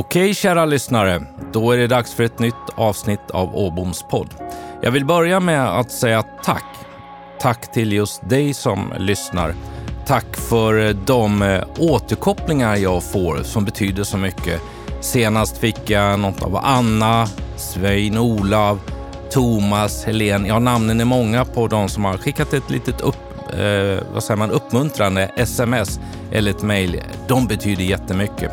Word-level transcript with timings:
Okej, 0.00 0.34
kära 0.34 0.64
lyssnare. 0.64 1.22
Då 1.52 1.72
är 1.72 1.78
det 1.78 1.86
dags 1.86 2.14
för 2.14 2.22
ett 2.22 2.38
nytt 2.38 2.54
avsnitt 2.74 3.30
av 3.30 3.56
Åboms 3.56 4.04
podd. 4.10 4.28
Jag 4.82 4.90
vill 4.90 5.04
börja 5.04 5.40
med 5.40 5.78
att 5.78 5.90
säga 5.90 6.22
tack. 6.22 6.64
Tack 7.40 7.72
till 7.72 7.92
just 7.92 8.28
dig 8.28 8.54
som 8.54 8.92
lyssnar. 8.98 9.54
Tack 10.06 10.36
för 10.36 10.86
eh, 10.86 10.94
de 11.06 11.42
eh, 11.42 11.64
återkopplingar 11.78 12.76
jag 12.76 13.02
får 13.02 13.42
som 13.42 13.64
betyder 13.64 14.04
så 14.04 14.16
mycket. 14.16 14.60
Senast 15.00 15.58
fick 15.58 15.90
jag 15.90 16.20
något 16.20 16.42
av 16.42 16.56
Anna, 16.56 17.26
Svein 17.56 18.18
Olav, 18.18 18.80
Thomas, 19.30 20.04
Helen. 20.04 20.46
Ja, 20.46 20.58
namnen 20.58 21.00
är 21.00 21.04
många 21.04 21.44
på 21.44 21.66
de 21.66 21.88
som 21.88 22.04
har 22.04 22.16
skickat 22.16 22.52
ett 22.52 22.70
litet 22.70 23.00
upp, 23.00 23.52
eh, 23.52 24.04
vad 24.12 24.24
säger 24.24 24.38
man, 24.38 24.50
uppmuntrande 24.50 25.30
sms 25.36 26.00
eller 26.32 26.50
ett 26.50 26.62
mejl. 26.62 27.02
De 27.28 27.46
betyder 27.46 27.84
jättemycket. 27.84 28.50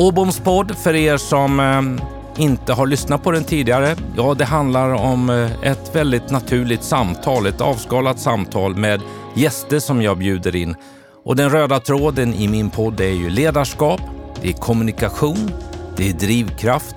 Åboms 0.00 0.40
podd, 0.40 0.76
för 0.76 0.94
er 0.94 1.16
som 1.16 1.60
eh, 1.60 2.42
inte 2.42 2.72
har 2.72 2.86
lyssnat 2.86 3.22
på 3.22 3.30
den 3.30 3.44
tidigare, 3.44 3.96
ja, 4.16 4.34
det 4.34 4.44
handlar 4.44 4.92
om 4.92 5.30
eh, 5.30 5.70
ett 5.70 5.96
väldigt 5.96 6.30
naturligt 6.30 6.82
samtal, 6.82 7.46
ett 7.46 7.60
avskalat 7.60 8.18
samtal 8.18 8.76
med 8.76 9.00
gäster 9.36 9.78
som 9.78 10.02
jag 10.02 10.18
bjuder 10.18 10.56
in. 10.56 10.76
Och 11.24 11.36
den 11.36 11.50
röda 11.50 11.80
tråden 11.80 12.34
i 12.34 12.48
min 12.48 12.70
podd 12.70 13.00
är 13.00 13.12
ju 13.12 13.30
ledarskap, 13.30 14.00
det 14.42 14.48
är 14.48 14.52
kommunikation, 14.52 15.50
det 15.96 16.08
är 16.08 16.12
drivkraft, 16.12 16.96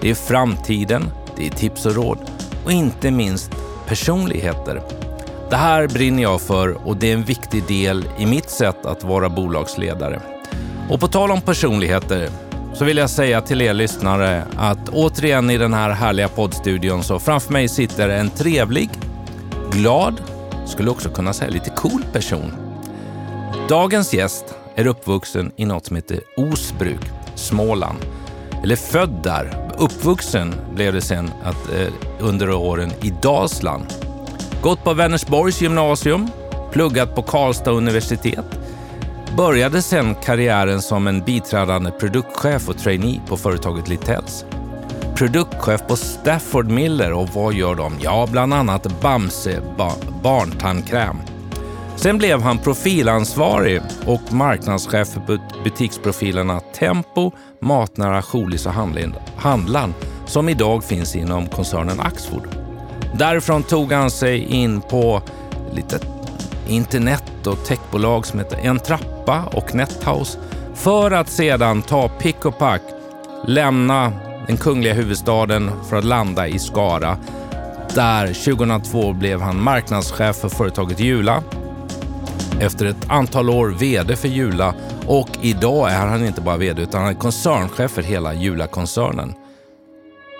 det 0.00 0.10
är 0.10 0.14
framtiden, 0.14 1.04
det 1.36 1.46
är 1.46 1.50
tips 1.50 1.86
och 1.86 1.94
råd 1.94 2.18
och 2.64 2.72
inte 2.72 3.10
minst 3.10 3.50
personligheter. 3.86 4.82
Det 5.50 5.56
här 5.56 5.88
brinner 5.88 6.22
jag 6.22 6.40
för 6.40 6.88
och 6.88 6.96
det 6.96 7.10
är 7.10 7.14
en 7.14 7.24
viktig 7.24 7.66
del 7.66 8.04
i 8.18 8.26
mitt 8.26 8.50
sätt 8.50 8.86
att 8.86 9.04
vara 9.04 9.28
bolagsledare. 9.28 10.20
Och 10.90 11.00
på 11.00 11.08
tal 11.08 11.30
om 11.30 11.40
personligheter 11.40 12.28
så 12.74 12.84
vill 12.84 12.96
jag 12.96 13.10
säga 13.10 13.40
till 13.40 13.62
er 13.62 13.74
lyssnare 13.74 14.42
att 14.56 14.88
återigen 14.88 15.50
i 15.50 15.58
den 15.58 15.74
här 15.74 15.90
härliga 15.90 16.28
poddstudion 16.28 17.02
så 17.02 17.18
framför 17.18 17.52
mig 17.52 17.68
sitter 17.68 18.08
en 18.08 18.30
trevlig, 18.30 18.90
glad, 19.70 20.20
skulle 20.66 20.90
också 20.90 21.08
kunna 21.08 21.32
säga 21.32 21.50
lite 21.50 21.70
cool 21.70 22.04
person. 22.12 22.52
Dagens 23.68 24.14
gäst 24.14 24.44
är 24.74 24.86
uppvuxen 24.86 25.52
i 25.56 25.64
något 25.64 25.86
som 25.86 25.96
heter 25.96 26.20
Osbruk, 26.36 27.00
Småland. 27.34 27.98
Eller 28.62 28.76
född 28.76 29.20
där. 29.22 29.72
Uppvuxen 29.78 30.54
blev 30.74 30.92
det 30.92 31.00
sen 31.00 31.30
att, 31.44 31.72
eh, 31.72 31.88
under 32.20 32.50
åren 32.50 32.92
i 33.02 33.14
Dalsland. 33.22 33.86
Gått 34.62 34.84
på 34.84 34.94
Vänersborgs 34.94 35.62
gymnasium, 35.62 36.30
pluggat 36.72 37.14
på 37.14 37.22
Karlstad 37.22 37.70
universitet, 37.70 38.44
Började 39.36 39.82
sen 39.82 40.14
karriären 40.14 40.82
som 40.82 41.06
en 41.06 41.20
biträdande 41.20 41.90
produktchef 41.90 42.68
och 42.68 42.78
trainee 42.78 43.20
på 43.26 43.36
företaget 43.36 43.88
Littells. 43.88 44.44
Produktchef 45.14 45.86
på 45.86 45.96
Stafford 45.96 46.70
Miller 46.70 47.12
och 47.12 47.28
vad 47.28 47.54
gör 47.54 47.74
de? 47.74 47.92
Ja, 48.00 48.28
bland 48.30 48.54
annat 48.54 49.00
Bamse 49.00 49.62
ba 49.76 49.92
barntandkräm. 50.22 51.16
Sen 51.96 52.18
blev 52.18 52.42
han 52.42 52.58
profilansvarig 52.58 53.80
och 54.06 54.32
marknadschef 54.32 55.08
för 55.08 55.40
butiksprofilerna 55.64 56.60
Tempo, 56.60 57.32
Matnära, 57.60 58.22
Scholis 58.22 58.66
och 58.66 58.72
Handlarn 59.36 59.94
som 60.26 60.48
idag 60.48 60.84
finns 60.84 61.16
inom 61.16 61.46
koncernen 61.46 62.00
Axfood. 62.00 62.48
Därifrån 63.14 63.62
tog 63.62 63.92
han 63.92 64.10
sig 64.10 64.38
in 64.38 64.80
på 64.80 65.22
lite 65.72 65.98
internet 66.68 67.46
och 67.46 67.64
techbolag 67.64 68.26
som 68.26 68.38
heter 68.38 68.58
En 68.62 68.78
trappa 69.24 69.58
och 69.58 69.74
Nethouse 69.74 70.38
för 70.74 71.10
att 71.10 71.28
sedan 71.28 71.82
ta 71.82 72.08
pick 72.08 72.44
och 72.44 72.58
pack, 72.58 72.82
lämna 73.46 74.12
den 74.46 74.56
kungliga 74.56 74.94
huvudstaden 74.94 75.70
för 75.88 75.96
att 75.96 76.04
landa 76.04 76.48
i 76.48 76.58
Skara. 76.58 77.18
Där 77.94 78.26
2002 78.26 79.12
blev 79.12 79.40
han 79.40 79.62
marknadschef 79.62 80.36
för 80.36 80.48
företaget 80.48 81.00
Jula. 81.00 81.42
Efter 82.60 82.86
ett 82.86 83.10
antal 83.10 83.50
år 83.50 83.68
VD 83.68 84.16
för 84.16 84.28
Jula 84.28 84.74
och 85.06 85.28
idag 85.42 85.90
är 85.90 86.06
han 86.06 86.26
inte 86.26 86.40
bara 86.40 86.56
VD 86.56 86.82
utan 86.82 87.00
han 87.00 87.10
är 87.10 87.14
koncernchef 87.18 87.90
för 87.90 88.02
hela 88.02 88.34
Jula-koncernen. 88.34 89.34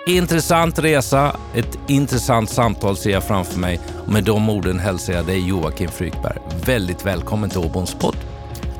Intressant 0.07 0.79
resa, 0.79 1.35
ett 1.55 1.79
intressant 1.87 2.49
samtal 2.49 2.97
ser 2.97 3.11
jag 3.11 3.23
framför 3.23 3.59
mig. 3.59 3.79
Och 4.05 4.11
med 4.11 4.23
de 4.23 4.49
orden 4.49 4.79
hälsar 4.79 5.13
jag 5.13 5.25
dig 5.25 5.47
Joakim 5.47 5.89
Frykberg 5.89 6.37
väldigt 6.65 7.05
välkommen 7.05 7.49
till 7.49 7.59
Åboms 7.59 7.93
podd. 7.93 8.15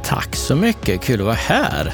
Tack 0.05 0.35
så 0.35 0.55
mycket, 0.55 1.01
kul 1.01 1.19
att 1.19 1.25
vara 1.25 1.35
här. 1.35 1.93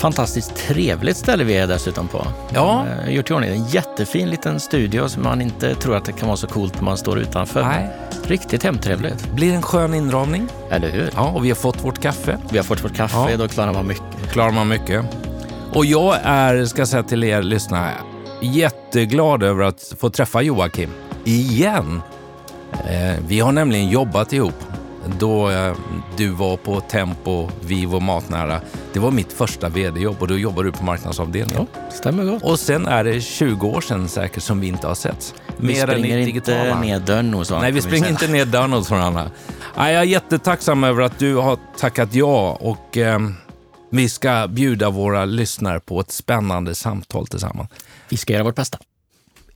Fantastiskt 0.00 0.56
trevligt 0.56 1.16
ställe 1.16 1.44
vi 1.44 1.56
är 1.56 1.66
dessutom 1.66 2.08
på. 2.08 2.26
Ja. 2.54 2.86
Jag 2.88 3.04
har 3.04 3.10
gjort 3.10 3.30
i 3.30 3.34
ordning 3.34 3.50
en 3.50 3.64
jättefin 3.64 4.30
liten 4.30 4.60
studio 4.60 5.08
som 5.08 5.22
man 5.22 5.42
inte 5.42 5.74
tror 5.74 5.96
att 5.96 6.04
det 6.04 6.12
kan 6.12 6.28
vara 6.28 6.36
så 6.36 6.46
coolt 6.46 6.74
när 6.74 6.82
man 6.82 6.98
står 6.98 7.18
utanför. 7.18 7.62
Nej. 7.62 7.88
Riktigt 8.24 8.62
hemtrevligt. 8.62 9.32
Blir 9.32 9.52
en 9.52 9.62
skön 9.62 9.94
inramning. 9.94 10.48
Eller 10.70 10.90
hur? 10.90 11.10
Ja, 11.14 11.28
och 11.28 11.44
vi 11.44 11.48
har 11.48 11.56
fått 11.56 11.84
vårt 11.84 11.98
kaffe. 11.98 12.38
Vi 12.50 12.56
har 12.56 12.64
fått 12.64 12.84
vårt 12.84 12.94
kaffe, 12.94 13.30
ja. 13.30 13.36
då 13.36 13.48
klarar 13.48 13.72
man 13.72 13.86
mycket. 13.86 14.30
Klarar 14.32 14.52
man 14.52 14.68
mycket. 14.68 15.04
Och 15.72 15.86
jag 15.86 16.16
är, 16.22 16.64
ska 16.64 16.86
säga 16.86 17.02
till 17.02 17.24
er 17.24 17.42
lyssnare, 17.42 17.92
jätteglad 18.40 19.42
över 19.42 19.64
att 19.64 19.94
få 19.98 20.10
träffa 20.10 20.42
Joakim 20.42 20.90
igen. 21.24 22.02
Eh, 22.72 23.16
vi 23.28 23.40
har 23.40 23.52
nämligen 23.52 23.88
jobbat 23.88 24.32
ihop 24.32 24.54
då 25.18 25.50
eh, 25.50 25.74
du 26.16 26.28
var 26.28 26.56
på 26.56 26.80
Tempo, 26.80 27.50
Vivo 27.60 28.00
Matnära. 28.00 28.60
Det 28.92 28.98
var 28.98 29.10
mitt 29.10 29.32
första 29.32 29.68
vd-jobb 29.68 30.16
och 30.20 30.28
då 30.28 30.38
jobbade 30.38 30.68
du 30.68 30.72
på 30.72 30.84
marknadsavdelningen. 30.84 31.66
Ja, 31.74 31.90
stämmer 31.90 32.24
gott. 32.24 32.42
Och 32.42 32.58
sen 32.58 32.86
är 32.86 33.04
det 33.04 33.20
20 33.20 33.66
år 33.66 33.80
sedan 33.80 34.08
säkert 34.08 34.42
som 34.42 34.60
vi 34.60 34.66
inte 34.66 34.86
har 34.86 34.94
setts. 34.94 35.34
Vi 35.56 35.66
Mer 35.66 35.86
springer 35.86 36.18
inte 36.18 36.74
ner 36.80 37.00
dörren 37.00 37.34
hos 37.34 37.50
varandra. 37.50 37.66
Nej, 37.66 37.72
vi 37.72 37.82
springer 37.82 38.08
inte 38.08 38.28
ner 38.28 38.44
dörren 38.44 38.72
hos 38.72 38.90
varandra. 38.90 39.30
Jag 39.76 39.90
är 39.90 40.02
jättetacksam 40.02 40.84
över 40.84 41.02
att 41.02 41.18
du 41.18 41.34
har 41.34 41.58
tackat 41.78 42.14
ja 42.14 42.58
och 42.60 42.96
eh, 42.96 43.18
vi 43.90 44.08
ska 44.08 44.48
bjuda 44.48 44.90
våra 44.90 45.24
lyssnare 45.24 45.80
på 45.80 46.00
ett 46.00 46.10
spännande 46.10 46.74
samtal 46.74 47.26
tillsammans. 47.26 47.70
Vi 48.08 48.16
ska 48.16 48.32
göra 48.32 48.44
vårt 48.44 48.54
bästa. 48.54 48.78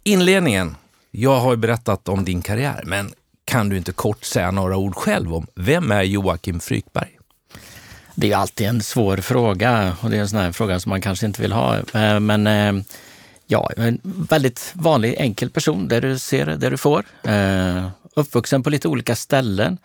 Inledningen. 0.03 0.77
Jag 1.11 1.41
har 1.41 1.57
berättat 1.57 2.09
om 2.09 2.25
din 2.25 2.43
karriär, 2.43 2.83
men 2.87 3.13
kan 3.51 3.69
du 3.69 3.77
inte 3.77 3.93
kort 3.93 4.25
säga 4.25 4.51
några 4.51 4.77
ord 4.77 4.95
själv 4.95 5.35
om 5.35 5.47
vem 5.55 5.91
är 5.91 6.03
Joakim 6.03 6.61
Frykberg? 6.61 7.19
Det 8.15 8.33
är 8.33 8.37
alltid 8.37 8.67
en 8.67 8.83
svår 8.83 9.17
fråga 9.17 9.97
och 10.01 10.11
det 10.11 10.17
är 10.17 10.21
en 10.21 10.29
sån 10.29 10.39
här 10.39 10.53
fråga 10.53 10.81
som 10.81 10.91
man 10.91 11.01
kanske 11.01 11.27
inte 11.27 11.43
vill 11.43 11.53
ha. 11.53 11.77
Eh, 11.77 12.21
men 12.21 12.47
eh, 12.47 12.83
ja, 13.47 13.71
en 13.77 14.01
väldigt 14.03 14.73
vanlig 14.75 15.15
enkel 15.19 15.51
person, 15.51 15.89
där 15.89 16.01
du 16.01 16.19
ser 16.19 16.47
det 16.47 16.71
du 16.71 16.77
får. 16.77 17.05
Eh, 17.23 17.89
uppvuxen 18.17 18.63
på 18.63 18.71
lite 18.71 18.89
olika 18.89 19.17
ställen. 19.17 19.79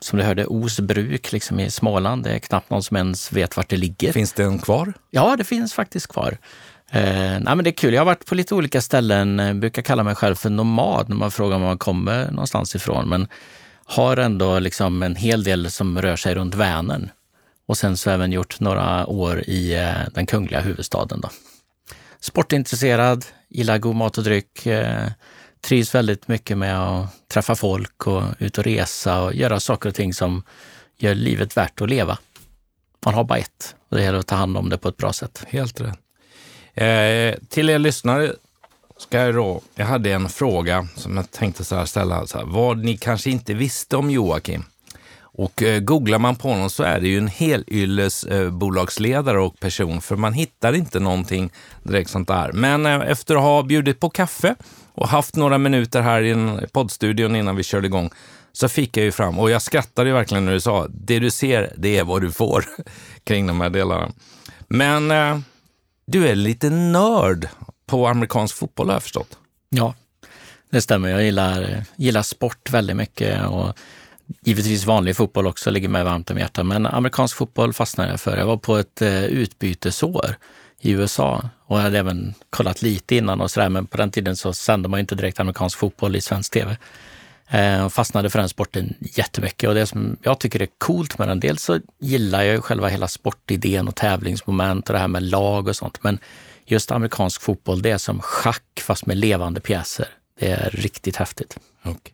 Som 0.00 0.18
du 0.18 0.24
hörde, 0.24 0.46
Osbruk 0.46 1.32
liksom 1.32 1.60
i 1.60 1.70
Småland. 1.70 2.24
Det 2.24 2.30
är 2.30 2.38
knappt 2.38 2.70
någon 2.70 2.82
som 2.82 2.96
ens 2.96 3.32
vet 3.32 3.56
vart 3.56 3.68
det 3.68 3.76
ligger. 3.76 4.12
Finns 4.12 4.32
den 4.32 4.58
kvar? 4.58 4.92
Ja, 5.10 5.36
det 5.36 5.44
finns 5.44 5.74
faktiskt 5.74 6.06
kvar. 6.06 6.38
Eh, 6.90 7.40
nej, 7.40 7.56
men 7.56 7.58
det 7.58 7.70
är 7.70 7.72
kul. 7.72 7.94
Jag 7.94 8.00
har 8.00 8.06
varit 8.06 8.26
på 8.26 8.34
lite 8.34 8.54
olika 8.54 8.80
ställen. 8.80 9.38
Jag 9.38 9.56
brukar 9.56 9.82
kalla 9.82 10.02
mig 10.02 10.14
själv 10.14 10.34
för 10.34 10.50
nomad 10.50 11.08
när 11.08 11.16
man 11.16 11.30
frågar 11.30 11.58
var 11.58 11.66
man 11.66 11.78
kommer 11.78 12.30
någonstans 12.30 12.74
ifrån. 12.74 13.08
Men 13.08 13.28
har 13.84 14.16
ändå 14.16 14.58
liksom 14.58 15.02
en 15.02 15.16
hel 15.16 15.44
del 15.44 15.70
som 15.70 16.02
rör 16.02 16.16
sig 16.16 16.34
runt 16.34 16.54
Vänern. 16.54 17.10
Och 17.66 17.78
sen 17.78 17.96
så 17.96 18.10
har 18.10 18.12
jag 18.12 18.18
även 18.18 18.32
gjort 18.32 18.60
några 18.60 19.06
år 19.06 19.42
i 19.46 19.74
eh, 19.74 20.08
den 20.14 20.26
kungliga 20.26 20.60
huvudstaden. 20.60 21.20
Då. 21.20 21.30
Sportintresserad, 22.20 23.24
gillar 23.48 23.78
god 23.78 23.96
mat 23.96 24.18
och 24.18 24.24
dryck. 24.24 24.66
Eh, 24.66 25.08
trivs 25.60 25.94
väldigt 25.94 26.28
mycket 26.28 26.58
med 26.58 26.80
att 26.80 27.28
träffa 27.28 27.54
folk 27.54 28.06
och 28.06 28.22
ut 28.38 28.58
och 28.58 28.64
resa 28.64 29.22
och 29.22 29.34
göra 29.34 29.60
saker 29.60 29.88
och 29.88 29.94
ting 29.94 30.14
som 30.14 30.42
gör 30.98 31.14
livet 31.14 31.56
värt 31.56 31.80
att 31.80 31.90
leva. 31.90 32.18
Man 33.04 33.14
har 33.14 33.24
bara 33.24 33.38
ett 33.38 33.76
och 33.88 33.96
det 33.96 34.02
gäller 34.02 34.18
att 34.18 34.26
ta 34.26 34.34
hand 34.34 34.56
om 34.56 34.68
det 34.68 34.78
på 34.78 34.88
ett 34.88 34.96
bra 34.96 35.12
sätt. 35.12 35.44
Helt 35.48 35.80
rätt. 35.80 36.05
Eh, 36.76 37.34
till 37.48 37.70
er 37.70 37.78
lyssnare 37.78 38.32
ska 38.98 39.18
jag 39.18 39.34
då, 39.34 39.60
jag 39.74 39.86
hade 39.86 40.12
en 40.12 40.28
fråga 40.28 40.88
som 40.94 41.16
jag 41.16 41.30
tänkte 41.30 41.64
så 41.64 41.76
här 41.76 41.84
ställa, 41.84 42.26
så 42.26 42.38
här, 42.38 42.44
vad 42.44 42.78
ni 42.78 42.96
kanske 42.96 43.30
inte 43.30 43.54
visste 43.54 43.96
om 43.96 44.10
Joakim. 44.10 44.64
Och 45.38 45.62
eh, 45.62 45.80
googlar 45.80 46.18
man 46.18 46.36
på 46.36 46.48
honom 46.48 46.70
så 46.70 46.82
är 46.82 47.00
det 47.00 47.08
ju 47.08 47.18
en 47.18 47.28
helylles 47.28 48.24
eh, 48.24 48.50
bolagsledare 48.50 49.40
och 49.40 49.60
person, 49.60 50.00
för 50.00 50.16
man 50.16 50.32
hittar 50.32 50.72
inte 50.72 51.00
någonting 51.00 51.50
direkt 51.82 52.10
sånt 52.10 52.28
där. 52.28 52.52
Men 52.52 52.86
eh, 52.86 53.10
efter 53.10 53.34
att 53.34 53.42
ha 53.42 53.62
bjudit 53.62 54.00
på 54.00 54.10
kaffe 54.10 54.54
och 54.94 55.08
haft 55.08 55.36
några 55.36 55.58
minuter 55.58 56.02
här 56.02 56.22
i 56.22 56.66
poddstudion 56.72 57.36
innan 57.36 57.56
vi 57.56 57.62
körde 57.62 57.86
igång, 57.86 58.10
så 58.52 58.68
fick 58.68 58.96
jag 58.96 59.04
ju 59.04 59.12
fram, 59.12 59.38
och 59.38 59.50
jag 59.50 59.62
skrattade 59.62 60.08
ju 60.08 60.14
verkligen 60.14 60.44
när 60.44 60.52
du 60.52 60.60
sa, 60.60 60.86
det 60.88 61.18
du 61.18 61.30
ser, 61.30 61.72
det 61.76 61.98
är 61.98 62.04
vad 62.04 62.22
du 62.22 62.32
får 62.32 62.64
kring 63.24 63.46
de 63.46 63.60
här 63.60 63.70
delarna. 63.70 64.12
Men 64.68 65.10
eh, 65.10 65.38
du 66.06 66.28
är 66.28 66.34
lite 66.34 66.70
nörd 66.70 67.48
på 67.86 68.06
amerikansk 68.06 68.56
fotboll 68.56 68.86
har 68.86 68.94
jag 68.94 69.02
förstått. 69.02 69.38
Ja, 69.68 69.94
det 70.70 70.80
stämmer. 70.80 71.08
Jag 71.08 71.24
gillar, 71.24 71.84
gillar 71.96 72.22
sport 72.22 72.70
väldigt 72.70 72.96
mycket 72.96 73.46
och 73.46 73.78
givetvis 74.40 74.84
vanlig 74.84 75.16
fotboll 75.16 75.46
också 75.46 75.70
ligger 75.70 75.88
mig 75.88 76.04
varmt 76.04 76.30
om 76.30 76.38
hjärtat. 76.38 76.66
Men 76.66 76.86
amerikansk 76.86 77.36
fotboll 77.36 77.72
fastnade 77.72 78.10
jag 78.10 78.20
för. 78.20 78.36
Jag 78.36 78.46
var 78.46 78.56
på 78.56 78.76
ett 78.76 79.02
eh, 79.02 79.24
utbytesår 79.24 80.36
i 80.80 80.90
USA 80.90 81.48
och 81.66 81.78
jag 81.78 81.82
hade 81.82 81.98
även 81.98 82.34
kollat 82.50 82.82
lite 82.82 83.16
innan 83.16 83.40
och 83.40 83.50
sådär, 83.50 83.68
men 83.68 83.86
på 83.86 83.96
den 83.96 84.10
tiden 84.10 84.36
så 84.36 84.52
sände 84.52 84.88
man 84.88 85.00
inte 85.00 85.14
direkt 85.14 85.40
amerikansk 85.40 85.78
fotboll 85.78 86.16
i 86.16 86.20
svensk 86.20 86.52
tv. 86.52 86.76
Eh, 87.48 87.84
och 87.84 87.92
fastnade 87.92 88.30
för 88.30 88.38
den 88.38 88.48
sporten 88.48 88.94
jättemycket 89.00 89.68
och 89.68 89.74
det 89.74 89.86
som 89.86 90.16
jag 90.22 90.38
tycker 90.38 90.62
är 90.62 90.68
coolt 90.78 91.18
med 91.18 91.28
den, 91.28 91.40
dels 91.40 91.62
så 91.62 91.80
gillar 92.00 92.42
jag 92.42 92.54
ju 92.54 92.60
själva 92.60 92.88
hela 92.88 93.08
sportidén 93.08 93.88
och 93.88 93.94
tävlingsmoment 93.94 94.88
och 94.88 94.92
det 94.92 94.98
här 94.98 95.08
med 95.08 95.22
lag 95.22 95.68
och 95.68 95.76
sånt, 95.76 96.02
men 96.02 96.18
just 96.64 96.90
amerikansk 96.90 97.42
fotboll, 97.42 97.82
det 97.82 97.90
är 97.90 97.98
som 97.98 98.20
schack 98.20 98.80
fast 98.80 99.06
med 99.06 99.16
levande 99.16 99.60
pjäser. 99.60 100.08
Det 100.40 100.50
är 100.50 100.70
riktigt 100.70 101.16
häftigt. 101.16 101.58
Okay. 101.80 102.12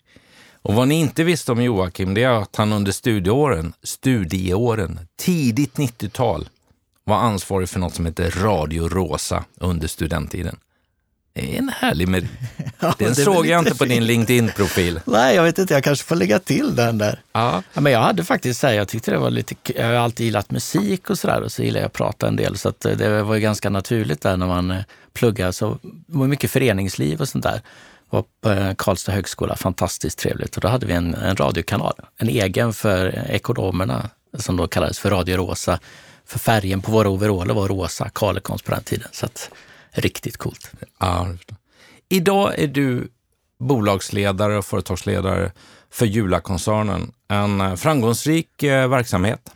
Och 0.63 0.75
vad 0.75 0.89
ni 0.89 0.95
inte 0.95 1.25
visste 1.25 1.53
om 1.53 1.63
Joakim, 1.63 2.15
det 2.15 2.23
är 2.23 2.43
att 2.43 2.57
han 2.57 2.73
under 2.73 2.93
studieåren, 2.93 3.73
studieåren, 3.83 5.01
tidigt 5.19 5.75
90-tal, 5.75 6.49
var 7.05 7.17
ansvarig 7.17 7.69
för 7.69 7.81
något 7.81 7.95
som 7.95 8.07
heter 8.07 8.31
Radio 8.31 8.89
Rosa 8.89 9.45
under 9.55 9.89
studenttiden. 9.89 10.57
Det 11.35 11.55
är 11.55 11.59
en 11.59 11.69
härlig 11.69 12.09
med... 12.09 12.29
ja, 12.81 12.95
Den 12.99 13.15
såg 13.15 13.47
jag 13.47 13.59
inte 13.59 13.75
på 13.75 13.85
din 13.85 14.07
LinkedIn-profil. 14.07 15.01
Nej, 15.05 15.37
jag 15.37 15.43
vet 15.43 15.59
inte, 15.59 15.75
jag 15.75 15.85
kanske 15.85 16.05
får 16.05 16.17
lägga 16.17 16.39
till 16.39 16.77
den 16.77 16.99
där. 16.99 17.21
Ja. 17.33 17.63
ja 17.75 17.81
men 17.81 17.93
jag 17.93 18.01
hade 18.01 18.25
faktiskt 18.25 18.61
så 18.61 18.67
här, 18.67 18.75
jag 18.75 18.89
tyckte 18.89 19.11
det 19.11 19.19
var 19.19 19.31
lite, 19.31 19.55
jag 19.75 19.87
har 19.87 19.95
alltid 19.95 20.27
gillat 20.27 20.51
musik 20.51 21.11
och 21.11 21.19
sådär 21.19 21.41
och 21.41 21.53
så 21.53 21.63
gillar 21.63 21.81
jag 21.81 21.87
att 21.87 21.93
prata 21.93 22.29
en 22.29 22.37
del 22.37 22.59
så 22.59 22.69
att 22.69 22.85
eh, 22.85 22.93
det 22.93 23.23
var 23.23 23.35
ju 23.35 23.41
ganska 23.41 23.71
naturligt 23.71 24.21
där 24.21 24.37
när 24.37 24.47
man 24.47 24.71
eh, 24.71 24.83
pluggar. 25.13 25.53
Så 25.53 25.79
det 25.83 26.19
var 26.19 26.27
mycket 26.27 26.51
föreningsliv 26.51 27.21
och 27.21 27.29
sånt 27.29 27.45
där. 27.45 27.61
var 28.11 28.25
på 28.41 28.51
eh, 28.51 28.75
Karlstad 28.75 29.13
högskola, 29.13 29.57
fantastiskt 29.57 30.19
trevligt. 30.19 30.57
Och 30.57 30.61
då 30.63 30.69
hade 30.69 30.87
vi 30.87 30.93
en, 30.93 31.15
en 31.15 31.37
radiokanal, 31.37 31.95
en 32.17 32.29
egen 32.29 32.73
för 32.73 33.31
ekonomerna 33.31 34.11
som 34.39 34.57
då 34.57 34.67
kallades 34.67 34.99
för 34.99 35.11
Radio 35.11 35.37
Rosa. 35.37 35.79
För 36.27 36.39
färgen 36.39 36.83
på 36.83 36.93
våra 36.93 37.09
overaller 37.09 37.55
var 37.55 37.69
rosa, 37.69 38.11
Carlecons 38.15 38.63
på 38.63 38.71
den 38.71 38.83
tiden. 38.83 39.09
Så 39.13 39.27
att, 39.27 39.51
Riktigt 39.93 40.37
coolt. 40.37 40.71
Ja, 40.99 41.29
Idag 42.09 42.59
är 42.59 42.67
du 42.67 43.09
bolagsledare 43.59 44.59
och 44.59 44.65
företagsledare 44.65 45.53
för 45.91 46.07
Jula-koncernen. 46.07 47.13
En 47.29 47.61
eh, 47.61 47.75
framgångsrik 47.75 48.63
eh, 48.63 48.89
verksamhet. 48.89 49.51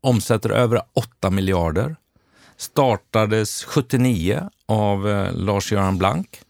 Omsätter 0.00 0.50
över 0.50 0.82
8 0.92 1.30
miljarder. 1.30 1.96
Startades 2.56 3.64
79 3.64 4.50
av 4.66 5.08
eh, 5.08 5.32
Lars-Göran 5.32 5.98
Blank. 5.98 6.40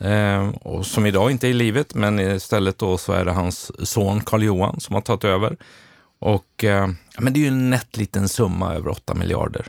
Ehm, 0.00 0.50
och 0.50 0.86
som 0.86 1.06
idag 1.06 1.30
inte 1.30 1.46
är 1.46 1.50
i 1.50 1.54
livet, 1.54 1.94
men 1.94 2.20
istället 2.20 2.78
då 2.78 2.98
så 2.98 3.12
är 3.12 3.24
det 3.24 3.32
hans 3.32 3.88
son 3.90 4.20
Karl-Johan 4.20 4.80
som 4.80 4.94
har 4.94 5.02
tagit 5.02 5.24
över. 5.24 5.56
Och, 6.18 6.64
men 7.18 7.32
det 7.32 7.38
är 7.38 7.42
ju 7.42 7.48
en 7.48 7.70
nätt 7.70 7.96
liten 7.96 8.28
summa, 8.28 8.74
över 8.74 8.88
8 8.88 9.14
miljarder. 9.14 9.66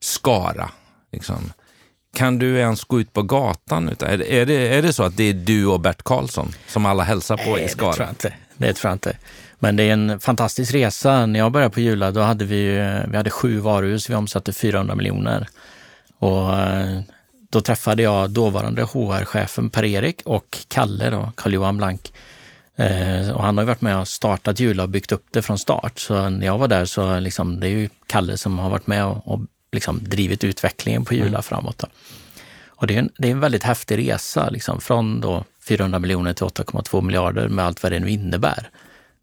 Skara, 0.00 0.70
liksom 1.12 1.52
kan 2.14 2.38
du 2.38 2.58
ens 2.58 2.84
gå 2.84 3.00
ut 3.00 3.12
på 3.12 3.22
gatan? 3.22 3.88
Är, 3.88 4.22
är, 4.22 4.46
det, 4.46 4.54
är 4.54 4.82
det 4.82 4.92
så 4.92 5.02
att 5.02 5.16
det 5.16 5.24
är 5.24 5.34
du 5.34 5.66
och 5.66 5.80
Bert 5.80 6.02
Karlsson 6.02 6.52
som 6.66 6.86
alla 6.86 7.02
hälsar 7.02 7.36
på 7.36 7.50
Nej, 7.50 7.64
i 7.64 7.68
Skara? 7.68 7.90
Det 7.90 7.96
tror 7.96 8.06
jag 8.06 8.12
inte. 8.12 8.34
Det 8.56 8.72
tror 8.72 8.88
jag 8.88 8.94
inte. 8.94 9.16
Men 9.58 9.76
det 9.76 9.82
är 9.82 9.92
en 9.92 10.20
fantastisk 10.20 10.74
resa. 10.74 11.26
När 11.26 11.40
jag 11.40 11.52
började 11.52 11.74
på 11.74 11.80
Jula, 11.80 12.10
då 12.10 12.20
hade 12.20 12.44
vi, 12.44 12.64
vi 13.08 13.16
hade 13.16 13.30
sju 13.30 13.58
varuhus, 13.58 14.10
vi 14.10 14.14
omsatte 14.14 14.52
400 14.52 14.94
miljoner. 14.94 15.48
Och 16.18 16.58
eh, 16.58 17.00
då 17.50 17.60
träffade 17.60 18.02
jag 18.02 18.30
dåvarande 18.30 18.82
HR-chefen 18.82 19.70
Per-Erik 19.70 20.22
och 20.24 20.58
Kalle, 20.68 21.10
då, 21.10 21.32
Carl-Johan 21.36 21.76
Blank. 21.76 22.12
Eh, 22.76 23.30
och 23.30 23.42
han 23.42 23.58
har 23.58 23.64
varit 23.64 23.80
med 23.80 23.98
och 23.98 24.08
startat 24.08 24.60
Jula 24.60 24.82
och 24.82 24.88
byggt 24.88 25.12
upp 25.12 25.26
det 25.30 25.42
från 25.42 25.58
start. 25.58 25.98
Så 25.98 26.28
när 26.28 26.46
jag 26.46 26.58
var 26.58 26.68
där 26.68 26.84
så 26.84 27.18
liksom, 27.20 27.60
det 27.60 27.66
är 27.66 27.70
ju 27.70 27.88
Kalle 28.06 28.36
som 28.36 28.58
har 28.58 28.70
varit 28.70 28.86
med 28.86 29.04
och, 29.04 29.28
och 29.28 29.40
liksom 29.74 30.00
drivit 30.02 30.44
utvecklingen 30.44 31.04
på 31.04 31.14
Jula 31.14 31.28
mm. 31.28 31.42
framåt. 31.42 31.78
Då. 31.78 31.86
Och 32.66 32.86
det 32.86 32.94
är, 32.94 32.98
en, 32.98 33.10
det 33.18 33.28
är 33.28 33.32
en 33.32 33.40
väldigt 33.40 33.62
häftig 33.62 33.98
resa, 33.98 34.50
liksom, 34.50 34.80
från 34.80 35.20
då 35.20 35.44
400 35.68 35.98
miljoner 35.98 36.32
till 36.32 36.46
8,2 36.46 37.00
miljarder 37.00 37.48
med 37.48 37.64
allt 37.64 37.82
vad 37.82 37.92
det 37.92 38.00
nu 38.00 38.10
innebär. 38.10 38.70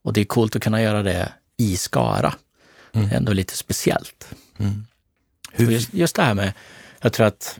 Och 0.03 0.13
det 0.13 0.21
är 0.21 0.25
coolt 0.25 0.55
att 0.55 0.61
kunna 0.61 0.81
göra 0.81 1.03
det 1.03 1.31
i 1.57 1.77
Skara. 1.77 2.33
Mm. 2.93 3.07
Det 3.07 3.13
är 3.13 3.17
ändå 3.17 3.33
lite 3.33 3.57
speciellt. 3.57 4.27
Mm. 4.57 4.85
Just, 5.57 5.93
just 5.93 6.15
det 6.15 6.21
här 6.21 6.33
med, 6.33 6.53
jag 7.01 7.13
tror 7.13 7.27
att 7.27 7.59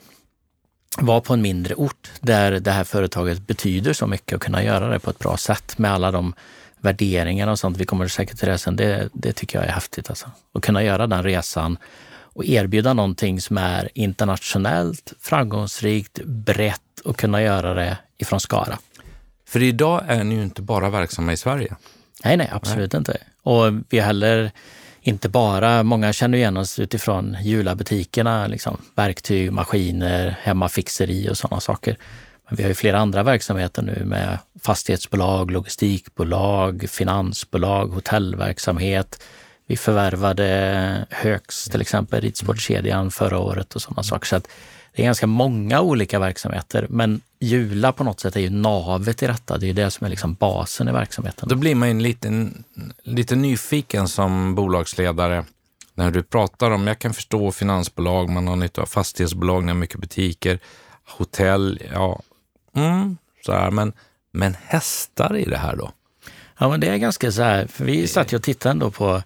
vara 0.98 1.22
på 1.22 1.34
en 1.34 1.42
mindre 1.42 1.76
ort 1.76 2.12
där 2.20 2.52
det 2.52 2.72
här 2.72 2.84
företaget 2.84 3.48
betyder 3.48 3.94
så 3.94 4.08
mycket 4.08 4.36
och 4.36 4.42
kunna 4.42 4.64
göra 4.64 4.88
det 4.88 5.00
på 5.00 5.10
ett 5.10 5.20
bra 5.20 5.38
sätt 5.38 5.78
med 5.78 5.92
alla 5.92 6.12
de 6.12 6.34
värderingarna 6.82 7.52
och 7.52 7.60
sånt, 7.60 7.78
vi 7.78 7.86
kommer 7.86 8.08
säkert 8.08 8.40
till 8.40 8.48
det 8.48 8.58
sen, 8.58 8.76
det, 8.76 9.10
det 9.14 9.34
tycker 9.34 9.60
jag 9.60 9.68
är 9.68 9.72
häftigt. 9.72 10.10
Alltså. 10.10 10.32
Att 10.54 10.62
kunna 10.62 10.84
göra 10.84 11.08
den 11.08 11.24
resan 11.24 11.78
och 12.34 12.46
erbjuda 12.46 12.94
någonting 12.94 13.42
som 13.42 13.58
är 13.58 13.90
internationellt, 13.94 15.14
framgångsrikt, 15.20 16.20
brett 16.26 17.00
och 17.04 17.18
kunna 17.18 17.42
göra 17.42 17.74
det 17.74 17.98
ifrån 18.18 18.40
Skara. 18.40 18.80
För 19.48 19.64
idag 19.64 20.04
är 20.08 20.24
ni 20.24 20.36
ju 20.36 20.44
inte 20.44 20.62
bara 20.62 20.90
verksamma 20.90 21.34
i 21.34 21.38
Sverige. 21.38 21.76
Nej, 22.24 22.38
nej, 22.38 22.50
absolut 22.52 22.94
nej. 22.94 22.98
inte. 22.98 23.18
Och 23.44 23.74
vi 23.90 24.00
har 24.00 24.06
heller 24.06 24.52
inte 25.02 25.30
bara, 25.30 25.84
många 25.84 26.14
känner 26.14 26.38
igen 26.38 26.58
oss 26.58 26.80
utifrån 26.80 27.38
Jula-butikerna, 27.42 28.48
liksom, 28.48 28.78
verktyg, 28.96 29.52
maskiner, 29.52 30.38
hemmafixeri 30.42 31.30
och 31.30 31.38
sådana 31.38 31.62
saker. 31.62 31.98
Men 32.48 32.56
vi 32.58 32.64
har 32.64 32.68
ju 32.68 32.76
flera 32.76 33.00
andra 33.00 33.24
verksamheter 33.24 33.82
nu 33.82 34.06
med 34.06 34.38
fastighetsbolag, 34.62 35.52
logistikbolag, 35.52 36.86
finansbolag, 36.90 37.88
hotellverksamhet, 37.88 39.24
vi 39.72 39.78
förvärvade 39.78 41.06
Högs, 41.10 41.66
till 41.66 41.82
exempel, 41.82 42.22
ridsportkedjan 42.22 43.12
förra 43.12 43.40
året 43.40 43.76
och 43.76 43.82
sådana 43.82 44.04
saker. 44.04 44.28
Så 44.28 44.36
att 44.36 44.48
det 44.96 45.02
är 45.02 45.06
ganska 45.06 45.28
många 45.28 45.82
olika 45.82 46.20
verksamheter, 46.20 46.88
men 46.90 47.22
Jula 47.40 47.92
på 47.92 48.04
något 48.04 48.20
sätt 48.20 48.36
är 48.36 48.40
ju 48.40 48.50
navet 48.50 49.24
i 49.24 49.28
detta. 49.28 49.58
Det 49.58 49.70
är 49.70 49.74
det 49.74 49.92
som 49.92 50.06
är 50.06 50.10
liksom 50.10 50.34
basen 50.34 50.88
i 50.88 50.92
verksamheten. 50.92 51.50
Då 51.50 51.56
blir 51.56 51.76
man 51.76 51.88
ju 51.88 52.00
lite, 52.00 52.50
lite 53.04 53.36
nyfiken 53.36 54.08
som 54.08 54.56
bolagsledare 54.56 55.46
när 55.94 56.12
du 56.12 56.24
pratar 56.24 56.72
om, 56.72 56.88
jag 56.88 57.00
kan 57.00 57.14
förstå 57.14 57.52
finansbolag, 57.52 58.30
man 58.30 58.48
har 58.48 58.56
nytta 58.56 58.82
av 58.82 58.86
fastighetsbolag, 58.86 59.64
när 59.64 59.74
mycket 59.74 60.00
butiker, 60.00 60.60
hotell, 61.18 61.82
ja, 61.94 62.22
mm, 62.76 63.18
så 63.46 63.52
här, 63.52 63.72
men, 63.72 63.94
men 64.32 64.56
hästar 64.66 65.38
i 65.38 65.46
det 65.46 65.58
här 65.58 65.76
då? 65.76 65.92
Ja, 66.60 66.70
men 66.70 66.80
det 66.80 66.88
är 66.88 66.98
ganska 66.98 67.32
så 67.32 67.42
här, 67.42 67.68
för 67.68 67.86
vi 67.86 68.08
satt 68.08 68.34
ju 68.34 68.38
och 68.38 68.44
tittade 68.44 68.72
ändå 68.72 68.92
på 68.92 69.22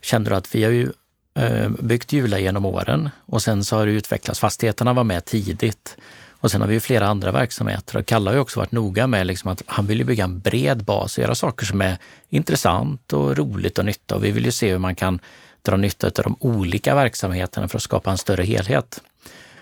kände 0.00 0.30
du 0.30 0.36
att 0.36 0.54
vi 0.54 0.64
har 0.64 0.70
ju 0.70 0.92
eh, 1.34 1.68
byggt 1.68 2.12
Jula 2.12 2.38
genom 2.38 2.64
åren 2.64 3.10
och 3.26 3.42
sen 3.42 3.64
så 3.64 3.76
har 3.76 3.86
det 3.86 3.92
utvecklats. 3.92 4.40
Fastigheterna 4.40 4.92
var 4.92 5.04
med 5.04 5.24
tidigt. 5.24 5.96
Och 6.40 6.50
sen 6.50 6.60
har 6.60 6.68
vi 6.68 6.74
ju 6.74 6.80
flera 6.80 7.06
andra 7.06 7.32
verksamheter 7.32 7.98
och 7.98 8.06
Kalle 8.06 8.30
har 8.30 8.34
ju 8.34 8.40
också 8.40 8.60
varit 8.60 8.72
noga 8.72 9.06
med 9.06 9.26
liksom 9.26 9.50
att 9.50 9.62
han 9.66 9.86
vill 9.86 10.04
bygga 10.04 10.24
en 10.24 10.40
bred 10.40 10.84
bas 10.84 11.18
och 11.18 11.22
göra 11.22 11.34
saker 11.34 11.66
som 11.66 11.80
är 11.80 11.96
intressant 12.28 13.12
och 13.12 13.36
roligt 13.36 13.78
och 13.78 13.84
nytta. 13.84 14.16
Och 14.16 14.24
vi 14.24 14.30
vill 14.30 14.44
ju 14.44 14.52
se 14.52 14.70
hur 14.70 14.78
man 14.78 14.94
kan 14.94 15.18
dra 15.62 15.76
nytta 15.76 16.06
av 16.06 16.12
de 16.12 16.36
olika 16.40 16.94
verksamheterna 16.94 17.68
för 17.68 17.78
att 17.78 17.82
skapa 17.82 18.10
en 18.10 18.18
större 18.18 18.42
helhet. 18.42 19.00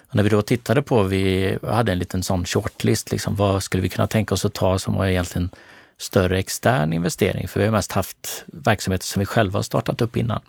Och 0.09 0.15
när 0.15 0.23
vi 0.23 0.29
då 0.29 0.43
tittade 0.43 0.83
på, 0.83 1.03
vi 1.03 1.59
hade 1.63 1.93
en 1.93 1.99
liten 1.99 2.23
sån 2.23 2.45
shortlist, 2.45 3.11
liksom, 3.11 3.37
vad 3.37 3.63
skulle 3.63 3.83
vi 3.83 3.89
kunna 3.89 4.07
tänka 4.07 4.35
oss 4.35 4.45
att 4.45 4.55
ta 4.55 4.79
som 4.79 4.95
var 4.95 5.07
egentligen 5.07 5.51
större 5.99 6.39
extern 6.39 6.93
investering, 6.93 7.49
för 7.49 7.61
vi 7.61 7.67
har 7.67 7.73
mest 7.73 7.93
haft 7.93 8.45
verksamheter 8.47 9.07
som 9.07 9.21
vi 9.21 9.27
själva 9.27 9.59
har 9.59 9.63
startat 9.63 10.01
upp 10.01 10.17
innan. 10.17 10.41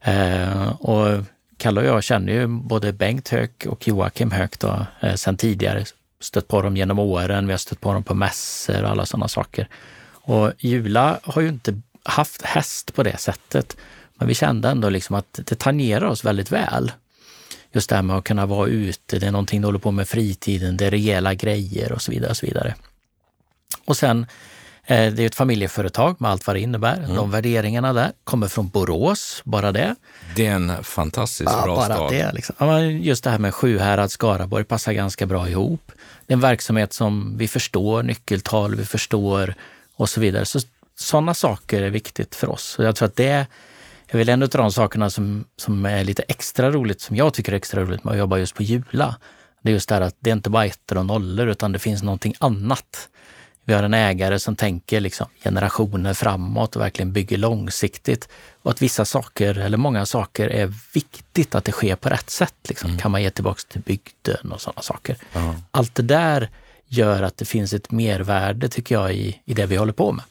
Eh, 0.00 0.68
och 0.68 1.24
Kalle 1.56 1.80
och 1.80 1.86
jag 1.86 2.04
känner 2.04 2.32
ju 2.32 2.46
både 2.46 2.92
Bengt 2.92 3.28
Höök 3.28 3.66
och 3.68 3.88
Joakim 3.88 4.30
Höök 4.30 4.58
då, 4.58 4.86
eh, 5.00 5.14
sedan 5.14 5.36
tidigare. 5.36 5.84
Stött 6.20 6.48
på 6.48 6.62
dem 6.62 6.76
genom 6.76 6.98
åren, 6.98 7.46
vi 7.46 7.52
har 7.52 7.58
stött 7.58 7.80
på 7.80 7.92
dem 7.92 8.02
på 8.02 8.14
mässor 8.14 8.82
och 8.82 8.90
alla 8.90 9.06
sådana 9.06 9.28
saker. 9.28 9.68
Och 10.06 10.52
Jula 10.58 11.20
har 11.22 11.42
ju 11.42 11.48
inte 11.48 11.80
haft 12.02 12.42
häst 12.42 12.94
på 12.94 13.02
det 13.02 13.16
sättet, 13.16 13.76
men 14.14 14.28
vi 14.28 14.34
kände 14.34 14.68
ändå 14.68 14.88
liksom 14.88 15.16
att 15.16 15.40
det 15.44 15.58
tangerar 15.58 16.06
oss 16.06 16.24
väldigt 16.24 16.52
väl. 16.52 16.92
Just 17.72 17.90
det 17.90 17.96
här 17.96 18.02
med 18.02 18.16
att 18.16 18.24
kunna 18.24 18.46
vara 18.46 18.68
ute, 18.68 19.18
det 19.18 19.26
är 19.26 19.30
någonting 19.30 19.60
du 19.60 19.66
håller 19.66 19.78
på 19.78 19.90
med 19.90 20.08
fritiden, 20.08 20.76
det 20.76 20.86
är 20.86 20.90
rejäla 20.90 21.34
grejer 21.34 21.92
och 21.92 22.02
så 22.02 22.12
vidare. 22.12 22.30
Och 22.30 22.36
så 22.36 22.46
vidare. 22.46 22.74
Och 23.84 23.96
sen 23.96 24.26
det 24.86 24.94
är 24.94 25.20
ett 25.20 25.34
familjeföretag 25.34 26.20
med 26.20 26.30
allt 26.30 26.46
vad 26.46 26.56
det 26.56 26.60
innebär. 26.60 26.96
Mm. 26.96 27.14
De 27.14 27.30
värderingarna 27.30 27.92
där 27.92 28.12
kommer 28.24 28.48
från 28.48 28.68
Borås, 28.68 29.42
bara 29.44 29.72
det. 29.72 29.94
Det 30.36 30.46
är 30.46 30.54
en 30.54 30.84
fantastiskt 30.84 31.50
ja, 31.52 31.62
bra 31.62 31.76
bara 31.76 31.94
stad. 31.94 32.12
Det, 32.12 32.32
liksom. 32.32 32.54
Just 33.02 33.24
det 33.24 33.30
här 33.30 33.38
med 33.38 33.54
Sjuhärad, 33.54 34.10
Skaraborg 34.10 34.64
passar 34.64 34.92
ganska 34.92 35.26
bra 35.26 35.48
ihop. 35.48 35.92
Det 36.26 36.32
är 36.32 36.36
en 36.36 36.40
verksamhet 36.40 36.92
som 36.92 37.38
vi 37.38 37.48
förstår, 37.48 38.02
nyckeltal 38.02 38.74
vi 38.74 38.84
förstår 38.84 39.54
och 39.96 40.08
så 40.08 40.20
vidare. 40.20 40.44
Så, 40.44 40.60
sådana 40.96 41.34
saker 41.34 41.82
är 41.82 41.90
viktigt 41.90 42.34
för 42.34 42.50
oss. 42.50 42.78
Och 42.78 42.84
jag 42.84 42.96
tror 42.96 43.08
att 43.08 43.16
det 43.16 43.46
är 44.08 44.18
väl 44.18 44.28
en 44.28 44.42
av 44.42 44.48
de 44.48 44.72
sakerna 44.72 45.10
som, 45.10 45.44
som 45.56 45.86
är 45.86 46.04
lite 46.04 46.22
extra 46.22 46.70
roligt, 46.70 47.00
som 47.00 47.16
jag 47.16 47.34
tycker 47.34 47.52
är 47.52 47.56
extra 47.56 47.82
roligt 47.82 48.04
med 48.04 48.12
att 48.12 48.18
jobba 48.18 48.38
just 48.38 48.54
på 48.54 48.62
Jula. 48.62 49.16
Det 49.62 49.70
är 49.70 49.72
just 49.72 49.88
det 49.88 49.94
här 49.94 50.02
att 50.02 50.16
det 50.20 50.30
är 50.30 50.34
inte 50.34 50.50
bara 50.50 50.66
ettor 50.66 50.98
och 50.98 51.06
nollor 51.06 51.48
utan 51.48 51.72
det 51.72 51.78
finns 51.78 52.02
någonting 52.02 52.34
annat 52.38 53.08
Vi 53.64 53.74
har 53.74 53.82
en 53.82 53.94
ägare 53.94 54.38
som 54.38 54.56
tänker 54.56 55.00
liksom 55.00 55.26
generationer 55.44 56.14
framåt 56.14 56.76
och 56.76 56.82
verkligen 56.82 57.12
bygger 57.12 57.36
långsiktigt. 57.38 58.28
Och 58.62 58.70
att 58.70 58.82
vissa 58.82 59.04
saker, 59.04 59.58
eller 59.58 59.76
många 59.76 60.06
saker, 60.06 60.48
är 60.48 60.72
viktigt 60.94 61.54
att 61.54 61.64
det 61.64 61.72
sker 61.72 61.96
på 61.96 62.08
rätt 62.08 62.30
sätt. 62.30 62.54
Liksom. 62.68 62.90
Mm. 62.90 63.00
Kan 63.00 63.10
man 63.10 63.22
ge 63.22 63.30
tillbaka 63.30 63.60
till 63.68 63.80
bygden 63.80 64.52
och 64.52 64.60
sådana 64.60 64.82
saker. 64.82 65.16
Ja. 65.32 65.54
Allt 65.70 65.94
det 65.94 66.02
där 66.02 66.50
gör 66.86 67.22
att 67.22 67.36
det 67.36 67.44
finns 67.44 67.72
ett 67.72 67.90
mervärde, 67.90 68.68
tycker 68.68 68.94
jag, 68.94 69.14
i, 69.14 69.40
i 69.44 69.54
det 69.54 69.66
vi 69.66 69.76
håller 69.76 69.92
på 69.92 70.12
med. 70.12 70.24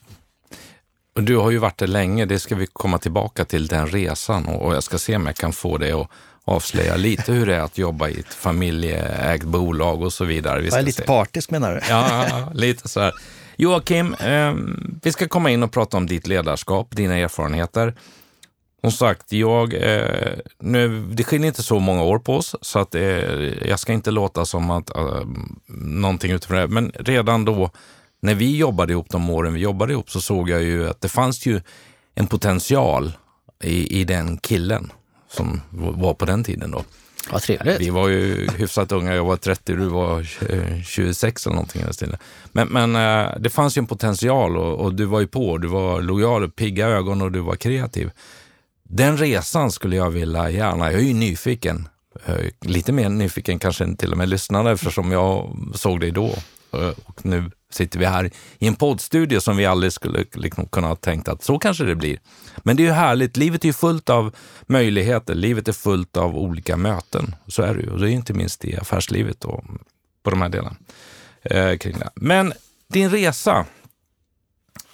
Och 1.15 1.23
du 1.23 1.37
har 1.37 1.51
ju 1.51 1.57
varit 1.57 1.77
där 1.77 1.87
länge, 1.87 2.25
det 2.25 2.39
ska 2.39 2.55
vi 2.55 2.67
komma 2.73 2.97
tillbaka 2.97 3.45
till, 3.45 3.67
den 3.67 3.87
resan. 3.87 4.45
Och 4.45 4.75
jag 4.75 4.83
ska 4.83 4.97
se 4.97 5.15
om 5.15 5.25
jag 5.25 5.35
kan 5.35 5.53
få 5.53 5.77
dig 5.77 5.91
att 5.91 6.07
avslöja 6.45 6.95
lite 6.95 7.31
hur 7.31 7.45
det 7.45 7.55
är 7.55 7.59
att 7.59 7.77
jobba 7.77 8.09
i 8.09 8.19
ett 8.19 8.33
familjeägt 8.33 9.43
bolag 9.43 10.01
och 10.01 10.13
så 10.13 10.25
vidare. 10.25 10.61
Vi 10.61 10.69
jag 10.69 10.79
är 10.79 10.83
lite 10.83 11.01
se. 11.01 11.07
partisk 11.07 11.51
menar 11.51 11.73
du? 11.73 11.81
Ja, 11.89 12.27
ja, 12.29 12.51
lite 12.53 12.87
så 12.87 12.99
här. 12.99 13.13
Joakim, 13.57 14.13
eh, 14.13 14.53
vi 15.01 15.11
ska 15.11 15.27
komma 15.27 15.51
in 15.51 15.63
och 15.63 15.71
prata 15.71 15.97
om 15.97 16.07
ditt 16.07 16.27
ledarskap, 16.27 16.95
dina 16.95 17.17
erfarenheter. 17.17 17.93
Som 18.81 18.91
sagt, 18.91 19.31
jag, 19.31 19.73
eh, 19.73 20.33
nu, 20.59 21.01
det 21.01 21.23
skiljer 21.23 21.47
inte 21.47 21.63
så 21.63 21.79
många 21.79 22.03
år 22.03 22.19
på 22.19 22.35
oss, 22.35 22.55
så 22.61 22.79
att, 22.79 22.95
eh, 22.95 23.03
jag 23.67 23.79
ska 23.79 23.93
inte 23.93 24.11
låta 24.11 24.45
som 24.45 24.71
att 24.71 24.95
eh, 24.95 25.21
någonting 25.77 26.31
utifrån 26.31 26.57
det. 26.57 26.67
Men 26.67 26.91
redan 26.99 27.45
då, 27.45 27.71
när 28.21 28.35
vi 28.35 28.57
jobbade 28.57 28.93
ihop 28.93 29.09
de 29.09 29.29
åren 29.29 29.53
vi 29.53 29.59
jobbade 29.59 29.93
ihop, 29.93 30.09
så 30.09 30.21
såg 30.21 30.49
jag 30.49 30.63
ju 30.63 30.89
att 30.89 31.01
det 31.01 31.09
fanns 31.09 31.45
ju 31.45 31.61
en 32.15 32.27
potential 32.27 33.11
i, 33.63 33.99
i 33.99 34.03
den 34.03 34.37
killen 34.37 34.91
som 35.33 35.61
var 35.69 36.13
på 36.13 36.25
den 36.25 36.43
tiden 36.43 36.71
då. 36.71 36.83
Vad 37.31 37.41
trevligt. 37.41 37.81
Vi 37.81 37.89
var 37.89 38.07
ju 38.07 38.49
hyfsat 38.57 38.91
unga. 38.91 39.15
Jag 39.15 39.25
var 39.25 39.37
30, 39.37 39.75
du 39.75 39.85
var 39.85 40.23
26 40.83 41.45
eller 41.45 41.55
någonting. 41.55 41.83
Men, 42.51 42.67
men 42.67 42.95
eh, 42.95 43.39
det 43.39 43.49
fanns 43.49 43.77
ju 43.77 43.79
en 43.79 43.85
potential 43.85 44.57
och, 44.57 44.79
och, 44.79 44.95
du 44.95 45.05
var 45.05 45.19
ju 45.19 45.27
på. 45.27 45.57
Du 45.57 45.67
var 45.67 46.01
lojal, 46.01 46.51
pigga 46.51 46.87
ögon 46.87 47.21
och 47.21 47.31
du 47.31 47.39
var 47.39 47.55
kreativ. 47.55 48.11
Den 48.83 49.17
resan 49.17 49.71
skulle 49.71 49.95
jag 49.95 50.11
vilja 50.11 50.49
gärna, 50.49 50.91
jag 50.91 51.01
är 51.01 51.05
ju 51.05 51.13
nyfiken, 51.13 51.87
eh, 52.25 52.35
lite 52.61 52.91
mer 52.91 53.09
nyfiken 53.09 53.59
kanske 53.59 53.95
till 53.95 54.11
och 54.11 54.17
med 54.17 54.29
lyssnarna 54.29 54.71
eftersom 54.71 55.11
jag 55.11 55.57
såg 55.75 55.99
dig 55.99 56.11
då. 56.11 56.35
Eh, 56.73 56.91
och 57.05 57.25
nu 57.25 57.51
sitter 57.73 57.99
vi 57.99 58.05
här 58.05 58.31
i 58.59 58.67
en 58.67 58.75
poddstudio 58.75 59.39
som 59.39 59.57
vi 59.57 59.65
aldrig 59.65 59.93
skulle 59.93 60.25
liksom 60.33 60.67
kunna 60.67 60.87
ha 60.87 60.95
tänkt 60.95 61.27
att 61.27 61.43
så 61.43 61.59
kanske 61.59 61.83
det 61.83 61.95
blir. 61.95 62.19
Men 62.57 62.75
det 62.75 62.83
är 62.83 62.87
ju 62.87 62.91
härligt. 62.91 63.37
Livet 63.37 63.63
är 63.63 63.67
ju 63.67 63.73
fullt 63.73 64.09
av 64.09 64.35
möjligheter. 64.61 65.35
Livet 65.35 65.67
är 65.67 65.73
fullt 65.73 66.17
av 66.17 66.37
olika 66.37 66.77
möten. 66.77 67.35
Så 67.47 67.61
är 67.61 67.75
det 67.75 67.81
ju. 67.81 67.89
Och 67.89 67.99
det 67.99 68.11
är 68.11 68.11
inte 68.11 68.33
minst 68.33 68.65
i 68.65 68.77
affärslivet 68.77 69.45
och 69.45 69.63
på 70.23 70.29
de 70.29 70.41
här 70.41 70.49
delarna. 70.49 70.75
Eh, 71.41 71.77
kring 71.77 71.99
det. 71.99 72.09
Men 72.15 72.53
din 72.87 73.09
resa, 73.09 73.65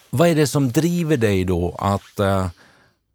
vad 0.10 0.30
är 0.30 0.36
det 0.36 0.48
som 0.48 0.72
driver 0.72 1.18
dig 1.18 1.44
då 1.44 1.76
att 1.80 2.20
eh, 2.20 2.48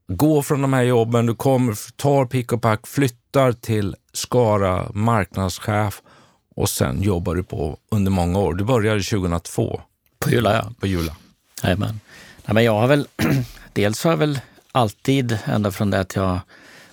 gå 0.06 0.42
från 0.42 0.62
de 0.62 0.72
här 0.72 0.82
jobben, 0.82 1.26
du 1.26 1.34
kommer, 1.34 1.96
tar 1.96 2.26
pick 2.26 2.52
och 2.52 2.62
pack, 2.62 2.86
flyttar 2.86 3.52
till 3.52 3.96
Skara 4.12 4.90
marknadschef 4.94 6.02
och 6.54 6.70
sen 6.70 7.02
jobbar 7.02 7.34
du 7.34 7.42
på 7.42 7.78
under 7.90 8.10
många 8.10 8.38
år. 8.38 8.54
Du 8.54 8.64
började 8.64 9.02
2002. 9.02 9.80
På 10.18 10.30
Jula, 10.30 10.54
ja. 10.54 10.72
På 10.80 10.86
Jula. 10.86 11.16
Jajamän. 11.62 12.00
Nej, 12.44 12.54
men 12.54 12.64
jag 12.64 12.80
har 12.80 12.86
väl, 12.86 13.08
dels 13.72 14.04
har 14.04 14.10
jag 14.10 14.18
väl 14.18 14.40
alltid, 14.72 15.38
ända 15.44 15.70
från 15.70 15.90
det 15.90 16.00
att 16.00 16.16
jag 16.16 16.40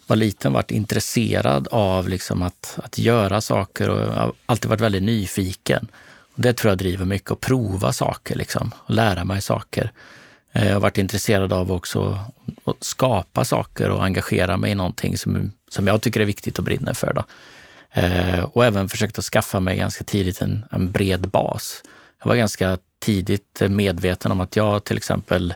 var 0.07 0.15
liten, 0.15 0.53
varit 0.53 0.71
intresserad 0.71 1.67
av 1.71 2.09
liksom 2.09 2.41
att, 2.41 2.79
att 2.83 2.97
göra 2.97 3.41
saker 3.41 3.89
och 3.89 4.35
alltid 4.45 4.69
varit 4.69 4.81
väldigt 4.81 5.03
nyfiken. 5.03 5.87
Det 6.35 6.53
tror 6.53 6.71
jag 6.71 6.77
driver 6.77 7.05
mycket, 7.05 7.31
att 7.31 7.39
prova 7.39 7.93
saker 7.93 8.35
liksom, 8.35 8.71
och 8.77 8.93
lära 8.93 9.25
mig 9.25 9.41
saker. 9.41 9.91
Eh, 10.51 10.67
jag 10.67 10.73
har 10.73 10.79
varit 10.79 10.97
intresserad 10.97 11.53
av 11.53 11.71
också 11.71 12.19
att 12.63 12.83
skapa 12.83 13.45
saker 13.45 13.89
och 13.89 14.03
engagera 14.03 14.57
mig 14.57 14.71
i 14.71 14.75
någonting 14.75 15.17
som, 15.17 15.51
som 15.69 15.87
jag 15.87 16.01
tycker 16.01 16.19
är 16.19 16.25
viktigt 16.25 16.57
och 16.57 16.63
brinner 16.63 16.93
för. 16.93 17.13
Då. 17.13 17.23
Eh, 17.93 18.43
och 18.43 18.65
även 18.65 18.89
försökt 18.89 19.19
att 19.19 19.25
skaffa 19.25 19.59
mig 19.59 19.77
ganska 19.77 20.03
tidigt 20.03 20.41
en, 20.41 20.65
en 20.71 20.91
bred 20.91 21.29
bas. 21.29 21.83
Jag 22.19 22.27
var 22.27 22.35
ganska 22.35 22.77
tidigt 22.99 23.61
medveten 23.69 24.31
om 24.31 24.41
att 24.41 24.55
jag 24.55 24.83
till 24.83 24.97
exempel 24.97 25.53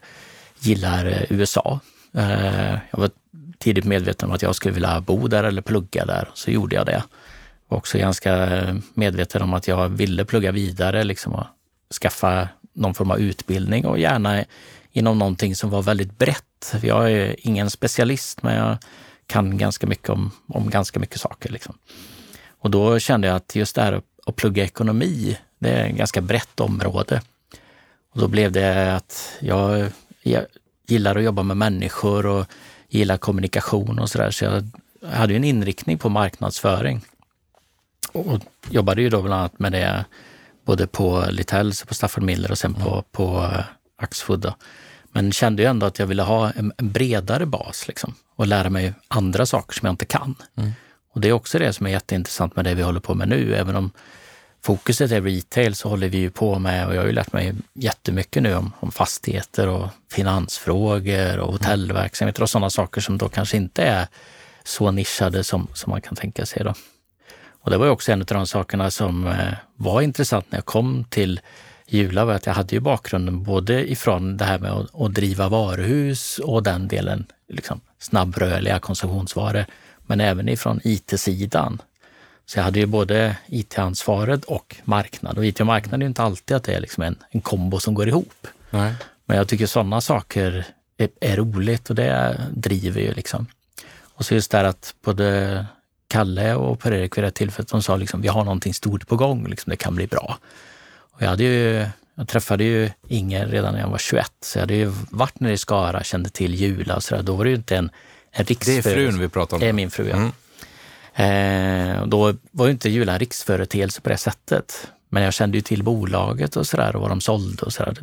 gillar 0.60 1.06
eh, 1.06 1.24
USA. 1.30 1.80
Eh, 2.14 2.78
jag 2.92 3.00
var 3.00 3.10
tidigt 3.58 3.86
medveten 3.86 4.30
om 4.30 4.36
att 4.36 4.42
jag 4.42 4.56
skulle 4.56 4.74
vilja 4.74 5.02
bo 5.02 5.28
där 5.28 5.44
eller 5.44 5.62
plugga 5.62 6.06
där, 6.06 6.30
så 6.34 6.52
gjorde 6.52 6.76
jag 6.76 6.86
det. 6.86 7.04
Var 7.68 7.78
också 7.78 7.98
ganska 7.98 8.58
eh, 8.58 8.76
medveten 8.94 9.42
om 9.42 9.54
att 9.54 9.68
jag 9.68 9.90
ville 9.90 10.26
plugga 10.26 10.52
vidare 10.52 11.04
liksom 11.04 11.34
och 11.34 11.46
skaffa 12.02 12.50
någon 12.74 12.94
form 12.94 13.12
av 13.12 13.20
utbildning 13.20 13.86
och 13.86 14.00
gärna 14.00 14.44
inom 14.92 15.20
någonting 15.20 15.56
som 15.56 15.70
var 15.70 15.82
väldigt 15.82 16.18
brett. 16.18 16.76
Jag 16.82 17.12
är 17.12 17.36
ingen 17.40 17.70
specialist, 17.70 18.44
men 18.44 18.56
jag 18.56 18.78
kan 19.28 19.58
ganska 19.58 19.88
mycket 19.88 20.10
om, 20.10 20.32
om 20.48 20.70
ganska 20.70 21.00
mycket 21.00 21.20
saker. 21.20 21.50
Liksom. 21.50 21.78
Och 22.66 22.72
då 22.72 23.00
kände 23.00 23.28
jag 23.28 23.36
att 23.36 23.56
just 23.56 23.76
det 23.76 23.82
här 23.82 24.02
att 24.26 24.36
plugga 24.36 24.64
ekonomi, 24.64 25.38
det 25.60 25.70
är 25.70 25.90
ett 25.90 25.96
ganska 25.96 26.22
brett 26.22 26.60
område. 26.60 27.22
Och 28.12 28.20
då 28.20 28.28
blev 28.28 28.52
det 28.52 28.96
att 28.96 29.38
jag, 29.40 29.92
jag 30.24 30.46
gillar 30.88 31.16
att 31.16 31.24
jobba 31.24 31.44
med 31.44 31.58
människor 31.58 32.26
och 32.26 32.46
gillar 32.90 33.18
kommunikation 33.18 34.00
och 34.00 34.10
sådär. 34.10 34.32
Så 34.32 34.46
jag 34.46 34.64
hade 35.10 35.36
en 35.36 35.44
inriktning 35.44 35.98
på 35.98 36.10
marknadsföring. 36.10 37.02
Och 38.12 38.42
jobbade 38.70 39.02
ju 39.02 39.10
då 39.10 39.22
bland 39.22 39.40
annat 39.40 39.60
med 39.60 39.72
det 39.72 40.06
både 40.64 40.88
på 40.88 41.26
Littells, 41.30 41.84
på 41.84 41.94
Stafford 41.94 42.24
Miller 42.24 42.52
och 42.52 42.58
sen 42.58 42.74
på, 42.74 42.92
mm. 42.92 43.04
på 43.12 43.52
Axfood. 43.96 44.54
Men 45.12 45.32
kände 45.32 45.62
ju 45.62 45.70
ändå 45.70 45.86
att 45.86 46.00
jag 46.00 46.08
ville 46.08 46.24
ha 46.24 46.52
en, 46.52 46.74
en 46.78 46.92
bredare 46.92 47.46
bas 47.46 47.88
liksom, 47.88 48.14
och 48.36 48.48
lära 48.48 48.70
mig 48.70 48.94
andra 49.08 49.46
saker 49.46 49.74
som 49.74 49.86
jag 49.86 49.94
inte 49.94 50.06
kan. 50.06 50.36
Mm. 50.56 50.72
Och 51.16 51.22
det 51.22 51.30
är 51.30 51.32
också 51.32 51.60
det 51.60 51.74
som 51.74 51.86
är 51.86 51.90
jätteintressant 51.92 52.56
med 52.56 52.66
det 52.66 52.76
vi 52.76 52.82
håller 52.82 53.00
på 53.00 53.14
med 53.14 53.28
nu. 53.28 53.56
Även 53.56 53.76
om 53.76 53.92
fokuset 54.64 55.12
är 55.12 55.22
retail 55.22 55.76
så 55.76 55.90
håller 55.90 56.10
vi 56.10 56.18
ju 56.18 56.30
på 56.30 56.60
med, 56.60 56.88
och 56.88 56.96
jag 56.96 57.02
har 57.02 57.08
ju 57.08 57.14
lärt 57.14 57.34
mig 57.34 57.54
jättemycket 57.74 58.44
nu 58.44 58.56
om, 58.56 58.72
om 58.80 58.92
fastigheter 58.92 59.68
och 59.68 59.88
finansfrågor 60.12 61.38
och 61.40 61.52
hotellverksamheter 61.52 62.42
och 62.42 62.50
sådana 62.50 62.70
saker 62.70 63.02
som 63.02 63.18
då 63.18 63.30
kanske 63.30 63.58
inte 63.58 63.84
är 63.84 64.08
så 64.64 64.92
nischade 64.92 65.44
som, 65.44 65.68
som 65.74 65.90
man 65.90 66.02
kan 66.02 66.16
tänka 66.16 66.46
sig. 66.46 66.64
Då. 66.64 66.74
Och 67.62 67.72
det 67.72 67.78
var 67.78 67.86
ju 67.86 67.92
också 67.92 68.12
en 68.12 68.22
av 68.22 68.26
de 68.26 68.48
sakerna 68.48 68.92
som 68.92 69.28
eh, 69.28 69.54
var 69.76 70.02
intressant 70.02 70.52
när 70.52 70.58
jag 70.58 70.66
kom 70.66 71.06
till 71.10 71.40
Jula, 71.88 72.26
var 72.26 72.34
att 72.34 72.46
jag 72.46 72.54
hade 72.54 72.76
ju 72.76 72.80
bakgrunden 72.80 73.44
både 73.44 73.92
ifrån 73.92 74.38
det 74.38 74.46
här 74.46 74.60
med 74.60 74.72
att, 74.72 75.02
att 75.02 75.14
driva 75.14 75.50
varuhus 75.50 76.40
och 76.40 76.64
den 76.64 76.88
delen, 76.88 77.26
liksom 77.50 77.82
snabbrörliga 78.00 78.80
konsumtionsvaror, 78.80 79.66
men 80.06 80.22
även 80.22 80.50
ifrån 80.50 80.80
IT-sidan. 80.84 81.82
Så 82.46 82.60
jag 82.60 82.64
hade 82.64 82.80
ju 82.80 82.86
både 82.86 83.38
IT-ansvaret 83.48 84.44
och 84.44 84.76
marknad. 84.84 85.38
Och 85.38 85.46
IT 85.46 85.60
och 85.60 85.66
marknad 85.66 85.94
är 85.94 86.04
ju 86.04 86.08
inte 86.08 86.24
alltid 86.24 86.58
att 86.58 86.64
det 86.64 86.74
är 86.74 86.82
liksom 86.82 87.04
en, 87.04 87.16
en 87.30 87.42
kombo 87.42 87.80
som 87.80 87.94
går 87.94 88.08
ihop. 88.08 88.48
Nej. 88.70 88.96
Men 89.26 89.38
jag 89.38 89.48
tycker 89.48 89.66
sådana 89.66 90.02
saker 90.02 90.66
är, 90.98 91.10
är, 91.20 91.36
roligt 91.36 91.90
och 91.90 91.96
det 91.96 92.42
driver 92.52 93.02
ju 93.02 93.14
liksom. 93.14 93.48
Och 94.16 94.26
så 94.26 94.34
just 94.34 94.52
det 94.52 94.58
här 94.58 94.66
att 94.66 94.96
både 95.02 95.66
Kalle 96.08 96.56
och 96.56 96.80
Per-Erik 96.80 97.18
vid 97.18 97.24
det 97.24 97.32
tillfället, 97.32 97.70
de 97.70 97.84
sa 97.84 97.96
liksom, 97.96 98.22
vi 98.22 98.28
har 98.28 98.44
någonting 98.44 98.74
stort 98.74 99.08
på 99.08 99.16
gång, 99.16 99.48
liksom, 99.48 99.70
det 99.70 99.78
kan 99.78 99.96
bli 99.96 100.08
bra. 100.08 100.38
Och 100.98 101.22
jag, 101.22 101.28
hade 101.28 101.44
ju, 101.44 101.88
jag 102.16 102.28
träffade 102.28 102.64
ju 102.64 102.90
Inger 103.08 103.48
redan 103.48 103.74
när 103.74 103.82
jag 103.82 103.88
var 103.88 103.98
21, 103.98 104.32
så 104.42 104.58
jag 104.58 104.62
hade 104.62 104.76
ju 104.76 104.94
varit 105.10 105.40
nere 105.40 105.54
i 105.54 105.58
Skara, 105.58 106.04
kände 106.04 106.30
till 106.30 106.56
Jula 106.56 106.96
och 106.96 107.04
sådär. 107.04 107.24
Då 107.24 107.36
var 107.36 107.44
det 107.44 107.50
ju 107.50 107.56
inte 107.56 107.78
en 107.78 107.90
en 108.38 108.46
Det 108.46 108.78
är 108.78 108.82
frun 108.82 109.20
vi 109.20 109.30
pratar 109.30 109.58
om. 109.58 109.62
Det 109.62 109.68
är 109.68 109.74
min 109.74 109.92
fru, 109.92 110.10
ja. 110.10 110.16
Mm. 110.16 110.32
Eh, 111.16 112.06
då 112.06 112.34
var 112.52 112.66
ju 112.66 112.72
inte 112.72 112.90
Jula 112.90 113.14
en 113.14 113.20
riksföreteelse 113.20 114.02
på 114.02 114.10
det 114.10 114.18
sättet. 114.18 114.88
Men 115.10 115.24
jag 115.24 115.34
kände 115.34 115.58
ju 115.58 115.62
till 115.62 115.84
bolaget 115.84 116.56
och 116.56 116.68
sådär 116.68 116.96
och 116.96 117.02
vad 117.02 117.12
de 117.12 117.22
sålde 117.22 117.66
och 117.66 117.74
sådär. 117.74 117.98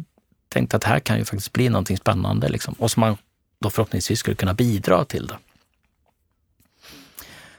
Tänkte 0.48 0.76
att 0.76 0.82
det 0.82 0.88
här 0.88 1.00
kan 1.00 1.18
ju 1.18 1.24
faktiskt 1.24 1.52
bli 1.52 1.68
någonting 1.68 1.96
spännande 1.96 2.48
liksom. 2.48 2.74
och 2.78 2.90
som 2.90 3.00
man 3.00 3.16
då 3.60 3.70
förhoppningsvis 3.70 4.18
skulle 4.18 4.36
kunna 4.36 4.54
bidra 4.54 5.04
till. 5.04 5.26
Det. 5.26 5.36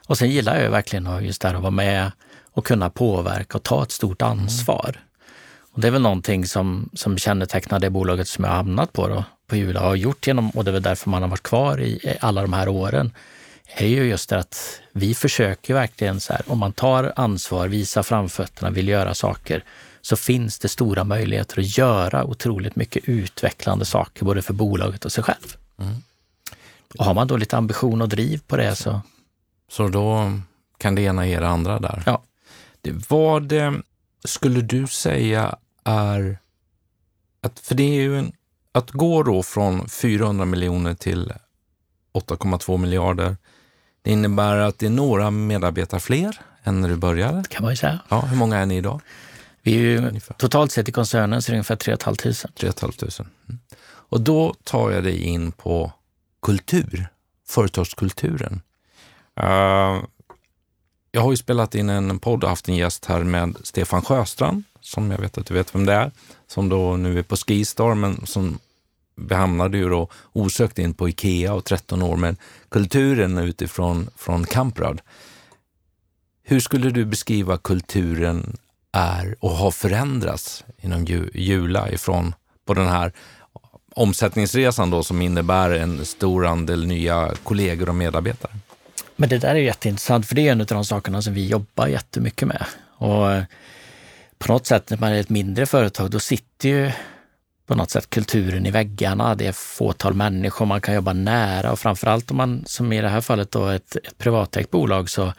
Och 0.08 0.18
sen 0.18 0.30
gillar 0.30 0.62
jag 0.62 0.72
verkligen 0.72 1.26
just 1.26 1.42
där 1.42 1.54
att 1.54 1.62
vara 1.62 1.72
med 1.72 2.12
och 2.52 2.66
kunna 2.66 2.90
påverka 2.90 3.58
och 3.58 3.64
ta 3.64 3.84
ett 3.84 3.92
stort 3.92 4.22
ansvar. 4.22 4.90
Mm. 4.90 5.02
Och 5.74 5.82
det 5.82 5.88
är 5.88 5.92
väl 5.92 6.02
någonting 6.02 6.46
som, 6.46 6.90
som 6.94 7.18
kännetecknar 7.18 7.80
det 7.80 7.90
bolaget 7.90 8.28
som 8.28 8.44
jag 8.44 8.52
har 8.52 8.58
hamnat 8.58 8.94
på 8.94 9.08
då, 9.08 9.24
på 9.54 9.58
Jula 9.58 9.80
har 9.80 9.96
gjort 9.96 10.28
genom, 10.28 10.50
och 10.50 10.64
det 10.64 10.72
är 10.72 10.74
väl 10.74 10.82
därför 10.82 11.10
man 11.10 11.22
har 11.22 11.30
varit 11.30 11.44
kvar 11.44 11.82
i 11.82 12.18
alla 12.22 12.42
de 12.42 12.54
här 12.54 12.68
åren, 12.68 13.12
är 13.68 13.88
ju 13.88 14.04
just 14.04 14.30
det 14.30 14.40
att 14.40 14.82
vi 14.92 15.16
försöker 15.16 15.74
verkligen 15.74 16.20
så 16.20 16.34
här, 16.34 16.42
om 16.48 16.60
man 16.60 16.74
tar 16.74 17.14
ansvar, 17.16 17.68
visar 17.68 18.04
framfötterna, 18.04 18.70
vill 18.70 18.88
göra 18.88 19.14
saker, 19.14 19.64
så 20.02 20.16
finns 20.16 20.60
det 20.60 20.70
stora 20.70 21.04
möjligheter 21.04 21.60
att 21.60 21.78
göra 21.78 22.24
otroligt 22.24 22.76
mycket 22.76 23.04
utvecklande 23.10 23.86
saker 23.86 24.26
både 24.26 24.42
för 24.42 24.54
bolaget 24.54 25.06
och 25.06 25.12
sig 25.12 25.24
själv. 25.24 25.58
Mm. 25.78 25.94
Och 27.00 27.06
har 27.06 27.14
man 27.14 27.28
då 27.28 27.38
lite 27.38 27.58
ambition 27.58 28.02
och 28.02 28.10
driv 28.10 28.42
på 28.48 28.58
det 28.58 28.76
så... 28.76 29.02
Så 29.72 29.88
då 29.88 30.40
kan 30.78 30.96
det 30.96 31.02
ena 31.02 31.28
ge 31.28 31.40
det 31.40 31.48
andra 31.48 31.80
där? 31.80 32.04
Ja. 32.06 32.24
vad 33.10 33.54
skulle 34.24 34.62
du 34.62 34.88
säga 34.88 35.56
är 35.84 36.38
att, 37.42 37.60
för 37.60 37.76
det 37.76 37.84
är 37.84 38.02
ju 38.02 38.20
en, 38.20 38.34
att 38.74 38.92
gå 38.92 39.24
då 39.24 39.44
från 39.44 39.90
400 39.90 40.46
miljoner 40.46 40.94
till 40.94 41.34
8,2 42.14 42.78
miljarder, 42.78 43.38
det 44.02 44.12
innebär 44.12 44.58
att 44.58 44.80
det 44.80 44.86
är 44.86 44.90
några 44.90 45.32
medarbetare 45.32 46.00
fler 46.00 46.40
än 46.64 46.82
när 46.82 46.90
du 46.90 46.96
började. 46.96 47.44
kan 47.50 47.64
man 47.64 47.72
ju 47.72 47.78
säga. 47.78 48.00
Ja, 48.10 48.22
hur 48.22 48.38
många 48.38 48.58
är 48.58 48.66
ni 48.66 48.78
idag? 48.78 49.02
Vi 49.62 49.74
är 49.76 49.80
ju, 49.80 49.98
Ungefär. 50.08 50.34
totalt 50.34 50.72
sett 50.72 50.90
i 50.90 50.92
koncernen 50.92 51.42
så 51.42 51.50
är 51.50 51.54
det 51.54 51.58
ungefär 51.58 51.76
3 51.76 51.98
500. 51.98 52.16
3 52.60 52.72
500. 52.72 53.08
Mm. 53.50 53.60
Och 53.86 54.22
då 54.22 54.56
tar 54.64 54.92
jag 54.92 55.04
dig 55.04 55.24
in 55.24 55.52
på 55.52 55.92
kultur, 56.42 57.08
företagskulturen. 57.48 58.62
Uh, 59.44 60.04
jag 61.12 61.22
har 61.22 61.32
ju 61.32 61.38
spelat 61.38 61.76
in 61.76 61.90
en 61.90 62.20
podd 62.20 62.44
och 62.44 62.50
haft 62.50 62.68
en 62.70 62.76
gäst 62.76 63.06
här 63.06 63.24
med 63.24 63.58
Stefan 63.64 64.02
Sjöstrand, 64.02 64.64
som 64.84 65.12
jag 65.12 65.18
vet 65.18 65.38
att 65.38 65.46
du 65.46 65.54
vet 65.54 65.76
vem 65.76 65.86
det 65.86 65.94
är, 65.94 66.12
som 66.48 66.70
då 66.70 66.98
nu 66.98 67.20
är 67.20 67.24
på 67.24 67.36
Skistar, 67.36 67.96
men 67.96 68.26
som 68.26 68.60
hamnade 69.32 69.78
ju 69.78 69.90
då 69.90 70.10
osökt 70.34 70.80
in 70.80 70.94
på 70.94 71.10
Ikea 71.10 71.54
och 71.54 71.66
13 71.66 72.02
år 72.02 72.16
med 72.18 72.36
kulturen 72.70 73.38
utifrån 73.38 74.10
från 74.16 74.46
Kamprad. 74.46 75.02
Hur 76.44 76.60
skulle 76.60 76.90
du 76.90 77.06
beskriva 77.06 77.58
kulturen 77.58 78.58
är 78.92 79.36
och 79.40 79.52
har 79.52 79.72
förändrats 79.72 80.64
inom 80.78 81.06
Jula 81.34 81.92
ifrån 81.92 82.36
på 82.66 82.74
den 82.74 82.88
här 82.88 83.14
omsättningsresan 83.96 84.90
då 84.90 85.04
som 85.04 85.22
innebär 85.22 85.70
en 85.70 86.06
stor 86.06 86.46
andel 86.46 86.88
nya 86.88 87.32
kollegor 87.44 87.90
och 87.90 87.96
medarbetare? 87.96 88.52
Men 89.16 89.30
det 89.30 89.38
där 89.38 89.56
är 89.56 89.60
jätteintressant, 89.60 90.28
för 90.28 90.36
det 90.36 90.48
är 90.48 90.52
en 90.52 90.62
av 90.62 90.68
de 90.68 90.86
sakerna 90.86 91.22
som 91.22 91.34
vi 91.34 91.48
jobbar 91.48 91.88
jättemycket 91.88 92.48
med. 92.48 92.66
Och 92.98 93.32
eh, 93.32 93.44
på 94.44 94.54
något 94.54 94.66
sätt 94.66 94.90
när 94.90 94.98
man 94.98 95.12
är 95.12 95.20
ett 95.20 95.30
mindre 95.30 95.66
företag, 95.66 96.10
då 96.10 96.20
sitter 96.20 96.70
ju 96.70 96.92
på 97.68 97.76
något 97.76 97.90
sätt 97.90 98.10
kulturen 98.10 98.66
i 98.66 98.72
väggarna. 98.72 99.36
Det 99.36 99.48
är 99.48 99.52
fåtal 99.52 100.14
människor, 100.14 100.66
man 100.66 100.82
kan 100.82 100.96
jobba 100.96 101.14
nära 101.14 101.72
och 101.72 101.80
framförallt 101.80 102.32
om 102.32 102.38
man, 102.38 102.64
som 102.66 102.94
i 102.94 103.02
det 103.02 103.10
här 103.10 103.22
fallet, 103.22 103.52
då 103.52 103.68
ett, 103.68 103.96
ett 103.96 104.18
privatägt 104.18 104.72
bolag, 104.72 105.10
så 105.10 105.34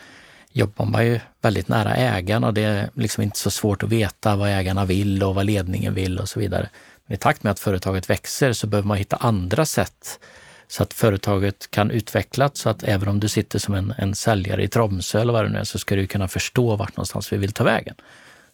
jobbar 0.53 0.85
man 0.85 1.07
ju 1.07 1.21
väldigt 1.43 1.69
nära 1.69 1.95
ägarna 1.95 2.47
och 2.47 2.55
det 2.55 2.63
är 2.63 2.91
liksom 2.95 3.23
inte 3.23 3.39
så 3.39 3.51
svårt 3.51 3.83
att 3.83 3.89
veta 3.89 4.37
vad 4.37 4.49
ägarna 4.49 4.85
vill 4.85 5.23
och 5.23 5.35
vad 5.35 5.47
ledningen 5.47 5.95
vill 5.95 6.19
och 6.19 6.29
så 6.29 6.41
vidare. 6.41 6.69
Men 7.07 7.15
i 7.15 7.19
takt 7.19 7.43
med 7.43 7.51
att 7.51 7.61
företaget 7.61 8.11
växer 8.11 8.53
så 8.53 8.67
behöver 8.67 8.89
man 8.89 8.97
hitta 8.97 9.17
andra 9.17 9.67
sätt 9.67 10.21
så 10.69 10.83
att 10.83 10.95
företaget 10.95 11.71
kan 11.71 11.91
utvecklas 11.91 12.59
så 12.59 12.69
att 12.69 12.83
även 12.83 13.09
om 13.09 13.21
du 13.21 13.29
sitter 13.29 13.59
som 13.59 13.75
en, 13.75 13.95
en 13.99 14.15
säljare 14.15 14.63
i 14.63 14.69
Tromsö 14.69 15.21
eller 15.21 15.33
vad 15.33 15.45
det 15.45 15.49
nu 15.49 15.59
är 15.59 15.65
så 15.65 15.79
ska 15.79 15.97
du 15.97 16.07
kunna 16.07 16.29
förstå 16.29 16.77
vart 16.77 16.97
någonstans 16.97 17.33
vi 17.33 17.37
vill 17.37 17.53
ta 17.53 17.65
vägen. 17.65 17.95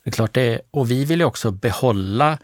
Det 0.04 0.10
är 0.10 0.12
klart 0.12 0.34
det, 0.34 0.60
och 0.70 0.90
vi 0.90 1.04
vill 1.04 1.20
ju 1.20 1.26
också 1.26 1.50
behålla 1.50 2.38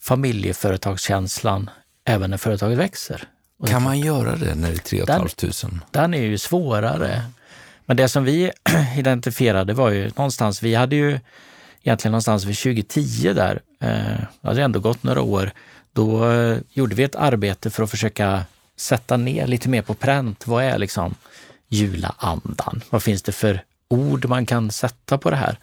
familjeföretagskänslan 0.00 1.70
även 2.04 2.30
när 2.30 2.36
företaget 2.36 2.78
växer. 2.78 3.28
kan 3.66 3.82
man 3.82 3.98
göra 4.00 4.36
det 4.36 4.54
när 4.54 4.68
det 4.68 4.74
är 4.74 4.78
3 4.78 5.06
500? 5.06 5.82
Den, 5.90 6.14
är 6.14 6.22
ju 6.22 6.38
svårare. 6.38 7.22
Men 7.86 7.96
det 7.96 8.08
som 8.08 8.24
vi 8.24 8.50
identifierade 8.96 9.74
var 9.74 9.90
ju 9.90 10.10
någonstans, 10.16 10.62
vi 10.62 10.74
hade 10.74 10.96
ju 10.96 11.20
egentligen 11.82 12.12
någonstans 12.12 12.44
vid 12.44 12.56
2010 12.56 13.32
där, 13.34 13.60
eh, 13.80 13.88
det 14.40 14.48
hade 14.48 14.62
ändå 14.62 14.80
gått 14.80 15.02
några 15.02 15.22
år, 15.22 15.50
då 15.92 16.30
eh, 16.30 16.58
gjorde 16.70 16.94
vi 16.94 17.02
ett 17.02 17.16
arbete 17.16 17.70
för 17.70 17.82
att 17.82 17.90
försöka 17.90 18.44
sätta 18.76 19.16
ner 19.16 19.46
lite 19.46 19.68
mer 19.68 19.82
på 19.82 19.94
pränt. 19.94 20.46
Vad 20.46 20.64
är 20.64 20.78
liksom 20.78 21.14
julaandan? 21.68 22.82
Vad 22.90 23.02
finns 23.02 23.22
det 23.22 23.32
för 23.32 23.64
ord 23.88 24.28
man 24.28 24.46
kan 24.46 24.70
sätta 24.70 25.18
på 25.18 25.30
det 25.30 25.36
här? 25.36 25.58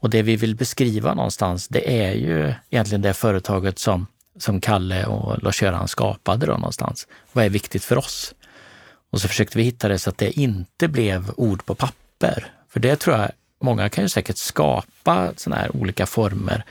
Och 0.00 0.10
det 0.10 0.22
vi 0.22 0.36
vill 0.36 0.56
beskriva 0.56 1.14
någonstans, 1.14 1.68
det 1.68 2.02
är 2.02 2.12
ju 2.12 2.54
egentligen 2.70 3.02
det 3.02 3.14
företaget 3.14 3.78
som, 3.78 4.06
som 4.38 4.60
Kalle 4.60 5.06
och 5.06 5.42
Lars-Göran 5.42 5.88
skapade 5.88 6.46
då 6.46 6.52
någonstans. 6.52 7.06
Vad 7.32 7.44
är 7.44 7.48
viktigt 7.48 7.84
för 7.84 7.98
oss? 7.98 8.34
Och 9.10 9.20
så 9.20 9.28
försökte 9.28 9.58
vi 9.58 9.64
hitta 9.64 9.88
det 9.88 9.98
så 9.98 10.10
att 10.10 10.18
det 10.18 10.40
inte 10.40 10.88
blev 10.88 11.30
ord 11.36 11.64
på 11.64 11.74
papper. 11.74 12.46
För 12.68 12.80
det 12.80 12.96
tror 12.96 13.16
jag, 13.16 13.30
många 13.60 13.88
kan 13.88 14.04
ju 14.04 14.08
säkert 14.08 14.36
skapa 14.36 15.32
sådana 15.36 15.62
här 15.62 15.76
olika 15.76 16.06
former 16.06 16.64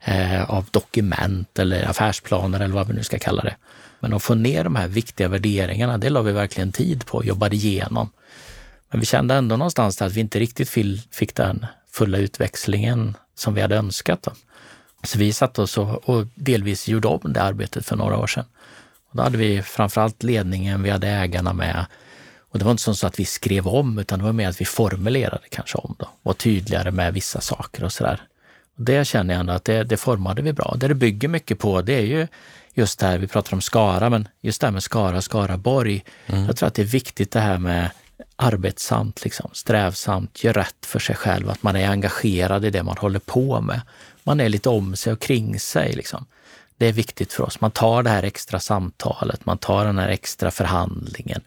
eh, 0.00 0.50
av 0.50 0.66
dokument 0.70 1.58
eller 1.58 1.90
affärsplaner 1.90 2.60
eller 2.60 2.74
vad 2.74 2.88
vi 2.88 2.94
nu 2.94 3.02
ska 3.02 3.18
kalla 3.18 3.42
det. 3.42 3.56
Men 4.00 4.12
att 4.12 4.22
få 4.22 4.34
ner 4.34 4.64
de 4.64 4.76
här 4.76 4.88
viktiga 4.88 5.28
värderingarna, 5.28 5.98
det 5.98 6.10
la 6.10 6.22
vi 6.22 6.32
verkligen 6.32 6.72
tid 6.72 7.06
på 7.06 7.18
och 7.18 7.24
jobbade 7.24 7.56
igenom. 7.56 8.10
Men 8.90 9.00
vi 9.00 9.06
kände 9.06 9.34
ändå 9.34 9.56
någonstans 9.56 10.02
att 10.02 10.12
vi 10.12 10.20
inte 10.20 10.38
riktigt 10.38 10.70
fick 11.10 11.34
den 11.34 11.66
fulla 11.98 12.18
utväxlingen 12.18 13.16
som 13.34 13.54
vi 13.54 13.60
hade 13.60 13.76
önskat. 13.76 14.22
Då. 14.22 14.32
Så 15.04 15.18
vi 15.18 15.32
satte 15.32 15.62
oss 15.62 15.78
och, 15.78 16.08
och 16.08 16.26
delvis 16.34 16.88
gjorde 16.88 17.08
om 17.08 17.32
det 17.32 17.42
arbetet 17.42 17.86
för 17.86 17.96
några 17.96 18.18
år 18.18 18.26
sedan. 18.26 18.44
Och 19.10 19.16
då 19.16 19.22
hade 19.22 19.38
vi 19.38 19.62
framförallt 19.62 20.22
ledningen, 20.22 20.82
vi 20.82 20.90
hade 20.90 21.08
ägarna 21.08 21.52
med. 21.52 21.86
Och 22.50 22.58
det 22.58 22.64
var 22.64 22.72
inte 22.72 22.94
så 22.94 23.06
att 23.06 23.20
vi 23.20 23.24
skrev 23.24 23.68
om, 23.68 23.98
utan 23.98 24.18
det 24.18 24.24
var 24.24 24.32
mer 24.32 24.48
att 24.48 24.60
vi 24.60 24.64
formulerade 24.64 25.48
kanske 25.50 25.78
om 25.78 25.94
då, 25.98 26.08
var 26.22 26.32
tydligare 26.34 26.90
med 26.90 27.14
vissa 27.14 27.40
saker 27.40 27.84
och 27.84 27.92
sådär. 27.92 28.22
Det 28.76 29.04
känner 29.04 29.34
jag 29.34 29.40
ändå 29.40 29.52
att 29.52 29.64
det, 29.64 29.84
det 29.84 29.96
formade 29.96 30.42
vi 30.42 30.52
bra. 30.52 30.74
Det 30.76 30.88
det 30.88 30.94
bygger 30.94 31.28
mycket 31.28 31.58
på, 31.58 31.82
det 31.82 31.94
är 31.94 32.06
ju 32.06 32.26
just 32.74 32.98
det 32.98 33.06
här, 33.06 33.18
vi 33.18 33.26
pratar 33.26 33.54
om 33.54 33.60
Skara, 33.60 34.10
men 34.10 34.28
just 34.40 34.60
det 34.60 34.66
här 34.66 34.72
med 34.72 34.82
Skara, 34.82 35.22
Skaraborg. 35.22 36.04
Mm. 36.26 36.46
Jag 36.46 36.56
tror 36.56 36.66
att 36.66 36.74
det 36.74 36.82
är 36.82 36.86
viktigt 36.86 37.30
det 37.30 37.40
här 37.40 37.58
med 37.58 37.90
arbetsamt, 38.36 39.24
liksom, 39.24 39.50
strävsamt, 39.52 40.44
gör 40.44 40.52
rätt 40.52 40.86
för 40.86 40.98
sig 40.98 41.16
själv, 41.16 41.50
att 41.50 41.62
man 41.62 41.76
är 41.76 41.88
engagerad 41.88 42.64
i 42.64 42.70
det 42.70 42.82
man 42.82 42.96
håller 42.98 43.18
på 43.18 43.60
med. 43.60 43.80
Man 44.22 44.40
är 44.40 44.48
lite 44.48 44.68
om 44.68 44.96
sig 44.96 45.12
och 45.12 45.20
kring 45.20 45.60
sig. 45.60 45.92
Liksom. 45.92 46.26
Det 46.76 46.86
är 46.86 46.92
viktigt 46.92 47.32
för 47.32 47.44
oss. 47.44 47.60
Man 47.60 47.70
tar 47.70 48.02
det 48.02 48.10
här 48.10 48.22
extra 48.22 48.60
samtalet, 48.60 49.46
man 49.46 49.58
tar 49.58 49.84
den 49.84 49.98
här 49.98 50.08
extra 50.08 50.50
förhandlingen. 50.50 51.40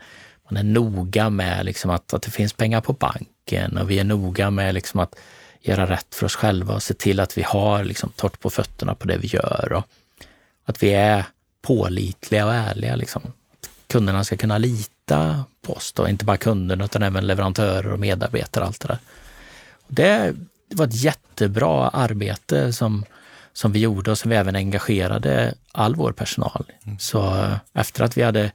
Man 0.50 0.58
är 0.58 0.64
noga 0.64 1.30
med 1.30 1.66
liksom, 1.66 1.92
att, 1.92 2.14
att 2.14 2.22
det 2.22 2.32
finns 2.32 2.54
pengar 2.54 2.82
på 2.82 2.94
banken 2.94 3.78
och 3.78 3.90
vi 3.92 4.00
är 4.00 4.04
noga 4.04 4.50
med 4.50 4.74
liksom, 4.76 5.00
att 5.00 5.16
göra 5.62 5.90
rätt 5.90 6.16
för 6.16 6.26
oss 6.26 6.36
själva 6.36 6.74
och 6.74 6.84
se 6.84 6.94
till 6.94 7.20
att 7.20 7.38
vi 7.38 7.44
har 7.44 7.84
liksom, 7.84 8.12
torrt 8.16 8.40
på 8.40 8.50
fötterna 8.50 8.96
på 8.96 9.08
det 9.08 9.18
vi 9.18 9.28
gör. 9.28 9.74
Och 9.74 9.86
att 10.66 10.84
vi 10.84 10.94
är 10.94 11.26
pålitliga 11.62 12.46
och 12.46 12.54
ärliga. 12.54 12.96
Liksom. 12.96 13.22
Kunderna 13.88 14.24
ska 14.24 14.38
kunna 14.38 14.58
lita 14.58 14.91
på 15.62 15.74
oss, 15.74 15.94
då. 15.94 16.08
inte 16.08 16.26
bara 16.26 16.38
kunderna 16.38 16.86
utan 16.86 17.04
även 17.04 17.28
leverantörer 17.28 17.92
och 17.92 18.00
medarbetare. 18.00 18.66
Allt 18.66 18.80
det, 18.80 18.88
där. 18.88 19.00
Det, 19.88 20.34
var 20.76 20.86
ett 20.86 21.04
jättebra 21.04 21.90
arbete 21.90 22.74
som, 22.74 23.06
som 23.54 23.72
vi 23.72 23.80
gjorde 23.80 24.12
och 24.12 24.18
som 24.18 24.30
vi 24.30 24.38
även 24.38 24.56
engagerade 24.56 25.54
all 25.72 25.96
vår 25.96 26.12
personal. 26.12 26.66
Mm. 26.84 27.00
Så 27.00 27.50
efter 27.74 28.04
att 28.04 28.18
vi 28.18 28.24
hade 28.24 28.52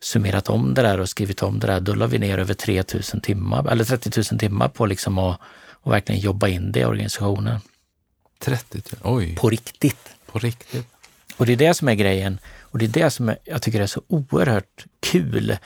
summerat 0.00 0.48
om 0.48 0.74
det 0.74 0.82
där 0.82 1.00
och 1.00 1.08
skrivit 1.08 1.42
om 1.42 1.58
det 1.58 1.66
där, 1.66 1.80
då 1.80 1.94
la 1.94 2.06
vi 2.06 2.18
ner 2.18 2.38
över 2.38 2.54
3000 2.54 3.20
timmar, 3.20 3.70
eller 3.70 3.84
30 3.84 4.10
000 4.32 4.40
timmar 4.40 4.68
på 4.68 4.86
liksom 4.86 5.18
att 5.18 5.40
och 5.86 5.92
verkligen 5.92 6.20
jobba 6.20 6.48
in 6.48 6.72
det 6.72 6.80
i 6.80 6.84
organisationen. 6.84 7.60
30 8.38 8.82
000? 9.02 9.16
Oj! 9.16 9.36
På 9.36 9.50
riktigt. 9.50 10.08
På 10.26 10.38
riktigt. 10.38 10.86
Och 11.36 11.46
det 11.46 11.52
är 11.52 11.56
det 11.56 11.74
som 11.74 11.88
är 11.88 11.94
grejen. 11.94 12.38
Och 12.76 12.80
det 12.80 12.86
är 12.86 13.04
det 13.04 13.10
som 13.10 13.34
jag 13.44 13.62
tycker 13.62 13.80
är 13.80 13.86
så 13.86 14.02
oerhört 14.08 14.84
kul. 15.00 15.56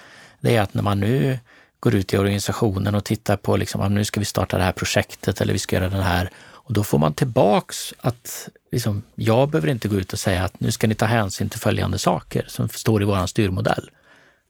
Det 0.41 0.57
är 0.57 0.61
att 0.61 0.75
när 0.75 0.83
man 0.83 1.01
nu 1.01 1.39
går 1.81 1.95
ut 1.95 2.15
i 2.15 2.19
organisationen 2.19 2.95
och 2.95 3.05
tittar 3.05 3.37
på 3.37 3.57
liksom, 3.57 3.81
ah, 3.81 3.89
nu 3.89 4.05
ska 4.05 4.21
vi 4.21 4.27
starta 4.27 4.59
det 4.59 4.65
här 4.65 4.73
projektet 4.73 5.41
eller 5.41 5.53
vi 5.53 5.59
ska 5.59 5.77
göra 5.77 5.89
den 5.89 6.03
här. 6.03 6.31
Och 6.41 6.73
då 6.73 6.85
får 6.85 6.99
man 6.99 7.15
tillbaks 7.15 7.95
att 8.01 8.49
liksom, 8.73 9.03
jag 9.15 9.49
behöver 9.49 9.69
inte 9.69 9.89
gå 9.89 9.97
ut 9.97 10.13
och 10.13 10.19
säga 10.19 10.45
att 10.45 10.61
nu 10.61 10.73
ska 10.73 10.87
ni 10.87 10.95
ta 10.95 11.07
hänsyn 11.07 11.49
till 11.49 11.61
följande 11.61 11.99
saker 11.99 12.45
som 12.49 12.69
står 12.69 13.03
i 13.03 13.05
vår 13.05 13.27
styrmodell. 13.27 13.91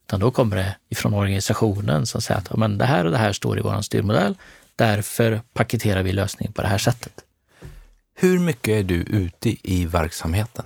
Utan 0.06 0.20
då 0.20 0.30
kommer 0.30 0.56
det 0.56 0.76
ifrån 0.88 1.14
organisationen 1.14 2.06
som 2.06 2.20
säger 2.20 2.40
att 2.40 2.56
men 2.56 2.78
det 2.78 2.84
här 2.84 3.04
och 3.04 3.10
det 3.10 3.18
här 3.18 3.32
står 3.32 3.58
i 3.58 3.62
vår 3.62 3.82
styrmodell. 3.82 4.34
Därför 4.76 5.40
paketerar 5.52 6.02
vi 6.02 6.12
lösningen 6.12 6.52
på 6.52 6.62
det 6.62 6.68
här 6.68 6.78
sättet. 6.78 7.12
Hur 8.14 8.38
mycket 8.38 8.68
är 8.68 8.82
du 8.82 8.94
ute 8.94 9.70
i 9.72 9.86
verksamheten? 9.86 10.64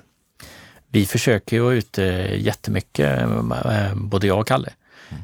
Vi 0.94 1.06
försöker 1.06 1.56
ju 1.56 1.62
vara 1.62 1.74
ute 1.74 2.02
jättemycket, 2.36 3.22
eh, 3.22 3.94
både 3.94 4.26
jag 4.26 4.40
och 4.40 4.46
Kalle. 4.46 4.72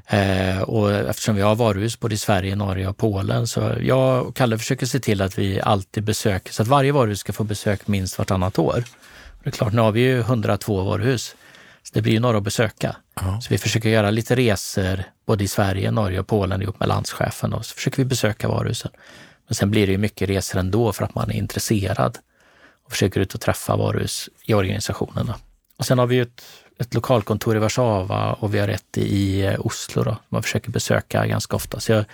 Mm. 0.06 0.62
och 0.62 0.92
eftersom 0.92 1.36
vi 1.36 1.42
har 1.42 1.54
varuhus 1.54 2.00
både 2.00 2.14
i 2.14 2.18
Sverige, 2.18 2.56
Norge 2.56 2.88
och 2.88 2.96
Polen 2.96 3.46
så 3.46 3.74
jag 3.80 4.26
och 4.26 4.36
Kalle 4.36 4.58
försöker 4.58 4.86
se 4.86 5.00
till 5.00 5.22
att 5.22 5.38
vi 5.38 5.60
alltid 5.60 6.04
besöker, 6.04 6.52
så 6.52 6.62
att 6.62 6.68
varje 6.68 6.92
varuhus 6.92 7.20
ska 7.20 7.32
få 7.32 7.44
besök 7.44 7.86
minst 7.86 8.18
vartannat 8.18 8.58
år. 8.58 8.84
det 9.42 9.48
är 9.48 9.50
klart, 9.50 9.72
nu 9.72 9.80
har 9.80 9.92
vi 9.92 10.00
ju 10.00 10.20
102 10.20 10.82
varuhus. 10.82 11.36
Så 11.82 11.90
det 11.92 12.02
blir 12.02 12.12
ju 12.12 12.20
några 12.20 12.38
att 12.38 12.44
besöka. 12.44 12.96
Mm. 13.20 13.40
Så 13.40 13.48
vi 13.50 13.58
försöker 13.58 13.88
göra 13.88 14.10
lite 14.10 14.36
resor 14.36 15.02
både 15.26 15.44
i 15.44 15.48
Sverige, 15.48 15.90
Norge 15.90 16.20
och 16.20 16.26
Polen 16.26 16.62
ihop 16.62 16.80
med 16.80 16.88
landschefen 16.88 17.52
och 17.52 17.66
så 17.66 17.74
försöker 17.74 17.98
vi 17.98 18.04
besöka 18.04 18.48
varuhusen. 18.48 18.90
Men 19.48 19.54
sen 19.54 19.70
blir 19.70 19.86
det 19.86 19.92
ju 19.92 19.98
mycket 19.98 20.28
resor 20.28 20.58
ändå 20.58 20.92
för 20.92 21.04
att 21.04 21.14
man 21.14 21.30
är 21.30 21.34
intresserad 21.34 22.18
och 22.84 22.90
försöker 22.92 23.20
ut 23.20 23.34
och 23.34 23.40
träffa 23.40 23.76
varuhus 23.76 24.28
i 24.44 24.54
organisationerna. 24.54 25.34
Och 25.80 25.86
sen 25.86 25.98
har 25.98 26.06
vi 26.06 26.18
ett, 26.18 26.42
ett 26.78 26.94
lokalkontor 26.94 27.56
i 27.56 27.58
Warszawa 27.58 28.32
och 28.32 28.54
vi 28.54 28.58
har 28.58 28.68
ett 28.68 28.98
i 28.98 29.40
eh, 29.40 29.66
Oslo 29.66 30.02
då, 30.02 30.16
man 30.28 30.42
försöker 30.42 30.70
besöka 30.70 31.26
ganska 31.26 31.56
ofta. 31.56 31.80
Så 31.80 31.92
jag, 31.92 32.04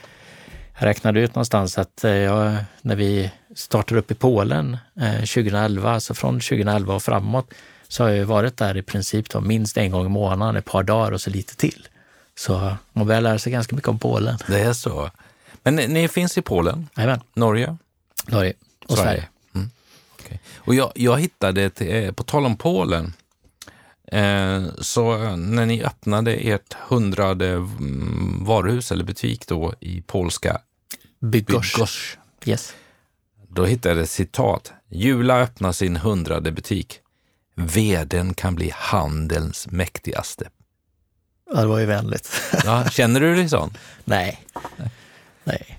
räknade 0.72 1.20
ut 1.20 1.34
någonstans 1.34 1.78
att 1.78 2.04
eh, 2.04 2.10
jag, 2.10 2.56
när 2.82 2.96
vi 2.96 3.30
startade 3.54 4.00
upp 4.00 4.10
i 4.10 4.14
Polen 4.14 4.76
eh, 5.00 5.14
2011, 5.14 5.92
alltså 5.92 6.14
från 6.14 6.34
2011 6.34 6.94
och 6.94 7.02
framåt, 7.02 7.54
så 7.88 8.02
har 8.04 8.10
jag 8.10 8.26
varit 8.26 8.56
där 8.56 8.76
i 8.76 8.82
princip 8.82 9.30
då, 9.30 9.40
minst 9.40 9.76
en 9.76 9.90
gång 9.90 10.06
i 10.06 10.08
månaden, 10.08 10.56
ett 10.56 10.64
par 10.64 10.82
dagar 10.82 11.12
och 11.12 11.20
så 11.20 11.30
lite 11.30 11.56
till. 11.56 11.88
Så 12.38 12.76
man 12.92 13.06
börjar 13.06 13.20
lära 13.20 13.38
sig 13.38 13.52
ganska 13.52 13.76
mycket 13.76 13.88
om 13.88 13.98
Polen. 13.98 14.38
Det 14.46 14.60
är 14.60 14.72
så. 14.72 15.10
Men 15.62 15.76
ni, 15.76 15.88
ni 15.88 16.08
finns 16.08 16.38
i 16.38 16.42
Polen, 16.42 16.88
Jajamän, 16.96 17.20
Norge, 17.34 17.76
Norge 18.26 18.52
och 18.86 18.98
Sverige. 18.98 19.28
Mm. 19.54 19.70
Okej. 20.12 20.40
Och 20.56 20.74
jag, 20.74 20.92
jag 20.94 21.20
hittade, 21.20 21.62
ett, 21.62 21.80
eh, 21.80 22.12
på 22.12 22.22
tal 22.22 22.46
om 22.46 22.56
Polen, 22.56 23.04
eh, 23.04 23.10
så 24.80 25.36
när 25.36 25.66
ni 25.66 25.82
öppnade 25.84 26.32
ert 26.34 26.72
hundrade 26.88 27.48
mm, 27.48 28.44
varuhus 28.44 28.92
eller 28.92 29.04
butik 29.04 29.46
då 29.46 29.74
i 29.80 30.02
polska. 30.02 30.60
Bydgoszcz, 31.20 32.18
Yes. 32.44 32.74
då 33.48 33.64
hittade 33.64 33.94
jag 33.94 34.02
ett 34.04 34.10
citat. 34.10 34.72
Jula 34.90 35.40
öppnar 35.40 35.72
sin 35.72 35.96
hundrade 35.96 36.52
butik. 36.52 37.00
Veden 37.54 38.34
kan 38.34 38.54
bli 38.54 38.72
handelns 38.74 39.66
mäktigaste. 39.70 40.48
Ja, 41.54 41.60
det 41.60 41.66
var 41.66 41.78
ju 41.78 41.86
vänligt. 41.86 42.30
Ja, 42.64 42.84
känner 42.90 43.20
du 43.20 43.34
dig 43.34 43.48
sån? 43.48 43.76
Nej. 44.04 44.40
Nej. 45.44 45.78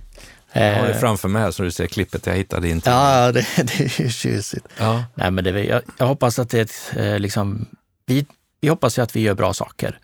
Jag 0.54 0.76
har 0.80 0.88
det 0.88 0.94
Eh, 0.94 1.00
framför 1.00 1.28
mig 1.30 1.42
här 1.42 1.52
så 1.52 1.64
du 1.64 1.72
ser 1.72 1.88
klippet 1.88 2.26
jag 2.28 2.36
hittade 2.36 2.70
in 2.70 2.82
till. 2.82 2.92
Ja, 2.92 3.32
det, 3.32 3.46
det 3.56 3.80
är 3.80 4.02
ju 4.02 4.10
tjusigt. 4.10 4.68
Ja. 4.78 5.04
Nej, 5.16 5.32
men 5.32 5.44
det, 5.44 5.64
jag, 5.64 5.82
jag 5.98 6.06
hoppas 6.08 6.40
att 6.40 6.50
det 6.50 6.58
är 6.60 6.62
ett, 6.62 6.98
eh, 6.98 7.20
liksom, 7.20 7.66
vi, 8.08 8.26
vi 8.62 8.68
hoppas 8.68 8.98
ju 8.98 9.02
att 9.02 9.16
vi 9.16 9.22
gör 9.22 9.34
bra 9.34 9.54
saker. 9.54 10.00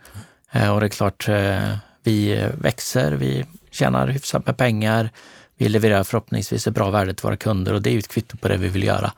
Eh, 0.52 0.74
och 0.74 0.80
det 0.80 0.86
är 0.86 0.90
klart, 0.90 1.30
eh, 1.30 1.76
vi 2.04 2.48
växer, 2.58 3.12
vi 3.12 3.46
tjänar 3.72 4.08
hyfsat 4.08 4.46
med 4.46 4.58
pengar, 4.58 5.10
vi 5.58 5.70
levererar 5.70 6.04
förhoppningsvis 6.04 6.68
ett 6.68 6.74
bra 6.74 6.90
värde 6.90 7.14
till 7.14 7.24
våra 7.24 7.38
kunder 7.38 7.74
och 7.74 7.82
det 7.82 7.90
är 7.90 7.92
ju 7.92 8.00
ett 8.00 8.08
kvitto 8.08 8.38
på 8.38 8.48
det 8.48 8.58
vi 8.58 8.68
vill 8.68 8.84
göra. 8.84 9.14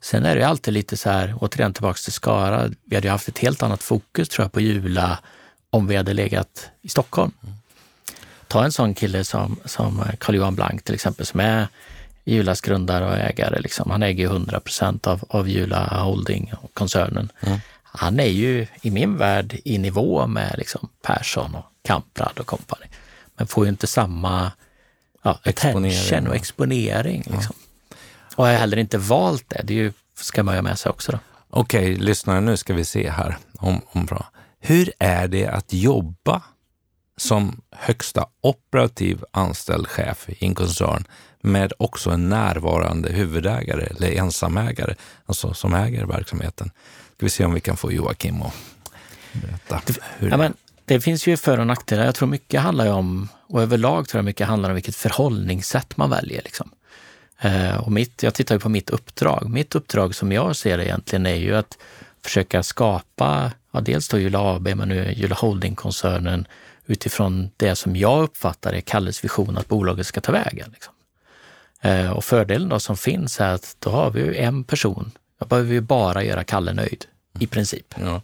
Sen 0.00 0.24
är 0.24 0.34
det 0.34 0.40
ju 0.40 0.46
alltid 0.46 0.74
lite 0.74 0.96
så 0.96 1.10
här, 1.10 1.34
återigen 1.40 1.72
tillbaks 1.72 2.04
till 2.04 2.12
Skara, 2.12 2.70
vi 2.84 2.96
hade 2.96 3.06
ju 3.06 3.12
haft 3.12 3.28
ett 3.28 3.38
helt 3.38 3.62
annat 3.62 3.82
fokus 3.82 4.28
tror 4.28 4.44
jag 4.44 4.52
på 4.52 4.60
Jula 4.60 5.18
om 5.70 5.86
vi 5.86 5.96
hade 5.96 6.12
legat 6.12 6.70
i 6.82 6.88
Stockholm. 6.88 7.32
Ta 8.46 8.64
en 8.64 8.72
sån 8.72 8.94
kille 8.94 9.24
som, 9.24 9.56
som 9.64 10.02
Carl-Johan 10.18 10.54
Blank 10.54 10.82
till 10.84 10.94
exempel, 10.94 11.26
som 11.26 11.40
är 11.40 11.68
Julas 12.24 12.60
grundare 12.60 13.06
och 13.06 13.16
ägare. 13.16 13.60
Liksom. 13.60 13.90
Han 13.90 14.02
äger 14.02 14.24
ju 14.24 14.30
100 14.30 14.60
procent 14.60 15.06
av, 15.06 15.24
av 15.28 15.48
Jula 15.48 15.86
Holding 15.86 16.52
och 16.60 16.74
koncernen. 16.74 17.32
Han 17.92 18.20
är 18.20 18.24
ju 18.24 18.66
i 18.82 18.90
min 18.90 19.16
värld 19.16 19.60
i 19.64 19.78
nivå 19.78 20.26
med 20.26 20.54
liksom 20.58 20.88
Persson 21.02 21.54
och 21.54 21.64
Kamprad 21.84 22.38
och 22.38 22.46
company. 22.46 22.86
Men 23.36 23.46
får 23.46 23.64
ju 23.64 23.70
inte 23.70 23.86
samma 23.86 24.52
ja, 25.22 25.38
attention 25.44 25.84
och 26.26 26.34
ja. 26.34 26.34
exponering. 26.34 27.24
Liksom. 27.26 27.54
Och 28.36 28.46
har 28.46 28.52
heller 28.52 28.76
inte 28.76 28.98
valt 28.98 29.48
det. 29.48 29.62
Det 29.64 29.74
ju, 29.74 29.92
ska 30.14 30.42
man 30.42 30.54
ju 30.54 30.56
ha 30.56 30.62
med 30.62 30.78
sig 30.78 30.90
också. 30.90 31.12
Då. 31.12 31.18
Okej, 31.50 31.96
lyssnare, 31.96 32.40
nu 32.40 32.56
ska 32.56 32.74
vi 32.74 32.84
se 32.84 33.10
här. 33.10 33.38
Om, 33.58 33.80
om 33.86 34.06
bra. 34.06 34.26
Hur 34.60 34.92
är 34.98 35.28
det 35.28 35.46
att 35.46 35.72
jobba 35.72 36.42
som 37.16 37.60
högsta 37.70 38.26
operativ 38.40 39.24
anställd 39.30 39.88
chef 39.88 40.28
i 40.28 40.44
en 40.46 40.54
koncern 40.54 41.04
med 41.40 41.72
också 41.78 42.10
en 42.10 42.28
närvarande 42.28 43.12
huvudägare 43.12 43.82
eller 43.82 44.12
ensamägare, 44.12 44.94
alltså 45.26 45.54
som 45.54 45.74
äger 45.74 46.04
verksamheten? 46.04 46.70
Ska 47.20 47.26
vi 47.26 47.30
se 47.30 47.44
om 47.44 47.54
vi 47.54 47.60
kan 47.60 47.76
få 47.76 47.92
Joakim 47.92 48.42
att 48.42 48.54
berätta. 49.32 49.82
Hur 50.18 50.30
Ja, 50.30 50.36
men 50.36 50.54
det 50.84 51.00
finns 51.00 51.26
ju 51.26 51.36
för 51.36 51.58
och 51.60 51.66
nackdelar. 51.66 52.04
Jag 52.04 52.14
tror 52.14 52.28
mycket 52.28 52.60
handlar 52.60 52.92
om, 52.92 53.28
och 53.46 53.62
överlag 53.62 54.08
tror 54.08 54.18
jag 54.18 54.24
mycket 54.24 54.46
handlar 54.46 54.68
om 54.70 54.74
vilket 54.74 54.96
förhållningssätt 54.96 55.96
man 55.96 56.10
väljer. 56.10 56.42
Liksom. 56.42 56.70
Eh, 57.40 57.76
och 57.76 57.92
mitt, 57.92 58.22
jag 58.22 58.34
tittar 58.34 58.54
ju 58.54 58.58
på 58.58 58.68
mitt 58.68 58.90
uppdrag. 58.90 59.50
Mitt 59.50 59.74
uppdrag 59.74 60.14
som 60.14 60.32
jag 60.32 60.56
ser 60.56 60.78
det 60.78 60.84
egentligen 60.84 61.26
är 61.26 61.34
ju 61.34 61.56
att 61.56 61.78
försöka 62.24 62.62
skapa, 62.62 63.52
ja, 63.72 63.80
dels 63.80 64.08
då 64.08 64.18
Jula 64.18 64.38
AB, 64.38 64.68
men 64.74 64.88
nu 64.88 65.12
Jula 65.12 65.34
Holding-koncernen 65.34 66.46
utifrån 66.86 67.50
det 67.56 67.76
som 67.76 67.96
jag 67.96 68.22
uppfattar 68.22 68.72
är 68.72 68.80
Kalles 68.80 69.24
vision 69.24 69.58
att 69.58 69.68
bolaget 69.68 70.06
ska 70.06 70.20
ta 70.20 70.32
vägen. 70.32 70.70
Liksom. 70.72 70.94
Eh, 71.80 72.10
och 72.10 72.24
fördelen 72.24 72.68
då 72.68 72.80
som 72.80 72.96
finns 72.96 73.40
är 73.40 73.54
att 73.54 73.76
då 73.78 73.90
har 73.90 74.10
vi 74.10 74.20
ju 74.20 74.36
en 74.36 74.64
person. 74.64 75.12
Då 75.40 75.46
behöver 75.46 75.68
vi 75.68 75.80
bara 75.80 76.24
göra 76.24 76.44
Kalle 76.44 76.72
nöjd, 76.72 77.04
i 77.38 77.46
princip. 77.46 77.94
ja. 78.00 78.22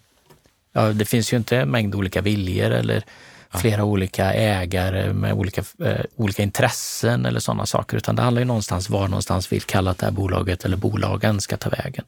Ja, 0.73 0.93
det 0.93 1.05
finns 1.05 1.33
ju 1.33 1.37
inte 1.37 1.59
en 1.59 1.69
mängd 1.69 1.95
olika 1.95 2.21
viljor 2.21 2.71
eller 2.71 3.05
flera 3.51 3.85
olika 3.85 4.33
ägare 4.33 5.13
med 5.13 5.33
olika, 5.33 5.65
eh, 5.85 6.05
olika 6.17 6.43
intressen 6.43 7.27
eller 7.27 7.41
sådana 7.41 7.67
saker, 7.67 7.97
utan 7.97 8.17
det 8.17 8.23
handlar 8.23 8.41
ju 8.41 8.47
någonstans 8.47 8.91
var 8.91 9.09
någonstans 9.09 9.53
vill 9.53 9.63
kalla 9.63 9.91
att 9.91 9.99
det 9.99 10.07
här 10.07 10.13
bolaget 10.13 10.65
eller 10.65 10.77
bolagen 10.77 11.41
ska 11.41 11.57
ta 11.57 11.71
vägen. 11.71 12.05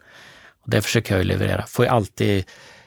Och 0.62 0.70
det 0.70 0.82
försöker 0.82 1.14
jag 1.14 1.22
ju 1.22 1.28
leverera. 1.28 1.66
Får 1.66 1.84
ju 1.84 1.90
alltid 1.90 2.44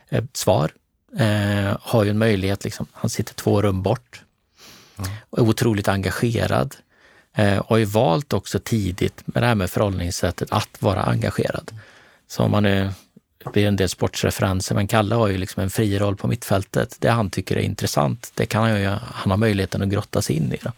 eh, 0.10 0.24
svar. 0.34 0.72
Eh, 1.20 1.78
har 1.82 2.04
ju 2.04 2.10
en 2.10 2.18
möjlighet, 2.18 2.64
liksom. 2.64 2.86
han 2.92 3.10
sitter 3.10 3.34
två 3.34 3.62
rum 3.62 3.82
bort. 3.82 4.24
Och 5.30 5.38
är 5.38 5.42
otroligt 5.42 5.88
engagerad. 5.88 6.76
Eh, 7.36 7.58
och 7.58 7.70
har 7.70 7.78
ju 7.78 7.86
valt 7.86 8.34
också 8.34 8.60
tidigt 8.60 9.24
med 9.26 9.44
det 9.44 9.48
här 9.48 9.56
med 9.56 9.70
förhållningssättet 9.70 10.52
att 10.52 10.82
vara 10.82 11.04
engagerad. 11.04 11.72
Så 12.32 12.44
om 12.44 12.52
man 12.52 12.64
nu 12.64 12.90
det 13.44 13.52
blir 13.52 13.68
en 13.68 13.76
del 13.76 13.90
sportsreferenser, 13.90 14.76
men 14.76 14.88
Kalle 14.88 15.16
har 15.16 15.28
ju 15.28 15.38
liksom 15.38 15.64
en 15.64 15.70
fri 15.70 16.00
roll 16.00 16.16
på 16.16 16.28
mittfältet. 16.28 16.98
Det 17.00 17.10
han 17.10 17.30
tycker 17.30 17.58
är 17.58 17.62
intressant, 17.62 18.32
det 18.36 18.46
kan 18.46 18.62
han 18.62 18.82
ju, 18.82 18.88
han 18.88 19.32
har 19.32 19.38
möjligheten 19.38 19.82
att 19.82 19.90
grotta 19.90 20.22
sig 20.22 20.36
in 20.36 20.54
i. 20.54 20.60
Då. 20.62 20.72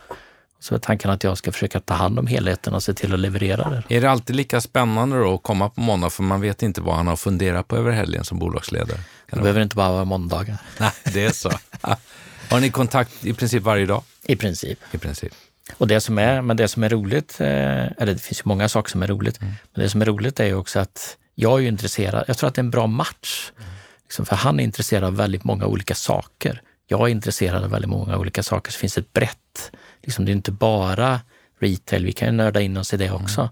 Så 0.59 0.79
tanken 0.79 1.11
att 1.11 1.23
jag 1.23 1.37
ska 1.37 1.51
försöka 1.51 1.79
ta 1.79 1.93
hand 1.93 2.19
om 2.19 2.27
helheten 2.27 2.73
och 2.73 2.83
se 2.83 2.93
till 2.93 3.13
att 3.13 3.19
leverera 3.19 3.69
det. 3.69 3.95
Är 3.95 4.01
det 4.01 4.11
alltid 4.11 4.35
lika 4.35 4.61
spännande 4.61 5.19
då 5.19 5.33
att 5.33 5.43
komma 5.43 5.69
på 5.69 5.81
måndag 5.81 6.09
för 6.09 6.23
man 6.23 6.41
vet 6.41 6.63
inte 6.63 6.81
vad 6.81 6.95
han 6.95 7.07
har 7.07 7.15
funderat 7.15 7.67
på 7.67 7.77
över 7.77 7.91
helgen 7.91 8.23
som 8.23 8.39
bolagsledare? 8.39 8.99
Det 9.31 9.39
behöver 9.39 9.61
inte 9.61 9.75
bara 9.75 9.91
vara 9.91 10.05
måndagar, 10.05 10.57
Nej, 10.79 10.91
det 11.13 11.25
är 11.25 11.31
så. 11.31 11.51
Har 12.49 12.59
ni 12.59 12.69
kontakt 12.69 13.25
i 13.25 13.33
princip 13.33 13.63
varje 13.63 13.85
dag? 13.85 14.03
i 14.23 14.35
princip. 14.35 14.79
I 14.91 14.97
princip. 14.97 15.33
Och 15.77 15.87
det 15.87 16.01
som 16.01 16.17
är, 16.17 16.41
men 16.41 16.57
det 16.57 16.67
som 16.67 16.83
är 16.83 16.89
roligt, 16.89 17.37
eh, 17.39 17.47
eller 17.47 18.05
det 18.05 18.19
finns 18.19 18.39
ju 18.39 18.43
många 18.45 18.69
saker 18.69 18.91
som 18.91 19.03
är 19.03 19.07
roligt, 19.07 19.41
men 19.41 19.83
det 19.83 19.89
som 19.89 20.01
är 20.01 20.05
roligt 20.05 20.39
är 20.39 20.45
ju 20.45 20.55
också 20.55 20.79
att 20.79 21.17
jag 21.35 21.57
är 21.57 21.61
ju 21.61 21.67
intresserad, 21.67 22.23
jag 22.27 22.37
tror 22.37 22.47
att 22.47 22.55
det 22.55 22.59
är 22.59 22.63
en 22.63 22.71
bra 22.71 22.87
match. 22.87 23.51
Liksom, 24.03 24.25
för 24.25 24.35
han 24.35 24.59
är 24.59 24.63
intresserad 24.63 25.03
av 25.03 25.15
väldigt 25.15 25.43
många 25.43 25.65
olika 25.65 25.95
saker. 25.95 26.61
Jag 26.87 27.01
är 27.01 27.07
intresserad 27.07 27.63
av 27.63 27.69
väldigt 27.69 27.89
många 27.89 28.17
olika 28.17 28.43
saker, 28.43 28.71
så 28.71 28.79
finns 28.79 28.97
ett 28.97 29.13
brett, 29.13 29.71
liksom, 30.01 30.25
det 30.25 30.31
är 30.31 30.33
inte 30.33 30.51
bara 30.51 31.19
retail, 31.59 32.05
vi 32.05 32.11
kan 32.11 32.27
ju 32.27 32.31
nörda 32.31 32.61
in 32.61 32.77
oss 32.77 32.93
i 32.93 32.97
det 32.97 33.11
också. 33.11 33.49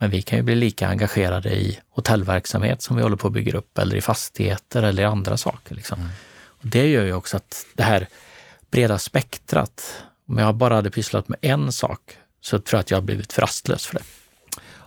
Men 0.00 0.10
vi 0.10 0.22
kan 0.22 0.38
ju 0.38 0.42
bli 0.42 0.54
lika 0.54 0.88
engagerade 0.88 1.50
i 1.50 1.78
hotellverksamhet 1.90 2.82
som 2.82 2.96
vi 2.96 3.02
håller 3.02 3.16
på 3.16 3.26
att 3.26 3.32
bygga 3.32 3.58
upp, 3.58 3.78
eller 3.78 3.96
i 3.96 4.00
fastigheter 4.00 4.82
eller 4.82 5.02
i 5.02 5.06
andra 5.06 5.36
saker. 5.36 5.74
Liksom. 5.74 6.08
Och 6.46 6.66
det 6.66 6.86
gör 6.86 7.04
ju 7.04 7.12
också 7.12 7.36
att 7.36 7.66
det 7.74 7.82
här 7.82 8.08
breda 8.70 8.98
spektrat, 8.98 10.02
om 10.28 10.38
jag 10.38 10.54
bara 10.54 10.74
hade 10.74 10.90
pysslat 10.90 11.28
med 11.28 11.38
en 11.42 11.72
sak 11.72 12.00
så 12.40 12.58
tror 12.58 12.78
jag 12.78 12.80
att 12.80 12.90
jag 12.90 12.98
har 12.98 13.02
blivit 13.02 13.32
för 13.32 13.42
rastlös 13.42 13.86
för 13.86 13.94
det. 13.94 14.04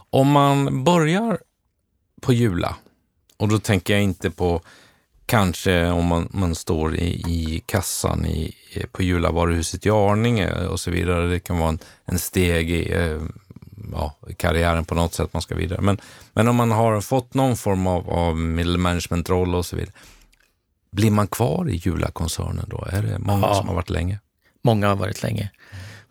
Om 0.10 0.32
man 0.32 0.84
börjar 0.84 1.40
på 2.22 2.34
Jula, 2.34 2.76
och 3.38 3.48
då 3.48 3.60
tänker 3.60 3.94
jag 3.94 4.04
inte 4.04 4.32
på 4.32 4.62
kanske 5.26 5.90
om 5.90 6.06
man, 6.06 6.28
man 6.32 6.56
står 6.56 6.96
i, 6.96 7.08
i 7.28 7.64
kassan 7.66 8.26
i, 8.26 8.56
på 8.92 9.04
Jula 9.04 9.32
varuhuset 9.32 9.86
i 9.86 9.90
Arninge 9.90 10.52
och 10.68 10.80
så 10.80 10.92
vidare. 10.92 11.28
Det 11.28 11.40
kan 11.40 11.58
vara 11.58 11.70
en, 11.70 11.80
en 12.06 12.20
steg 12.20 12.72
i 12.72 12.94
eh, 12.94 13.22
ja, 13.92 14.16
karriären 14.38 14.86
på 14.86 14.96
något 14.96 15.14
sätt 15.14 15.34
man 15.34 15.42
ska 15.42 15.56
vidare. 15.56 15.82
Men, 15.82 15.98
men 16.34 16.48
om 16.48 16.56
man 16.56 16.72
har 16.72 17.02
fått 17.02 17.34
någon 17.34 17.58
form 17.58 17.88
av, 17.88 18.10
av 18.10 18.38
middle 18.38 18.78
management-roll 18.78 19.56
och 19.56 19.66
så 19.66 19.76
vidare. 19.76 19.94
Blir 20.92 21.12
man 21.12 21.28
kvar 21.28 21.70
i 21.70 21.76
Jula-koncernen 21.76 22.66
då? 22.70 22.88
Är 22.92 23.02
det 23.02 23.20
många 23.20 23.48
Ja. 23.48 23.56
som 23.56 23.68
har 23.68 23.76
varit 23.76 23.90
länge? 23.90 24.20
Många 24.64 24.88
har 24.88 24.96
varit 24.96 25.24
länge. 25.24 25.50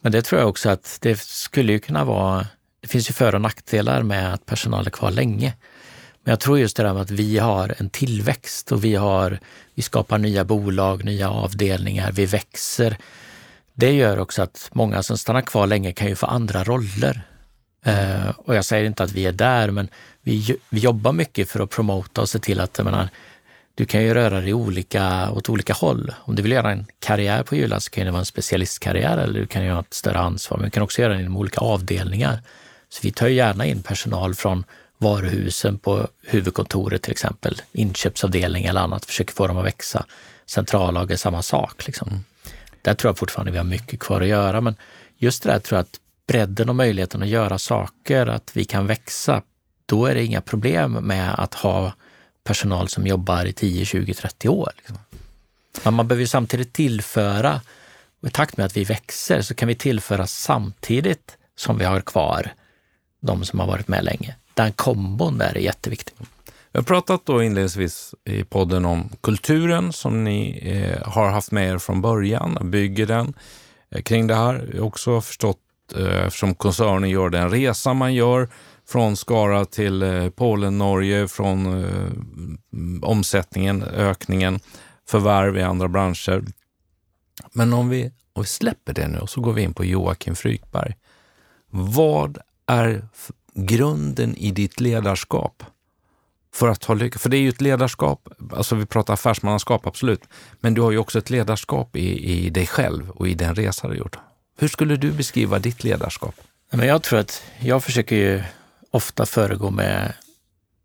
Men 0.01 0.13
det 0.13 0.23
tror 0.23 0.41
jag 0.41 0.49
också 0.49 0.71
att 0.71 0.99
det 1.01 1.21
skulle 1.21 1.73
ju 1.73 1.79
kunna 1.79 2.05
vara, 2.05 2.47
det 2.81 2.89
finns 2.89 3.11
ju 3.11 3.13
för 3.13 3.35
och 3.35 3.41
nackdelar 3.41 4.03
med 4.03 4.35
att 4.35 4.47
personal 4.47 4.87
är 4.87 4.91
kvar 4.91 5.11
länge. 5.11 5.55
Men 6.25 6.33
jag 6.33 6.41
tror 6.41 6.59
just 6.59 6.77
det 6.77 6.83
där 6.83 6.93
med 6.93 7.03
att 7.03 7.11
vi 7.11 7.39
har 7.39 7.75
en 7.79 7.91
tillväxt 7.91 8.73
och 8.73 8.85
vi, 8.85 8.95
har, 8.95 9.39
vi 9.75 9.83
skapar 9.83 10.19
nya 10.19 10.45
bolag, 10.45 11.05
nya 11.05 11.31
avdelningar, 11.31 12.13
vi 12.13 12.27
växer. 12.27 12.97
Det 13.75 13.93
gör 13.93 14.19
också 14.19 14.43
att 14.43 14.71
många 14.73 15.03
som 15.03 15.19
stannar 15.19 15.41
kvar 15.43 15.67
länge 15.67 15.93
kan 15.93 16.09
ju 16.09 16.15
få 16.15 16.27
andra 16.27 16.65
roller. 16.65 17.23
Eh, 17.85 18.31
och 18.37 18.55
jag 18.55 18.65
säger 18.65 18.85
inte 18.85 19.03
att 19.03 19.13
vi 19.13 19.27
är 19.27 19.33
där, 19.33 19.71
men 19.71 19.89
vi, 20.23 20.57
vi 20.69 20.81
jobbar 20.81 21.13
mycket 21.13 21.51
för 21.51 21.61
att 21.61 21.71
promota 21.71 22.21
och 22.21 22.29
se 22.29 22.39
till 22.39 22.61
att 22.61 22.79
jag 22.79 22.85
menar, 22.85 23.09
du 23.75 23.85
kan 23.85 24.03
ju 24.03 24.15
röra 24.15 24.41
dig 24.41 24.55
olika, 24.55 25.31
åt 25.31 25.49
olika 25.49 25.73
håll. 25.73 26.15
Om 26.19 26.35
du 26.35 26.43
vill 26.43 26.53
göra 26.53 26.73
en 26.73 26.87
karriär 26.99 27.43
på 27.43 27.57
Jylland 27.57 27.83
så 27.83 27.91
kan 27.91 28.05
det 28.05 28.11
vara 28.11 28.21
en 28.21 28.27
specialistkarriär 28.27 29.19
eller 29.19 29.41
du 29.41 29.47
kan 29.47 29.65
göra 29.65 29.81
ett 29.81 29.95
större 29.95 30.19
ansvar. 30.19 30.59
Men 30.59 30.65
du 30.65 30.71
kan 30.71 30.83
också 30.83 31.03
göra 31.03 31.15
det 31.15 31.21
inom 31.21 31.37
olika 31.37 31.61
avdelningar. 31.61 32.43
Så 32.89 33.01
vi 33.03 33.11
tar 33.13 33.29
gärna 33.29 33.67
in 33.67 33.83
personal 33.83 34.35
från 34.35 34.65
varuhusen 35.01 35.79
på 35.79 36.09
huvudkontoret 36.23 37.03
till 37.03 37.13
exempel, 37.13 37.63
inköpsavdelning 37.73 38.65
eller 38.65 38.81
annat, 38.81 39.05
försöker 39.05 39.35
få 39.35 39.47
dem 39.47 39.59
att 39.59 39.65
växa. 39.65 40.05
Centrallager, 40.47 41.17
samma 41.17 41.43
sak. 41.43 41.87
Liksom. 41.87 42.25
Där 42.83 42.95
tror 42.95 43.09
jag 43.09 43.19
fortfarande 43.19 43.53
vi 43.53 43.59
har 43.59 43.65
mycket 43.65 44.01
kvar 44.01 44.21
att 44.21 44.29
göra, 44.29 44.61
men 44.61 44.75
just 45.17 45.43
det 45.43 45.49
där 45.49 45.59
tror 45.59 45.77
jag 45.77 45.83
att 45.83 46.01
bredden 46.27 46.69
och 46.69 46.77
möjligheten 46.77 47.23
att 47.23 47.29
göra 47.29 47.59
saker, 47.59 48.27
att 48.27 48.57
vi 48.57 48.65
kan 48.65 48.87
växa, 48.87 49.43
då 49.87 50.07
är 50.07 50.15
det 50.15 50.25
inga 50.25 50.41
problem 50.41 50.93
med 50.93 51.35
att 51.35 51.55
ha 51.55 51.93
personal 52.45 52.89
som 52.89 53.07
jobbar 53.07 53.45
i 53.45 53.53
10, 53.53 53.85
20, 53.85 54.15
30 54.15 54.49
år. 54.49 54.73
Liksom. 54.77 54.99
Men 55.85 55.95
man 55.95 56.09
behöver 56.09 56.21
ju 56.21 56.27
samtidigt 56.27 56.73
tillföra, 56.73 57.61
och 58.21 58.29
i 58.29 58.31
takt 58.31 58.57
med 58.57 58.67
att 58.67 58.77
vi 58.77 58.85
växer 58.85 59.43
så 59.43 59.55
kan 59.55 59.69
vi 59.69 59.75
tillföra 59.75 60.27
samtidigt 60.27 61.37
som 61.57 61.79
vi 61.79 61.85
har 61.85 62.01
kvar 62.01 62.53
de 63.21 63.45
som 63.45 63.61
har 63.61 63.67
varit 63.67 63.89
med 63.89 64.05
länge. 64.05 64.35
Den 64.61 64.73
kombon 64.73 65.39
där 65.39 65.57
är 65.57 65.61
jätteviktig. 65.61 66.15
Vi 66.73 66.79
har 66.79 66.83
pratat 66.83 67.27
då 67.27 67.43
inledningsvis 67.43 68.15
i 68.25 68.45
podden 68.45 68.85
om 68.85 69.09
kulturen 69.21 69.93
som 69.93 70.25
ni 70.25 70.61
eh, 70.63 71.09
har 71.13 71.31
haft 71.31 71.53
med 71.53 71.69
er 71.69 71.79
från 71.79 72.03
början, 72.03 72.71
bygger 72.71 73.07
den 73.07 73.35
eh, 73.91 74.03
kring 74.03 74.27
det 74.27 74.35
här. 74.35 74.71
Jag 74.73 74.81
har 74.81 74.87
också 74.87 75.21
förstått, 75.21 75.59
eh, 75.97 76.27
eftersom 76.27 76.55
koncernen 76.55 77.11
gör 77.11 77.31
den 77.31 77.51
resa 77.51 77.95
man 77.95 78.15
gör 78.15 78.49
från 78.89 79.17
Skara 79.17 79.65
till 79.65 80.03
eh, 80.03 80.29
Polen, 80.31 80.79
Norge, 80.79 81.29
från 81.29 81.85
eh, 81.85 82.11
omsättningen, 83.03 83.83
ökningen, 83.83 84.61
förvärv 85.09 85.59
i 85.59 85.63
andra 85.63 85.89
branscher. 85.89 86.45
Men 87.53 87.73
om 87.73 87.89
vi, 87.89 88.13
om 88.33 88.43
vi 88.43 88.49
släpper 88.49 88.95
det 88.95 89.09
nu 89.09 89.19
och 89.19 89.31
så 89.31 89.41
går 89.41 89.53
vi 89.53 89.63
in 89.63 89.75
på 89.75 89.85
Joakim 89.85 90.35
Frykberg. 90.35 90.95
Vad 91.71 92.39
är 92.67 93.09
grunden 93.55 94.37
i 94.37 94.51
ditt 94.51 94.81
ledarskap? 94.81 95.63
för 96.53 96.69
att 96.69 96.85
ha 96.85 96.95
lycka. 96.95 97.19
För 97.19 97.29
det 97.29 97.37
är 97.37 97.41
ju 97.41 97.49
ett 97.49 97.61
ledarskap, 97.61 98.29
alltså 98.53 98.75
vi 98.75 98.87
pratar 98.87 99.15
affärsmannaskap 99.15 99.87
absolut, 99.87 100.23
men 100.61 100.75
du 100.75 100.81
har 100.81 100.91
ju 100.91 100.99
också 100.99 101.19
ett 101.19 101.31
ledarskap 101.31 101.97
i, 101.97 102.33
i 102.47 102.51
dig 102.51 102.67
själv 102.67 103.11
och 103.11 103.29
i 103.29 103.35
den 103.35 103.55
resa 103.55 103.89
du 103.89 103.95
gjort. 103.95 104.19
Hur 104.59 104.69
skulle 104.69 104.97
du 104.97 105.13
beskriva 105.13 105.59
ditt 105.59 105.85
ledarskap? 105.85 106.35
Men 106.71 106.89
jag 106.89 107.03
tror 107.03 107.19
att 107.19 107.43
jag 107.61 107.85
försöker 107.85 108.17
ju 108.17 108.43
ofta 108.91 109.27
föregå 109.27 109.71
med, 109.71 110.13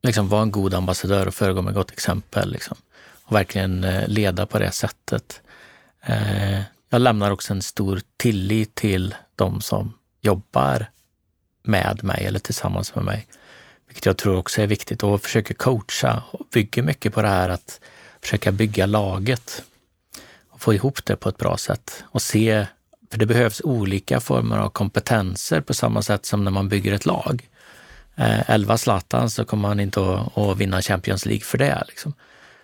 liksom 0.03 0.29
vara 0.29 0.41
en 0.41 0.51
god 0.51 0.73
ambassadör 0.73 1.27
och 1.27 1.33
föregå 1.33 1.61
med 1.61 1.73
gott 1.73 1.91
exempel. 1.91 2.51
Liksom. 2.51 2.77
Och 3.23 3.35
verkligen 3.35 3.83
eh, 3.83 4.07
leda 4.07 4.45
på 4.45 4.59
det 4.59 4.71
sättet. 4.71 5.41
Eh, 6.01 6.61
jag 6.89 7.01
lämnar 7.01 7.31
också 7.31 7.53
en 7.53 7.61
stor 7.61 8.01
tillit 8.17 8.75
till 8.75 9.15
de 9.35 9.61
som 9.61 9.93
jobbar 10.21 10.87
med 11.67 12.03
mig 12.03 12.25
eller 12.25 12.39
tillsammans 12.39 12.95
med 12.95 13.03
mig. 13.03 13.27
Vilket 13.87 14.05
jag 14.05 14.17
tror 14.17 14.37
också 14.37 14.61
är 14.61 14.67
viktigt 14.67 15.03
och 15.03 15.21
försöker 15.21 15.53
coacha 15.53 16.23
och 16.31 16.47
bygger 16.53 16.83
mycket 16.83 17.13
på 17.13 17.21
det 17.21 17.27
här 17.27 17.49
att 17.49 17.79
försöka 18.21 18.51
bygga 18.51 18.85
laget 18.85 19.63
och 20.49 20.61
få 20.61 20.73
ihop 20.73 21.05
det 21.05 21.15
på 21.15 21.29
ett 21.29 21.37
bra 21.37 21.57
sätt 21.57 22.03
och 22.05 22.21
se, 22.21 22.65
för 23.11 23.17
det 23.17 23.25
behövs 23.25 23.61
olika 23.63 24.19
former 24.19 24.57
av 24.57 24.69
kompetenser 24.69 25.61
på 25.61 25.73
samma 25.73 26.01
sätt 26.01 26.25
som 26.25 26.43
när 26.43 26.51
man 26.51 26.69
bygger 26.69 26.93
ett 26.93 27.05
lag. 27.05 27.49
Eh, 28.15 28.49
elva 28.49 28.77
Zlatan 28.77 29.29
så 29.29 29.45
kommer 29.45 29.69
man 29.69 29.79
inte 29.79 29.99
att, 29.99 30.37
att 30.37 30.57
vinna 30.57 30.81
Champions 30.81 31.25
League 31.25 31.43
för 31.43 31.57
det. 31.57 31.83
Liksom. 31.87 32.13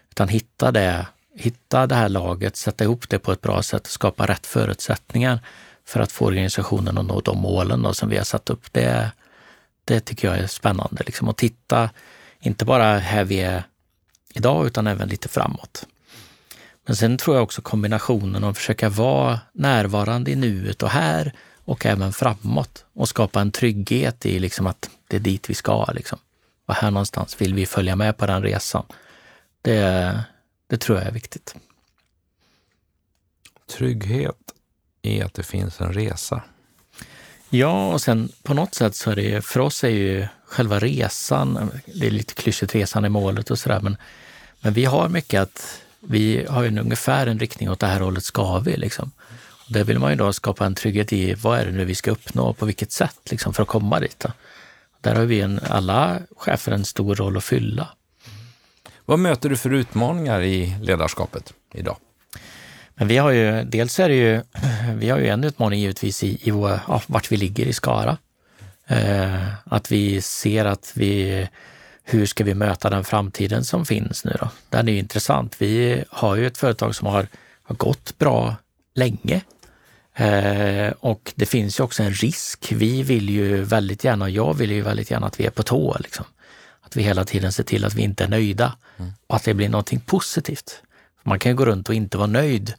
Utan 0.09 0.27
hitta 0.27 0.71
det, 0.71 1.07
hitta 1.35 1.87
det 1.87 1.95
här 1.95 2.09
laget, 2.09 2.55
sätta 2.55 2.83
ihop 2.83 3.09
det 3.09 3.19
på 3.19 3.31
ett 3.31 3.41
bra 3.41 3.63
sätt 3.63 3.81
och 3.81 3.91
skapa 3.91 4.25
rätt 4.25 4.47
förutsättningar 4.47 5.39
för 5.85 5.99
att 5.99 6.11
få 6.11 6.25
organisationen 6.25 6.97
att 6.97 7.05
nå 7.05 7.21
de 7.21 7.37
målen 7.37 7.81
då, 7.81 7.93
som 7.93 8.09
vi 8.09 8.17
har 8.17 8.23
satt 8.23 8.49
upp. 8.49 8.73
Det, 8.73 9.11
det 9.85 9.99
tycker 9.99 10.27
jag 10.27 10.37
är 10.37 10.47
spännande. 10.47 11.03
Liksom, 11.05 11.29
att 11.29 11.37
titta, 11.37 11.89
inte 12.39 12.65
bara 12.65 12.97
här 12.97 13.23
vi 13.23 13.39
är 13.39 13.63
idag, 14.33 14.67
utan 14.67 14.87
även 14.87 15.09
lite 15.09 15.27
framåt. 15.27 15.85
Men 16.85 16.95
sen 16.95 17.17
tror 17.17 17.35
jag 17.35 17.43
också 17.43 17.61
kombinationen 17.61 18.43
av 18.43 18.49
att 18.49 18.57
försöka 18.57 18.89
vara 18.89 19.39
närvarande 19.53 20.31
i 20.31 20.35
nuet 20.35 20.83
och 20.83 20.89
här 20.89 21.33
och 21.65 21.85
även 21.85 22.13
framåt 22.13 22.85
och 22.93 23.09
skapa 23.09 23.41
en 23.41 23.51
trygghet 23.51 24.25
i 24.25 24.39
liksom 24.39 24.67
att 24.67 24.89
det 25.07 25.15
är 25.15 25.19
dit 25.19 25.49
vi 25.49 25.53
ska. 25.53 25.85
Liksom. 25.85 26.19
Och 26.65 26.75
här 26.75 26.91
någonstans 26.91 27.41
vill 27.41 27.53
vi 27.53 27.65
följa 27.65 27.95
med 27.95 28.17
på 28.17 28.25
den 28.25 28.43
resan. 28.43 28.85
Det, 29.61 30.23
det 30.67 30.77
tror 30.77 30.97
jag 30.97 31.07
är 31.07 31.11
viktigt. 31.11 31.55
Trygghet 33.77 34.35
i 35.01 35.21
att 35.21 35.33
det 35.33 35.43
finns 35.43 35.81
en 35.81 35.93
resa. 35.93 36.41
Ja, 37.49 37.93
och 37.93 38.01
sen 38.01 38.29
på 38.43 38.53
något 38.53 38.75
sätt 38.75 38.95
så 38.95 39.11
är 39.11 39.15
det 39.15 39.45
för 39.45 39.59
oss 39.59 39.83
är 39.83 39.89
ju 39.89 40.27
själva 40.45 40.79
resan, 40.79 41.71
det 41.85 42.07
är 42.07 42.11
lite 42.11 42.33
klyschigt 42.33 42.75
resan 42.75 43.05
i 43.05 43.09
målet 43.09 43.51
och 43.51 43.59
sådär, 43.59 43.79
men, 43.79 43.97
men 44.61 44.73
vi 44.73 44.85
har 44.85 45.09
mycket 45.09 45.41
att 45.41 45.81
vi 45.99 46.45
har 46.49 46.63
ju 46.63 46.79
ungefär 46.79 47.27
en 47.27 47.39
riktning 47.39 47.69
åt 47.69 47.79
det 47.79 47.87
här 47.87 47.99
hållet 47.99 48.23
ska 48.23 48.59
vi 48.59 48.77
liksom. 48.77 49.11
Och 49.65 49.73
där 49.73 49.83
vill 49.83 49.99
man 49.99 50.11
ju 50.11 50.17
då 50.17 50.33
skapa 50.33 50.65
en 50.65 50.75
trygghet 50.75 51.13
i 51.13 51.33
vad 51.33 51.59
är 51.59 51.65
det 51.65 51.71
nu 51.71 51.85
vi 51.85 51.95
ska 51.95 52.11
uppnå 52.11 52.43
och 52.43 52.57
på 52.57 52.65
vilket 52.65 52.91
sätt 52.91 53.19
liksom 53.31 53.53
för 53.53 53.63
att 53.63 53.69
komma 53.69 53.99
dit. 53.99 54.19
Då. 54.19 54.31
Där 55.01 55.15
har 55.15 55.25
vi 55.25 55.41
en, 55.41 55.59
alla 55.69 56.19
chefer 56.37 56.71
en 56.71 56.85
stor 56.85 57.15
roll 57.15 57.37
att 57.37 57.43
fylla. 57.43 57.87
Vad 59.05 59.19
möter 59.19 59.49
du 59.49 59.57
för 59.57 59.73
utmaningar 59.73 60.41
i 60.41 60.75
ledarskapet 60.81 61.53
idag? 61.73 61.97
Men 63.01 63.07
vi 63.07 63.17
har 63.17 63.31
ju, 63.31 63.63
dels 63.63 63.99
är 63.99 64.09
det 64.09 64.15
ju, 64.15 64.41
vi 64.95 65.09
har 65.09 65.19
ju 65.19 65.27
en 65.27 65.43
utmaning 65.43 65.79
givetvis 65.79 66.23
i, 66.23 66.37
i 66.41 66.51
vår, 66.51 66.79
ja, 66.87 67.01
vart 67.07 67.31
vi 67.31 67.37
ligger 67.37 67.65
i 67.65 67.73
Skara. 67.73 68.17
Eh, 68.87 69.47
att 69.63 69.91
vi 69.91 70.21
ser 70.21 70.65
att 70.65 70.91
vi, 70.95 71.47
hur 72.03 72.25
ska 72.25 72.43
vi 72.43 72.53
möta 72.53 72.89
den 72.89 73.03
framtiden 73.03 73.63
som 73.63 73.85
finns 73.85 74.25
nu 74.25 74.37
då? 74.39 74.49
Den 74.69 74.87
är 74.87 74.91
ju 74.91 74.99
intressant. 74.99 75.55
Vi 75.57 76.03
har 76.09 76.35
ju 76.35 76.47
ett 76.47 76.57
företag 76.57 76.95
som 76.95 77.07
har, 77.07 77.27
har 77.63 77.75
gått 77.75 78.17
bra 78.17 78.55
länge. 78.95 79.41
Eh, 80.15 80.93
och 80.99 81.33
det 81.35 81.45
finns 81.45 81.79
ju 81.79 81.83
också 81.83 82.03
en 82.03 82.13
risk. 82.13 82.71
Vi 82.71 83.03
vill 83.03 83.29
ju 83.29 83.61
väldigt 83.61 84.03
gärna, 84.03 84.29
jag 84.29 84.53
vill 84.53 84.71
ju 84.71 84.81
väldigt 84.81 85.11
gärna 85.11 85.27
att 85.27 85.39
vi 85.39 85.45
är 85.45 85.51
på 85.51 85.63
tå. 85.63 85.97
Liksom. 85.99 86.25
Att 86.81 86.95
vi 86.95 87.03
hela 87.03 87.23
tiden 87.23 87.53
ser 87.53 87.63
till 87.63 87.85
att 87.85 87.93
vi 87.93 88.01
inte 88.01 88.23
är 88.23 88.27
nöjda 88.27 88.73
mm. 88.97 89.11
och 89.27 89.35
att 89.35 89.43
det 89.43 89.53
blir 89.53 89.69
någonting 89.69 89.99
positivt. 89.99 90.81
Man 91.23 91.39
kan 91.39 91.51
ju 91.51 91.55
gå 91.55 91.65
runt 91.65 91.89
och 91.89 91.95
inte 91.95 92.17
vara 92.17 92.27
nöjd, 92.27 92.73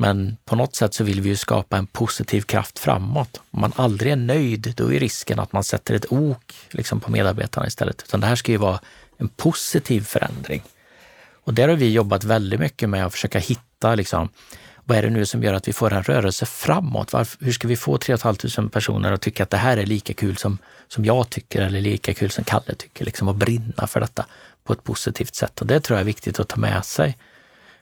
men 0.00 0.36
på 0.44 0.56
något 0.56 0.76
sätt 0.76 0.94
så 0.94 1.04
vill 1.04 1.20
vi 1.20 1.28
ju 1.28 1.36
skapa 1.36 1.76
en 1.76 1.86
positiv 1.86 2.40
kraft 2.40 2.78
framåt. 2.78 3.40
Om 3.50 3.60
man 3.60 3.72
aldrig 3.76 4.12
är 4.12 4.16
nöjd, 4.16 4.74
då 4.76 4.92
är 4.92 5.00
risken 5.00 5.38
att 5.38 5.52
man 5.52 5.64
sätter 5.64 5.94
ett 5.94 6.12
ok 6.12 6.54
liksom, 6.70 7.00
på 7.00 7.10
medarbetarna 7.10 7.66
istället. 7.66 8.02
Utan 8.02 8.20
det 8.20 8.26
här 8.26 8.36
ska 8.36 8.52
ju 8.52 8.58
vara 8.58 8.80
en 9.16 9.28
positiv 9.28 10.00
förändring. 10.00 10.62
Och 11.44 11.54
där 11.54 11.68
har 11.68 11.76
vi 11.76 11.92
jobbat 11.92 12.24
väldigt 12.24 12.60
mycket 12.60 12.88
med 12.88 13.06
att 13.06 13.12
försöka 13.12 13.38
hitta 13.38 13.94
liksom, 13.94 14.28
vad 14.84 14.98
är 14.98 15.02
det 15.02 15.10
nu 15.10 15.26
som 15.26 15.42
gör 15.42 15.54
att 15.54 15.68
vi 15.68 15.72
får 15.72 15.92
en 15.92 16.02
rörelse 16.02 16.46
framåt? 16.46 17.12
Varför, 17.12 17.44
hur 17.44 17.52
ska 17.52 17.68
vi 17.68 17.76
få 17.76 17.98
3 17.98 18.16
500 18.16 18.70
personer 18.72 19.12
att 19.12 19.20
tycka 19.20 19.42
att 19.42 19.50
det 19.50 19.56
här 19.56 19.76
är 19.76 19.86
lika 19.86 20.14
kul 20.14 20.36
som, 20.36 20.58
som 20.88 21.04
jag 21.04 21.30
tycker 21.30 21.62
eller 21.62 21.80
lika 21.80 22.14
kul 22.14 22.30
som 22.30 22.44
Kalle 22.44 22.74
tycker? 22.78 23.04
Liksom 23.04 23.28
att 23.28 23.36
brinna 23.36 23.86
för 23.86 24.00
detta 24.00 24.26
på 24.64 24.72
ett 24.72 24.84
positivt 24.84 25.34
sätt. 25.34 25.60
Och 25.60 25.66
det 25.66 25.80
tror 25.80 25.96
jag 25.96 26.00
är 26.00 26.06
viktigt 26.06 26.40
att 26.40 26.48
ta 26.48 26.56
med 26.56 26.84
sig. 26.84 27.18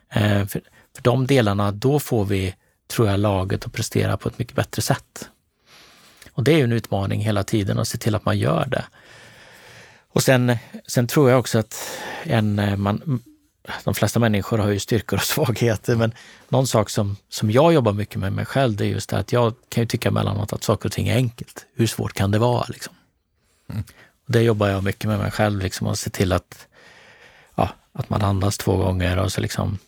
Eh, 0.09 0.45
för, 0.45 0.61
för 0.97 1.03
de 1.03 1.27
delarna, 1.27 1.71
då 1.71 1.99
får 1.99 2.25
vi, 2.25 2.55
tror 2.87 3.07
jag, 3.07 3.19
laget 3.19 3.65
att 3.65 3.73
prestera 3.73 4.17
på 4.17 4.29
ett 4.29 4.39
mycket 4.39 4.55
bättre 4.55 4.81
sätt. 4.81 5.29
Och 6.31 6.43
det 6.43 6.53
är 6.53 6.57
ju 6.57 6.63
en 6.63 6.71
utmaning 6.71 7.21
hela 7.21 7.43
tiden 7.43 7.79
att 7.79 7.87
se 7.87 7.97
till 7.97 8.15
att 8.15 8.25
man 8.25 8.37
gör 8.37 8.65
det. 8.65 8.85
Och 10.09 10.23
sen, 10.23 10.57
sen 10.87 11.07
tror 11.07 11.29
jag 11.29 11.39
också 11.39 11.59
att 11.59 11.89
en, 12.23 12.59
eh, 12.59 12.77
man, 12.77 13.23
de 13.83 13.93
flesta 13.93 14.19
människor 14.19 14.57
har 14.57 14.69
ju 14.69 14.79
styrkor 14.79 15.17
och 15.17 15.23
svagheter, 15.35 15.95
men 15.95 16.13
någon 16.49 16.67
sak 16.67 16.89
som, 16.89 17.17
som 17.29 17.51
jag 17.51 17.73
jobbar 17.73 17.93
mycket 17.93 18.19
med 18.19 18.33
mig 18.33 18.45
själv, 18.45 18.75
det 18.75 18.85
är 18.85 18.89
just 18.89 19.09
det 19.09 19.17
att 19.17 19.31
jag 19.31 19.53
kan 19.69 19.81
ju 19.83 19.87
tycka 19.87 20.09
emellanåt 20.09 20.53
att 20.53 20.63
saker 20.63 20.89
och 20.89 20.93
ting 20.93 21.07
är 21.07 21.15
enkelt. 21.15 21.65
Hur 21.75 21.87
svårt 21.87 22.13
kan 22.13 22.31
det 22.31 22.39
vara? 22.39 22.65
Liksom? 22.69 22.93
Mm. 23.69 23.83
Och 24.27 24.33
det 24.33 24.41
jobbar 24.41 24.67
jag 24.67 24.83
mycket 24.83 25.09
med 25.09 25.19
mig 25.19 25.31
själv, 25.31 25.61
liksom, 25.61 25.87
att 25.87 25.99
se 25.99 26.09
till 26.09 26.33
att, 26.33 26.67
ja, 27.55 27.69
att 27.93 28.09
man 28.09 28.21
andas 28.21 28.57
två 28.57 28.77
gånger 28.77 29.17
och 29.17 29.31
så 29.31 29.41
liksom 29.41 29.79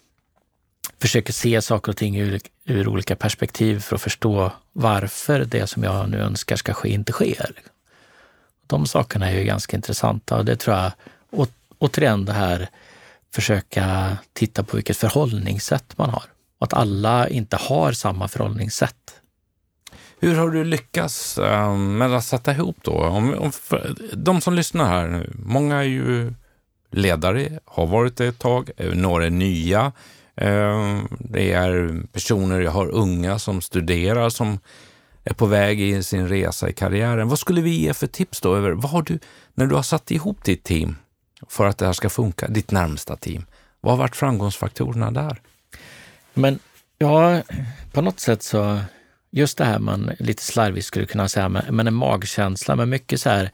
försöker 1.02 1.34
se 1.34 1.62
saker 1.62 1.92
och 1.92 1.98
ting 1.98 2.18
ur, 2.18 2.40
ur, 2.66 2.88
olika 2.88 3.16
perspektiv 3.16 3.80
för 3.80 3.96
att 3.96 4.02
förstå 4.02 4.52
varför 4.74 5.46
det 5.46 5.68
som 5.68 5.84
jag 5.84 6.10
nu 6.10 6.18
önskar 6.18 6.56
ska 6.56 6.74
ske 6.74 6.90
inte 6.90 7.12
sker. 7.12 7.52
De 8.68 8.86
sakerna 8.86 9.30
är 9.30 9.38
ju 9.40 9.44
ganska 9.44 9.78
intressanta 9.78 10.38
och 10.38 10.46
det 10.46 10.56
tror 10.56 10.76
jag, 10.78 10.92
å, 11.32 11.48
återigen 11.78 12.26
det 12.26 12.34
här 12.34 12.70
försöka 13.34 14.18
titta 14.34 14.64
på 14.64 14.76
vilket 14.76 14.98
förhållningssätt 14.98 15.98
man 15.98 16.10
har. 16.10 16.24
Och 16.60 16.64
att 16.64 16.74
alla 16.74 17.30
inte 17.30 17.58
har 17.58 17.92
samma 17.92 18.28
förhållningssätt. 18.28 19.22
Hur 20.20 20.36
har 20.36 20.50
du 20.50 20.64
lyckats 20.64 21.38
ehm, 21.38 21.98
med 21.98 22.14
att 22.14 22.24
sätta 22.24 22.52
ihop 22.52 22.78
då? 22.82 22.92
Om, 22.92 23.34
om, 23.34 23.52
de 24.14 24.42
som 24.42 24.54
lyssnar 24.54 24.88
här 24.88 25.08
nu, 25.08 25.34
många 25.36 25.78
är 25.78 25.84
ju 25.84 26.34
ledare, 26.92 27.60
har 27.66 27.88
varit 27.88 28.18
det 28.18 28.28
ett 28.28 28.40
tag, 28.40 28.70
några 28.94 29.26
är 29.26 29.30
nya. 29.30 29.92
Ehm, 30.42 31.08
det 31.20 31.54
är 31.54 32.02
personer, 32.14 32.60
jag 32.60 32.72
har 32.72 32.88
unga 32.88 33.40
som 33.40 33.62
studerar, 33.62 34.30
som 34.30 34.60
är 35.24 35.34
på 35.34 35.46
väg 35.46 35.82
i 35.82 36.04
sin 36.04 36.28
resa 36.28 36.70
i 36.70 36.74
karriären. 36.74 37.28
Vad 37.28 37.40
skulle 37.40 37.62
vi 37.62 37.70
ge 37.70 37.94
för 37.94 38.08
tips 38.08 38.42
då? 38.42 38.56
Över, 38.56 38.72
vad 38.72 38.92
har 38.92 39.02
du, 39.02 39.20
när 39.54 39.66
du 39.66 39.76
har 39.76 39.84
satt 39.84 40.12
ihop 40.12 40.44
ditt 40.44 40.64
team 40.64 40.96
för 41.48 41.66
att 41.66 41.78
det 41.78 41.86
här 41.86 41.94
ska 41.94 42.10
funka, 42.10 42.48
ditt 42.48 42.72
närmsta 42.72 43.16
team, 43.16 43.46
vad 43.82 43.94
har 43.94 43.98
varit 43.98 44.16
framgångsfaktorerna 44.16 45.12
där? 45.12 45.42
Men 46.34 46.60
ja, 46.98 47.42
på 47.92 48.02
något 48.02 48.20
sätt 48.20 48.44
så, 48.44 48.80
just 49.32 49.58
det 49.58 49.66
här 49.66 49.80
man 49.80 50.12
lite 50.20 50.44
slarvigt 50.44 50.86
skulle 50.86 51.06
kunna 51.06 51.30
säga, 51.30 51.50
men 51.50 51.88
en 51.88 51.94
magkänsla, 51.94 52.76
men 52.76 52.90
mycket 52.90 53.22
så 53.22 53.30
här, 53.30 53.52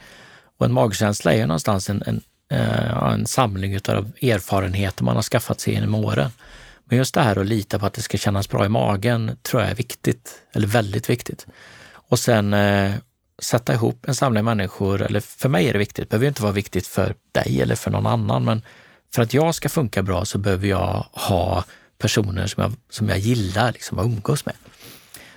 och 0.58 0.66
en 0.66 0.74
magkänsla 0.74 1.34
är 1.34 1.38
ju 1.38 1.46
någonstans 1.46 1.90
en, 1.90 2.04
en 2.06 2.22
eh, 2.52 3.04
en 3.04 3.26
samling 3.26 3.76
av 3.76 4.12
erfarenheter 4.22 5.04
man 5.04 5.16
har 5.16 5.24
skaffat 5.24 5.62
sig 5.62 5.74
genom 5.74 5.96
åren. 5.96 6.32
Men 6.86 6.98
just 6.98 7.14
det 7.14 7.22
här 7.22 7.40
att 7.40 7.46
lita 7.46 7.80
på 7.80 7.86
att 7.86 7.94
det 7.94 8.02
ska 8.02 8.18
kännas 8.18 8.50
bra 8.50 8.66
i 8.66 8.70
magen 8.70 9.38
tror 9.42 9.62
jag 9.62 9.72
är 9.72 9.76
viktigt, 9.76 10.42
eller 10.54 10.68
väldigt 10.68 11.10
viktigt. 11.10 11.48
Och 11.94 12.20
sen 12.20 12.54
eh, 12.54 12.92
sätta 13.40 13.74
ihop 13.74 14.08
en 14.08 14.16
samling 14.16 14.46
människor, 14.46 15.02
eller 15.02 15.20
för 15.20 15.50
mig 15.50 15.70
är 15.70 15.74
det 15.74 15.80
viktigt, 15.80 16.04
det 16.04 16.10
behöver 16.10 16.28
inte 16.28 16.42
vara 16.42 16.54
viktigt 16.54 16.88
för 16.88 17.16
dig 17.32 17.62
eller 17.62 17.76
för 17.76 17.92
någon 17.92 18.08
annan, 18.08 18.44
men 18.44 18.62
för 19.16 19.22
att 19.22 19.34
jag 19.34 19.56
ska 19.56 19.70
funka 19.70 20.04
bra 20.04 20.26
så 20.26 20.38
behöver 20.38 20.68
jag 20.68 21.06
ha 21.12 21.64
personer 21.98 22.48
som 22.48 22.64
jag, 22.64 22.74
som 22.90 23.10
jag 23.10 23.20
gillar 23.20 23.72
liksom, 23.72 24.00
att 24.00 24.06
umgås 24.06 24.46
med. 24.46 24.56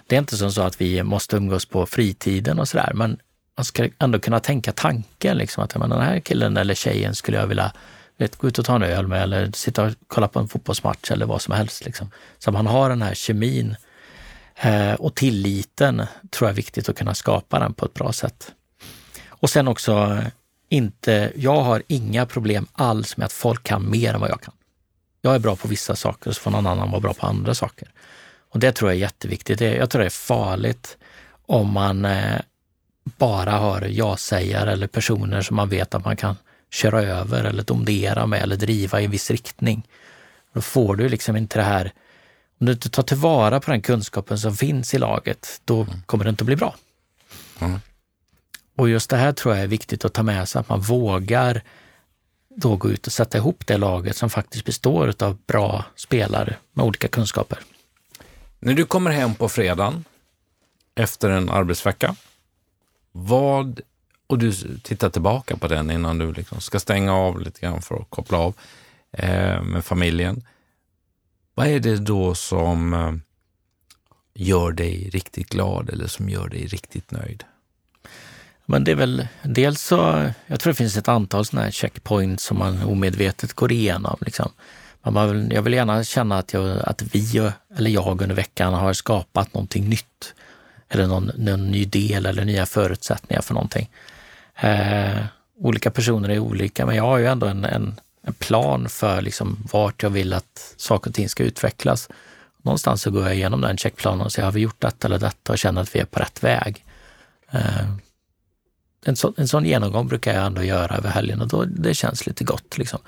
Det 0.07 0.17
är 0.17 0.19
inte 0.19 0.37
som 0.37 0.53
så 0.53 0.63
att 0.63 0.81
vi 0.81 1.03
måste 1.03 1.37
umgås 1.37 1.67
på 1.67 1.87
fritiden 1.87 2.59
och 2.59 2.69
sådär, 2.69 2.93
men 2.95 3.19
man 3.57 3.65
ska 3.65 3.89
ändå 3.99 4.19
kunna 4.19 4.41
tänka 4.41 4.73
tanken 4.73 5.37
liksom, 5.37 5.65
att 5.65 5.77
men, 5.77 5.91
den 5.91 6.01
här 6.01 6.21
killen 6.21 6.57
eller 6.57 6.75
tjejen 6.75 7.15
skulle 7.15 7.37
jag 7.37 7.47
vilja 7.47 7.73
vet, 8.19 8.37
gå 8.37 8.49
ut 8.49 8.59
och 8.59 8.65
ta 8.65 8.77
en 8.77 8.83
öl 8.83 9.07
med 9.07 9.23
eller 9.23 9.51
sitta 9.53 9.85
och 9.85 9.93
kolla 10.07 10.29
på 10.29 10.39
en 10.39 10.49
fotbollsmatch 10.49 11.11
eller 11.11 11.27
vad 11.27 11.43
som 11.43 11.55
helst. 11.55 11.85
Liksom. 11.85 12.11
Så 12.39 12.53
man 12.53 12.67
har 12.67 12.89
den 12.89 13.03
här 13.03 13.15
kemin 13.15 13.77
eh, 14.57 14.93
och 14.93 15.15
tilliten 15.15 16.07
tror 16.31 16.49
jag 16.49 16.53
är 16.53 16.57
viktigt 16.57 16.89
att 16.89 16.99
kunna 16.99 17.15
skapa 17.15 17.59
den 17.59 17.75
på 17.75 17.85
ett 17.87 17.95
bra 17.95 18.13
sätt. 18.13 18.53
Och 19.29 19.51
sen 19.51 19.69
också 19.69 19.93
eh, 19.93 20.27
inte, 20.69 21.33
jag 21.37 21.61
har 21.61 21.83
inga 21.87 22.27
problem 22.27 22.67
alls 22.73 23.17
med 23.17 23.27
att 23.27 23.33
folk 23.33 23.63
kan 23.63 23.91
mer 23.91 24.15
än 24.15 24.21
vad 24.21 24.31
jag 24.31 24.41
kan. 24.41 24.55
Jag 25.23 25.35
är 25.35 25.39
bra 25.39 25.57
på 25.57 25.69
vissa 25.69 25.97
saker 25.97 26.31
och 26.31 26.37
så 26.37 26.41
får 26.41 26.51
någon 26.51 26.67
annan 26.67 26.91
vara 26.91 27.01
bra 27.01 27.15
på 27.15 27.27
andra 27.27 27.55
saker. 27.55 27.89
Och 28.51 28.59
det 28.59 28.73
tror 28.73 28.91
jag 28.91 28.97
är 28.97 29.01
jätteviktigt. 29.01 29.61
Jag 29.61 29.91
tror 29.91 30.01
det 30.01 30.07
är 30.07 30.11
farligt 30.11 30.97
om 31.47 31.73
man 31.73 32.05
eh, 32.05 32.41
bara 33.05 33.53
har 33.53 33.83
ja-sägare 33.83 34.73
eller 34.73 34.87
personer 34.87 35.43
som 35.43 35.57
man 35.57 35.69
vet 35.69 35.95
att 35.95 36.05
man 36.05 36.17
kan 36.17 36.37
köra 36.71 37.03
över 37.03 37.45
eller 37.45 37.63
domdera 37.63 38.27
med 38.27 38.43
eller 38.43 38.57
driva 38.57 39.01
i 39.01 39.05
en 39.05 39.11
viss 39.11 39.31
riktning. 39.31 39.89
Då 40.53 40.61
får 40.61 40.97
du 40.97 41.09
liksom 41.09 41.37
inte 41.37 41.59
det 41.59 41.65
här, 41.65 41.93
om 42.61 42.67
du 42.67 42.73
inte 42.73 42.91
tar 42.91 43.03
tillvara 43.03 43.61
på 43.61 43.71
den 43.71 43.83
kunskapen 43.83 44.39
som 44.39 44.57
finns 44.57 44.95
i 44.95 44.99
laget, 44.99 45.61
då 45.65 45.83
mm. 45.83 46.03
kommer 46.07 46.25
det 46.25 46.31
inte 46.31 46.43
att 46.43 46.47
bli 46.47 46.57
bra. 46.57 46.75
Mm. 47.59 47.81
Och 48.77 48.89
just 48.89 49.11
det 49.11 49.17
här 49.17 49.33
tror 49.33 49.55
jag 49.55 49.65
är 49.65 49.69
viktigt 49.69 50.05
att 50.05 50.13
ta 50.13 50.23
med 50.23 50.49
sig, 50.49 50.61
att 50.61 50.69
man 50.69 50.81
vågar 50.81 51.63
då 52.57 52.77
gå 52.77 52.91
ut 52.91 53.07
och 53.07 53.13
sätta 53.13 53.39
ihop 53.39 53.67
det 53.67 53.77
laget 53.77 54.17
som 54.17 54.31
faktiskt 54.31 54.65
består 54.65 55.15
av 55.19 55.39
bra 55.47 55.85
spelare 55.97 56.57
med 56.73 56.85
olika 56.85 57.09
kunskaper. 57.09 57.59
När 58.59 58.75
du 58.75 58.85
kommer 58.85 59.11
hem 59.11 59.35
på 59.35 59.49
fredagen 59.49 60.05
efter 60.95 61.31
en 61.31 61.51
arbetsvecka, 61.51 62.17
vad, 63.13 63.81
och 64.29 64.39
du 64.39 64.53
tittar 64.83 65.11
tillbaka 65.11 65.57
på 65.57 65.69
den 65.69 65.91
innan 65.91 66.19
du 66.19 66.33
liksom 66.33 66.61
ska 66.61 66.81
stänga 66.81 67.15
av 67.15 67.41
lite 67.41 67.61
grann 67.61 67.83
för 67.83 67.95
att 67.95 68.11
koppla 68.11 68.39
av 68.39 68.55
eh, 69.13 69.63
med 69.63 69.85
familjen. 69.85 70.43
Vad 71.55 71.67
är 71.67 71.81
det 71.81 71.97
då 71.97 72.35
som 72.35 72.95
eh, 72.95 73.13
gör 74.35 74.73
dig 74.73 75.11
riktigt 75.13 75.49
glad 75.49 75.91
eller 75.91 76.07
som 76.07 76.29
gör 76.29 76.49
dig 76.49 76.67
riktigt 76.67 77.11
nöjd? 77.11 77.45
Men 78.67 78.85
det 78.85 78.91
är 78.91 78.97
väl 78.97 79.29
dels 79.43 79.83
så, 79.83 80.31
jag 80.47 80.61
tror 80.61 80.73
det 80.73 80.77
finns 80.77 80.97
ett 80.97 81.09
antal 81.09 81.45
sådana 81.45 81.65
här 81.65 81.71
checkpoints 81.71 82.45
som 82.45 82.59
man 82.59 82.83
omedvetet 82.83 83.53
går 83.53 83.73
igenom. 83.73 84.17
Liksom. 84.21 84.53
Man 85.03 85.31
vill, 85.31 85.53
jag 85.53 85.63
vill 85.63 85.73
gärna 85.73 86.05
känna 86.05 86.39
att, 86.39 86.53
jag, 86.53 86.79
att 86.79 87.03
vi, 87.03 87.51
eller 87.77 87.91
jag 87.91 88.23
under 88.23 88.37
veckan, 88.37 88.75
har 88.75 88.93
skapat 88.93 89.55
någonting 89.55 89.89
nytt. 89.89 90.35
Eller 90.89 91.07
någon, 91.07 91.31
någon 91.37 91.71
ny 91.71 91.85
del 91.85 92.27
eller 92.27 92.45
nya 92.45 92.67
förutsättningar 92.67 93.43
för 93.43 93.55
någonting. 93.55 93.91
Eh, 94.61 95.25
olika 95.61 95.91
personer 95.91 96.29
är 96.29 96.39
olika, 96.39 96.87
men 96.87 96.97
jag 96.97 97.05
har 97.05 97.19
ju 97.19 97.27
ändå 97.27 97.47
en, 97.47 97.65
en, 97.65 98.01
en, 98.23 98.33
plan 98.33 98.89
för 98.89 99.23
liksom 99.23 99.59
vart 99.73 100.03
jag 100.03 100.11
vill 100.11 100.33
att 100.33 100.75
saker 100.77 101.11
och 101.11 101.15
ting 101.15 101.29
ska 101.29 101.45
utvecklas. 101.45 102.09
Någonstans 102.63 103.03
så 103.03 103.11
går 103.11 103.23
jag 103.23 103.35
igenom 103.35 103.61
den 103.61 103.77
checkplanen 103.77 104.21
och 104.21 104.33
säger, 104.33 104.45
har 104.45 104.53
vi 104.53 104.61
gjort 104.61 104.81
detta 104.81 105.07
eller 105.07 105.19
detta 105.19 105.53
och 105.53 105.59
känner 105.59 105.83
att 105.83 105.95
vi 105.95 106.01
är 106.01 106.05
på 106.05 106.21
rätt 106.21 106.45
väg. 106.45 106.85
Eh, 107.51 107.89
en, 109.05 109.17
så, 109.17 109.35
en 109.37 109.49
sån 109.49 109.65
genomgång 109.65 110.09
brukar 110.09 110.35
jag 110.35 110.47
ändå 110.47 110.63
göra 110.63 110.97
över 110.97 111.11
helgen 111.11 111.41
och 111.41 111.49
då, 111.49 111.65
det 111.65 111.95
känns 111.95 112.27
lite 112.27 112.45
gott. 112.45 112.79
Liksom. 112.79 112.99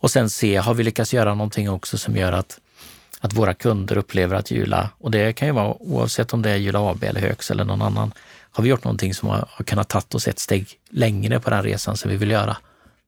Och 0.00 0.10
sen 0.10 0.30
se, 0.30 0.56
har 0.56 0.74
vi 0.74 0.84
lyckats 0.84 1.14
göra 1.14 1.34
någonting 1.34 1.70
också 1.70 1.98
som 1.98 2.16
gör 2.16 2.32
att, 2.32 2.60
att 3.20 3.32
våra 3.32 3.54
kunder 3.54 3.96
upplever 3.96 4.36
att 4.36 4.50
Jula, 4.50 4.90
och 4.98 5.10
det 5.10 5.32
kan 5.32 5.48
ju 5.48 5.54
vara 5.54 5.74
oavsett 5.82 6.32
om 6.32 6.42
det 6.42 6.50
är 6.50 6.56
Jula 6.56 6.90
AB 6.90 7.04
eller 7.04 7.20
Högs 7.20 7.50
eller 7.50 7.64
någon 7.64 7.82
annan, 7.82 8.12
har 8.50 8.64
vi 8.64 8.70
gjort 8.70 8.84
någonting 8.84 9.14
som 9.14 9.28
har, 9.28 9.48
har 9.50 9.64
kunnat 9.64 9.88
ta 9.88 10.02
oss 10.12 10.28
ett 10.28 10.38
steg 10.38 10.78
längre 10.90 11.40
på 11.40 11.50
den 11.50 11.62
resan 11.62 11.96
som 11.96 12.10
vi 12.10 12.16
vill 12.16 12.30
göra. 12.30 12.56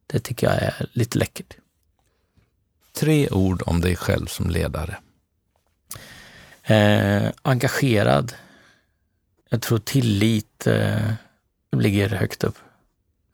Det 0.07 0.19
tycker 0.19 0.47
jag 0.47 0.57
är 0.57 0.87
lite 0.93 1.19
läckert. 1.19 1.57
Tre 2.93 3.29
ord 3.29 3.63
om 3.67 3.81
dig 3.81 3.97
själv 3.97 4.27
som 4.27 4.51
ledare. 4.51 4.97
Eh, 6.63 7.31
engagerad. 7.43 8.35
Jag 9.49 9.63
tror 9.63 9.79
tillit 9.79 10.67
eh, 10.67 11.13
ligger 11.77 12.09
högt 12.09 12.45
upp. 12.45 12.59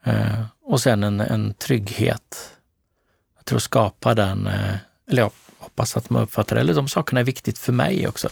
Eh, 0.04 0.44
och 0.62 0.80
sen 0.80 1.04
en, 1.04 1.20
en 1.20 1.54
trygghet. 1.54 2.50
Jag 3.36 3.44
tror 3.44 3.58
skapa 3.58 4.14
den, 4.14 4.46
eh, 4.46 4.76
eller 5.08 5.22
jag 5.22 5.32
hoppas 5.58 5.96
att 5.96 6.10
man 6.10 6.22
uppfattar 6.22 6.56
det, 6.56 6.60
eller 6.60 6.74
de 6.74 6.88
sakerna 6.88 7.20
är 7.20 7.24
viktigt 7.24 7.58
för 7.58 7.72
mig 7.72 8.08
också. 8.08 8.28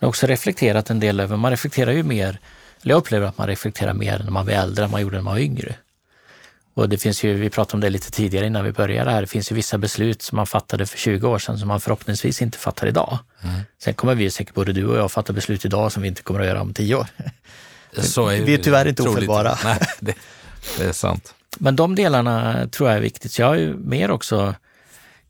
Jag 0.00 0.06
har 0.06 0.08
också 0.08 0.26
reflekterat 0.26 0.90
en 0.90 1.00
del 1.00 1.20
över, 1.20 1.36
man 1.36 1.50
reflekterar 1.50 1.92
ju 1.92 2.02
mer, 2.02 2.38
eller 2.82 2.94
jag 2.94 2.98
upplever 2.98 3.26
att 3.26 3.38
man 3.38 3.46
reflekterar 3.46 3.92
mer 3.92 4.18
när 4.18 4.30
man 4.30 4.44
blir 4.44 4.54
äldre 4.54 4.84
än 4.84 4.90
man 4.90 5.00
gjorde 5.00 5.16
när 5.16 5.22
man 5.22 5.34
var 5.34 5.40
yngre. 5.40 5.74
Och 6.74 6.88
det 6.88 6.98
finns 6.98 7.24
ju, 7.24 7.34
vi 7.34 7.50
pratade 7.50 7.74
om 7.74 7.80
det 7.80 7.90
lite 7.90 8.10
tidigare 8.10 8.46
innan 8.46 8.64
vi 8.64 8.72
började 8.72 9.10
här, 9.10 9.20
det 9.20 9.26
finns 9.26 9.52
ju 9.52 9.54
vissa 9.54 9.78
beslut 9.78 10.22
som 10.22 10.36
man 10.36 10.46
fattade 10.46 10.86
för 10.86 10.98
20 10.98 11.28
år 11.28 11.38
sedan 11.38 11.58
som 11.58 11.68
man 11.68 11.80
förhoppningsvis 11.80 12.42
inte 12.42 12.58
fattar 12.58 12.86
idag. 12.86 13.18
Mm. 13.42 13.60
Sen 13.78 13.94
kommer 13.94 14.14
vi 14.14 14.30
säkert, 14.30 14.54
både 14.54 14.72
du 14.72 14.86
och 14.86 14.96
jag, 14.96 15.12
fatta 15.12 15.32
beslut 15.32 15.64
idag 15.64 15.92
som 15.92 16.02
vi 16.02 16.08
inte 16.08 16.22
kommer 16.22 16.40
att 16.40 16.46
göra 16.46 16.60
om 16.60 16.74
tio 16.74 16.94
år. 16.94 17.06
Så 17.96 18.28
är 18.28 18.40
vi 18.44 18.54
är 18.54 18.58
tyvärr 18.58 18.88
inte 18.88 19.02
ofelbara. 19.02 19.58
Nej, 19.64 19.78
det, 20.00 20.14
det, 20.78 20.84
är 20.84 20.92
sant. 20.92 21.34
Men 21.58 21.76
de 21.76 21.94
delarna 21.94 22.66
tror 22.68 22.88
jag 22.88 22.96
är 22.96 23.02
viktigt. 23.02 23.32
Så 23.32 23.42
jag 23.42 23.48
har 23.48 23.56
ju 23.56 23.76
mer 23.76 24.10
också 24.10 24.54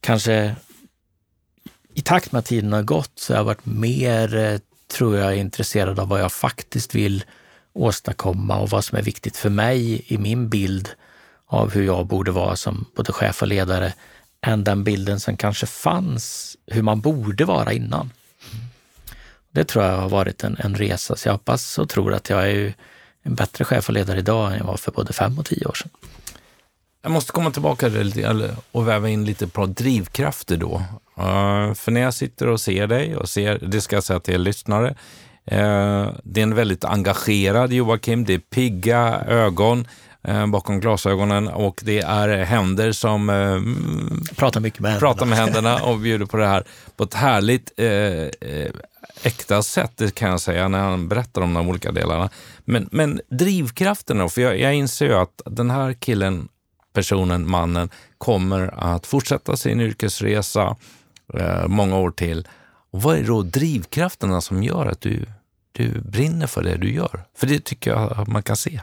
kanske 0.01 0.55
i 1.95 2.01
takt 2.01 2.33
med 2.33 2.39
att 2.39 2.45
tiden 2.45 2.73
har 2.73 2.83
gått 2.83 3.13
så 3.15 3.33
har 3.33 3.39
jag 3.39 3.45
varit 3.45 3.67
mer, 3.67 4.37
eh, 4.37 4.59
tror 4.97 5.17
jag, 5.17 5.37
intresserad 5.37 5.99
av 5.99 6.09
vad 6.09 6.21
jag 6.21 6.33
faktiskt 6.33 6.95
vill 6.95 7.25
åstadkomma 7.73 8.59
och 8.59 8.71
vad 8.71 8.85
som 8.85 8.99
är 8.99 9.03
viktigt 9.03 9.37
för 9.37 9.51
mig 9.51 10.05
i 10.07 10.19
min 10.19 10.49
bild 10.49 10.89
av 11.47 11.71
hur 11.71 11.83
jag 11.83 12.07
borde 12.07 12.31
vara 12.31 12.57
som 12.57 12.87
både 12.97 13.13
chef 13.13 13.43
och 13.43 13.49
ledare 13.49 13.93
än 14.41 14.65
den 14.65 14.85
bilden 14.85 15.21
som 15.21 15.37
kanske 15.37 15.67
fanns 15.67 16.57
hur 16.67 16.83
man 16.83 17.01
borde 17.01 17.45
vara 17.45 17.73
innan. 17.73 18.11
Det 19.51 19.65
tror 19.65 19.85
jag 19.85 19.97
har 19.97 20.09
varit 20.09 20.45
en, 20.45 20.57
en 20.59 20.75
resa, 20.75 21.17
så 21.17 21.29
jag 21.29 21.33
hoppas 21.33 21.79
och 21.79 21.89
tror 21.89 22.15
att 22.15 22.31
jag 22.31 22.51
är 22.51 22.75
en 23.23 23.35
bättre 23.35 23.65
chef 23.65 23.89
och 23.89 23.95
ledare 23.95 24.19
idag 24.19 24.53
än 24.53 24.59
jag 24.59 24.65
var 24.65 24.77
för 24.77 24.93
både 24.93 25.13
fem 25.13 25.39
och 25.39 25.47
tio 25.47 25.67
år 25.67 25.75
sedan. 25.75 25.91
Jag 27.03 27.13
måste 27.13 27.33
komma 27.33 27.51
tillbaka 27.51 27.91
och 28.73 28.89
väva 28.89 29.09
in 29.09 29.25
lite 29.25 29.47
på 29.47 29.67
drivkrafter 29.67 30.57
då. 30.57 30.83
Uh, 31.21 31.75
för 31.75 31.91
när 31.91 32.01
jag 32.01 32.15
sitter 32.15 32.47
och 32.47 32.61
ser 32.61 32.87
dig 32.87 33.17
och 33.17 33.29
ser, 33.29 33.59
det 33.59 33.81
ska 33.81 33.97
jag 33.97 34.05
säga 34.05 34.21
till 34.21 34.43
lyssnare, 34.43 34.89
uh, 34.89 36.11
det 36.25 36.41
är 36.41 36.43
en 36.43 36.55
väldigt 36.55 36.85
engagerad 36.85 37.73
Joakim, 37.73 38.25
det 38.25 38.35
är 38.35 38.39
pigga 38.39 39.21
ögon 39.29 39.87
uh, 40.29 40.47
bakom 40.47 40.81
glasögonen 40.81 41.49
och 41.49 41.81
det 41.85 42.01
är 42.01 42.45
händer 42.45 42.93
som 42.93 43.27
pratar 44.37 44.61
mycket 44.61 44.81
med 44.81 44.91
händerna. 44.91 45.13
pratar 45.13 45.27
med 45.27 45.39
händerna 45.39 45.83
och 45.83 45.99
bjuder 45.99 46.27
på 46.27 46.37
det 46.37 46.47
här 46.47 46.65
på 46.97 47.05
ett 47.05 47.15
härligt 47.15 47.73
äkta 49.23 49.63
sätt, 49.63 49.93
det 49.97 50.15
kan 50.15 50.31
jag 50.31 50.41
säga, 50.41 50.69
när 50.69 50.79
han 50.79 51.09
berättar 51.09 51.43
om 51.43 51.55
de 51.55 51.69
olika 51.69 51.93
delarna. 51.93 52.31
Men, 52.65 52.89
men 52.93 53.21
drivkraften 53.31 54.19
då? 54.19 54.29
För 54.29 54.41
jag, 54.41 54.61
jag 54.61 54.75
inser 54.75 55.07
ju 55.07 55.15
att 55.15 55.43
den 55.45 55.71
här 55.71 55.93
killen, 55.93 56.49
personen, 56.93 57.51
mannen, 57.51 57.91
kommer 58.19 58.75
att 58.95 59.07
fortsätta 59.07 59.57
sin 59.57 59.81
yrkesresa 59.81 60.63
eh, 60.67 60.77
Eh, 61.35 61.69
många 61.69 61.97
år 61.97 62.11
till. 62.11 62.49
Och 62.91 63.03
vad 63.03 63.19
är 63.19 63.25
då 63.25 63.43
drivkrafterna 63.43 64.41
som 64.41 64.63
gör 64.63 64.87
att 64.87 65.01
du, 65.01 65.27
du 65.73 66.01
brinner 66.01 66.47
för 66.47 66.63
det 66.63 66.77
du 66.77 66.93
gör? 66.93 67.25
För 67.37 67.47
det 67.47 67.65
tycker 67.65 67.91
jag 67.91 68.13
att 68.13 68.29
man 68.29 68.43
kan 68.43 68.57
se. 68.57 68.81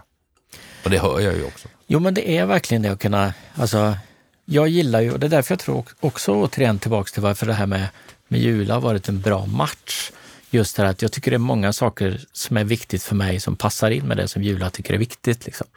Och 0.84 0.89
det 0.89 1.00
hör 1.00 1.20
jag 1.20 1.36
ju 1.36 1.45
också. 1.45 1.68
Jo, 1.88 2.00
men 2.00 2.14
det 2.14 2.38
är 2.38 2.45
verkligen 2.45 2.82
det 2.82 2.91
att 2.91 3.00
kunna, 3.00 3.34
alltså, 3.56 3.98
jag 4.45 4.68
gillar 4.68 5.02
ju, 5.02 5.12
och 5.12 5.20
det 5.20 5.28
är 5.28 5.30
därför 5.30 5.52
jag 5.52 5.60
tror 5.60 5.86
också 6.00 6.32
återigen 6.32 6.80
tillbaks 6.80 7.12
till 7.12 7.22
varför 7.22 7.45
det 7.45 7.54
här 7.54 7.66
med, 7.66 7.88
med 8.28 8.39
Jula 8.39 8.74
har 8.74 8.82
varit 8.82 9.10
en 9.10 9.22
bra 9.22 9.45
match 9.45 10.12
just 10.50 10.76
det 10.76 10.84
här 10.84 10.89
att 10.89 11.02
jag 11.02 11.12
tycker 11.12 11.32
det 11.32 11.38
är 11.38 11.39
många 11.39 11.74
saker 11.74 12.26
som 12.32 12.58
är 12.58 12.64
viktigt 12.64 13.04
för 13.04 13.16
mig 13.16 13.39
som 13.39 13.56
passar 13.56 13.91
in 13.91 14.08
med 14.08 14.18
det 14.18 14.28
som 14.28 14.43
Jula 14.43 14.70
tycker 14.70 14.93
är 14.93 14.98
viktigt. 14.98 15.45
Liksom. 15.45 15.68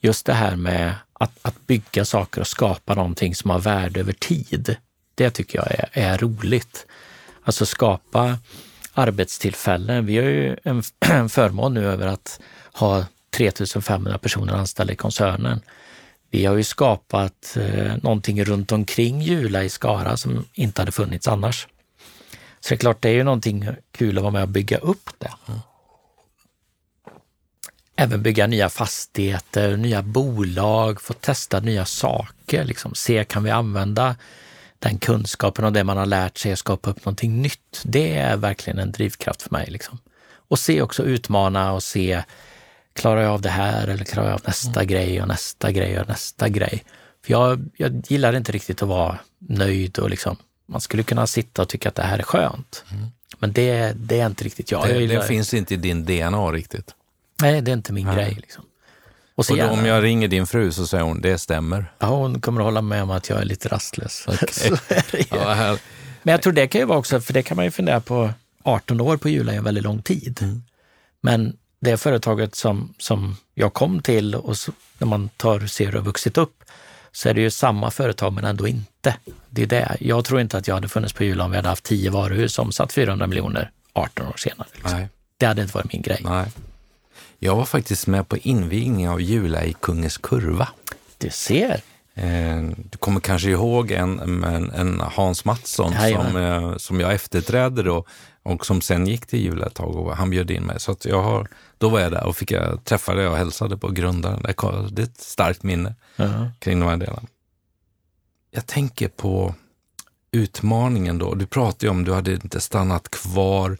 Just 0.00 0.26
det 0.26 0.32
här 0.32 0.56
med 0.56 0.94
att, 1.12 1.38
att 1.42 1.66
bygga 1.66 2.04
saker 2.04 2.40
och 2.40 2.46
skapa 2.46 2.94
någonting 2.94 3.34
som 3.34 3.50
har 3.50 3.58
värde 3.58 4.00
över 4.00 4.12
tid. 4.12 4.76
Det 5.20 5.30
tycker 5.30 5.58
jag 5.58 5.70
är, 5.70 5.88
är 5.92 6.18
roligt. 6.18 6.86
Alltså 7.42 7.66
skapa 7.66 8.38
arbetstillfällen. 8.92 10.06
Vi 10.06 10.16
har 10.16 10.24
ju 10.24 10.56
en, 10.64 10.82
en 11.00 11.28
förmån 11.28 11.74
nu 11.74 11.86
över 11.86 12.06
att 12.06 12.40
ha 12.72 13.04
3500 13.30 14.18
personer 14.18 14.52
anställda 14.52 14.92
i 14.92 14.96
koncernen. 14.96 15.60
vi 16.30 16.44
har 16.44 16.56
ju 16.56 16.64
skapat 16.64 17.56
eh, 17.56 17.96
någonting 18.02 18.44
runt 18.44 18.72
omkring 18.72 19.22
Jula 19.22 19.64
i 19.64 19.68
Skara 19.68 20.16
som 20.16 20.44
inte 20.54 20.82
hade 20.82 20.92
funnits 20.92 21.28
annars. 21.28 21.68
Så 22.60 22.68
det 22.68 22.74
är 22.74 22.78
klart, 22.78 23.02
det 23.02 23.08
är 23.08 23.14
ju 23.14 23.24
någonting 23.24 23.68
kul 23.92 24.18
att 24.18 24.22
vara 24.22 24.32
med 24.32 24.42
och 24.42 24.48
bygga 24.48 24.78
upp 24.78 25.10
det. 25.18 25.32
Även 27.96 28.22
bygga 28.22 28.46
nya 28.46 28.68
fastigheter, 28.68 29.76
nya 29.76 30.02
bolag, 30.02 31.00
få 31.00 31.12
testa 31.12 31.60
nya 31.60 31.84
saker, 31.84 32.64
liksom. 32.64 32.94
se 32.94 33.24
kan 33.24 33.44
vi 33.44 33.50
använda 33.50 34.16
den 34.80 34.98
kunskapen 34.98 35.64
och 35.64 35.72
det 35.72 35.84
man 35.84 35.96
har 35.96 36.06
lärt 36.06 36.38
sig 36.38 36.52
att 36.52 36.58
skapa 36.58 36.90
upp 36.90 37.04
någonting 37.04 37.42
nytt. 37.42 37.82
Det 37.84 38.16
är 38.16 38.36
verkligen 38.36 38.78
en 38.78 38.92
drivkraft 38.92 39.42
för 39.42 39.50
mig. 39.50 39.70
Liksom. 39.70 39.98
Och 40.32 40.58
se 40.58 40.82
också 40.82 41.02
utmana 41.02 41.72
och 41.72 41.82
se, 41.82 42.22
klarar 42.92 43.22
jag 43.22 43.32
av 43.32 43.40
det 43.40 43.50
här 43.50 43.88
eller 43.88 44.04
klarar 44.04 44.26
jag 44.26 44.34
av 44.34 44.42
nästa 44.46 44.80
mm. 44.80 44.86
grej 44.86 45.22
och 45.22 45.28
nästa 45.28 45.72
grej 45.72 46.00
och 46.00 46.08
nästa 46.08 46.48
grej? 46.48 46.84
För 47.24 47.32
jag, 47.32 47.70
jag 47.76 48.02
gillar 48.08 48.36
inte 48.36 48.52
riktigt 48.52 48.82
att 48.82 48.88
vara 48.88 49.18
nöjd 49.38 49.98
och 49.98 50.10
liksom, 50.10 50.36
man 50.66 50.80
skulle 50.80 51.02
kunna 51.02 51.26
sitta 51.26 51.62
och 51.62 51.68
tycka 51.68 51.88
att 51.88 51.94
det 51.94 52.02
här 52.02 52.18
är 52.18 52.22
skönt. 52.22 52.84
Mm. 52.90 53.06
Men 53.38 53.52
det, 53.52 53.92
det 53.96 54.20
är 54.20 54.26
inte 54.26 54.44
riktigt 54.44 54.70
jag. 54.70 54.88
Det, 54.88 55.00
jag 55.00 55.08
det 55.08 55.26
finns 55.26 55.54
inte 55.54 55.74
i 55.74 55.76
din 55.76 56.04
DNA 56.04 56.52
riktigt. 56.52 56.94
Nej, 57.42 57.60
det 57.60 57.70
är 57.70 57.72
inte 57.72 57.92
min 57.92 58.06
Nej. 58.06 58.14
grej. 58.14 58.34
Liksom. 58.34 58.64
Och, 59.40 59.50
och 59.50 59.56
då, 59.56 59.68
om 59.68 59.86
jag 59.86 60.04
ringer 60.04 60.28
din 60.28 60.46
fru 60.46 60.72
så 60.72 60.86
säger 60.86 61.04
hon, 61.04 61.20
det 61.20 61.38
stämmer. 61.38 61.92
Ja, 61.98 62.06
hon 62.06 62.40
kommer 62.40 62.60
att 62.60 62.64
hålla 62.64 62.82
med 62.82 63.02
om 63.02 63.10
att 63.10 63.28
jag 63.28 63.40
är 63.40 63.44
lite 63.44 63.68
rastlös. 63.68 64.26
Okay. 64.28 65.26
ja, 65.30 65.76
Men 66.22 66.32
jag 66.32 66.42
tror 66.42 66.52
det 66.52 66.66
kan 66.66 66.80
ju 66.80 66.84
vara 66.84 66.98
också, 66.98 67.20
för 67.20 67.32
det 67.32 67.42
kan 67.42 67.56
man 67.56 67.64
ju 67.64 67.70
fundera 67.70 68.00
på, 68.00 68.30
18 68.62 69.00
år 69.00 69.16
på 69.16 69.28
Jula 69.28 69.52
är 69.52 69.56
en 69.56 69.64
väldigt 69.64 69.84
lång 69.84 70.02
tid. 70.02 70.38
Mm. 70.42 70.62
Men 71.20 71.56
det 71.80 71.96
företaget 71.96 72.54
som, 72.54 72.94
som 72.98 73.36
jag 73.54 73.74
kom 73.74 74.02
till 74.02 74.34
och 74.34 74.58
så, 74.58 74.72
när 74.98 75.06
man 75.06 75.28
tar 75.28 75.66
ser 75.66 75.84
hur 75.84 75.92
det 75.92 75.98
har 75.98 76.04
vuxit 76.04 76.38
upp, 76.38 76.64
så 77.12 77.28
är 77.28 77.34
det 77.34 77.40
ju 77.40 77.50
samma 77.50 77.90
företag 77.90 78.32
men 78.32 78.44
ändå 78.44 78.68
inte. 78.68 79.16
Det 79.50 79.62
är 79.62 79.66
det. 79.66 79.96
Jag 80.00 80.24
tror 80.24 80.40
inte 80.40 80.58
att 80.58 80.68
jag 80.68 80.74
hade 80.74 80.88
funnits 80.88 81.12
på 81.12 81.24
Jula 81.24 81.44
om 81.44 81.50
vi 81.50 81.56
hade 81.56 81.68
haft 81.68 81.84
10 81.84 82.10
varuhus 82.10 82.54
som 82.54 82.72
satt 82.72 82.92
400 82.92 83.26
miljoner 83.26 83.70
18 83.92 84.26
år 84.26 84.36
senare. 84.36 84.68
Liksom. 84.72 85.06
Det 85.36 85.46
hade 85.46 85.62
inte 85.62 85.74
varit 85.74 85.92
min 85.92 86.02
grej. 86.02 86.20
Nej. 86.24 86.46
Jag 87.42 87.56
var 87.56 87.64
faktiskt 87.64 88.06
med 88.06 88.28
på 88.28 88.36
invigningen 88.36 89.10
av 89.10 89.20
Jula 89.20 89.64
i 89.64 89.72
Kungens 89.72 90.18
Kurva. 90.18 90.68
Du 91.18 91.30
ser. 91.30 91.80
Eh, 92.14 92.62
du 92.76 92.98
kommer 92.98 93.20
kanske 93.20 93.50
ihåg 93.50 93.90
en, 93.90 94.18
en, 94.44 94.70
en 94.70 95.00
Hans 95.00 95.44
Mattsson 95.44 95.92
som, 95.92 96.36
eh, 96.36 96.76
som 96.76 97.00
jag 97.00 97.14
efterträdde 97.14 97.82
då 97.82 98.04
och 98.42 98.66
som 98.66 98.80
sen 98.80 99.06
gick 99.06 99.26
till 99.26 99.40
Jula 99.40 99.66
ett 99.66 99.74
tag 99.74 99.96
och 99.96 100.16
han 100.16 100.30
bjöd 100.30 100.50
in 100.50 100.62
mig. 100.62 100.80
Så 100.80 100.96
jag 101.04 101.22
har, 101.22 101.48
då 101.78 101.88
var 101.88 102.00
jag 102.00 102.12
där 102.12 102.26
och 102.26 102.36
fick 102.36 102.50
jag 102.50 102.84
träffa 102.84 103.14
det 103.14 103.28
och 103.28 103.36
hälsade 103.36 103.76
på 103.76 103.88
grundaren. 103.88 104.42
Det 104.90 105.02
är 105.02 105.06
ett 105.06 105.20
starkt 105.20 105.62
minne 105.62 105.88
uh 105.88 106.26
-huh. 106.26 106.50
kring 106.58 106.80
de 106.80 106.88
här 106.88 106.96
delarna. 106.96 107.28
Jag 108.50 108.66
tänker 108.66 109.08
på 109.08 109.54
utmaningen 110.32 111.18
då. 111.18 111.34
Du 111.34 111.46
pratade 111.46 111.86
ju 111.86 111.90
om 111.90 112.04
du 112.04 112.12
hade 112.12 112.32
inte 112.32 112.60
stannat 112.60 113.08
kvar. 113.08 113.78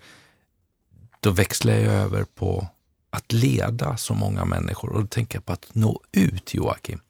Då 1.20 1.30
växlar 1.30 1.72
jag 1.72 1.94
över 1.94 2.24
på 2.34 2.68
att 3.10 3.32
leda 3.32 3.96
så 3.96 4.14
många 4.14 4.44
människor 4.44 4.92
och 4.92 5.00
då 5.00 5.06
tänker 5.06 5.36
jag 5.36 5.46
på 5.46 5.52
att 5.52 5.68
nå 5.72 6.00
ut, 6.12 6.54
Joakim. 6.54 7.00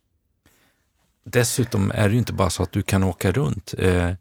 Dessutom 1.24 1.90
är 1.90 2.08
det 2.08 2.12
ju 2.12 2.18
inte 2.18 2.32
bara 2.32 2.50
så 2.50 2.62
att 2.62 2.72
du 2.72 2.82
kan 2.82 3.02
åka 3.02 3.32
runt. 3.32 3.74
Eh, 3.78 4.12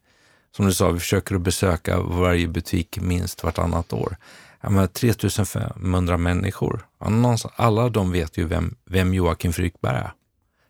som 0.52 0.66
du 0.66 0.74
sa, 0.74 0.92
vi 0.92 1.00
försöker 1.00 1.36
att 1.36 1.42
besöka 1.42 2.02
varje 2.02 2.48
butik 2.48 3.00
minst 3.02 3.44
vartannat 3.44 3.94
år. 3.94 4.18
Ja, 4.62 4.88
3500 4.88 6.18
människor, 6.18 6.88
alla 7.56 7.90
de 7.90 8.12
vet 8.12 8.38
ju 8.38 8.46
vem, 8.46 8.76
vem 8.86 9.14
Joakim 9.14 9.54
Frykberg 9.54 9.98
är. 9.98 10.12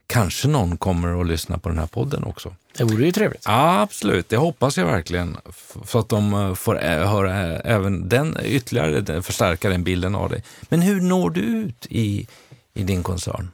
Kanske 0.10 0.48
någon 0.48 0.78
kommer 0.78 1.22
att 1.22 1.28
lyssna 1.28 1.58
på 1.58 1.70
den 1.70 1.78
här 1.78 1.88
podden 1.88 2.24
också. 2.24 2.56
Det 2.78 2.84
vore 2.84 3.06
ju 3.06 3.12
trevligt. 3.12 3.44
Ja, 3.46 3.82
absolut. 3.82 4.30
Det 4.30 4.38
hoppas 4.38 4.78
jag 4.78 4.86
verkligen. 4.86 5.38
Så 5.86 6.00
att 6.00 6.10
de 6.10 6.34
eh, 6.34 6.54
får 6.54 6.76
höra 7.06 7.34
även 7.60 8.10
den, 8.10 8.38
ytterligare 8.44 9.22
förstärka 9.22 9.70
den 9.70 9.84
bilden 9.84 10.16
av 10.16 10.30
dig. 10.30 10.44
Men 10.62 10.82
hur 10.82 11.02
når 11.02 11.30
du 11.30 11.42
ut 11.42 11.86
i, 11.90 12.28
i 12.74 12.84
din 12.84 13.04
koncern? 13.04 13.50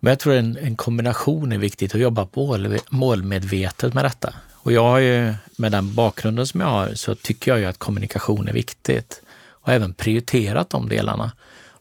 Men 0.00 0.10
jag 0.10 0.18
tror 0.18 0.34
en, 0.34 0.56
en 0.56 0.76
kombination 0.76 1.52
är 1.52 1.58
viktigt, 1.58 1.94
att 1.94 2.00
jobba 2.00 2.28
mål, 2.34 2.78
målmedvetet 2.90 3.94
med 3.94 4.04
detta. 4.04 4.34
Och 4.52 4.72
jag 4.72 4.82
har 4.82 4.98
ju, 4.98 5.34
med 5.56 5.72
den 5.72 5.94
bakgrunden 5.94 6.46
som 6.46 6.60
jag 6.60 6.68
har, 6.68 6.94
så 6.94 7.14
tycker 7.14 7.50
jag 7.50 7.60
ju 7.60 7.66
att 7.66 7.78
kommunikation 7.78 8.48
är 8.48 8.52
viktigt. 8.52 9.22
Och 9.48 9.68
även 9.68 9.94
prioriterat 9.94 10.70
de 10.70 10.88
delarna. 10.88 11.32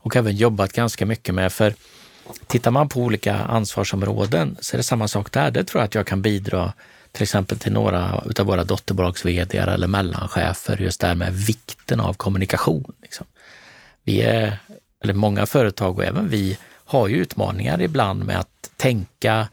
Och 0.02 0.16
även 0.16 0.36
jobbat 0.36 0.74
ganska 0.74 1.06
mycket 1.06 1.36
med, 1.36 1.54
för 1.54 1.74
Tittar 2.48 2.72
man 2.72 2.90
på 2.90 3.00
olika 3.00 3.36
ansvarsområden 3.36 4.58
så 4.60 4.76
är 4.76 4.78
det 4.78 4.84
samma 4.84 5.08
sak 5.08 5.32
där. 5.32 5.52
Det 5.52 5.64
tror 5.64 5.82
jag 5.82 5.86
att 5.86 5.96
jag 5.96 6.08
kan 6.08 6.22
bidra 6.22 6.74
till 7.12 7.24
exempel 7.24 7.60
till 7.60 7.72
några 7.74 8.24
av 8.40 8.46
våra 8.46 8.64
dotterbolags 8.64 9.26
vd 9.26 9.58
eller 9.58 9.88
mellanchefer, 9.88 10.78
just 10.82 11.02
det 11.02 11.08
här 11.08 11.16
med 11.16 11.34
vikten 11.34 12.00
av 12.00 12.14
kommunikation. 12.14 12.94
Liksom. 13.02 13.26
Vi 14.04 14.22
är, 14.22 14.58
eller 15.04 15.14
många 15.14 15.46
företag 15.46 15.98
och 15.98 16.04
även 16.04 16.30
vi 16.30 16.58
har 16.86 17.08
ju 17.08 17.16
utmaningar 17.16 17.82
ibland 17.82 18.26
med 18.26 18.40
att 18.40 18.72
tänka, 18.78 19.48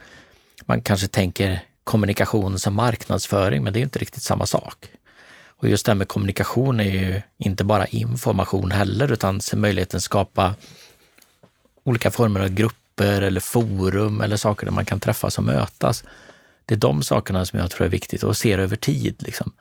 man 0.64 0.80
kanske 0.80 1.08
tänker 1.08 1.60
kommunikation 1.84 2.58
som 2.58 2.74
marknadsföring, 2.74 3.64
men 3.64 3.72
det 3.72 3.78
är 3.78 3.82
inte 3.82 3.98
riktigt 3.98 4.22
samma 4.22 4.46
sak. 4.46 4.86
Och 5.58 5.68
just 5.68 5.86
det 5.86 5.90
här 5.92 5.96
med 5.96 6.08
kommunikation 6.08 6.80
är 6.80 6.84
ju 6.84 7.22
inte 7.38 7.64
bara 7.64 7.86
information 7.86 8.70
heller, 8.70 9.12
utan 9.12 9.40
möjligheten 9.54 9.96
att 9.96 10.02
skapa 10.02 10.54
olika 11.86 12.10
former 12.10 12.40
av 12.40 12.48
grupper 12.48 13.22
eller 13.22 13.40
forum 13.40 14.20
eller 14.20 14.36
saker 14.36 14.66
där 14.66 14.72
man 14.72 14.84
kan 14.84 15.00
träffas 15.00 15.38
och 15.38 15.44
mötas. 15.44 16.04
Det 16.66 16.74
är 16.74 16.78
de 16.78 17.02
sakerna 17.02 17.46
som 17.46 17.58
jag 17.58 17.70
tror 17.70 17.86
är 17.86 17.90
viktigt 17.90 18.22
och 18.22 18.36
ser 18.36 18.58
över 18.58 18.76
tid. 18.76 19.16
Liksom. 19.18 19.52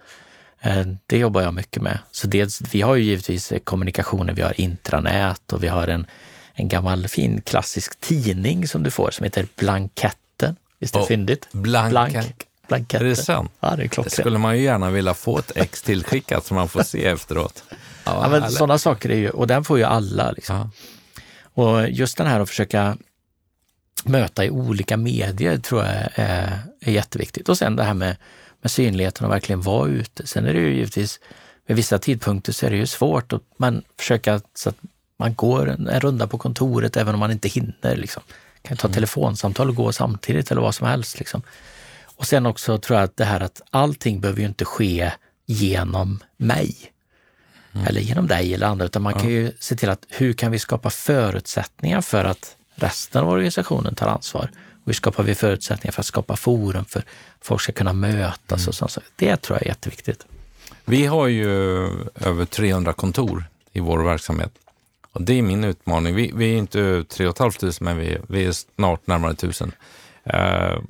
Eh, 0.62 0.84
det 1.08 1.18
jobbar 1.18 1.42
jag 1.42 1.54
mycket 1.54 1.82
med. 1.82 2.00
Så 2.12 2.28
dels, 2.28 2.62
vi 2.72 2.82
har 2.82 2.96
ju 2.96 3.04
givetvis 3.04 3.54
kommunikationer, 3.64 4.34
vi 4.34 4.42
har 4.42 4.62
intranät 4.62 5.54
och 5.54 5.64
vi 5.64 5.68
har 5.68 5.88
en, 5.88 6.08
en 6.54 6.68
gammal 6.68 7.08
fin 7.08 7.42
klassisk 7.42 8.00
tidning 8.00 8.68
som 8.68 8.84
du 8.84 8.92
får 8.92 9.12
som 9.12 9.24
heter 9.24 9.48
Blanketten. 9.56 10.56
Visst 10.80 10.96
är 10.96 11.00
det 11.00 11.06
fyndigt? 11.06 11.48
Blank, 11.52 11.92
Blank, 11.92 12.46
blanketten. 12.68 13.06
Är 13.06 13.10
det 13.10 13.16
sant? 13.16 13.52
Ja, 13.60 13.76
det 13.76 13.84
är 13.84 13.88
klockrent. 13.88 14.16
Det 14.16 14.22
skulle 14.22 14.38
man 14.38 14.58
ju 14.58 14.64
gärna 14.64 14.92
vilja 14.92 15.14
få 15.14 15.40
ett 15.40 15.52
ex 15.56 15.82
tillskickat 15.82 16.46
som 16.46 16.56
man 16.56 16.70
får 16.70 16.84
se 16.84 17.06
efteråt. 17.06 17.64
Ja, 17.70 17.76
ja 18.06 18.30
men 18.30 18.52
sådana 18.52 18.78
saker 18.78 19.10
är 19.10 19.18
ju, 19.18 19.30
och 19.30 19.48
den 19.48 19.64
får 19.64 19.78
ju 19.78 19.84
alla. 19.84 20.32
Liksom. 20.32 20.72
Och 21.56 21.90
just 21.90 22.18
den 22.18 22.28
här 22.28 22.40
att 22.40 22.50
försöka 22.50 22.98
möta 24.04 24.46
i 24.46 24.50
olika 24.50 24.98
medier 24.98 25.58
tror 25.58 25.84
jag 25.84 25.94
är, 26.16 26.60
är 26.82 26.92
jätteviktigt. 26.92 27.50
Och 27.50 27.58
sen 27.58 27.76
det 27.76 27.84
här 27.84 27.94
med, 27.94 28.16
med 28.62 28.72
synligheten 28.72 29.26
och 29.26 29.32
verkligen 29.32 29.62
vara 29.62 29.90
ute. 29.90 30.28
Sen 30.28 30.46
är 30.46 30.54
det 30.54 30.60
ju 30.60 30.74
givetvis, 30.76 31.20
vid 31.66 31.78
vissa 31.78 31.98
tidpunkter 31.98 32.54
så 32.54 32.66
är 32.66 32.70
det 32.70 32.78
ju 32.78 32.88
svårt 32.88 33.34
att 33.34 33.44
man 33.58 33.84
försöka 33.98 34.42
så 34.54 34.70
att 34.70 34.78
man 35.18 35.36
går 35.36 35.70
en, 35.70 35.88
en 35.88 36.00
runda 36.00 36.28
på 36.28 36.38
kontoret 36.38 36.98
även 36.98 37.14
om 37.14 37.20
man 37.20 37.32
inte 37.32 37.48
hinner. 37.48 37.96
Liksom. 37.96 38.24
Kan 38.62 38.78
ta 38.78 38.88
mm. 38.88 38.94
telefonsamtal 38.94 39.70
och 39.70 39.76
gå 39.76 39.92
samtidigt 39.92 40.52
eller 40.52 40.62
vad 40.62 40.76
som 40.76 40.88
helst. 40.88 41.20
Liksom. 41.20 41.42
Och 42.16 42.28
sen 42.28 42.46
också 42.46 42.78
tror 42.78 43.00
jag 43.00 43.04
att 43.04 43.18
det 43.18 43.26
här 43.26 43.40
att 43.40 43.62
allting 43.70 44.22
behöver 44.22 44.42
ju 44.42 44.48
inte 44.48 44.66
ske 44.66 45.12
genom 45.46 46.24
mig 46.38 46.76
mm. 47.76 47.88
eller 47.88 48.02
genom 48.02 48.28
dig 48.28 48.54
eller 48.54 48.68
andra, 48.68 48.86
utan 48.86 49.02
man 49.02 49.14
ja. 49.14 49.20
kan 49.20 49.30
ju 49.30 49.52
se 49.60 49.76
till 49.76 49.90
att 49.90 50.06
hur 50.10 50.34
kan 50.34 50.52
vi 50.52 50.60
skapa 50.60 50.90
förutsättningar 50.90 52.02
för 52.02 52.26
att 52.26 52.56
resten 52.76 53.22
av 53.22 53.30
organisationen 53.30 53.96
tar 53.96 54.08
ansvar? 54.08 54.50
Och 54.54 54.86
hur 54.86 54.94
skapar 54.94 55.24
vi 55.24 55.36
förutsättningar 55.36 55.92
för 55.92 56.00
att 56.00 56.06
skapa 56.06 56.36
forum 56.36 56.86
för 56.86 57.00
att 57.00 57.06
folk 57.42 57.62
ska 57.62 57.72
kunna 57.72 57.94
mötas 57.94 58.60
mm. 58.60 58.68
och 58.68 58.76
sånt. 58.76 58.98
Det 59.16 59.38
tror 59.38 59.58
jag 59.58 59.64
är 59.64 59.68
jätteviktigt. 59.68 60.26
Vi 60.86 61.06
har 61.06 61.28
ju 61.28 61.48
över 62.16 62.46
300 62.46 62.94
kontor 62.94 63.46
i 63.74 63.80
vår 63.80 64.00
verksamhet. 64.00 64.52
Och 65.12 65.22
det 65.22 65.34
är 65.34 65.42
min 65.42 65.64
utmaning. 65.64 66.16
Vi, 66.16 66.32
vi 66.36 66.54
är 66.54 66.58
inte 66.58 67.04
3 67.04 67.34
500 67.38 67.72
men 67.82 67.98
vi, 67.98 68.18
vi 68.28 68.46
är 68.46 68.52
snart 68.52 69.08
närmare 69.08 69.32
1000. 69.32 69.72
Uh, 70.34 70.82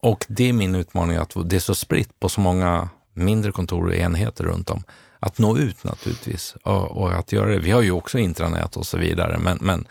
och 0.00 0.26
det 0.28 0.48
är 0.48 0.52
min 0.52 0.74
utmaning 0.74 1.16
att 1.16 1.32
det 1.44 1.56
är 1.56 1.60
så 1.60 1.74
spritt 1.74 2.20
på 2.20 2.28
så 2.28 2.40
många 2.40 2.88
mindre 3.14 3.52
kontor 3.52 3.86
och 3.86 3.94
enheter 3.94 4.44
runt 4.44 4.70
om 4.70 4.82
att 5.20 5.38
nå 5.38 5.58
ut 5.58 5.84
naturligtvis 5.84 6.56
och, 6.64 6.96
och, 6.96 7.12
att 7.12 7.32
göra 7.32 7.50
det. 7.50 7.58
Vi 7.58 7.70
har 7.70 7.82
ju 7.82 7.90
också 7.90 8.18
intranät 8.18 8.76
och 8.76 8.86
så 8.86 8.98
vidare, 8.98 9.38
men, 9.38 9.58
men 9.60 9.86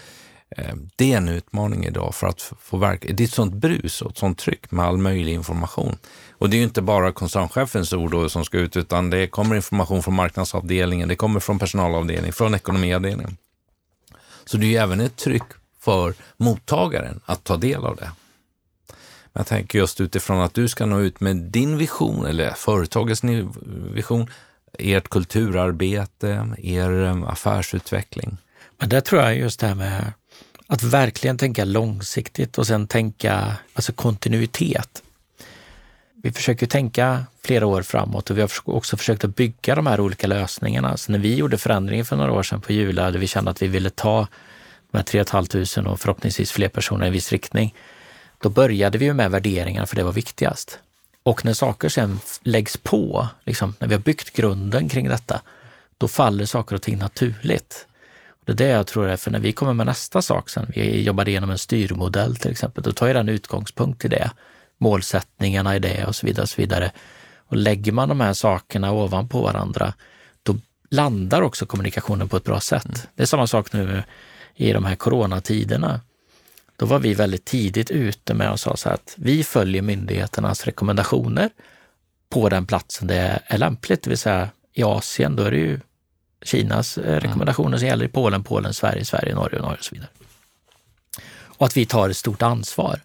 eh, 0.49 0.75
det 0.95 1.13
är 1.13 1.17
en 1.17 1.29
utmaning 1.29 1.85
idag 1.85 2.15
för 2.15 2.27
att 2.27 2.53
få 2.59 2.77
verka. 2.77 3.13
Det 3.13 3.23
är 3.23 3.27
ett 3.27 3.33
sånt 3.33 3.53
brus 3.53 4.01
och 4.01 4.11
ett 4.11 4.17
sånt 4.17 4.37
tryck 4.37 4.71
med 4.71 4.85
all 4.85 4.97
möjlig 4.97 5.33
information. 5.33 5.97
Och 6.31 6.49
det 6.49 6.55
är 6.55 6.59
ju 6.59 6.63
inte 6.63 6.81
bara 6.81 7.11
koncernchefens 7.11 7.93
ord 7.93 8.31
som 8.31 8.45
ska 8.45 8.57
ut, 8.57 8.77
utan 8.77 9.09
det 9.09 9.27
kommer 9.27 9.55
information 9.55 10.03
från 10.03 10.15
marknadsavdelningen, 10.15 11.09
det 11.09 11.15
kommer 11.15 11.39
från 11.39 11.59
personalavdelningen, 11.59 12.33
från 12.33 12.55
ekonomiavdelningen. 12.55 13.37
Så 14.45 14.57
det 14.57 14.65
är 14.65 14.69
ju 14.69 14.77
även 14.77 14.99
ett 14.99 15.15
tryck 15.15 15.43
för 15.79 16.13
mottagaren 16.37 17.19
att 17.25 17.43
ta 17.43 17.57
del 17.57 17.85
av 17.85 17.95
det. 17.95 18.11
Men 19.33 19.39
jag 19.39 19.47
tänker 19.47 19.79
just 19.79 20.01
utifrån 20.01 20.41
att 20.41 20.53
du 20.53 20.67
ska 20.67 20.85
nå 20.85 20.99
ut 20.99 21.19
med 21.19 21.37
din 21.37 21.77
vision 21.77 22.25
eller 22.25 22.51
företagets 22.51 23.21
vision 23.93 24.29
ert 24.79 25.09
kulturarbete, 25.09 26.55
er 26.57 27.03
eh, 27.03 27.23
affärsutveckling? 27.29 28.37
Men 28.77 28.89
det 28.89 29.01
tror 29.01 29.21
jag 29.21 29.37
just 29.37 29.59
det 29.59 29.67
här 29.67 29.75
med 29.75 30.13
att 30.67 30.83
verkligen 30.83 31.37
tänka 31.37 31.65
långsiktigt 31.65 32.57
och 32.57 32.67
sen 32.67 32.87
tänka 32.87 33.57
alltså 33.73 33.93
kontinuitet. 33.93 35.03
Vi 36.23 36.31
försöker 36.31 36.67
tänka 36.67 37.25
flera 37.43 37.65
år 37.65 37.81
framåt 37.81 38.29
och 38.29 38.37
vi 38.37 38.41
har 38.41 38.49
också 38.65 38.97
försökt 38.97 39.23
att 39.23 39.35
bygga 39.35 39.75
de 39.75 39.87
här 39.87 39.99
olika 39.99 40.27
lösningarna. 40.27 40.97
Så 40.97 41.11
när 41.11 41.19
vi 41.19 41.35
gjorde 41.35 41.57
förändringen 41.57 42.05
för 42.05 42.15
några 42.15 42.31
år 42.31 42.43
sedan 42.43 42.61
på 42.61 42.73
Jula, 42.73 43.11
där 43.11 43.19
vi 43.19 43.27
kände 43.27 43.51
att 43.51 43.61
vi 43.61 43.67
ville 43.67 43.89
ta 43.89 44.27
de 44.91 44.97
här 44.97 45.03
3 45.03 45.25
500 45.25 45.91
och 45.91 45.99
förhoppningsvis 45.99 46.51
fler 46.51 46.69
personer 46.69 47.05
i 47.05 47.07
en 47.07 47.13
viss 47.13 47.31
riktning, 47.31 47.75
då 48.41 48.49
började 48.49 48.97
vi 48.97 49.13
med 49.13 49.31
värderingar 49.31 49.85
för 49.85 49.95
det 49.95 50.03
var 50.03 50.11
viktigast. 50.11 50.79
Och 51.27 51.45
när 51.45 51.53
saker 51.53 51.89
sen 51.89 52.19
läggs 52.43 52.77
på, 52.77 53.27
liksom, 53.45 53.73
när 53.79 53.87
vi 53.87 53.93
har 53.93 54.01
byggt 54.01 54.33
grunden 54.33 54.89
kring 54.89 55.07
detta, 55.07 55.41
då 55.97 56.07
faller 56.07 56.45
saker 56.45 56.75
och 56.75 56.81
ting 56.81 56.97
naturligt. 56.97 57.87
Det 58.45 58.51
är 58.51 58.55
det 58.55 58.67
jag 58.67 58.87
tror 58.87 59.09
är, 59.09 59.17
för 59.17 59.31
när 59.31 59.39
vi 59.39 59.51
kommer 59.51 59.73
med 59.73 59.85
nästa 59.85 60.21
sak 60.21 60.49
sen, 60.49 60.71
vi 60.75 61.01
jobbade 61.01 61.31
igenom 61.31 61.49
en 61.49 61.57
styrmodell 61.57 62.35
till 62.35 62.51
exempel, 62.51 62.83
då 62.83 62.91
tar 62.91 63.07
jag 63.07 63.15
den 63.15 63.29
utgångspunkt 63.29 64.05
i 64.05 64.07
det, 64.07 64.31
målsättningarna 64.77 65.75
i 65.75 65.79
det 65.79 66.05
och 66.05 66.15
så 66.15 66.25
vidare. 66.25 66.43
Och 66.43 66.49
så 66.49 66.61
vidare. 66.61 66.91
Och 67.47 67.57
lägger 67.57 67.91
man 67.91 68.09
de 68.09 68.19
här 68.19 68.33
sakerna 68.33 68.91
ovanpå 68.91 69.41
varandra, 69.41 69.93
då 70.43 70.55
landar 70.89 71.41
också 71.41 71.65
kommunikationen 71.65 72.29
på 72.29 72.37
ett 72.37 72.43
bra 72.43 72.59
sätt. 72.59 72.85
Mm. 72.85 72.99
Det 73.15 73.21
är 73.23 73.27
samma 73.27 73.47
sak 73.47 73.73
nu 73.73 74.03
i 74.55 74.73
de 74.73 74.85
här 74.85 74.95
coronatiderna. 74.95 76.01
Då 76.77 76.85
var 76.85 76.99
vi 76.99 77.13
väldigt 77.13 77.45
tidigt 77.45 77.91
ute 77.91 78.33
med 78.33 78.51
och 78.51 78.59
sa 78.59 78.77
så 78.77 78.89
att 78.89 79.13
vi 79.17 79.43
följer 79.43 79.81
myndigheternas 79.81 80.65
rekommendationer 80.65 81.49
på 82.29 82.49
den 82.49 82.65
platsen 82.65 83.07
det 83.07 83.41
är 83.45 83.57
lämpligt, 83.57 84.03
det 84.03 84.09
vill 84.09 84.17
säga 84.17 84.49
i 84.73 84.83
Asien, 84.83 85.35
då 85.35 85.43
är 85.43 85.51
det 85.51 85.57
ju 85.57 85.79
Kinas 86.41 86.97
eh, 86.97 87.19
rekommendationer 87.19 87.77
som 87.77 87.87
gäller 87.87 88.05
i 88.05 88.07
Polen, 88.07 88.43
Polen, 88.43 88.73
Sverige, 88.73 89.05
Sverige, 89.05 89.35
Norge, 89.35 89.61
Norge 89.61 89.77
och 89.77 89.83
så 89.83 89.95
vidare. 89.95 90.09
Och 91.43 91.65
att 91.65 91.77
vi 91.77 91.85
tar 91.85 92.09
ett 92.09 92.17
stort 92.17 92.41
ansvar. 92.41 93.01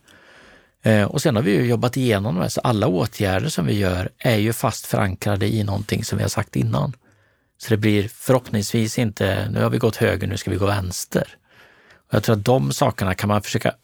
Eh, 0.83 1.05
och 1.05 1.23
sen 1.23 1.37
har 1.37 1.43
vi 1.43 1.51
ju 1.51 1.67
jobbat 1.67 1.97
igenom 1.97 2.39
det, 2.39 2.51
så 2.51 2.61
alla 2.61 2.87
åtgärder 2.87 3.49
som 3.49 3.67
vi 3.67 3.79
gör 3.79 4.11
är 4.19 4.37
ju 4.37 4.53
fast 4.53 4.87
förankrade 4.87 5.47
i 5.47 5.65
någonting 5.65 6.05
som 6.05 6.19
vi 6.19 6.25
har 6.25 6.29
sagt 6.29 6.57
innan. 6.57 6.93
Så 7.59 7.71
det 7.71 7.77
blir 7.77 8.09
förhoppningsvis 8.09 8.99
inte, 8.99 9.49
nu 9.51 9.63
har 9.63 9.71
vi 9.71 9.79
gått 9.79 9.97
höger, 9.97 10.27
nu 10.27 10.37
ska 10.37 10.51
vi 10.51 10.57
gå 10.57 10.67
vänster. 10.67 11.37
Jag 12.13 12.23
tror 12.23 12.37
att 12.37 12.45
de 12.45 12.73
sakerna 12.73 13.15
kan 13.15 13.29
man 13.29 13.43
försöka, 13.43 13.75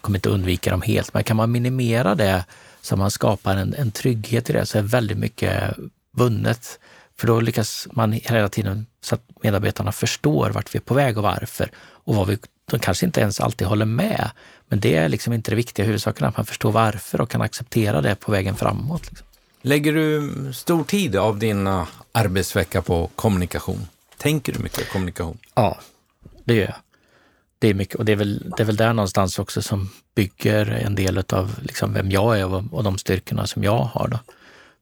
kommer 0.00 0.18
inte 0.18 0.28
undvika 0.28 0.70
dem 0.70 0.82
helt, 0.82 1.14
men 1.14 1.24
kan 1.24 1.36
man 1.36 1.52
minimera 1.52 2.14
det 2.14 2.44
så 2.80 2.96
man 2.96 3.10
skapar 3.10 3.56
en, 3.56 3.74
en 3.74 3.90
trygghet 3.90 4.50
i 4.50 4.52
det 4.52 4.66
så 4.66 4.78
är 4.78 4.82
väldigt 4.82 5.18
mycket 5.18 5.74
vunnet. 6.12 6.78
För 7.16 7.26
då 7.26 7.40
lyckas 7.40 7.88
man 7.92 8.12
hela 8.12 8.48
tiden 8.48 8.86
så 9.00 9.14
att 9.14 9.22
medarbetarna 9.42 9.92
förstår 9.92 10.50
vart 10.50 10.74
vi 10.74 10.76
är 10.76 10.80
på 10.80 10.94
väg 10.94 11.16
och 11.16 11.22
varför. 11.22 11.70
Och 11.78 12.14
vad 12.14 12.26
vi, 12.26 12.38
de 12.70 12.80
kanske 12.80 13.06
inte 13.06 13.20
ens 13.20 13.40
alltid 13.40 13.66
håller 13.66 13.84
med, 13.84 14.30
men 14.68 14.80
det 14.80 14.94
är 14.94 15.08
liksom 15.08 15.32
inte 15.32 15.50
det 15.50 15.56
viktiga. 15.56 15.86
Huvudsaken 15.86 16.24
är 16.24 16.28
att 16.28 16.36
man 16.36 16.46
förstår 16.46 16.72
varför 16.72 17.20
och 17.20 17.30
kan 17.30 17.42
acceptera 17.42 18.00
det 18.00 18.14
på 18.14 18.32
vägen 18.32 18.56
framåt. 18.56 19.08
Liksom. 19.08 19.26
Lägger 19.62 19.92
du 19.92 20.32
stor 20.52 20.84
tid 20.84 21.16
av 21.16 21.38
din 21.38 21.66
eh, 21.66 21.86
arbetsvecka 22.12 22.82
på 22.82 23.10
kommunikation? 23.16 23.88
Tänker 24.16 24.52
du 24.52 24.58
mycket 24.58 24.90
kommunikation? 24.90 25.38
Ja, 25.54 25.78
det 26.44 26.54
gör 26.54 26.64
jag. 26.64 26.74
Det 27.58 27.68
är 27.68 27.74
mycket 27.74 27.94
och 27.94 28.04
det 28.04 28.12
är 28.12 28.16
väl, 28.16 28.52
det 28.56 28.62
är 28.62 28.64
väl 28.64 28.76
där 28.76 28.92
någonstans 28.92 29.38
också 29.38 29.62
som 29.62 29.90
bygger 30.14 30.66
en 30.66 30.94
del 30.94 31.24
av 31.28 31.54
liksom 31.62 31.92
vem 31.92 32.10
jag 32.10 32.38
är 32.38 32.46
och, 32.46 32.64
och 32.72 32.84
de 32.84 32.98
styrkorna 32.98 33.46
som 33.46 33.64
jag 33.64 33.78
har. 33.78 34.08
Då 34.08 34.18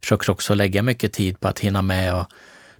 försöker 0.00 0.30
också 0.30 0.54
lägga 0.54 0.82
mycket 0.82 1.12
tid 1.12 1.40
på 1.40 1.48
att 1.48 1.58
hinna 1.58 1.82
med 1.82 2.14
och 2.14 2.26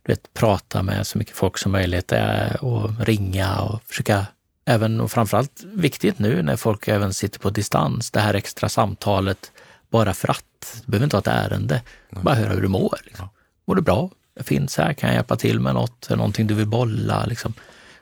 du 0.03 0.12
vet, 0.12 0.34
prata 0.34 0.82
med 0.82 1.07
så 1.07 1.18
mycket 1.18 1.36
folk 1.36 1.59
som 1.59 1.72
möjligt 1.72 2.12
och 2.61 2.90
ringa 3.07 3.61
och 3.61 3.82
försöka 3.82 4.26
även 4.64 5.01
och 5.01 5.11
framförallt 5.11 5.64
viktigt 5.64 6.18
nu 6.18 6.42
när 6.42 6.57
folk 6.57 6.88
även 6.88 7.14
sitter 7.14 7.38
på 7.38 7.51
distans, 7.51 8.11
det 8.11 8.20
här 8.20 8.34
extra 8.34 8.68
samtalet 8.68 9.53
bara 9.90 10.14
för 10.14 10.30
att. 10.30 10.82
Du 10.84 10.90
behöver 10.90 11.05
inte 11.05 11.16
ha 11.16 11.20
ett 11.20 11.26
ärende, 11.26 11.82
bara 12.11 12.34
höra 12.34 12.53
hur 12.53 12.62
du 12.62 12.68
mår. 12.68 12.99
Liksom. 13.05 13.28
Mår 13.66 13.74
du 13.74 13.82
bra? 13.82 14.11
Jag 14.34 14.47
finns 14.47 14.76
här, 14.76 14.92
kan 14.92 15.09
jag 15.09 15.14
hjälpa 15.14 15.36
till 15.36 15.61
med 15.61 15.74
något? 15.74 16.11
Är 16.11 16.16
någonting 16.16 16.47
du 16.47 16.55
vill 16.55 16.66
bolla? 16.66 17.26
Liksom. 17.26 17.55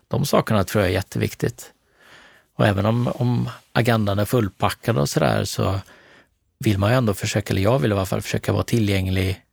De 0.09 0.27
sakerna 0.27 0.65
tror 0.65 0.83
jag 0.83 0.91
är 0.91 0.95
jätteviktigt. 0.95 1.74
Och 2.55 2.67
även 2.67 2.87
om, 2.87 3.09
om 3.09 3.49
agendan 3.73 4.19
är 4.19 4.25
fullpackad 4.25 4.99
och 4.99 5.09
sådär 5.09 5.45
så 5.45 5.81
vill 6.59 6.79
man 6.79 6.91
ju 6.91 6.97
ändå 6.97 7.15
försöka, 7.15 7.53
eller 7.53 7.63
jag 7.63 7.79
vill 7.79 7.91
i 7.91 7.95
alla 7.95 8.07
fall 8.07 8.23
försöka 8.23 8.53
vara 8.53 8.65
tillgänglig 8.65 9.45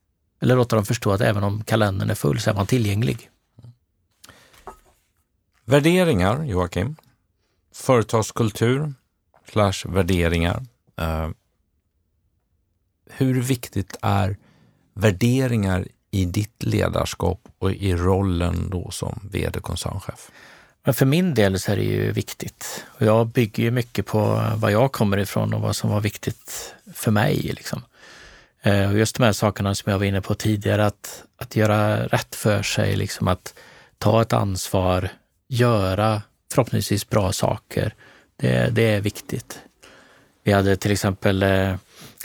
eller 0.42 0.56
låta 0.56 0.76
dem 0.76 0.86
förstå 0.86 1.12
att 1.12 1.22
även 1.22 1.44
om 1.44 1.64
kalendern 1.64 2.10
är 2.10 2.16
full 2.16 2.40
så 2.40 2.50
är 2.50 2.54
man 2.54 2.68
tillgänglig. 2.68 3.30
Värderingar, 5.66 6.44
Joakim. 6.44 6.96
Företagskultur 7.74 8.94
slash 9.52 9.74
värderingar. 9.86 10.66
Uh, 11.02 11.30
hur 13.10 13.42
viktigt 13.42 13.98
är 14.02 14.38
värderingar 14.94 15.88
i 16.12 16.26
ditt 16.26 16.64
ledarskap 16.64 17.48
och 17.60 17.72
i 17.72 17.96
rollen 17.96 18.70
då 18.70 18.92
som 18.92 19.20
vd-koncernchef? 19.32 20.32
Men 20.84 20.94
för 20.94 21.06
min 21.06 21.34
del 21.34 21.60
så 21.60 21.72
är 21.72 21.76
det 21.76 21.84
ju 21.84 22.12
viktigt. 22.12 22.86
Och 22.88 23.06
jag 23.06 23.28
bygger 23.28 23.64
ju 23.64 23.72
mycket 23.72 24.06
på 24.06 24.20
var 24.56 24.70
jag 24.70 24.92
kommer 24.92 25.18
ifrån 25.18 25.54
och 25.54 25.62
vad 25.62 25.76
som 25.76 25.90
var 25.90 26.02
viktigt 26.02 26.76
för 26.94 27.12
mig. 27.12 27.36
Liksom. 27.36 27.84
Eh, 28.62 28.92
och 28.92 28.98
just 28.98 29.16
de 29.16 29.24
här 29.24 29.32
sakerna 29.32 29.76
som 29.76 29.92
jag 29.92 30.00
var 30.00 30.06
inne 30.06 30.22
på 30.22 30.34
tidigare, 30.34 30.86
att, 30.86 31.24
att 31.38 31.56
göra 31.56 32.08
rätt 32.08 32.36
för 32.36 32.64
sig, 32.64 32.96
liksom 32.96 33.28
att 33.28 33.54
ta 33.98 34.22
ett 34.22 34.34
ansvar, 34.34 35.10
göra 35.48 36.22
förhoppningsvis 36.54 37.10
bra 37.10 37.32
saker. 37.32 37.94
Det, 38.38 38.70
det 38.76 38.84
är 38.84 39.02
viktigt. 39.02 39.60
Vi 40.44 40.52
hade 40.52 40.76
till 40.76 40.92
exempel, 40.92 41.44
eh, 41.44 41.76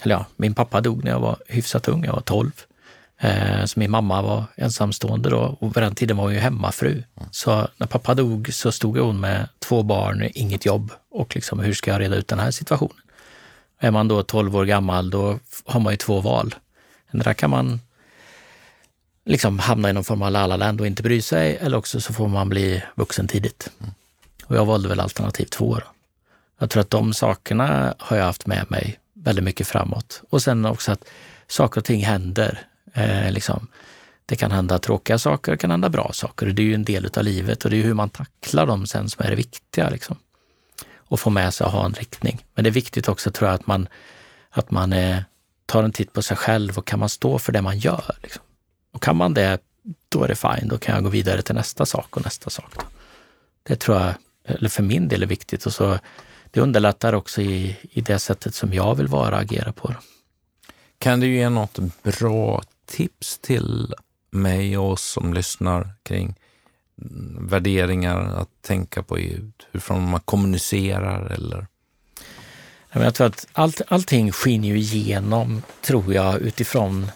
eller 0.02 0.14
ja, 0.14 0.26
min 0.36 0.54
pappa 0.54 0.80
dog 0.80 1.04
när 1.04 1.10
jag 1.10 1.20
var 1.20 1.36
hyfsat 1.46 1.88
ung, 1.88 2.04
jag 2.04 2.12
var 2.12 2.20
12. 2.20 2.50
Eh, 3.18 3.64
så 3.64 3.80
min 3.80 3.90
mamma 3.90 4.22
var 4.22 4.44
ensamstående 4.56 5.30
då 5.30 5.56
och 5.60 5.74
på 5.74 5.80
den 5.80 5.94
tiden 5.94 6.16
var 6.16 6.24
hon 6.24 6.34
ju 6.34 6.40
hemmafru. 6.40 6.92
Mm. 6.92 7.28
Så 7.30 7.68
när 7.76 7.86
pappa 7.86 8.14
dog 8.14 8.52
så 8.52 8.72
stod 8.72 8.98
hon 8.98 9.20
med 9.20 9.48
två 9.58 9.82
barn, 9.82 10.30
inget 10.34 10.66
jobb 10.66 10.92
och 11.10 11.34
liksom 11.34 11.58
hur 11.60 11.74
ska 11.74 11.90
jag 11.90 12.00
reda 12.00 12.16
ut 12.16 12.28
den 12.28 12.38
här 12.38 12.50
situationen? 12.50 13.02
Är 13.78 13.90
man 13.90 14.08
då 14.08 14.22
12 14.22 14.56
år 14.56 14.64
gammal, 14.64 15.10
då 15.10 15.38
har 15.64 15.80
man 15.80 15.92
ju 15.92 15.96
två 15.96 16.20
val. 16.20 16.54
Där 17.10 17.34
kan 17.34 17.50
man 17.50 17.80
liksom 19.24 19.58
hamna 19.58 19.90
i 19.90 19.92
någon 19.92 20.04
form 20.04 20.22
av 20.22 20.30
lalaland 20.30 20.80
och 20.80 20.86
inte 20.86 21.02
bry 21.02 21.22
sig, 21.22 21.56
eller 21.56 21.76
också 21.76 22.00
så 22.00 22.12
får 22.12 22.28
man 22.28 22.48
bli 22.48 22.82
vuxen 22.94 23.28
tidigt. 23.28 23.70
Mm. 23.80 23.92
Och 24.44 24.56
jag 24.56 24.64
valde 24.66 24.88
väl 24.88 25.00
alternativ 25.00 25.44
två. 25.44 25.74
Då. 25.74 25.82
Jag 26.58 26.70
tror 26.70 26.80
att 26.80 26.90
de 26.90 27.14
sakerna 27.14 27.94
har 27.98 28.16
jag 28.16 28.24
haft 28.24 28.46
med 28.46 28.70
mig 28.70 28.98
väldigt 29.14 29.44
mycket 29.44 29.66
framåt. 29.66 30.22
Och 30.30 30.42
sen 30.42 30.66
också 30.66 30.92
att 30.92 31.04
saker 31.46 31.80
och 31.80 31.84
ting 31.84 32.04
händer. 32.04 32.66
Eh, 32.96 33.32
liksom. 33.32 33.66
Det 34.26 34.36
kan 34.36 34.50
hända 34.50 34.78
tråkiga 34.78 35.18
saker, 35.18 35.52
det 35.52 35.58
kan 35.58 35.70
hända 35.70 35.88
bra 35.88 36.10
saker. 36.12 36.46
Det 36.46 36.62
är 36.62 36.66
ju 36.66 36.74
en 36.74 36.84
del 36.84 37.10
av 37.16 37.24
livet 37.24 37.64
och 37.64 37.70
det 37.70 37.76
är 37.76 37.82
hur 37.82 37.94
man 37.94 38.08
tacklar 38.08 38.66
dem 38.66 38.86
sen 38.86 39.10
som 39.10 39.24
är 39.26 39.30
det 39.30 39.36
viktiga. 39.36 39.90
Liksom. 39.90 40.16
Och 40.96 41.20
få 41.20 41.30
med 41.30 41.54
sig 41.54 41.64
och 41.64 41.72
ha 41.72 41.84
en 41.84 41.94
riktning. 41.94 42.44
Men 42.54 42.64
det 42.64 42.70
är 42.70 42.72
viktigt 42.72 43.08
också 43.08 43.30
tror 43.30 43.48
jag 43.48 43.54
att 43.54 43.66
man, 43.66 43.88
att 44.50 44.70
man 44.70 44.92
eh, 44.92 45.18
tar 45.66 45.82
en 45.82 45.92
titt 45.92 46.12
på 46.12 46.22
sig 46.22 46.36
själv 46.36 46.78
och 46.78 46.86
kan 46.86 46.98
man 46.98 47.08
stå 47.08 47.38
för 47.38 47.52
det 47.52 47.62
man 47.62 47.78
gör? 47.78 48.16
Liksom. 48.22 48.42
Och 48.92 49.02
kan 49.02 49.16
man 49.16 49.34
det, 49.34 49.58
då 50.08 50.24
är 50.24 50.28
det 50.28 50.34
fine. 50.34 50.68
Då 50.68 50.78
kan 50.78 50.94
jag 50.94 51.04
gå 51.04 51.10
vidare 51.10 51.42
till 51.42 51.54
nästa 51.54 51.86
sak 51.86 52.16
och 52.16 52.24
nästa 52.24 52.50
sak. 52.50 52.74
Då. 52.74 52.82
Det 53.62 53.76
tror 53.76 53.96
jag, 53.96 54.14
eller 54.44 54.68
för 54.68 54.82
min 54.82 55.08
del, 55.08 55.22
är 55.22 55.26
viktigt. 55.26 55.66
Och 55.66 55.72
så, 55.72 55.98
det 56.50 56.60
underlättar 56.60 57.12
också 57.12 57.42
i, 57.42 57.76
i 57.82 58.00
det 58.00 58.18
sättet 58.18 58.54
som 58.54 58.72
jag 58.72 58.94
vill 58.94 59.08
vara 59.08 59.34
och 59.34 59.42
agera 59.42 59.72
på. 59.72 59.94
Kan 60.98 61.20
du 61.20 61.34
ge 61.34 61.48
något 61.48 61.78
bra 62.02 62.62
tips 62.86 63.38
till 63.38 63.94
mig 64.30 64.78
och 64.78 64.90
oss 64.90 65.02
som 65.02 65.34
lyssnar 65.34 65.90
kring 66.02 66.34
värderingar 67.40 68.18
att 68.18 68.62
tänka 68.62 69.02
på 69.02 69.16
hur 69.16 69.92
man 69.92 70.20
kommunicerar 70.20 71.26
eller? 71.26 71.66
Jag 72.92 73.14
tror 73.14 73.26
att 73.26 73.46
allt, 73.52 73.82
allting 73.88 74.32
skiner 74.32 74.68
ju 74.68 74.78
igenom, 74.78 75.62
tror 75.80 76.14
jag, 76.14 76.40
utifrån 76.40 77.10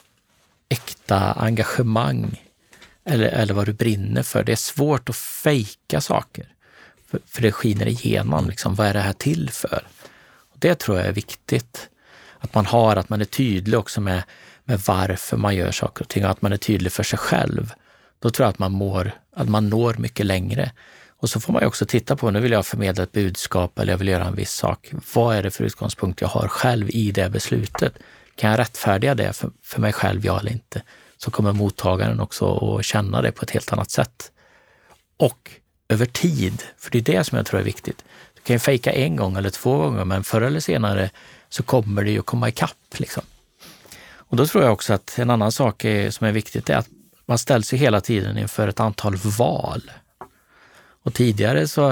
äkta 0.69 1.33
engagemang 1.33 2.43
eller, 3.05 3.27
eller 3.27 3.55
vad 3.55 3.67
du 3.67 3.73
brinner 3.73 4.23
för. 4.23 4.45
Det 4.45 4.53
är 4.53 4.57
svårt 4.57 5.09
att 5.09 5.17
fejka 5.17 6.01
saker, 6.01 6.47
för, 7.11 7.21
för 7.27 7.43
det 7.43 7.53
skiner 7.53 7.87
igenom. 7.87 8.49
Liksom, 8.49 8.75
vad 8.75 8.87
är 8.87 8.95
det 8.95 9.01
här 9.01 9.13
till 9.13 9.51
för? 9.51 9.87
Och 10.23 10.57
det 10.59 10.75
tror 10.75 10.99
jag 10.99 11.07
är 11.07 11.13
viktigt. 11.13 11.89
Att 12.39 12.55
man 12.55 12.67
har, 12.67 12.97
att 12.97 13.09
man 13.09 13.21
är 13.21 13.25
tydlig 13.25 13.79
också 13.79 14.01
med, 14.01 14.23
med 14.71 14.81
varför 14.87 15.37
man 15.37 15.57
gör 15.57 15.73
saker 15.73 16.03
och 16.03 16.09
ting 16.09 16.25
och 16.25 16.31
att 16.31 16.43
man 16.43 16.53
är 16.53 16.57
tydlig 16.57 16.93
för 16.93 17.03
sig 17.03 17.19
själv. 17.19 17.73
Då 18.19 18.31
tror 18.31 18.45
jag 18.45 18.51
att 18.51 18.59
man, 18.59 18.73
mår, 18.73 19.13
att 19.37 19.49
man 19.49 19.69
når 19.69 19.95
mycket 19.95 20.27
längre. 20.27 20.73
Och 21.09 21.31
så 21.31 21.41
får 21.41 21.53
man 21.53 21.63
ju 21.63 21.67
också 21.67 21.87
titta 21.87 22.17
på, 22.17 22.31
nu 22.31 22.41
vill 22.41 22.53
jag 22.53 22.67
förmedla 22.67 23.03
ett 23.03 23.13
budskap 23.13 23.79
eller 23.79 23.93
jag 23.93 23.99
vill 23.99 24.09
göra 24.09 24.25
en 24.25 24.35
viss 24.35 24.53
sak. 24.53 24.93
Vad 25.15 25.37
är 25.37 25.43
det 25.43 25.51
för 25.51 25.65
utgångspunkt 25.65 26.21
jag 26.21 26.29
har 26.29 26.49
själv 26.49 26.91
i 26.91 27.11
det 27.11 27.31
beslutet? 27.31 27.95
Kan 28.37 28.51
jag 28.51 28.59
rättfärdiga 28.59 29.15
det 29.15 29.33
för, 29.33 29.51
för 29.63 29.81
mig 29.81 29.93
själv, 29.93 30.27
ja 30.27 30.41
eller 30.41 30.53
inte? 30.53 30.83
Så 31.17 31.31
kommer 31.31 31.53
mottagaren 31.53 32.21
också 32.21 32.77
att 32.79 32.85
känna 32.85 33.23
det 33.23 33.33
på 33.33 33.43
ett 33.43 33.51
helt 33.51 33.73
annat 33.73 33.91
sätt. 33.91 34.33
Och 35.17 35.51
över 35.89 36.07
tid, 36.07 36.63
för 36.79 36.91
det 36.91 36.99
är 36.99 37.03
det 37.03 37.25
som 37.25 37.37
jag 37.37 37.47
tror 37.47 37.61
är 37.61 37.65
viktigt. 37.65 38.05
Du 38.35 38.41
kan 38.41 38.55
ju 38.55 38.61
fejka 38.61 38.93
en 38.93 39.17
gång 39.17 39.37
eller 39.37 39.51
två 39.51 39.77
gånger, 39.77 40.05
men 40.05 40.25
förr 40.25 40.43
eller 40.43 40.61
senare 40.61 41.11
så 41.49 41.63
kommer 41.63 42.05
det 42.05 42.11
ju 42.11 42.23
komma 42.23 42.49
ikapp. 42.49 42.95
Liksom. 42.97 43.23
Och 44.31 44.37
då 44.37 44.47
tror 44.47 44.65
jag 44.65 44.73
också 44.73 44.93
att 44.93 45.19
en 45.19 45.31
annan 45.31 45.53
sak 45.53 45.85
är, 45.85 46.11
som 46.11 46.27
är 46.27 46.33
viktigt 46.33 46.71
är 46.71 46.77
att 46.77 46.89
man 47.27 47.39
ställs 47.39 47.73
ju 47.73 47.77
hela 47.77 48.01
tiden 48.01 48.39
inför 48.39 48.69
ett 48.69 48.81
antal 48.81 49.17
val. 49.17 49.91
Och 51.03 51.15
tidigare 51.15 51.69
så 51.69 51.89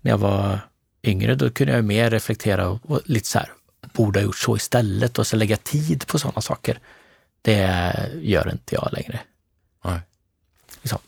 när 0.00 0.10
jag 0.10 0.18
var 0.18 0.58
yngre, 1.02 1.34
då 1.34 1.50
kunde 1.50 1.72
jag 1.72 1.84
mer 1.84 2.10
reflektera 2.10 2.68
och, 2.68 2.90
och 2.90 3.00
lite 3.04 3.28
så 3.28 3.38
här, 3.38 3.52
borde 3.92 4.20
ha 4.20 4.24
gjort 4.24 4.38
så 4.38 4.56
istället 4.56 5.18
och 5.18 5.26
så 5.26 5.36
lägga 5.36 5.56
tid 5.56 6.06
på 6.06 6.18
sådana 6.18 6.40
saker. 6.40 6.78
Det 7.42 7.94
gör 8.20 8.50
inte 8.50 8.74
jag 8.74 8.88
längre. 8.92 9.20
Nej. 9.84 10.00
Liksom. 10.82 10.98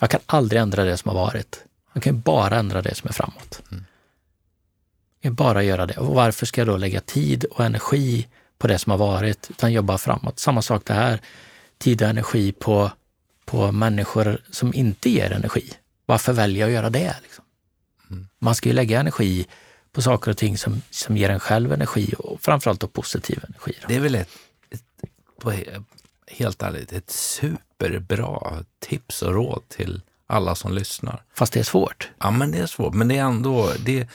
Jag 0.00 0.10
kan 0.10 0.20
aldrig 0.26 0.62
ändra 0.62 0.84
det 0.84 0.96
som 0.96 1.08
har 1.08 1.24
varit. 1.24 1.64
Jag 1.92 2.02
kan 2.02 2.20
bara 2.20 2.58
ändra 2.58 2.82
det 2.82 2.94
som 2.94 3.08
är 3.08 3.12
framåt. 3.12 3.62
Mm. 3.70 3.84
Jag 5.20 5.22
kan 5.22 5.34
bara 5.34 5.62
göra 5.62 5.86
det. 5.86 5.96
Och 5.96 6.14
varför 6.14 6.46
ska 6.46 6.60
jag 6.60 6.68
då 6.68 6.76
lägga 6.76 7.00
tid 7.00 7.44
och 7.44 7.64
energi 7.64 8.26
på 8.58 8.66
det 8.66 8.78
som 8.78 8.90
har 8.90 8.98
varit, 8.98 9.50
utan 9.50 9.72
jobba 9.72 9.98
framåt? 9.98 10.38
Samma 10.38 10.62
sak 10.62 10.82
det 10.84 10.94
här. 10.94 11.20
Tid 11.78 12.02
och 12.02 12.08
energi 12.08 12.52
på, 12.52 12.90
på 13.44 13.72
människor 13.72 14.40
som 14.50 14.74
inte 14.74 15.10
ger 15.10 15.32
energi. 15.32 15.72
Varför 16.06 16.32
väljer 16.32 16.60
jag 16.60 16.68
att 16.68 16.74
göra 16.74 16.90
det? 16.90 17.16
Liksom? 17.22 17.44
Mm. 18.10 18.28
Man 18.38 18.54
ska 18.54 18.68
ju 18.68 18.74
lägga 18.74 19.00
energi 19.00 19.46
på 19.92 20.02
saker 20.02 20.30
och 20.30 20.36
ting 20.36 20.58
som, 20.58 20.82
som 20.90 21.16
ger 21.16 21.30
en 21.30 21.40
själv 21.40 21.72
energi 21.72 22.14
och 22.18 22.40
framförallt 22.40 22.80
då 22.80 22.86
positiv 22.86 23.44
energi. 23.48 23.72
Då. 23.80 23.88
Det 23.88 23.96
är 23.96 24.00
väl 24.00 24.14
ett, 24.14 24.28
ett, 24.70 24.82
på, 25.40 25.52
helt 26.26 26.62
ärligt, 26.62 26.92
ett 26.92 27.10
superbra 27.10 28.64
tips 28.78 29.22
och 29.22 29.34
råd 29.34 29.62
till 29.68 30.02
alla 30.26 30.54
som 30.54 30.72
lyssnar. 30.72 31.22
Fast 31.34 31.52
det 31.52 31.60
är 31.60 31.64
svårt. 31.64 32.10
Ja, 32.18 32.30
men 32.30 32.50
det 32.50 32.58
är 32.58 32.66
svårt. 32.66 32.94
Men 32.94 33.08
det 33.08 33.16
är 33.16 33.24
ändå, 33.24 33.72
det, 33.84 34.08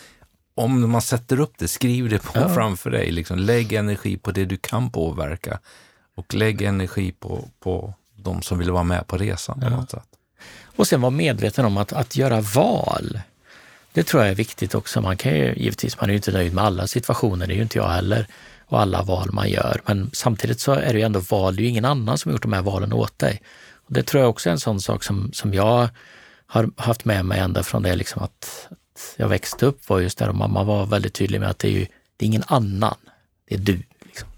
om 0.55 0.91
man 0.91 1.01
sätter 1.01 1.39
upp 1.39 1.53
det, 1.57 1.67
skriv 1.67 2.09
det 2.09 2.19
på 2.23 2.31
Ja. 2.39 2.49
framför 2.49 2.89
dig. 2.89 3.11
Liksom, 3.11 3.39
lägg 3.39 3.73
energi 3.73 4.17
på 4.17 4.31
det 4.31 4.45
du 4.45 4.57
kan 4.57 4.89
påverka 4.91 5.59
och 6.15 6.33
lägg 6.33 6.61
energi 6.61 7.11
på, 7.11 7.47
på 7.59 7.93
de 8.15 8.41
som 8.41 8.57
vill 8.59 8.71
vara 8.71 8.83
med 8.83 9.07
på 9.07 9.17
resan 9.17 9.59
på 9.59 9.65
Ja. 9.65 9.69
något 9.69 9.91
sätt. 9.91 10.07
Och 10.75 10.87
sen 10.87 11.01
vara 11.01 11.09
medveten 11.11 11.65
om 11.65 11.77
att, 11.77 11.93
att 11.93 12.15
göra 12.15 12.41
val. 12.41 13.19
Det 13.93 14.03
tror 14.03 14.21
jag 14.23 14.31
är 14.31 14.35
viktigt 14.35 14.75
också. 14.75 15.01
Man 15.01 15.17
kan 15.17 15.31
ju, 15.37 15.53
givetvis, 15.55 15.99
man 16.01 16.09
är 16.09 16.13
ju 16.13 16.17
inte 16.17 16.31
nöjd 16.31 16.53
med 16.53 16.63
alla 16.63 16.87
situationer, 16.87 17.47
det 17.47 17.53
är 17.53 17.55
ju 17.55 17.61
inte 17.61 17.77
jag 17.77 17.89
heller, 17.89 18.27
och 18.65 18.79
alla 18.81 19.01
val 19.03 19.29
man 19.31 19.49
gör. 19.49 19.81
Men 19.85 20.09
samtidigt 20.13 20.59
så 20.59 20.71
är 20.71 20.93
det 20.93 20.99
ju 20.99 21.05
ändå 21.05 21.19
val, 21.19 21.55
det 21.55 21.61
är 21.61 21.63
ju 21.63 21.69
ingen 21.69 21.85
annan 21.85 22.17
som 22.17 22.29
har 22.29 22.33
gjort 22.33 22.41
de 22.41 22.53
här 22.53 22.61
valen 22.61 22.93
åt 22.93 23.19
dig. 23.19 23.41
Och 23.87 23.93
det 23.93 24.03
tror 24.03 24.21
jag 24.21 24.29
också 24.29 24.49
är 24.49 24.51
en 24.51 24.59
sån 24.59 24.81
sak 24.81 25.03
som, 25.03 25.31
som 25.33 25.53
jag 25.53 25.89
har 26.47 26.69
haft 26.77 27.05
med 27.05 27.25
mig 27.25 27.39
ända 27.39 27.63
från 27.63 27.83
det 27.83 27.95
liksom 27.95 28.23
att, 28.23 28.67
att 28.71 28.77
jag 29.17 29.27
växte 29.27 29.65
upp 29.65 29.89
var 29.89 29.99
just 29.99 30.17
där 30.17 30.29
och 30.29 30.35
mamma 30.35 30.63
var 30.63 30.85
väldigt 30.85 31.13
tydlig 31.13 31.39
med 31.39 31.49
att 31.49 31.59
det 31.59 31.67
är 31.67 31.71
ju 31.71 31.85
det 32.17 32.25
är 32.25 32.27
ingen 32.27 32.43
annan, 32.47 32.95
det 33.49 33.55
är 33.55 33.59
du. 33.59 33.83
Liksom. 34.01 34.29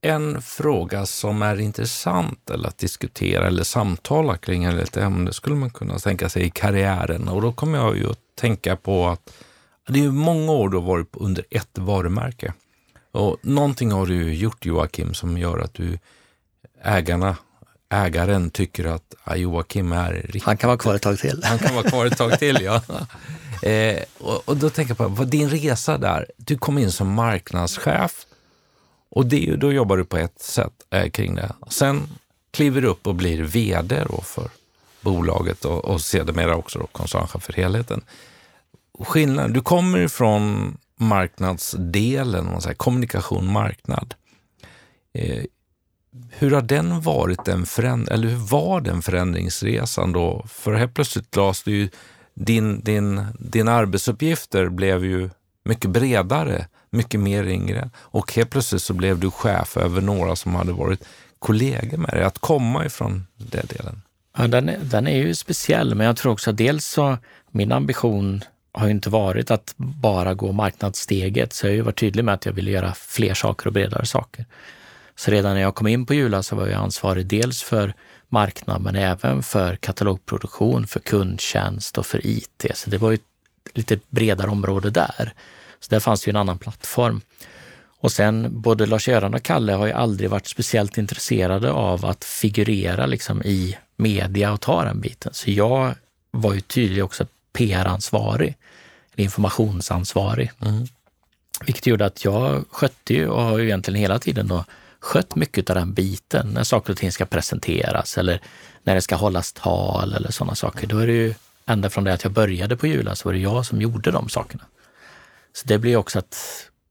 En 0.00 0.42
fråga 0.42 1.06
som 1.06 1.42
är 1.42 1.60
intressant 1.60 2.50
eller 2.50 2.68
att 2.68 2.78
diskutera 2.78 3.46
eller 3.46 3.64
samtala 3.64 4.36
kring 4.36 4.64
eller 4.64 4.82
ett 4.82 4.96
ämne 4.96 5.32
skulle 5.32 5.56
man 5.56 5.70
kunna 5.70 5.98
tänka 5.98 6.28
sig 6.28 6.42
i 6.42 6.50
karriären. 6.50 7.28
Och 7.28 7.42
då 7.42 7.52
kommer 7.52 7.78
jag 7.78 7.96
ju 7.96 8.10
att 8.10 8.18
tänka 8.34 8.76
på 8.76 9.08
att 9.08 9.32
det 9.88 9.98
är 9.98 10.02
ju 10.02 10.12
många 10.12 10.52
år 10.52 10.68
du 10.68 10.76
har 10.76 10.84
varit 10.84 11.08
under 11.12 11.44
ett 11.50 11.78
varumärke. 11.78 12.52
Och 13.12 13.36
någonting 13.42 13.92
har 13.92 14.06
du 14.06 14.14
ju 14.14 14.34
gjort 14.34 14.66
Joakim 14.66 15.14
som 15.14 15.38
gör 15.38 15.58
att 15.58 15.74
du 15.74 15.98
ägarna, 16.82 17.36
ägaren 17.92 18.50
tycker 18.50 18.84
att 18.84 19.14
ah, 19.24 19.34
Joakim 19.34 19.92
är 19.92 20.12
riktigt 20.12 20.42
Han 20.42 20.56
kan 20.56 20.68
vara 20.68 20.78
kvar 20.78 20.94
ett 20.94 21.02
tag 21.02 21.18
till. 21.18 21.42
han 21.44 21.58
kan 21.58 21.74
vara 21.74 21.90
kvar 21.90 22.06
ett 22.06 22.18
tag 22.18 22.38
till, 22.38 22.58
ja. 22.62 22.82
Eh, 23.62 24.02
och, 24.18 24.48
och 24.48 24.56
då 24.56 24.70
tänker 24.70 24.90
jag 24.90 24.98
på 24.98 25.08
vad 25.08 25.28
din 25.28 25.50
resa 25.50 25.98
där. 25.98 26.26
Du 26.36 26.58
kom 26.58 26.78
in 26.78 26.92
som 26.92 27.14
marknadschef 27.14 28.26
och 29.10 29.26
det, 29.26 29.56
då 29.56 29.72
jobbar 29.72 29.96
du 29.96 30.04
på 30.04 30.16
ett 30.16 30.42
sätt 30.42 30.72
eh, 30.90 31.10
kring 31.10 31.34
det. 31.34 31.52
Sen 31.68 32.02
kliver 32.50 32.80
du 32.80 32.88
upp 32.88 33.06
och 33.06 33.14
blir 33.14 33.42
vd 33.42 34.04
för 34.22 34.50
bolaget 35.00 35.64
och, 35.64 35.84
och 35.84 36.00
sedermera 36.00 36.56
också 36.56 36.78
då 36.78 36.86
koncernchef 36.86 37.42
för 37.42 37.52
helheten. 37.52 38.04
Skillnaden, 38.98 39.52
du 39.52 39.60
kommer 39.60 39.98
ifrån 39.98 40.76
marknadsdelen, 40.96 42.46
man 42.46 42.62
säger, 42.62 42.76
kommunikation, 42.76 43.52
marknad. 43.52 44.14
Eh, 45.14 45.44
hur 46.30 46.50
har 46.50 46.62
den 46.62 47.00
varit, 47.00 47.44
den 47.44 47.64
föränd- 47.66 48.08
eller 48.12 48.28
hur 48.28 48.36
var 48.36 48.80
den 48.80 49.02
förändringsresan 49.02 50.12
då? 50.12 50.44
För 50.48 50.74
helt 50.74 50.94
plötsligt 50.94 51.36
lades 51.36 51.62
det 51.62 51.70
ju, 51.70 51.88
din, 52.34 52.80
din, 52.80 53.26
dina 53.38 53.72
arbetsuppgifter 53.72 54.68
blev 54.68 55.04
ju 55.04 55.30
mycket 55.64 55.90
bredare, 55.90 56.66
mycket 56.90 57.20
mer 57.20 57.44
yngre 57.44 57.90
och 57.96 58.32
helt 58.34 58.50
plötsligt 58.50 58.82
så 58.82 58.94
blev 58.94 59.18
du 59.18 59.30
chef 59.30 59.76
över 59.76 60.00
några 60.00 60.36
som 60.36 60.54
hade 60.54 60.72
varit 60.72 61.04
kollegor 61.38 61.96
med 61.98 62.10
dig. 62.10 62.22
Att 62.24 62.38
komma 62.38 62.86
ifrån 62.86 63.26
den 63.36 63.66
delen. 63.66 64.02
Ja, 64.36 64.46
den, 64.46 64.68
är- 64.68 64.78
den 64.82 65.06
är 65.06 65.16
ju 65.18 65.34
speciell, 65.34 65.94
men 65.94 66.06
jag 66.06 66.16
tror 66.16 66.32
också 66.32 66.50
att 66.50 66.56
dels 66.56 66.86
så, 66.86 67.18
min 67.50 67.72
ambition 67.72 68.44
har 68.72 68.86
ju 68.86 68.90
inte 68.92 69.10
varit 69.10 69.50
att 69.50 69.74
bara 69.76 70.34
gå 70.34 70.52
marknadssteget, 70.52 71.52
så 71.52 71.66
jag 71.66 71.70
har 71.70 71.76
ju 71.76 71.82
varit 71.82 71.98
tydlig 71.98 72.24
med 72.24 72.34
att 72.34 72.46
jag 72.46 72.52
vill 72.52 72.68
göra 72.68 72.94
fler 72.94 73.34
saker 73.34 73.66
och 73.66 73.72
bredare 73.72 74.06
saker. 74.06 74.46
Så 75.16 75.30
redan 75.30 75.54
när 75.54 75.60
jag 75.60 75.74
kom 75.74 75.86
in 75.86 76.06
på 76.06 76.14
Jula 76.14 76.42
så 76.42 76.56
var 76.56 76.66
jag 76.66 76.82
ansvarig 76.82 77.26
dels 77.26 77.62
för 77.62 77.94
marknad, 78.28 78.82
men 78.82 78.96
även 78.96 79.42
för 79.42 79.76
katalogproduktion, 79.76 80.86
för 80.86 81.00
kundtjänst 81.00 81.98
och 81.98 82.06
för 82.06 82.26
IT. 82.26 82.66
Så 82.74 82.90
det 82.90 82.98
var 82.98 83.10
ju 83.10 83.14
ett 83.14 83.22
lite 83.74 83.98
bredare 84.08 84.50
område 84.50 84.90
där. 84.90 85.32
Så 85.80 85.90
där 85.90 86.00
fanns 86.00 86.28
ju 86.28 86.30
en 86.30 86.36
annan 86.36 86.58
plattform. 86.58 87.20
Och 88.02 88.12
sen 88.12 88.60
både 88.60 88.86
Lars-Göran 88.86 89.34
och 89.34 89.42
Kalle 89.42 89.72
har 89.72 89.86
ju 89.86 89.92
aldrig 89.92 90.30
varit 90.30 90.46
speciellt 90.46 90.98
intresserade 90.98 91.72
av 91.72 92.06
att 92.06 92.24
figurera 92.24 93.06
liksom 93.06 93.42
i 93.42 93.78
media 93.96 94.52
och 94.52 94.60
ta 94.60 94.84
den 94.84 95.00
biten. 95.00 95.34
Så 95.34 95.50
jag 95.50 95.94
var 96.30 96.54
ju 96.54 96.60
tydlig 96.60 97.04
också 97.04 97.26
PR-ansvarig, 97.52 98.56
informationsansvarig. 99.16 100.50
Vilket 101.66 101.86
gjorde 101.86 102.06
att 102.06 102.24
jag 102.24 102.64
skötte 102.70 103.14
ju 103.14 103.28
och 103.28 103.42
har 103.42 103.58
ju 103.58 103.64
egentligen 103.64 104.00
hela 104.00 104.18
tiden 104.18 104.48
då 104.48 104.64
skött 105.02 105.36
mycket 105.36 105.70
av 105.70 105.76
den 105.76 105.92
biten 105.92 106.46
när 106.46 106.64
saker 106.64 106.92
och 106.92 106.98
ting 106.98 107.12
ska 107.12 107.26
presenteras 107.26 108.18
eller 108.18 108.40
när 108.82 108.94
det 108.94 109.00
ska 109.00 109.16
hållas 109.16 109.52
tal 109.52 110.14
eller 110.14 110.30
sådana 110.30 110.54
saker. 110.54 110.86
Då 110.86 110.98
är 110.98 111.06
det 111.06 111.12
ju 111.12 111.34
ända 111.66 111.90
från 111.90 112.04
det 112.04 112.12
att 112.12 112.24
jag 112.24 112.32
började 112.32 112.76
på 112.76 112.86
Jula 112.86 113.16
så 113.16 113.28
var 113.28 113.32
det 113.32 113.38
jag 113.38 113.66
som 113.66 113.80
gjorde 113.80 114.10
de 114.10 114.28
sakerna. 114.28 114.64
Så 115.52 115.68
det 115.68 115.78
blir 115.78 115.96
också 115.96 116.18
att 116.18 116.36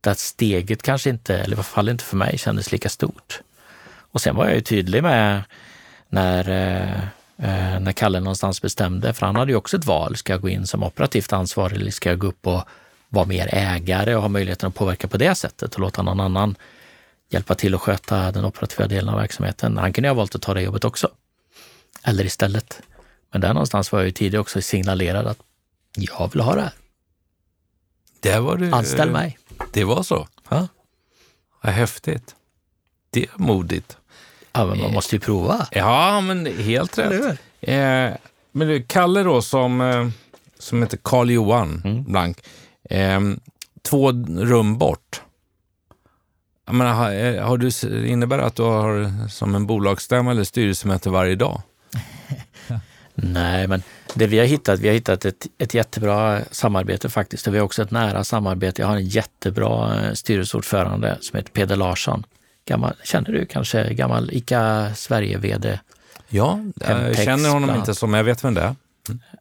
det 0.02 0.10
här 0.10 0.16
steget 0.16 0.82
kanske 0.82 1.10
inte, 1.10 1.38
eller 1.38 1.50
i 1.50 1.56
alla 1.56 1.64
fall 1.64 1.90
inte 1.90 2.04
för 2.04 2.18
mig, 2.18 2.38
kändes 2.38 2.72
lika 2.72 2.90
stort. 2.90 3.42
Och 4.12 4.22
sen 4.22 4.36
var 4.36 4.46
jag 4.46 4.56
ju 4.56 4.62
tydlig 4.62 5.04
med 5.04 5.44
när, 6.10 6.50
eh, 6.50 7.04
eh, 7.38 7.80
när 7.80 7.92
Kalle 7.92 8.20
någonstans 8.20 8.62
bestämde, 8.62 9.14
för 9.14 9.26
han 9.26 9.36
hade 9.36 9.52
ju 9.52 9.58
också 9.58 9.78
ett 9.78 9.86
val. 9.86 10.16
Ska 10.16 10.34
jag 10.34 10.42
gå 10.42 10.50
in 10.50 10.68
som 10.68 10.84
operativt 10.84 11.34
ansvarig 11.34 11.78
eller 11.82 11.92
ska 11.92 12.10
jag 12.10 12.20
gå 12.20 12.28
upp 12.28 12.48
och 12.48 12.64
vara 13.10 13.26
mer 13.26 13.50
ägare 13.52 14.16
och 14.16 14.22
ha 14.22 14.30
möjligheten 14.30 14.68
att 14.68 14.76
påverka 14.76 15.08
på 15.08 15.18
det 15.18 15.36
sättet 15.36 15.74
och 15.74 15.80
låta 15.80 16.02
någon 16.02 16.20
annan 16.20 16.56
hjälpa 17.34 17.56
till 17.56 17.76
att 17.76 17.82
sköta 17.82 18.32
den 18.32 18.46
operativa 18.46 18.88
delen 18.88 19.10
av 19.10 19.20
verksamheten. 19.20 19.78
Han 19.78 19.94
kunde 19.94 20.08
ju 20.08 20.10
ha 20.10 20.16
valt 20.18 20.36
att 20.36 20.42
ta 20.42 20.54
det 20.54 20.62
jobbet 20.62 20.84
också. 20.84 21.10
Eller 22.04 22.26
istället. 22.26 22.82
Men 23.32 23.42
där 23.42 23.54
någonstans 23.54 23.92
var 23.92 24.00
jag 24.00 24.06
ju 24.06 24.12
tidigare 24.12 24.42
också 24.42 24.62
signalerad 24.62 25.28
att 25.28 25.38
jag 25.96 26.32
vill 26.34 26.42
ha 26.42 26.56
det 26.56 26.62
här. 26.62 26.74
Det 28.20 28.40
var 28.40 28.58
du, 28.58 28.72
Anställ 28.72 29.12
mig. 29.12 29.38
Det 29.74 29.84
var 29.84 30.04
så? 30.04 30.28
Ja. 30.50 30.68
Vad 31.62 31.74
häftigt. 31.74 32.36
Det 33.10 33.24
är 33.24 33.30
modigt. 33.36 33.98
Ja, 34.52 34.66
men 34.66 34.82
man 34.82 34.94
måste 34.94 35.16
ju 35.16 35.20
prova. 35.20 35.68
Ja, 35.72 36.22
men 36.22 36.46
helt 36.46 36.98
rätt. 36.98 37.40
Eh, 37.62 38.10
men 38.52 38.68
du, 38.68 38.84
Kalle 38.84 39.24
då 39.24 39.42
som, 39.42 39.82
eh, 39.82 40.10
som 40.60 40.82
heter 40.84 41.00
Karl 41.02 41.30
Johan 41.30 41.82
Mm. 41.86 42.04
Blank, 42.04 42.38
eh, 42.90 43.20
två 43.82 44.12
rum 44.28 44.78
bort. 44.78 45.22
Jag 46.72 46.76
menar, 46.76 46.94
har, 46.94 47.12
eh, 47.12 47.44
har 47.44 47.58
du, 47.58 48.08
innebär 48.08 48.38
det 48.38 48.46
att 48.46 48.56
du 48.56 48.64
har 48.64 49.12
som 49.30 49.56
en 49.56 49.66
bolagsstämma 49.66 50.32
eller 50.32 50.44
styrelsemöte 50.44 51.10
varje 51.10 51.36
dag? 51.36 51.62
Nej, 53.16 53.68
men 53.68 53.84
det 54.14 54.28
vi 54.28 54.40
har 54.40 54.46
hittat, 54.46 54.80
vi 54.80 54.88
har 54.88 54.96
hittat 54.96 55.26
ett, 55.26 55.48
ett 55.58 55.74
jättebra 55.74 56.40
samarbete 56.52 57.10
faktiskt. 57.10 57.48
Och 57.48 57.54
vi 57.54 57.58
har 57.58 57.66
också 57.66 57.82
ett 57.82 57.92
nära 57.92 58.24
samarbete. 58.24 58.82
Jag 58.82 58.88
har 58.88 58.96
en 58.96 59.08
jättebra 59.08 60.00
eh, 60.00 60.14
styrelseordförande 60.14 61.18
som 61.22 61.38
heter 61.38 61.52
Peder 61.52 61.76
Larsson. 61.76 62.24
Gammal, 62.66 62.94
känner 63.04 63.32
du 63.32 63.46
kanske? 63.46 63.94
Gammal 63.94 64.30
ICA 64.34 64.92
Sverige-VD. 64.96 65.80
Ja, 66.30 66.60
jag 66.76 66.88
Hemtex 66.88 67.24
känner 67.24 67.50
honom 67.50 67.64
bland 67.64 67.80
inte 67.80 67.96
som, 67.96 68.14
jag 68.14 68.24
vet 68.24 68.44
vem 68.44 68.54
det 68.54 68.62
är. 68.62 68.76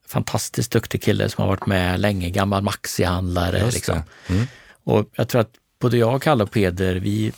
Fantastiskt 0.08 0.72
duktig 0.72 1.02
kille 1.02 1.28
som 1.28 1.42
har 1.42 1.48
varit 1.48 1.66
med 1.66 2.00
länge. 2.00 2.30
Gammal 2.30 2.62
Maxi-handlare. 2.62 3.70
Liksom. 3.70 4.02
Mm. 4.28 4.46
Och 4.84 5.06
jag 5.16 5.28
tror 5.28 5.40
att 5.40 5.59
både 5.80 5.96
jag 5.96 6.14
och 6.14 6.22
Kalle 6.22 6.42
och 6.42 6.50
Peder, 6.50 6.94
vi, 6.94 7.32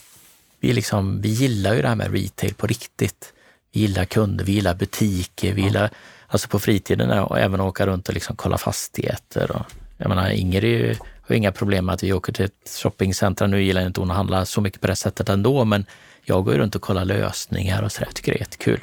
vi, 0.60 0.72
liksom, 0.72 1.20
vi 1.20 1.28
gillar 1.28 1.74
ju 1.74 1.82
det 1.82 1.88
här 1.88 1.94
med 1.94 2.12
retail 2.12 2.54
på 2.54 2.66
riktigt. 2.66 3.32
Vi 3.72 3.80
gillar 3.80 4.04
kunder, 4.04 4.44
vi 4.44 4.52
gillar 4.52 4.74
butiker, 4.74 5.52
vi 5.52 5.62
gillar 5.62 5.90
alltså 6.26 6.48
på 6.48 6.58
fritiden 6.58 7.10
och 7.10 7.38
även 7.38 7.60
åka 7.60 7.86
runt 7.86 8.08
och 8.08 8.14
liksom 8.14 8.36
kolla 8.36 8.58
fastigheter. 8.58 9.50
Och, 9.50 9.62
jag 9.96 10.08
menar, 10.08 10.30
Inger 10.30 10.64
är 10.64 10.68
ju, 10.68 10.96
har 11.22 11.34
inga 11.34 11.52
problem 11.52 11.86
med 11.86 11.92
att 11.94 12.02
vi 12.02 12.12
åker 12.12 12.32
till 12.32 12.44
ett 12.44 12.80
shoppingcenter. 12.82 13.46
Nu 13.46 13.62
gillar 13.62 13.86
inte 13.86 14.00
hon 14.00 14.10
att 14.10 14.16
handla 14.16 14.44
så 14.44 14.60
mycket 14.60 14.80
på 14.80 14.86
det 14.86 14.96
sättet 14.96 15.28
ändå, 15.28 15.64
men 15.64 15.86
jag 16.24 16.44
går 16.44 16.54
ju 16.54 16.60
runt 16.60 16.74
och 16.74 16.82
kollar 16.82 17.04
lösningar 17.04 17.82
och 17.82 17.92
så 17.92 18.00
där. 18.00 18.06
Jag 18.06 18.14
tycker 18.14 18.32
det 18.32 18.38
är 18.38 18.40
jättekul. 18.40 18.80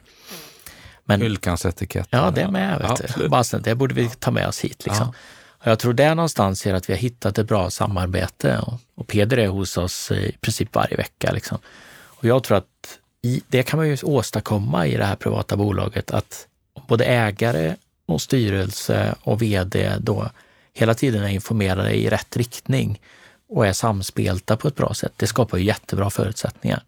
Men, 1.05 1.21
Hylkans 1.21 1.65
etikett. 1.65 2.07
Ja, 2.09 2.31
det 2.31 2.51
med. 2.51 2.79
Vet 2.79 3.15
ja, 3.17 3.27
Bara, 3.27 3.59
det 3.59 3.75
borde 3.75 3.93
vi 3.93 4.09
ta 4.09 4.31
med 4.31 4.47
oss 4.47 4.59
hit. 4.59 4.85
Liksom. 4.85 5.05
Ja. 5.05 5.13
Och 5.61 5.67
jag 5.67 5.79
tror 5.79 5.93
det 5.93 6.15
någonstans 6.15 6.65
är 6.65 6.73
att 6.73 6.89
vi 6.89 6.93
har 6.93 6.99
hittat 6.99 7.37
ett 7.37 7.47
bra 7.47 7.69
samarbete 7.69 8.59
och, 8.59 8.73
och 8.99 9.07
Peder 9.07 9.37
är 9.37 9.47
hos 9.47 9.77
oss 9.77 10.11
i 10.11 10.35
princip 10.41 10.75
varje 10.75 10.97
vecka. 10.97 11.31
Liksom. 11.31 11.57
Och 11.91 12.25
jag 12.25 12.43
tror 12.43 12.57
att 12.57 12.99
i, 13.21 13.41
det 13.47 13.63
kan 13.63 13.77
man 13.77 13.87
ju 13.87 13.97
åstadkomma 14.03 14.87
i 14.87 14.97
det 14.97 15.05
här 15.05 15.15
privata 15.15 15.57
bolaget, 15.57 16.11
att 16.11 16.47
både 16.87 17.05
ägare 17.05 17.75
och 18.05 18.21
styrelse 18.21 19.15
och 19.21 19.41
vd 19.41 19.95
då 19.99 20.29
hela 20.73 20.93
tiden 20.93 21.23
är 21.23 21.29
informerade 21.29 21.93
i 21.93 22.09
rätt 22.09 22.37
riktning 22.37 23.01
och 23.49 23.67
är 23.67 23.73
samspelta 23.73 24.57
på 24.57 24.67
ett 24.67 24.75
bra 24.75 24.93
sätt. 24.93 25.13
Det 25.15 25.27
skapar 25.27 25.57
ju 25.57 25.63
jättebra 25.63 26.09
förutsättningar. 26.09 26.83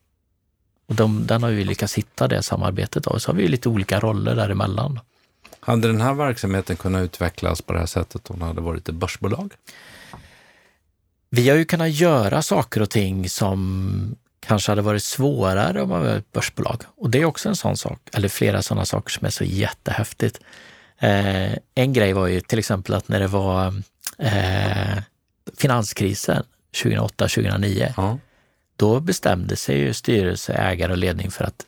Och 0.87 0.95
de, 0.95 1.27
den 1.27 1.43
har 1.43 1.49
vi 1.49 1.63
lyckats 1.63 1.93
hitta 1.93 2.27
det 2.27 2.43
samarbetet 2.43 3.07
av. 3.07 3.17
Så 3.17 3.31
har 3.31 3.35
vi 3.35 3.47
lite 3.47 3.69
olika 3.69 3.99
roller 3.99 4.35
däremellan. 4.35 4.99
Hade 5.59 5.87
den 5.87 6.01
här 6.01 6.13
verksamheten 6.13 6.75
kunnat 6.75 7.03
utvecklas 7.03 7.61
på 7.61 7.73
det 7.73 7.79
här 7.79 7.85
sättet 7.85 8.29
om 8.29 8.39
det 8.39 8.45
hade 8.45 8.61
varit 8.61 8.89
ett 8.89 8.95
börsbolag? 8.95 9.53
Vi 11.33 11.49
har 11.49 11.57
ju 11.57 11.65
kunnat 11.65 11.91
göra 11.91 12.41
saker 12.41 12.81
och 12.81 12.89
ting 12.89 13.29
som 13.29 14.15
kanske 14.39 14.71
hade 14.71 14.81
varit 14.81 15.03
svårare 15.03 15.81
om 15.81 15.89
man 15.89 16.01
var 16.01 16.09
ett 16.09 16.31
börsbolag. 16.31 16.83
Och 16.97 17.09
det 17.09 17.21
är 17.21 17.25
också 17.25 17.49
en 17.49 17.55
sån 17.55 17.77
sak, 17.77 18.09
eller 18.13 18.29
flera 18.29 18.61
sådana 18.61 18.85
saker 18.85 19.09
som 19.09 19.25
är 19.25 19.29
så 19.29 19.43
jättehäftigt. 19.43 20.39
Eh, 20.99 21.53
en 21.75 21.93
grej 21.93 22.13
var 22.13 22.27
ju 22.27 22.41
till 22.41 22.59
exempel 22.59 22.93
att 22.93 23.07
när 23.07 23.19
det 23.19 23.27
var 23.27 23.73
eh, 24.17 25.03
finanskrisen 25.57 26.43
2008-2009, 26.73 27.93
ja. 27.97 28.17
då 28.75 28.99
bestämde 28.99 29.55
sig 29.55 29.77
ju 29.77 29.93
styrelse, 29.93 30.53
ägare 30.53 30.91
och 30.91 30.97
ledning 30.97 31.31
för 31.31 31.43
att 31.43 31.65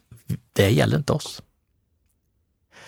det 0.54 0.70
gäller 0.70 0.98
inte 0.98 1.14
oss. 1.14 1.42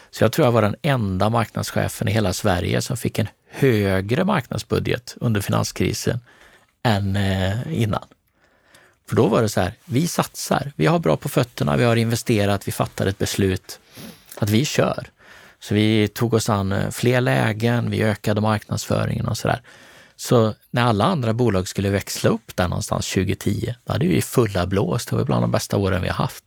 Så 0.09 0.23
jag 0.23 0.32
tror 0.32 0.47
jag 0.47 0.51
var 0.51 0.61
den 0.61 0.76
enda 0.82 1.30
marknadschefen 1.30 2.07
i 2.07 2.11
hela 2.11 2.34
Sverige 2.34 2.82
som 2.82 2.97
fick 2.97 3.19
en 3.19 3.28
högre 3.49 4.26
marknadsbudget 4.26 5.15
under 5.19 5.41
finanskrisen 5.41 6.19
än 6.86 7.15
eh, 7.15 7.81
innan. 7.81 8.05
För 9.07 9.15
då 9.15 9.27
var 9.27 9.41
det 9.41 9.49
så 9.49 9.61
här, 9.61 9.73
vi 9.86 10.07
satsar, 10.07 10.71
vi 10.75 10.86
har 10.86 10.99
bra 10.99 11.17
på 11.17 11.29
fötterna, 11.29 11.77
vi 11.77 11.83
har 11.83 11.95
investerat, 11.95 12.67
vi 12.67 12.71
fattar 12.71 13.05
ett 13.05 13.17
beslut 13.17 13.79
att 14.38 14.49
vi 14.49 14.65
kör. 14.65 15.07
Så 15.59 15.73
vi 15.73 16.07
tog 16.07 16.33
oss 16.33 16.49
an 16.49 16.71
eh, 16.71 16.89
fler 16.89 17.21
lägen, 17.21 17.91
vi 17.91 18.03
ökade 18.03 18.41
marknadsföringen 18.41 19.27
och 19.27 19.38
sådär. 19.38 19.61
Så 20.15 20.53
när 20.71 20.83
alla 20.83 21.05
andra 21.05 21.33
bolag 21.33 21.67
skulle 21.67 21.89
växla 21.89 22.29
upp 22.29 22.55
där 22.55 22.67
någonstans 22.67 23.13
2010, 23.13 23.73
då 23.83 23.93
hade 23.93 24.07
vi 24.07 24.21
fulla 24.21 24.65
blås. 24.65 25.05
Det 25.05 25.15
var 25.15 25.23
bland 25.23 25.43
de 25.43 25.51
bästa 25.51 25.77
åren 25.77 26.01
vi 26.01 26.07
har 26.07 26.15
haft. 26.15 26.43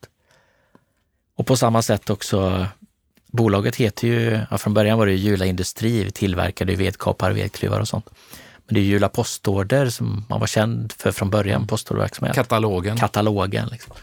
Och 1.36 1.46
på 1.46 1.56
samma 1.56 1.82
sätt 1.82 2.10
också, 2.10 2.66
bolaget 3.26 3.76
heter 3.76 4.08
ju, 4.08 4.40
ja, 4.50 4.58
från 4.58 4.74
början 4.74 4.98
var 4.98 5.06
det 5.06 5.14
Jula 5.14 5.46
Industri, 5.46 6.04
vi 6.04 6.10
tillverkade 6.10 6.74
vedkapar, 6.74 7.30
vedklyvar 7.30 7.80
och 7.80 7.88
sånt. 7.88 8.06
Men 8.68 8.74
det 8.74 8.80
är 8.80 8.84
Jula 8.84 9.08
Postorder 9.08 9.90
som 9.90 10.24
man 10.28 10.40
var 10.40 10.46
känd 10.46 10.92
för 10.92 11.12
från 11.12 11.30
början, 11.30 11.66
postorderverksamhet. 11.66 12.34
Katalogen. 12.34 12.96
Katalogen. 12.96 13.68
Liksom. 13.68 13.94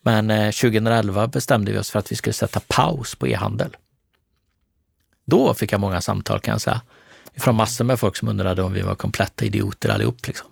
Men 0.00 0.30
eh, 0.30 0.50
2011 0.50 1.26
bestämde 1.26 1.72
vi 1.72 1.78
oss 1.78 1.90
för 1.90 1.98
att 1.98 2.12
vi 2.12 2.16
skulle 2.16 2.34
sätta 2.34 2.60
paus 2.60 3.14
på 3.14 3.28
e-handel. 3.28 3.76
Då 5.24 5.54
fick 5.54 5.72
jag 5.72 5.80
många 5.80 6.00
samtal 6.00 6.40
kan 6.40 6.52
jag 6.52 6.60
säga. 6.60 6.80
Från 7.36 7.54
massor 7.54 7.84
med 7.84 8.00
folk 8.00 8.16
som 8.16 8.28
undrade 8.28 8.62
om 8.62 8.72
vi 8.72 8.82
var 8.82 8.94
kompletta 8.94 9.44
idioter 9.44 9.88
allihop. 9.88 10.26
Liksom. 10.26 10.48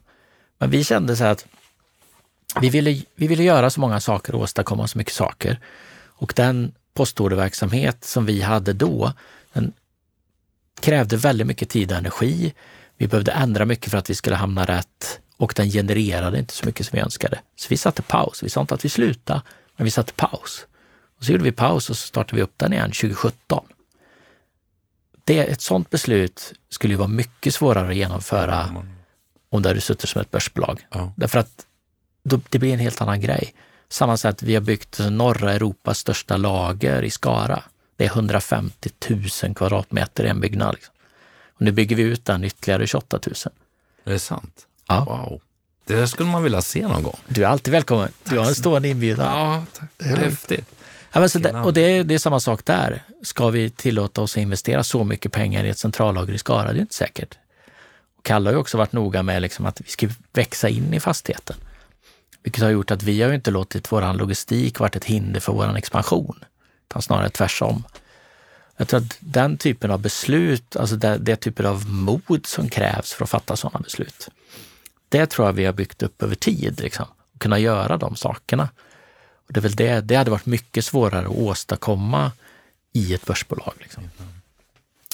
Men 0.58 0.70
vi 0.70 0.84
kände 0.84 1.16
så 1.16 1.24
att 1.24 1.46
vi 2.60 2.70
ville, 2.70 3.02
vi 3.14 3.26
ville 3.26 3.42
göra 3.42 3.70
så 3.70 3.80
många 3.80 4.00
saker 4.00 4.34
och 4.34 4.40
åstadkomma 4.40 4.88
så 4.88 4.98
mycket 4.98 5.14
saker. 5.14 5.60
Och 6.06 6.32
den 6.36 6.74
postorderverksamhet 6.94 8.04
som 8.04 8.26
vi 8.26 8.42
hade 8.42 8.72
då, 8.72 9.12
den 9.52 9.72
krävde 10.80 11.16
väldigt 11.16 11.46
mycket 11.46 11.68
tid 11.68 11.92
och 11.92 11.98
energi. 11.98 12.54
Vi 13.00 13.08
behövde 13.08 13.32
ändra 13.32 13.64
mycket 13.64 13.90
för 13.90 13.98
att 13.98 14.10
vi 14.10 14.14
skulle 14.14 14.36
hamna 14.36 14.64
rätt 14.64 15.20
och 15.36 15.52
den 15.56 15.70
genererade 15.70 16.38
inte 16.38 16.54
så 16.54 16.66
mycket 16.66 16.86
som 16.86 16.96
vi 16.96 17.02
önskade. 17.02 17.40
Så 17.56 17.66
vi 17.70 17.76
satte 17.76 18.02
paus. 18.02 18.42
Vi 18.42 18.48
sa 18.48 18.60
inte 18.60 18.74
att 18.74 18.84
vi 18.84 18.88
slutade, 18.88 19.42
men 19.76 19.84
vi 19.84 19.90
satte 19.90 20.12
paus. 20.12 20.66
Och 21.18 21.24
så 21.24 21.32
gjorde 21.32 21.44
vi 21.44 21.52
paus 21.52 21.90
och 21.90 21.96
så 21.96 22.06
startade 22.06 22.36
vi 22.36 22.42
upp 22.42 22.54
den 22.56 22.72
igen 22.72 22.90
2017 22.90 23.64
det, 25.24 25.38
ett 25.38 25.60
sådant 25.60 25.90
beslut 25.90 26.52
skulle 26.68 26.92
ju 26.92 26.98
vara 26.98 27.08
mycket 27.08 27.54
svårare 27.54 27.88
att 27.88 27.96
genomföra 27.96 28.84
om 29.50 29.62
du 29.62 29.68
hade 29.68 29.80
suttit 29.80 30.08
som 30.10 30.20
ett 30.20 30.30
börsbolag. 30.30 30.86
Ja. 30.90 31.12
Därför 31.16 31.38
att 31.38 31.66
då, 32.22 32.40
det 32.48 32.58
blir 32.58 32.72
en 32.72 32.78
helt 32.78 33.00
annan 33.00 33.20
grej. 33.20 33.54
Samma 33.88 34.16
sätt, 34.16 34.42
vi 34.42 34.54
har 34.54 34.60
byggt 34.60 34.98
norra 35.10 35.52
Europas 35.52 35.98
största 35.98 36.36
lager 36.36 37.02
i 37.02 37.10
Skara. 37.10 37.62
Det 37.96 38.04
är 38.04 38.08
150 38.08 38.90
000 39.42 39.54
kvadratmeter 39.54 40.24
i 40.24 40.28
en 40.28 40.40
byggnad. 40.40 40.74
Liksom. 40.74 40.94
Och 41.60 41.64
nu 41.64 41.72
bygger 41.72 41.96
vi 41.96 42.02
ut 42.02 42.24
den 42.24 42.44
ytterligare 42.44 42.86
28 42.86 43.20
000. 43.26 43.34
Är 44.04 44.12
det 44.12 44.18
sant? 44.18 44.66
Ja. 44.88 45.04
Wow. 45.04 45.40
Det 45.86 45.94
där 45.96 46.06
skulle 46.06 46.30
man 46.30 46.42
vilja 46.42 46.62
se 46.62 46.88
någon 46.88 47.02
gång. 47.02 47.16
Du 47.28 47.44
är 47.44 47.48
alltid 47.48 47.72
välkommen. 47.72 48.08
Du 48.24 48.38
har 48.38 48.46
en 48.46 48.54
stående 48.54 48.88
inbjudan. 48.88 49.38
Ja, 49.38 49.64
tack. 49.72 49.90
Det 49.96 50.04
är 50.04 50.16
häftigt. 50.16 50.74
Ja, 51.12 51.20
men 51.20 51.28
så 51.28 51.38
det, 51.38 51.60
och 51.60 51.72
det, 51.72 52.02
det 52.02 52.14
är 52.14 52.18
samma 52.18 52.40
sak 52.40 52.64
där. 52.64 53.02
Ska 53.22 53.50
vi 53.50 53.70
tillåta 53.70 54.22
oss 54.22 54.36
att 54.36 54.42
investera 54.42 54.84
så 54.84 55.04
mycket 55.04 55.32
pengar 55.32 55.64
i 55.64 55.68
ett 55.68 55.78
centrallager 55.78 56.34
i 56.34 56.38
Skara? 56.38 56.72
Det 56.72 56.78
är 56.78 56.80
inte 56.80 56.94
säkert. 56.94 57.38
Och 58.18 58.24
Kalle 58.24 58.48
har 58.48 58.54
ju 58.54 58.60
också 58.60 58.78
varit 58.78 58.92
noga 58.92 59.22
med 59.22 59.42
liksom 59.42 59.66
att 59.66 59.80
vi 59.80 59.90
ska 59.90 60.08
växa 60.32 60.68
in 60.68 60.94
i 60.94 61.00
fastigheten. 61.00 61.56
Vilket 62.42 62.62
har 62.62 62.70
gjort 62.70 62.90
att 62.90 63.02
vi 63.02 63.22
har 63.22 63.32
inte 63.32 63.50
låtit 63.50 63.92
vår 63.92 64.14
logistik 64.14 64.78
varit 64.78 64.96
ett 64.96 65.04
hinder 65.04 65.40
för 65.40 65.52
vår 65.52 65.76
expansion, 65.76 66.44
utan 66.88 67.02
snarare 67.02 67.30
tvärsom. 67.30 67.84
Jag 68.80 68.88
tror 68.88 69.00
att 69.00 69.16
den 69.20 69.58
typen 69.58 69.90
av 69.90 70.00
beslut, 70.00 70.76
alltså 70.76 70.96
det, 70.96 71.18
det 71.18 71.36
typen 71.36 71.66
av 71.66 71.90
mod 71.90 72.46
som 72.46 72.68
krävs 72.68 73.12
för 73.12 73.24
att 73.24 73.30
fatta 73.30 73.56
sådana 73.56 73.80
beslut, 73.80 74.28
det 75.08 75.26
tror 75.26 75.48
jag 75.48 75.52
vi 75.52 75.64
har 75.64 75.72
byggt 75.72 76.02
upp 76.02 76.22
över 76.22 76.34
tid, 76.34 76.80
liksom, 76.80 77.06
att 77.34 77.38
kunna 77.38 77.58
göra 77.58 77.96
de 77.96 78.16
sakerna. 78.16 78.68
Och 79.46 79.52
det, 79.52 79.60
är 79.60 79.62
väl 79.62 79.76
det, 79.76 80.00
det 80.00 80.14
hade 80.14 80.30
varit 80.30 80.46
mycket 80.46 80.84
svårare 80.84 81.26
att 81.26 81.36
åstadkomma 81.36 82.32
i 82.92 83.14
ett 83.14 83.26
börsbolag. 83.26 83.72
Liksom. 83.80 84.10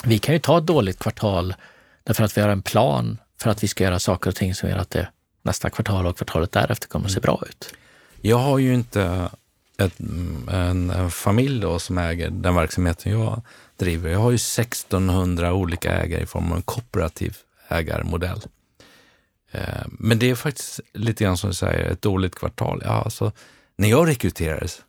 Vi 0.05 0.19
kan 0.19 0.35
ju 0.35 0.39
ta 0.39 0.59
ett 0.59 0.67
dåligt 0.67 0.99
kvartal 0.99 1.55
därför 2.05 2.25
att 2.25 2.37
vi 2.37 2.41
har 2.41 2.49
en 2.49 2.63
plan 2.63 3.19
för 3.39 3.51
att 3.51 3.63
vi 3.63 3.69
ska 3.69 3.85
göra 3.85 3.99
saker 3.99 4.31
och 4.31 4.37
ting 4.37 4.55
som 4.55 4.69
gör 4.69 4.79
att 4.79 4.91
det 4.91 5.09
nästa 5.43 5.71
kvartal 5.71 6.07
och 6.07 6.17
kvartalet 6.17 6.53
därefter 6.53 6.89
kommer 6.89 7.07
att 7.07 7.13
se 7.13 7.21
bra 7.21 7.43
ut. 7.49 7.75
Jag 8.21 8.39
har 8.39 8.59
ju 8.59 8.75
inte 8.75 9.31
ett, 9.79 10.01
en, 10.01 10.91
en, 10.91 11.11
familj 11.11 11.61
då 11.61 11.79
som 11.79 11.99
äger 11.99 12.31
den 12.31 12.55
verksamheten 12.55 13.13
jag 13.13 13.43
driver. 13.77 14.11
Jag 14.11 14.19
har 14.19 14.31
ju 14.31 14.35
1600 14.35 15.53
olika 15.53 15.93
ägare 15.93 16.23
i 16.23 16.27
form 16.27 16.51
av 16.51 16.57
en 16.57 16.63
kooperativ 16.63 17.37
ägarmodell. 17.69 18.43
Eh, 19.51 19.87
men 19.87 20.19
det 20.19 20.31
är 20.31 20.35
faktiskt 20.35 20.81
lite 20.93 21.25
grann 21.25 21.37
som 21.37 21.51
du 21.51 21.55
säger, 21.55 21.91
ett 21.91 22.03
dåligt 22.03 22.35
kvartal. 22.35 22.83
Ja, 22.85 23.03
alltså, 23.03 23.33
när 23.77 23.89
jag 23.89 24.09
rekryterades, 24.09 24.83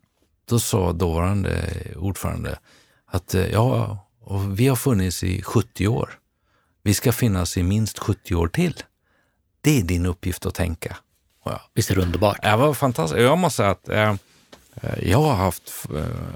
då 0.49 0.59
sa 0.59 0.93
dåvarande 0.93 1.61
ordförande 1.95 2.59
att 3.05 3.33
eh, 3.35 3.47
ja, 3.47 3.99
vi 4.49 4.67
har 4.67 4.75
funnits 4.75 5.23
i 5.23 5.41
70 5.41 5.87
år. 5.87 6.19
Vi 6.83 6.93
ska 6.93 7.11
finnas 7.11 7.57
i 7.57 7.63
minst 7.63 7.99
70 7.99 8.35
år 8.35 8.47
till. 8.47 8.73
Det 9.61 9.79
är 9.79 9.83
din 9.83 10.05
uppgift 10.05 10.45
att 10.45 10.55
tänka. 10.55 10.97
Ja. 11.43 11.61
Visst 11.73 11.91
är 11.91 11.95
det 11.95 12.01
underbart? 12.01 12.41
Det 12.41 12.55
var 12.55 12.73
fantastiskt. 12.73 13.21
Jag 13.21 13.37
måste 13.37 13.57
säga 13.57 13.69
att 13.69 13.89
eh, 13.89 14.15
Eh, 14.81 15.09
jag 15.09 15.21
har 15.21 15.35
haft 15.35 15.87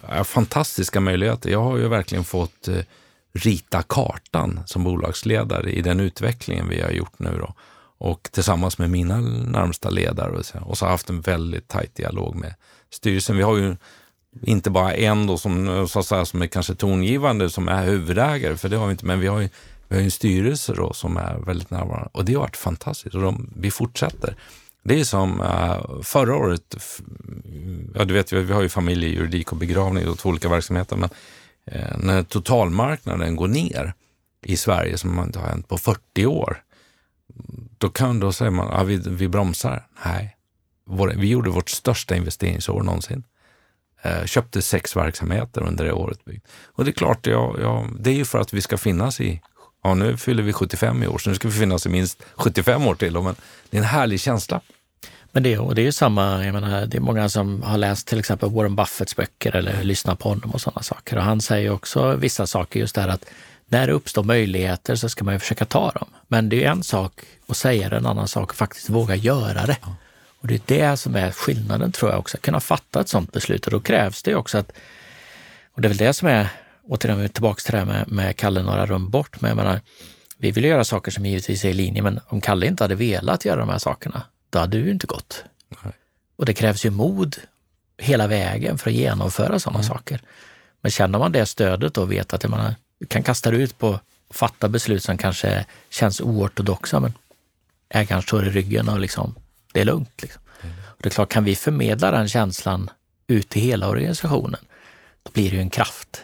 eh, 0.09 0.23
fantastiska 0.23 0.99
möjligheter. 0.99 1.49
Jag 1.49 1.63
har 1.63 1.77
ju 1.77 1.87
verkligen 1.87 2.23
fått 2.23 2.67
eh, 2.67 2.79
rita 3.33 3.81
kartan 3.81 4.59
som 4.65 4.83
bolagsledare 4.83 5.71
i 5.71 5.81
den 5.81 5.99
utvecklingen 5.99 6.69
vi 6.69 6.81
har 6.81 6.91
gjort 6.91 7.19
nu. 7.19 7.37
Då 7.39 7.53
och 8.03 8.29
tillsammans 8.31 8.77
med 8.77 8.89
mina 8.89 9.19
närmsta 9.19 9.89
ledare 9.89 10.31
och 10.31 10.45
så, 10.45 10.59
och 10.59 10.77
så 10.77 10.85
har 10.85 10.89
jag 10.89 10.93
haft 10.93 11.09
en 11.09 11.21
väldigt 11.21 11.67
tajt 11.67 11.95
dialog 11.95 12.35
med 12.35 12.53
styrelsen. 12.89 13.37
Vi 13.37 13.43
har 13.43 13.57
ju 13.57 13.75
inte 14.41 14.69
bara 14.69 14.93
en 14.93 15.27
då 15.27 15.37
som, 15.37 15.87
så 15.87 15.99
att 15.99 16.05
säga, 16.05 16.25
som 16.25 16.41
är 16.41 16.47
kanske 16.47 16.75
tongivande 16.75 17.49
som 17.49 17.67
är 17.67 17.85
huvudägare, 17.85 18.57
för 18.57 18.69
det 18.69 18.77
har 18.77 18.85
vi 18.85 18.91
inte, 18.91 19.05
men 19.05 19.19
vi 19.19 19.27
har 19.27 19.39
ju, 19.39 19.49
vi 19.87 19.95
har 19.95 20.03
en 20.03 20.11
styrelse 20.11 20.73
då 20.73 20.93
som 20.93 21.17
är 21.17 21.37
väldigt 21.45 21.69
närvarande 21.69 22.09
och 22.11 22.25
det 22.25 22.33
har 22.33 22.41
varit 22.41 22.57
fantastiskt 22.57 23.15
och 23.15 23.21
de, 23.21 23.53
vi 23.55 23.71
fortsätter. 23.71 24.35
Det 24.84 24.99
är 24.99 25.03
som 25.03 25.41
uh, 25.41 26.01
förra 26.01 26.36
året, 26.36 26.75
ja 27.95 28.05
du 28.05 28.13
vet 28.13 28.34
vi 28.34 28.53
har 28.53 28.61
ju 28.61 28.69
familjejuridik 28.69 29.51
och 29.51 29.57
begravning 29.57 30.07
och 30.07 30.19
två 30.19 30.29
olika 30.29 30.49
verksamheter, 30.49 30.95
men 30.95 31.09
uh, 31.75 31.97
när 31.97 32.23
totalmarknaden 32.23 33.36
går 33.36 33.47
ner 33.47 33.93
i 34.45 34.57
Sverige 34.57 34.97
som 34.97 35.19
inte 35.19 35.39
har 35.39 35.47
hänt 35.47 35.67
på 35.67 35.77
40 35.77 36.25
år, 36.25 36.63
då 37.77 37.89
kan 37.89 38.19
då 38.19 38.32
säger 38.32 38.51
man, 38.51 38.67
ja, 38.71 38.84
vi, 38.84 39.01
vi 39.07 39.27
bromsar. 39.27 39.88
Nej, 40.05 40.38
Vår, 40.86 41.13
vi 41.17 41.27
gjorde 41.27 41.49
vårt 41.49 41.69
största 41.69 42.15
investeringsår 42.15 42.84
någonsin. 42.84 43.23
Eh, 44.01 44.25
köpte 44.25 44.61
sex 44.61 44.95
verksamheter 44.95 45.61
under 45.61 45.86
det 45.86 45.93
året. 45.93 46.19
Och 46.65 46.86
det 46.86 46.91
är 46.91 46.93
klart, 46.93 47.27
ja, 47.27 47.55
ja, 47.61 47.88
det 47.99 48.09
är 48.09 48.13
ju 48.13 48.25
för 48.25 48.39
att 48.39 48.53
vi 48.53 48.61
ska 48.61 48.77
finnas 48.77 49.21
i, 49.21 49.41
ja 49.84 49.93
nu 49.93 50.17
fyller 50.17 50.43
vi 50.43 50.53
75 50.53 51.03
i 51.03 51.07
år, 51.07 51.17
så 51.17 51.29
nu 51.29 51.36
ska 51.36 51.47
vi 51.47 51.53
finnas 51.53 51.86
i 51.86 51.89
minst 51.89 52.23
75 52.36 52.88
år 52.88 52.95
till. 52.95 53.13
Men 53.13 53.36
det 53.69 53.77
är 53.77 53.82
en 53.82 53.88
härlig 53.88 54.21
känsla. 54.21 54.61
Men 55.32 55.43
det, 55.43 55.57
och 55.57 55.75
det 55.75 55.82
är 55.82 55.86
ju 55.86 55.91
samma, 55.91 56.45
jag 56.45 56.53
menar, 56.53 56.86
det 56.86 56.97
är 56.97 57.01
många 57.01 57.29
som 57.29 57.63
har 57.63 57.77
läst 57.77 58.07
till 58.07 58.19
exempel 58.19 58.49
Warren 58.49 58.75
Buffetts 58.75 59.15
böcker 59.15 59.55
eller 59.55 59.84
lyssnat 59.84 60.19
på 60.19 60.29
honom 60.29 60.51
och 60.51 60.61
sådana 60.61 60.82
saker. 60.82 61.17
Och 61.17 61.23
han 61.23 61.41
säger 61.41 61.71
också 61.71 62.15
vissa 62.15 62.47
saker, 62.47 62.79
just 62.79 62.95
det 62.95 63.01
här 63.01 63.09
att 63.09 63.25
när 63.67 63.88
det 63.88 63.93
uppstår 63.93 64.23
möjligheter 64.23 64.95
så 64.95 65.09
ska 65.09 65.23
man 65.23 65.34
ju 65.34 65.39
försöka 65.39 65.65
ta 65.65 65.91
dem. 65.91 66.07
Men 66.27 66.49
det 66.49 66.63
är 66.63 66.71
en 66.71 66.84
sak 66.84 67.21
att 67.47 67.57
säga 67.57 67.89
det, 67.89 67.97
en 67.97 68.05
annan 68.05 68.27
sak 68.27 68.51
att 68.51 68.57
faktiskt 68.57 68.89
våga 68.89 69.15
göra 69.15 69.65
det. 69.65 69.77
Och 70.41 70.47
det 70.47 70.55
är 70.55 70.61
det 70.65 70.97
som 70.97 71.15
är 71.15 71.32
skillnaden 71.32 71.91
tror 71.91 72.11
jag 72.11 72.19
också, 72.19 72.38
att 72.38 72.41
kunna 72.41 72.59
fatta 72.59 73.01
ett 73.01 73.09
sådant 73.09 73.32
beslut. 73.32 73.65
Och 73.65 73.71
då 73.71 73.79
krävs 73.79 74.23
det 74.23 74.36
också 74.36 74.57
att, 74.57 74.71
och 75.73 75.82
det 75.82 75.88
är 75.88 75.89
väl 75.89 75.97
det 75.97 76.13
som 76.13 76.27
är, 76.27 76.47
återigen 76.88 77.29
tillbaka 77.29 77.61
till 77.61 77.71
det 77.71 77.77
här 77.77 77.86
med, 77.86 78.11
med 78.11 78.38
Kalle 78.38 78.61
några 78.61 78.86
rum 78.86 79.09
bort, 79.09 79.41
men 79.41 79.49
jag 79.49 79.55
menar, 79.55 79.82
vi 80.38 80.51
vill 80.51 80.63
göra 80.63 80.84
saker 80.84 81.11
som 81.11 81.25
givetvis 81.25 81.65
är 81.65 81.69
i 81.69 81.73
linje, 81.73 82.01
men 82.01 82.19
om 82.27 82.41
Kalle 82.41 82.67
inte 82.67 82.84
hade 82.84 82.95
velat 82.95 83.45
göra 83.45 83.59
de 83.59 83.69
här 83.69 83.77
sakerna, 83.77 84.23
då 84.49 84.59
hade 84.59 84.77
det 84.77 84.84
ju 84.84 84.91
inte 84.91 85.07
gått. 85.07 85.43
Nej. 85.84 85.93
Och 86.36 86.45
det 86.45 86.53
krävs 86.53 86.86
ju 86.86 86.89
mod 86.89 87.38
hela 87.97 88.27
vägen 88.27 88.77
för 88.77 88.89
att 88.89 88.95
genomföra 88.95 89.59
sådana 89.59 89.79
mm. 89.79 89.88
saker. 89.88 90.21
Men 90.82 90.91
känner 90.91 91.19
man 91.19 91.32
det 91.32 91.45
stödet 91.45 91.97
och 91.97 92.11
vet 92.11 92.34
att 92.34 92.49
man 92.49 92.73
kan 93.07 93.23
kasta 93.23 93.51
ut 93.51 93.77
på 93.77 93.93
att 93.93 94.01
fatta 94.29 94.69
beslut 94.69 95.03
som 95.03 95.17
kanske 95.17 95.65
känns 95.89 96.21
oortodoxa, 96.21 96.99
men 96.99 97.13
ägaren 97.89 98.21
står 98.21 98.47
i 98.47 98.49
ryggen 98.49 98.89
och 98.89 98.99
liksom 98.99 99.36
det 99.73 99.82
är 99.82 99.86
lugnt. 99.86 100.21
Liksom. 100.21 100.41
Mm. 100.61 100.75
Och 100.86 100.97
det 101.01 101.09
är 101.09 101.11
klart, 101.11 101.29
kan 101.29 101.43
vi 101.43 101.55
förmedla 101.55 102.11
den 102.11 102.27
känslan 102.29 102.89
ut 103.27 103.49
till 103.49 103.61
hela 103.61 103.89
organisationen, 103.89 104.59
då 105.23 105.32
blir 105.32 105.49
det 105.49 105.55
ju 105.55 105.61
en 105.61 105.69
kraft. 105.69 106.21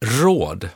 Råd, 0.00 0.68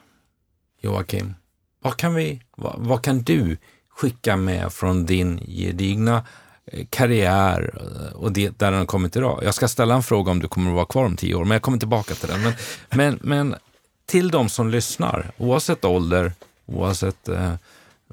Joakim. 0.81 1.35
Vad 1.83 1.97
kan, 1.97 2.15
vi, 2.15 2.43
vad, 2.57 2.75
vad 2.79 3.03
kan 3.03 3.23
du 3.23 3.57
skicka 3.89 4.37
med 4.37 4.73
från 4.73 5.07
din 5.07 5.39
gedigna 5.39 6.27
eh, 6.67 6.87
karriär 6.91 7.75
eh, 7.81 8.17
och 8.17 8.33
det, 8.33 8.59
där 8.59 8.71
den 8.71 8.79
har 8.79 8.87
kommit 8.87 9.17
idag? 9.17 9.41
Jag 9.45 9.55
ska 9.55 9.69
ställa 9.69 9.95
en 9.95 10.03
fråga 10.03 10.31
om 10.31 10.39
du 10.39 10.49
kommer 10.49 10.71
att 10.71 10.75
vara 10.75 10.87
kvar 10.87 11.05
om 11.05 11.17
tio 11.17 11.35
år, 11.35 11.45
men 11.45 11.53
jag 11.53 11.63
kommer 11.63 11.79
tillbaka 11.79 12.15
till 12.15 12.29
den. 12.29 12.43
Men, 12.43 12.53
men, 12.91 13.19
men 13.23 13.55
till 14.07 14.31
de 14.31 14.49
som 14.49 14.71
lyssnar, 14.71 15.31
oavsett 15.39 15.85
ålder, 15.85 16.33
oavsett 16.67 17.29
eh, 17.29 17.55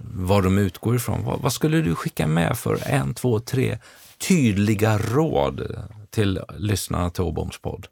vad 0.01 0.43
de 0.43 0.57
utgår 0.57 0.95
ifrån. 0.95 1.24
Vad, 1.26 1.39
vad, 1.41 1.53
skulle 1.53 1.82
du 1.82 1.95
skicka 1.95 2.28
med 2.28 2.57
för 2.57 2.80
en, 2.86 3.14
två, 3.14 3.39
tre 3.39 3.78
tydliga 4.18 4.97
råd 4.97 5.86
till 6.10 6.39
lyssnarna 6.57 7.10
till 7.10 7.24
Åboms 7.24 7.57
podd? 7.57 7.88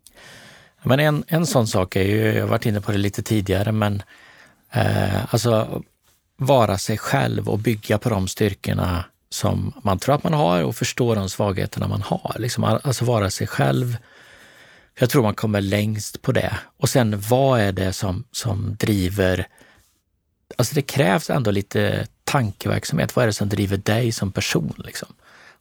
Men 0.83 0.99
en, 0.99 1.23
en 1.27 1.45
sån 1.45 1.67
sak 1.67 1.95
är 1.95 2.03
ju, 2.03 2.33
jag 2.33 2.41
har 2.41 2.49
varit 2.49 2.65
inne 2.65 2.81
på 2.81 2.91
det 2.91 2.97
lite 2.97 3.23
tidigare, 3.23 3.71
men 3.71 4.03
eh, 4.71 5.33
alltså 5.33 5.83
vara 6.37 6.77
sig 6.77 6.97
själv 6.97 7.49
och 7.49 7.59
bygga 7.59 7.97
på 7.97 8.09
de 8.09 8.27
styrkorna 8.27 9.05
som 9.29 9.73
man 9.83 9.99
tror 9.99 10.15
att 10.15 10.23
man 10.23 10.33
har 10.33 10.63
och 10.63 10.75
förstå 10.75 11.15
de 11.15 11.29
svagheterna 11.29 11.87
man 11.87 12.01
har. 12.01 12.35
Liksom, 12.39 12.63
alltså 12.63 13.05
vara 13.05 13.29
sig 13.29 13.47
själv. 13.47 13.97
Jag 14.99 15.09
tror 15.09 15.23
man 15.23 15.35
kommer 15.35 15.61
längst 15.61 16.21
på 16.21 16.31
det. 16.31 16.57
Och 16.77 16.89
sen 16.89 17.23
vad 17.29 17.59
är 17.59 17.71
det 17.71 17.93
som, 17.93 18.23
som 18.31 18.75
driver 18.79 19.47
alltså 20.55 20.75
det 20.75 20.81
krävs 20.81 21.29
ändå 21.29 21.51
lite 21.51 22.07
tankeverksamhet. 22.23 23.15
Vad 23.15 23.23
är 23.23 23.27
det 23.27 23.33
som 23.33 23.49
driver 23.49 23.77
dig 23.77 24.11
som 24.11 24.31
person? 24.31 24.73
Liksom? 24.77 25.09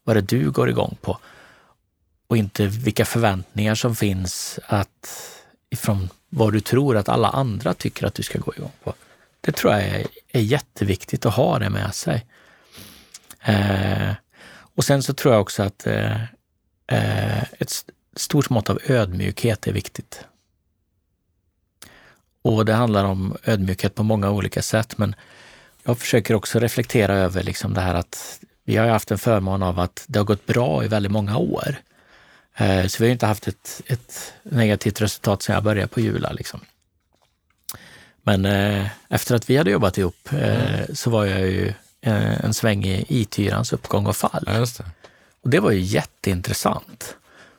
Vad 0.04 0.16
är 0.16 0.20
det 0.20 0.36
du 0.36 0.50
går 0.50 0.70
igång 0.70 0.96
på? 1.00 1.18
Och 2.26 2.36
inte 2.36 2.66
vilka 2.66 3.04
förväntningar 3.04 3.74
som 3.74 3.96
finns 3.96 4.58
att, 4.66 5.32
ifrån 5.70 6.08
vad 6.28 6.52
du 6.52 6.60
tror 6.60 6.96
att 6.96 7.08
alla 7.08 7.28
andra 7.28 7.74
tycker 7.74 8.06
att 8.06 8.14
du 8.14 8.22
ska 8.22 8.38
gå 8.38 8.54
igång 8.54 8.72
på. 8.84 8.94
Det 9.40 9.52
tror 9.52 9.72
jag 9.72 9.82
är, 9.82 10.06
är 10.32 10.40
jätteviktigt 10.40 11.26
att 11.26 11.34
ha 11.34 11.58
det 11.58 11.70
med 11.70 11.94
sig. 11.94 12.26
Eh, 13.40 14.12
och 14.74 14.84
sen 14.84 15.02
så 15.02 15.14
tror 15.14 15.34
jag 15.34 15.40
också 15.40 15.62
att 15.62 15.86
eh, 15.86 16.22
eh 16.86 17.42
ett 17.42 17.84
stort 18.16 18.50
mått 18.50 18.70
av 18.70 18.78
ödmjukhet 18.86 19.66
är 19.66 19.72
viktigt. 19.72 20.24
Och 22.42 22.64
det 22.64 22.72
handlar 22.72 23.04
om 23.04 23.36
ödmjukhet 23.44 23.94
på 23.94 24.02
många 24.02 24.30
olika 24.30 24.62
sätt, 24.62 24.98
men 24.98 25.14
jag 25.82 25.98
försöker 25.98 26.34
också 26.34 26.58
reflektera 26.58 27.14
över 27.14 27.42
liksom 27.42 27.74
det 27.74 27.80
här 27.80 27.94
att 27.94 28.40
vi 28.64 28.76
har 28.76 28.86
haft 28.86 29.10
en 29.10 29.18
förmån 29.18 29.62
av 29.62 29.80
att 29.80 30.04
det 30.08 30.18
har 30.18 30.24
gått 30.24 30.46
bra 30.46 30.84
i 30.84 30.88
väldigt 30.88 31.12
många 31.12 31.36
år. 31.36 31.76
Eh, 32.56 32.86
så 32.86 33.02
vi 33.02 33.08
har 33.08 33.12
inte 33.12 33.26
haft 33.26 33.48
ett, 33.48 33.82
ett 33.86 34.32
negativt 34.42 35.00
resultat 35.00 35.42
sedan 35.42 35.54
jag 35.54 35.64
började 35.64 35.88
på 35.88 36.00
Jula. 36.00 36.32
Liksom. 36.32 36.60
Men 38.22 38.44
eh, 38.44 38.86
efter 39.08 39.34
att 39.34 39.50
vi 39.50 39.56
hade 39.56 39.70
jobbat 39.70 39.98
ihop 39.98 40.32
eh, 40.32 40.74
mm. 40.74 40.96
så 40.96 41.10
var 41.10 41.24
jag 41.24 41.40
ju 41.40 41.72
en 42.00 42.54
sväng 42.54 42.84
i 42.84 43.06
IT-hyrans 43.08 43.72
uppgång 43.72 44.06
och 44.06 44.16
fall. 44.16 44.44
Ja, 44.46 44.52
det. 44.52 44.84
Och 45.42 45.50
det 45.50 45.60
var 45.60 45.70
ju 45.70 45.80
jätteintressant. 45.80 47.16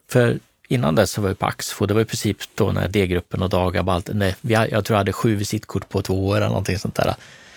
För 0.09 0.39
Innan 0.67 0.95
dess 0.95 1.11
så 1.11 1.21
var 1.21 1.29
jag 1.29 1.39
på 1.39 1.45
Axfo, 1.45 1.85
det 1.85 1.93
var 1.93 2.01
i 2.01 2.05
princip 2.05 2.37
då 2.55 2.71
när 2.71 2.87
D-gruppen 2.87 3.41
och 3.41 3.49
Dagab, 3.49 3.89
allt, 3.89 4.09
nej, 4.13 4.35
jag 4.41 4.69
tror 4.69 4.89
jag 4.89 4.97
hade 4.97 5.13
sju 5.13 5.35
visitkort 5.35 5.89
på 5.89 6.01
två 6.01 6.27
år 6.27 6.37
eller 6.37 6.47
någonting 6.47 6.79
sånt 6.79 6.95
där. 6.95 7.15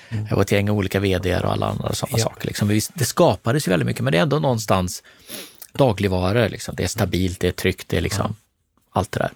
Mm. 0.09 0.27
Jag 0.31 0.37
var 0.37 0.43
ett 0.43 0.53
gäng 0.53 0.71
olika 0.71 1.01
vd 1.01 1.37
och 1.37 1.53
alla 1.53 1.67
andra 1.67 1.93
sådana 1.93 2.19
ja. 2.19 2.25
saker. 2.25 2.47
Liksom. 2.47 2.81
Det 2.95 3.05
skapades 3.05 3.69
ju 3.69 3.71
väldigt 3.71 3.87
mycket, 3.87 4.05
men 4.05 4.13
det 4.13 4.19
är 4.19 4.23
ändå 4.23 4.39
någonstans 4.39 5.03
dagligvaror. 5.73 6.49
Liksom. 6.49 6.75
Det 6.77 6.85
är 6.85 6.89
stabilt, 6.89 7.41
det 7.41 7.49
är 7.49 7.53
tryggt, 7.53 7.89
det 7.89 7.97
är 7.97 8.01
liksom 8.01 8.37
ja. 8.39 9.01
allt 9.01 9.13
det 9.13 9.19
där. 9.19 9.33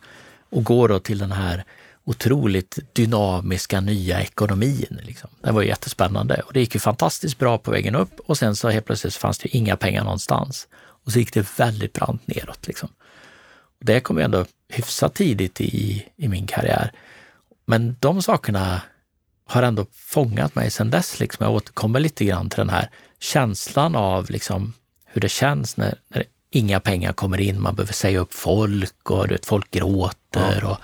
Och 0.50 0.64
går 0.64 0.88
då 0.88 0.98
till 0.98 1.18
den 1.18 1.32
här 1.32 1.64
otroligt 2.04 2.78
dynamiska 2.92 3.80
nya 3.80 4.20
ekonomin. 4.22 5.00
Liksom. 5.02 5.30
Det 5.40 5.52
var 5.52 5.62
jättespännande 5.62 6.42
och 6.46 6.52
det 6.52 6.60
gick 6.60 6.74
ju 6.74 6.80
fantastiskt 6.80 7.38
bra 7.38 7.58
på 7.58 7.70
vägen 7.70 7.94
upp 7.94 8.20
och 8.20 8.38
sen 8.38 8.56
så 8.56 8.68
helt 8.68 8.86
plötsligt 8.86 9.14
fanns 9.14 9.38
det 9.38 9.56
inga 9.56 9.76
pengar 9.76 10.04
någonstans. 10.04 10.68
Och 10.74 11.12
så 11.12 11.18
gick 11.18 11.32
det 11.32 11.58
väldigt 11.58 11.92
brant 11.92 12.26
neråt. 12.26 12.66
Liksom. 12.66 12.88
Det 13.78 14.00
kom 14.00 14.18
ju 14.18 14.24
ändå 14.24 14.46
hyfsat 14.68 15.14
tidigt 15.14 15.60
i, 15.60 16.06
i 16.16 16.28
min 16.28 16.46
karriär. 16.46 16.92
Men 17.66 17.96
de 18.00 18.22
sakerna 18.22 18.80
har 19.46 19.62
ändå 19.62 19.86
fångat 19.92 20.54
mig 20.54 20.70
sedan 20.70 20.90
dess. 20.90 21.20
Liksom. 21.20 21.44
Jag 21.44 21.54
återkommer 21.54 22.00
lite 22.00 22.24
grann 22.24 22.50
till 22.50 22.58
den 22.58 22.70
här 22.70 22.90
känslan 23.20 23.96
av 23.96 24.30
liksom, 24.30 24.72
hur 25.14 25.20
det 25.20 25.28
känns 25.28 25.76
när, 25.76 25.94
när 26.08 26.24
inga 26.50 26.80
pengar 26.80 27.12
kommer 27.12 27.40
in, 27.40 27.60
man 27.60 27.74
behöver 27.74 27.92
säga 27.92 28.18
upp 28.18 28.34
folk 28.34 29.10
och 29.10 29.28
du 29.28 29.34
vet, 29.34 29.46
folk 29.46 29.70
gråter 29.70 30.58
ja. 30.62 30.68
och 30.68 30.78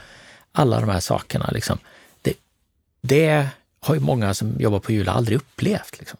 alla 0.52 0.80
de 0.80 0.88
här 0.88 1.00
sakerna. 1.00 1.50
Liksom. 1.52 1.78
Det, 2.22 2.34
det 3.02 3.48
har 3.80 3.94
ju 3.94 4.00
många 4.00 4.34
som 4.34 4.60
jobbar 4.60 4.78
på 4.78 4.92
Jula 4.92 5.12
aldrig 5.12 5.36
upplevt. 5.36 5.98
Liksom. 5.98 6.18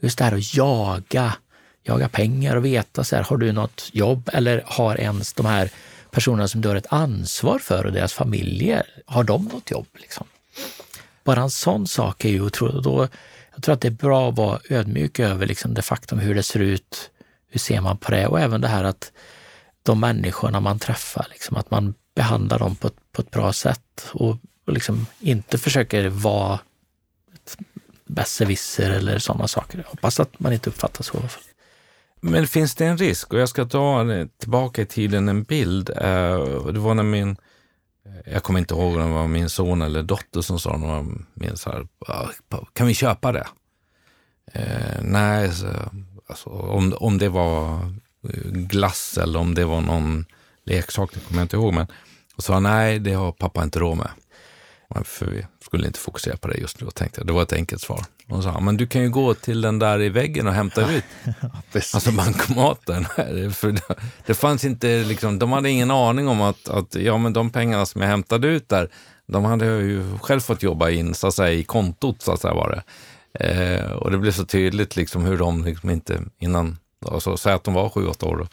Just 0.00 0.18
det 0.18 0.24
här 0.24 0.36
att 0.36 0.54
jaga, 0.54 1.36
jaga 1.82 2.08
pengar 2.08 2.56
och 2.56 2.64
veta 2.64 3.04
så 3.04 3.16
här, 3.16 3.22
har 3.22 3.36
du 3.36 3.52
något 3.52 3.90
jobb 3.92 4.30
eller 4.32 4.62
har 4.66 5.00
ens 5.00 5.32
de 5.32 5.46
här 5.46 5.70
personerna 6.10 6.48
som 6.48 6.60
du 6.60 6.68
har 6.68 6.76
ett 6.76 6.92
ansvar 6.92 7.58
för 7.58 7.86
och 7.86 7.92
deras 7.92 8.12
familjer, 8.12 8.86
har 9.06 9.24
de 9.24 9.44
något 9.44 9.70
jobb? 9.70 9.86
Liksom? 9.94 10.26
Bara 11.24 11.40
en 11.40 11.50
sån 11.50 11.86
sak 11.86 12.24
är 12.24 12.28
ju 12.28 12.40
otroligt. 12.40 12.84
Då, 12.84 13.08
jag 13.54 13.62
tror 13.62 13.72
att 13.74 13.80
det 13.80 13.88
är 13.88 13.90
bra 13.90 14.28
att 14.28 14.36
vara 14.36 14.60
ödmjuk 14.68 15.18
över 15.18 15.46
liksom 15.46 15.74
det 15.74 15.82
faktum 15.82 16.18
hur 16.18 16.34
det 16.34 16.42
ser 16.42 16.60
ut, 16.60 17.10
hur 17.56 17.60
ser 17.60 17.80
man 17.80 17.96
på 17.96 18.10
det 18.10 18.26
och 18.26 18.40
även 18.40 18.60
det 18.60 18.68
här 18.68 18.84
att 18.84 19.12
de 19.82 20.00
människorna 20.00 20.60
man 20.60 20.78
träffar, 20.78 21.26
liksom, 21.30 21.56
att 21.56 21.70
man 21.70 21.94
behandlar 22.14 22.58
dem 22.58 22.76
på 22.76 22.86
ett, 22.86 22.96
på 23.12 23.22
ett 23.22 23.30
bra 23.30 23.52
sätt 23.52 24.10
och, 24.12 24.36
och 24.66 24.72
liksom 24.72 25.06
inte 25.20 25.58
försöker 25.58 26.08
vara 26.08 26.60
besserwisser 28.04 28.90
eller 28.90 29.18
sådana 29.18 29.48
saker. 29.48 29.78
Jag 29.78 29.84
hoppas 29.84 30.20
att 30.20 30.40
man 30.40 30.52
inte 30.52 30.70
uppfattas 30.70 31.06
så. 31.06 31.22
Men 32.20 32.46
finns 32.46 32.74
det 32.74 32.86
en 32.86 32.98
risk? 32.98 33.32
Och 33.32 33.40
jag 33.40 33.48
ska 33.48 33.64
ta 33.64 34.04
tillbaka 34.38 34.82
i 34.82 34.86
tiden 34.86 35.28
en 35.28 35.42
bild. 35.42 35.90
Eh, 35.90 36.66
det 36.66 36.78
var 36.78 36.94
när 36.94 37.02
min, 37.02 37.36
eh, 38.06 38.32
jag 38.32 38.42
kommer 38.42 38.58
inte 38.58 38.74
ihåg 38.74 38.96
om 38.96 39.08
det 39.08 39.14
var 39.14 39.26
min 39.26 39.48
son 39.48 39.82
eller 39.82 40.02
dotter 40.02 40.40
som 40.40 40.58
sa, 40.58 40.76
när 40.76 41.02
min 41.02 41.26
minns 41.34 41.66
här, 41.66 41.88
ah, 42.06 42.28
kan 42.72 42.86
vi 42.86 42.94
köpa 42.94 43.32
det? 43.32 43.46
Eh, 44.52 45.02
nej, 45.02 45.50
alltså, 46.26 46.50
om, 46.50 46.94
om 47.00 47.18
det 47.18 47.28
var 47.28 47.80
glass 48.44 49.18
eller 49.18 49.38
om 49.38 49.54
det 49.54 49.64
var 49.64 49.80
någon 49.80 50.24
leksak, 50.64 51.10
det 51.14 51.20
kommer 51.20 51.40
jag 51.40 51.44
inte 51.44 51.56
ihåg. 51.56 51.74
Men 51.74 51.86
och 52.36 52.44
sa 52.44 52.60
nej, 52.60 52.98
det 52.98 53.12
har 53.12 53.32
pappa 53.32 53.62
inte 53.62 53.78
råd 53.78 53.96
med. 53.96 54.10
För 55.04 55.26
vi 55.26 55.46
skulle 55.64 55.86
inte 55.86 55.98
fokusera 55.98 56.36
på 56.36 56.48
det 56.48 56.58
just 56.58 56.80
nu 56.80 56.86
och 56.86 56.94
tänkte 56.94 57.24
det 57.24 57.32
var 57.32 57.42
ett 57.42 57.52
enkelt 57.52 57.82
svar. 57.82 58.04
Och 58.28 58.42
sa 58.42 58.60
men 58.60 58.76
du 58.76 58.86
kan 58.86 59.02
ju 59.02 59.10
gå 59.10 59.34
till 59.34 59.60
den 59.60 59.78
där 59.78 60.02
i 60.02 60.08
väggen 60.08 60.46
och 60.46 60.52
hämta 60.52 60.90
ut. 60.90 61.04
alltså 61.94 62.12
bankomaten. 62.12 63.04
För 63.52 63.72
det, 63.72 63.94
det 64.26 64.34
fanns 64.34 64.64
inte, 64.64 65.04
liksom, 65.04 65.38
de 65.38 65.52
hade 65.52 65.70
ingen 65.70 65.90
aning 65.90 66.28
om 66.28 66.40
att, 66.40 66.68
att 66.68 66.94
ja, 66.94 67.18
men 67.18 67.32
de 67.32 67.50
pengarna 67.50 67.86
som 67.86 68.00
jag 68.00 68.08
hämtade 68.08 68.48
ut 68.48 68.68
där, 68.68 68.88
de 69.26 69.44
hade 69.44 69.66
jag 69.66 69.82
ju 69.82 70.18
själv 70.18 70.40
fått 70.40 70.62
jobba 70.62 70.90
in 70.90 71.14
så 71.14 71.26
att 71.26 71.34
säga, 71.34 71.52
i 71.52 71.64
kontot, 71.64 72.22
så 72.22 72.32
att 72.32 72.40
säga 72.40 72.54
var 72.54 72.70
det. 72.70 72.82
Eh, 73.40 73.92
och 73.92 74.10
det 74.10 74.18
blev 74.18 74.32
så 74.32 74.44
tydligt 74.44 74.96
liksom 74.96 75.24
hur 75.24 75.38
de 75.38 75.64
liksom 75.64 75.90
inte 75.90 76.22
innan, 76.38 76.78
alltså, 77.06 77.36
säg 77.36 77.52
att 77.52 77.64
de 77.64 77.74
var 77.74 77.88
sju, 77.88 78.06
åtta 78.06 78.26
år, 78.26 78.36
då. 78.36 78.46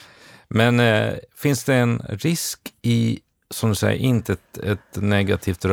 Men 0.48 0.80
eh, 0.80 1.14
finns 1.38 1.64
det 1.64 1.76
en 1.76 2.02
risk 2.10 2.60
i, 2.82 3.20
som 3.50 3.70
du 3.70 3.76
säger, 3.76 4.00
inte 4.00 4.34
ett, 4.34 4.58
ett 4.58 5.02
negativt 5.02 5.66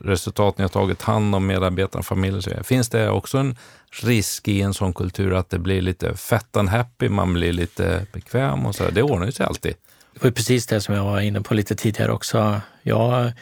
resultat 0.00 0.58
ni 0.58 0.62
har 0.62 0.68
tagit 0.68 1.02
hand 1.02 1.34
om 1.34 1.46
medarbetarna 1.46 1.98
och 1.98 2.06
familjen? 2.06 2.64
Finns 2.64 2.88
det 2.88 3.10
också 3.10 3.38
en 3.38 3.56
risk 4.02 4.48
i 4.48 4.62
en 4.62 4.74
sån 4.74 4.92
kultur 4.92 5.34
att 5.34 5.50
det 5.50 5.58
blir 5.58 5.82
lite 5.82 6.16
fett 6.16 6.56
and 6.56 6.68
happy, 6.68 7.08
man 7.08 7.34
blir 7.34 7.52
lite 7.52 8.06
bekväm 8.12 8.66
och 8.66 8.74
så? 8.74 8.90
Det 8.90 9.02
ordnar 9.02 9.26
ju 9.26 9.32
sig 9.32 9.46
alltid. 9.46 9.74
Det 10.14 10.24
var 10.24 10.30
precis 10.30 10.66
det 10.66 10.80
som 10.80 10.94
jag 10.94 11.04
var 11.04 11.20
inne 11.20 11.40
på 11.40 11.54
lite 11.54 11.74
tidigare 11.74 12.12
också. 12.12 12.60
Jag 12.82 13.32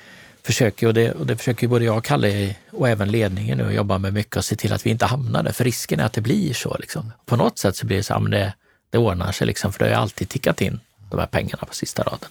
försöker, 0.44 0.86
och 0.86 0.94
det, 0.94 1.12
och 1.12 1.26
det 1.26 1.36
försöker 1.36 1.68
både 1.68 1.84
jag 1.84 1.96
och 1.96 2.04
Kalle 2.04 2.54
och 2.70 2.88
även 2.88 3.10
ledningen 3.10 3.58
nu 3.58 3.72
jobba 3.72 3.98
med 3.98 4.12
mycket 4.12 4.36
och 4.36 4.44
se 4.44 4.56
till 4.56 4.72
att 4.72 4.86
vi 4.86 4.90
inte 4.90 5.06
hamnar 5.06 5.42
där. 5.42 5.52
För 5.52 5.64
risken 5.64 6.00
är 6.00 6.04
att 6.04 6.12
det 6.12 6.20
blir 6.20 6.54
så. 6.54 6.76
Liksom. 6.80 7.12
På 7.26 7.36
något 7.36 7.58
sätt 7.58 7.76
så 7.76 7.86
blir 7.86 7.96
det 7.96 8.02
så 8.02 8.14
att 8.14 8.30
det, 8.30 8.52
det 8.90 8.98
ordnar 8.98 9.32
sig, 9.32 9.46
liksom, 9.46 9.72
för 9.72 9.78
det 9.78 9.84
har 9.84 9.90
ju 9.90 9.96
alltid 9.96 10.28
tickat 10.28 10.60
in 10.60 10.80
de 11.10 11.20
här 11.20 11.26
pengarna 11.26 11.64
på 11.66 11.74
sista 11.74 12.02
raden. 12.02 12.30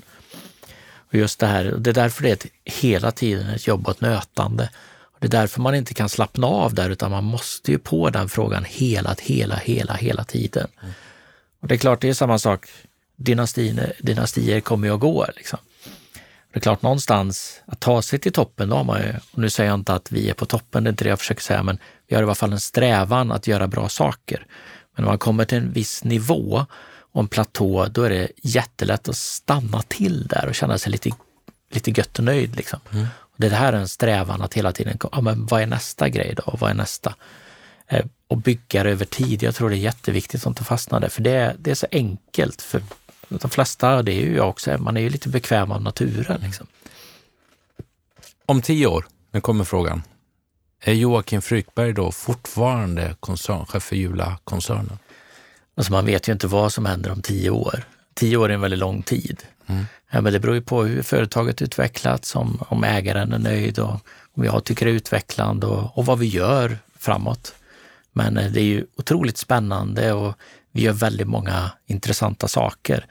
Och 0.96 1.16
just 1.16 1.40
det 1.40 1.48
här, 1.48 1.64
det 1.78 1.90
är 1.90 1.94
därför 1.94 2.24
det 2.24 2.30
är 2.30 2.34
ett, 2.34 2.46
hela 2.66 3.12
tiden 3.12 3.50
ett 3.50 3.68
jobb 3.68 3.88
och 3.88 3.92
ett 3.92 4.02
nötande. 4.02 4.70
Och 5.02 5.18
det 5.20 5.28
är 5.28 5.32
därför 5.32 5.62
man 5.62 5.76
inte 5.76 5.94
kan 5.94 6.10
slappna 6.10 6.48
av 6.48 6.74
där, 6.74 6.90
utan 6.90 7.12
man 7.12 7.24
måste 7.24 7.72
ju 7.72 7.78
på 7.78 8.10
den 8.10 8.30
frågan 8.30 8.66
hela, 8.68 9.16
hela, 9.22 9.56
hela, 9.56 9.94
hela 9.94 10.24
tiden. 10.24 10.68
Mm. 10.82 10.94
Och 11.60 11.68
det 11.68 11.76
är 11.76 11.78
klart, 11.78 12.02
det 12.02 12.10
är 12.10 12.14
samma 12.14 12.40
sak. 12.40 12.68
Dynastier, 13.16 13.94
dynastier 14.00 14.60
kommer 14.60 14.88
ju 14.88 14.94
och 14.94 15.00
går. 15.00 15.32
Liksom. 15.36 15.60
Det 16.54 16.60
är 16.60 16.62
klart, 16.62 16.82
någonstans 16.82 17.62
att 17.66 17.80
ta 17.80 18.02
sig 18.02 18.20
till 18.20 18.34
toppen, 18.34 18.70
då 18.70 18.76
har 18.76 18.84
man 18.84 19.02
ju, 19.02 19.14
och 19.32 19.40
nu 19.40 19.50
säger 19.50 19.70
jag 19.70 19.80
inte 19.80 19.94
att 19.94 20.12
vi 20.12 20.30
är 20.30 20.34
på 20.34 20.46
toppen, 20.46 20.84
det 20.84 20.88
är 20.88 20.92
inte 20.92 21.04
det 21.04 21.10
jag 21.10 21.20
försöker 21.20 21.42
säga, 21.42 21.64
men 21.64 21.78
vi 22.08 22.16
har 22.16 22.24
i 22.24 22.26
alla 22.26 22.36
fall 22.36 22.54
en 22.54 22.60
strävan 22.60 23.32
att 23.32 23.48
göra 23.48 23.68
bra 23.68 23.90
saker. 23.90 24.46
Men 24.96 25.04
när 25.04 25.12
man 25.12 25.18
kommer 25.18 25.46
till 25.46 25.58
en 25.58 25.72
viss 25.72 26.04
nivå 26.04 26.66
och 27.14 27.20
en 27.20 27.28
platå, 27.28 27.86
då 27.92 28.04
är 28.04 28.10
det 28.10 28.32
jättelätt 28.44 29.10
att 29.10 29.16
stanna 29.16 29.82
till 29.82 30.28
där 30.28 30.48
och 30.48 30.56
känna 30.56 30.78
sig 30.78 30.92
lite, 30.92 31.10
lite 31.72 31.92
gött 31.92 32.20
och 32.20 32.26
nöjd. 32.26 32.56
Liksom. 32.56 32.80
Mm. 32.92 33.08
Och 33.18 33.36
det 33.38 33.50
här 33.50 33.74
är 33.74 33.78
en 33.78 33.88
strävan 33.88 34.42
att 34.42 34.54
hela 34.54 34.72
tiden, 34.72 34.98
ja, 35.12 35.22
men 35.22 35.46
vad 35.46 35.62
är 35.62 35.68
nästa 35.68 36.10
grej 36.10 36.36
då? 36.38 36.58
Vad 36.60 36.70
är 36.70 36.76
nästa? 36.76 37.16
Eh, 37.88 38.06
och 38.28 38.38
bygga 38.38 38.84
det 38.84 38.92
över 38.92 39.06
tid. 39.06 39.44
Jag 39.44 39.56
tror 39.56 39.70
det 39.70 39.76
är 39.76 39.78
jätteviktigt 39.78 40.42
att 40.42 40.48
inte 40.48 40.64
fastna 40.64 41.00
där, 41.00 41.10
för 41.10 41.22
det, 41.22 41.56
det 41.60 41.72
är 41.72 41.76
så 41.76 41.88
enkelt 41.92 42.62
för 42.62 42.82
de 43.30 43.50
flesta, 43.50 44.04
det 44.04 44.12
är 44.12 44.26
ju 44.26 44.36
jag 44.36 44.50
också, 44.50 44.78
man 44.78 44.98
är 44.98 45.02
ju 45.02 45.10
lite 45.10 45.30
bekväm 45.30 45.72
av 45.72 45.82
naturen. 45.82 46.42
Liksom. 46.42 46.68
Om 48.46 48.62
tio 48.62 48.88
år, 48.88 49.06
nu 49.32 49.42
kommer 49.42 49.64
frågan. 49.64 50.04
Är 50.82 50.94
Joakim 50.94 51.42
Frykberg 51.42 51.94
då 51.94 52.12
fortfarande 52.12 53.16
koncernchef 53.20 53.84
för 53.84 53.96
Jula-koncernen? 53.96 55.00
Alltså 55.76 55.92
man 55.92 56.06
vet 56.06 56.28
ju 56.28 56.34
inte 56.34 56.48
vad 56.48 56.74
som 56.74 56.86
händer 56.86 57.12
om 57.12 57.22
tio 57.22 57.50
år. 57.50 57.84
Tio 58.14 58.38
år 58.38 58.50
är 58.50 58.54
en 58.54 58.62
väldigt 58.62 58.80
lång 58.80 59.04
tid. 59.04 59.44
Mm. 59.68 59.86
Ja, 60.12 60.22
men 60.22 60.34
det 60.34 60.40
beror 60.40 60.56
ju 60.56 60.62
på 60.62 60.84
hur 60.84 61.02
företaget 61.02 61.62
utvecklats, 61.62 62.36
om, 62.36 62.64
om 62.68 62.84
ägaren 62.84 63.34
är 63.34 63.40
nöjd 63.40 63.80
och 63.80 64.00
om 64.34 64.44
jag 64.44 64.64
tycker 64.64 64.86
det 64.86 64.92
är 64.92 64.96
utvecklande 64.96 65.68
och, 65.68 65.98
och 65.98 66.06
vad 66.06 66.20
vi 66.20 66.26
gör 66.26 66.78
framåt. 67.00 67.56
Men 68.12 68.38
eh, 68.38 68.52
det 68.52 68.62
är 68.62 68.66
ju 68.66 68.86
otroligt 68.96 69.38
spännande 69.38 70.14
och 70.14 70.38
vi 70.74 70.82
gör 70.82 70.94
väldigt 70.94 71.28
många 71.28 71.72
intressanta 71.86 72.48
saker. 72.48 73.06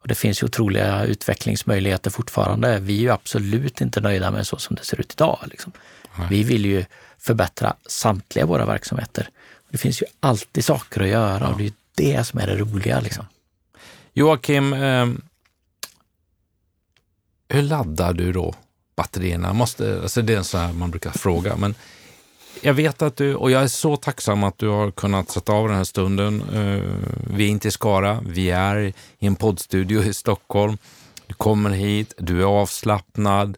Och 0.00 0.08
det 0.08 0.14
finns 0.14 0.42
ju 0.42 0.46
otroliga 0.46 1.04
utvecklingsmöjligheter 1.04 2.10
fortfarande. 2.10 2.78
Vi 2.80 2.96
är 2.96 3.00
ju 3.00 3.10
absolut 3.10 3.80
inte 3.80 4.00
nöjda 4.00 4.30
med 4.30 4.46
så 4.46 4.56
som 4.56 4.76
det 4.76 4.84
ser 4.84 5.00
ut 5.00 5.12
idag. 5.12 5.38
Liksom. 5.46 5.72
Vi 6.30 6.42
vill 6.42 6.64
ju 6.64 6.84
förbättra 7.18 7.76
samtliga 7.86 8.46
våra 8.46 8.66
verksamheter. 8.66 9.28
Det 9.70 9.78
finns 9.78 10.02
ju 10.02 10.06
alltid 10.20 10.64
saker 10.64 11.00
att 11.00 11.08
göra 11.08 11.48
och 11.48 11.58
det 11.58 11.66
är 11.66 11.72
det 11.94 12.24
som 12.24 12.40
är 12.40 12.46
det 12.46 12.56
roliga. 12.56 13.00
Liksom. 13.00 13.26
Joakim, 14.12 14.72
eh, 14.72 15.06
hur 17.48 17.62
laddar 17.62 18.12
du 18.12 18.32
då 18.32 18.54
batterierna? 18.96 19.52
Måste, 19.52 20.00
alltså 20.02 20.22
det 20.22 20.32
är 20.32 20.36
en 20.36 20.44
sån 20.44 20.60
här 20.60 20.72
man 20.72 20.90
brukar 20.90 21.10
fråga, 21.10 21.56
men 21.56 21.74
jag 22.64 22.74
vet 22.74 23.02
att 23.02 23.16
du, 23.16 23.34
och 23.34 23.50
jag 23.50 23.62
är 23.62 23.68
så 23.68 23.96
tacksam 23.96 24.44
att 24.44 24.58
du 24.58 24.68
har 24.68 24.90
kunnat 24.90 25.30
sätta 25.30 25.52
av 25.52 25.68
den 25.68 25.76
här 25.76 25.84
stunden. 25.84 26.42
Eh, 26.42 26.82
vi 27.36 27.44
är 27.44 27.48
inte 27.48 27.68
i 27.68 27.70
Skara, 27.70 28.20
vi 28.26 28.50
är 28.50 28.76
i 29.18 29.26
en 29.26 29.36
poddstudio 29.36 30.02
i 30.02 30.14
Stockholm. 30.14 30.78
Du 31.26 31.34
kommer 31.34 31.70
hit, 31.70 32.14
du 32.18 32.40
är 32.40 32.44
avslappnad, 32.44 33.56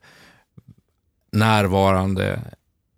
närvarande. 1.32 2.40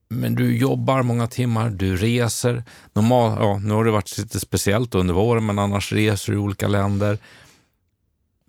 Men 0.08 0.34
du 0.34 0.56
jobbar 0.56 1.02
många 1.02 1.26
timmar, 1.26 1.70
du 1.70 1.96
reser. 1.96 2.64
Normal, 2.92 3.38
ja, 3.40 3.58
nu 3.58 3.74
har 3.74 3.84
det 3.84 3.90
varit 3.90 4.18
lite 4.18 4.40
speciellt 4.40 4.94
under 4.94 5.14
våren, 5.14 5.46
men 5.46 5.58
annars 5.58 5.92
reser 5.92 6.32
du 6.32 6.38
i 6.38 6.40
olika 6.40 6.68
länder. 6.68 7.18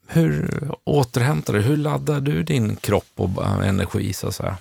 Hur 0.08 0.64
återhämtar 0.84 1.54
du? 1.54 1.62
Hur 1.62 1.78
laddar 1.78 2.20
du 2.22 2.44
din 2.44 2.76
kropp 2.76 3.12
och 3.16 3.66
energi 3.66 4.14
så 4.14 4.28
att 4.28 4.36
säga? 4.36 4.58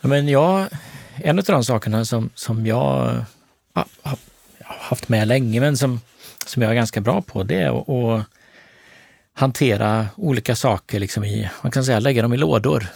Men 0.00 0.28
jag 0.28 0.68
en 1.16 1.38
av 1.38 1.44
de 1.44 1.64
sakerna 1.64 2.04
som, 2.04 2.30
som 2.34 2.66
jag 2.66 3.24
har 3.72 4.18
haft 4.64 5.08
med 5.08 5.28
länge, 5.28 5.60
men 5.60 5.76
som, 5.76 6.00
som 6.46 6.62
jag 6.62 6.70
är 6.70 6.74
ganska 6.74 7.00
bra 7.00 7.22
på, 7.22 7.42
det 7.42 7.62
är 7.62 7.80
att, 7.80 7.88
att 7.88 8.26
hantera 9.34 10.06
olika 10.16 10.56
saker 10.56 11.00
liksom 11.00 11.24
i, 11.24 11.50
man 11.62 11.72
kan 11.72 11.84
säga 11.84 12.00
lägga 12.00 12.22
dem 12.22 12.34
i 12.34 12.36
lådor. 12.36 12.86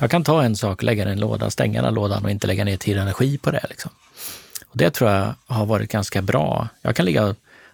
Jag 0.00 0.10
kan 0.10 0.24
ta 0.24 0.42
en 0.42 0.56
sak, 0.56 0.82
lägga 0.82 1.04
den 1.04 1.12
i 1.12 1.14
en 1.14 1.20
låda, 1.20 1.50
stänga 1.50 1.82
den 1.82 1.94
lådan 1.94 2.24
och 2.24 2.30
inte 2.30 2.46
lägga 2.46 2.64
ner 2.64 2.76
tid 2.76 2.96
och 2.96 3.02
energi 3.02 3.38
på 3.38 3.50
det. 3.50 3.66
Liksom. 3.68 3.90
Och 4.66 4.76
det 4.76 4.90
tror 4.90 5.10
jag 5.10 5.34
har 5.46 5.66
varit 5.66 5.90
ganska 5.90 6.22
bra. 6.22 6.68
Jag 6.82 6.96
kan 6.96 7.06
ligga, 7.06 7.22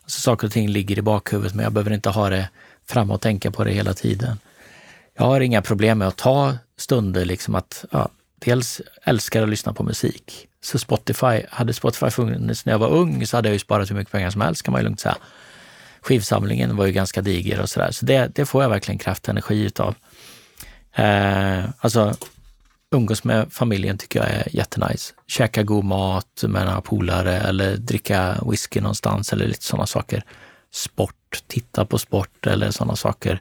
alltså 0.02 0.20
saker 0.20 0.46
och 0.46 0.52
ting 0.52 0.68
ligger 0.68 0.98
i 0.98 1.02
bakhuvudet, 1.02 1.54
men 1.54 1.62
jag 1.62 1.72
behöver 1.72 1.90
inte 1.90 2.10
ha 2.10 2.28
det 2.28 2.48
framme 2.86 3.14
och 3.14 3.20
tänka 3.20 3.50
på 3.50 3.64
det 3.64 3.72
hela 3.72 3.94
tiden. 3.94 4.38
Jag 5.14 5.24
har 5.24 5.40
inga 5.40 5.62
problem 5.62 5.98
med 5.98 6.08
att 6.08 6.16
ta 6.16 6.54
stunder, 6.76 7.24
liksom 7.24 7.54
att 7.54 7.84
ja, 7.90 8.08
dels 8.40 8.80
älskar 9.02 9.42
att 9.42 9.48
lyssna 9.48 9.72
på 9.72 9.82
musik. 9.82 10.46
Så 10.62 10.78
Spotify, 10.78 11.42
hade 11.50 11.72
Spotify 11.72 12.10
funnits 12.10 12.64
när 12.64 12.72
jag 12.72 12.78
var 12.78 12.88
ung 12.88 13.26
så 13.26 13.36
hade 13.36 13.48
jag 13.48 13.52
ju 13.52 13.58
sparat 13.58 13.90
hur 13.90 13.96
mycket 13.96 14.12
pengar 14.12 14.30
som 14.30 14.40
helst 14.40 14.62
kan 14.62 14.72
man 14.72 14.80
ju 14.80 14.84
lugnt 14.84 15.00
säga. 15.00 15.16
Skivsamlingen 16.00 16.76
var 16.76 16.86
ju 16.86 16.92
ganska 16.92 17.22
diger 17.22 17.60
och 17.60 17.70
sådär, 17.70 17.90
så 17.90 18.06
det, 18.06 18.30
det 18.34 18.46
får 18.46 18.62
jag 18.62 18.70
verkligen 18.70 18.98
kraft 18.98 19.22
och 19.22 19.28
energi 19.28 19.64
utav. 19.64 19.94
Eh, 20.94 21.64
alltså, 21.80 22.14
umgås 22.90 23.24
med 23.24 23.52
familjen 23.52 23.98
tycker 23.98 24.18
jag 24.18 24.28
är 24.30 24.56
jättenice. 24.56 25.14
Käka 25.26 25.62
god 25.62 25.84
mat 25.84 26.44
med 26.48 26.64
några 26.66 26.80
polare 26.80 27.36
eller 27.36 27.76
dricka 27.76 28.36
whisky 28.50 28.80
någonstans 28.80 29.32
eller 29.32 29.46
lite 29.46 29.64
sådana 29.64 29.86
saker. 29.86 30.24
Sport, 30.72 31.42
titta 31.46 31.84
på 31.84 31.98
sport 31.98 32.46
eller 32.46 32.70
sådana 32.70 32.96
saker 32.96 33.40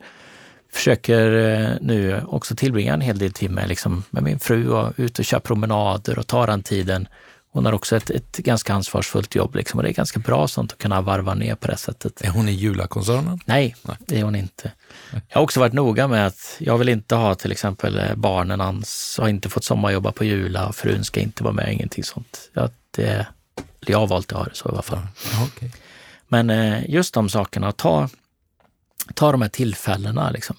försöker 0.72 1.32
eh, 1.32 1.78
nu 1.82 2.22
också 2.28 2.56
tillbringa 2.56 2.94
en 2.94 3.02
hel 3.02 3.18
del 3.18 3.32
tid 3.32 3.52
med, 3.52 3.70
liksom, 3.70 4.04
med 4.10 4.24
min 4.24 4.40
fru 4.40 4.70
och 4.70 4.94
ut 4.98 5.20
och 5.20 5.26
köra 5.26 5.40
promenader 5.40 6.20
och 6.20 6.28
ta 6.28 6.46
den 6.46 6.64
tiden. 6.64 7.08
Hon 7.52 7.66
har 7.66 7.74
också 7.74 7.96
ett, 7.96 8.10
ett 8.10 8.38
ganska 8.38 8.74
ansvarsfullt 8.74 9.36
jobb 9.36 9.56
liksom, 9.56 9.78
och 9.78 9.84
det 9.84 9.90
är 9.90 9.94
ganska 9.94 10.20
bra 10.20 10.48
sånt 10.48 10.72
att 10.72 10.78
kunna 10.78 11.02
varva 11.02 11.34
ner 11.34 11.56
på 11.56 11.68
det 11.68 11.78
sättet. 11.78 12.22
Är 12.22 12.30
hon 12.30 12.50
i 12.50 12.52
Jula-koncernen? 12.52 13.40
Nej, 13.46 13.76
Nej, 13.82 13.98
det 14.00 14.20
är 14.20 14.24
hon 14.24 14.36
inte. 14.36 14.72
Jag 15.12 15.38
har 15.38 15.42
också 15.42 15.60
varit 15.60 15.74
noga 15.74 16.08
med 16.08 16.28
att 16.28 16.56
jag 16.60 16.78
vill 16.78 16.90
inte 16.90 17.16
ha 17.16 17.36
till 17.36 17.52
exempel 17.52 18.00
eh, 18.00 18.16
barnen 18.16 18.60
hans 18.60 19.18
har 19.22 19.28
inte 19.28 19.50
fått 19.50 19.64
sommarjobba 19.64 20.12
på 20.12 20.24
Jula 20.24 20.68
och 20.68 20.76
frun 20.76 21.04
ska 21.04 21.20
inte 21.20 21.44
vara 21.44 21.54
med, 21.54 21.74
ingenting 21.74 22.04
sånt. 22.04 22.50
Jag, 22.54 22.70
det, 22.92 23.28
jag 23.80 24.00
har 24.00 24.08
valt 24.08 24.32
att 24.32 24.38
ha 24.38 24.46
det 24.46 24.56
så 24.56 24.70
i 24.70 24.72
alla 24.72 24.82
fall. 24.82 25.08
Ja, 25.34 25.44
okay. 25.44 25.70
Men 26.28 26.50
eh, 26.50 26.90
just 26.90 27.14
de 27.14 27.30
sakerna, 27.30 27.68
att 27.68 27.78
ta 27.78 28.10
ta 29.14 29.32
de 29.32 29.42
här 29.42 29.50
tillfällena 29.50 30.32
liksom, 30.32 30.56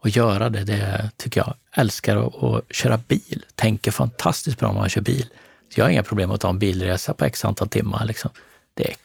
och 0.00 0.08
göra 0.08 0.48
det. 0.48 0.64
Det 0.64 1.10
tycker 1.16 1.40
jag. 1.40 1.54
Älskar 1.72 2.16
att, 2.16 2.42
att 2.42 2.74
köra 2.74 2.98
bil. 2.98 3.44
Tänker 3.54 3.90
fantastiskt 3.90 4.58
bra 4.58 4.68
om 4.68 4.74
man 4.74 4.88
kör 4.88 5.00
bil. 5.00 5.26
Så 5.74 5.80
jag 5.80 5.84
har 5.84 5.90
inga 5.90 6.02
problem 6.02 6.30
att 6.30 6.40
ta 6.40 6.48
en 6.48 6.58
bilresa 6.58 7.14
på 7.14 7.24
x 7.24 7.44
antal 7.44 7.68
timmar. 7.68 8.04
Liksom. 8.04 8.30
Det 8.74 8.90
är 8.90 8.96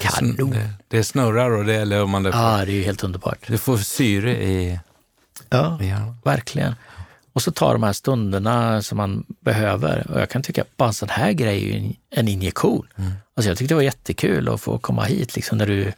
kanon. 0.00 0.50
Det, 0.50 0.70
det 0.88 1.04
snurrar 1.04 1.50
och 1.50 1.64
det 1.64 1.74
är 1.74 2.06
man 2.06 2.22
det. 2.22 2.30
Ja, 2.30 2.64
det 2.64 2.72
är 2.72 2.76
ju 2.76 2.82
helt 2.82 3.04
underbart. 3.04 3.38
Du 3.46 3.58
får 3.58 3.76
syre 3.76 4.44
i... 4.44 4.80
Ja, 5.48 5.82
ja, 5.82 6.14
verkligen. 6.24 6.74
Och 7.32 7.42
så 7.42 7.50
ta 7.52 7.72
de 7.72 7.82
här 7.82 7.92
stunderna 7.92 8.82
som 8.82 8.96
man 8.98 9.24
behöver. 9.40 10.10
Och 10.10 10.20
jag 10.20 10.30
kan 10.30 10.42
tycka 10.42 10.62
att 10.62 10.76
bara 10.76 10.88
en 10.88 10.94
sån 10.94 11.08
här 11.08 11.32
grej 11.32 11.70
är 11.70 11.76
en, 11.76 11.96
en 12.10 12.28
injektion. 12.28 12.86
Mm. 12.96 13.12
Alltså 13.34 13.50
jag 13.50 13.58
tyckte 13.58 13.74
det 13.74 13.76
var 13.76 13.82
jättekul 13.82 14.48
att 14.48 14.60
få 14.60 14.78
komma 14.78 15.04
hit 15.04 15.36
liksom 15.36 15.58
när 15.58 15.66
du 15.66 15.92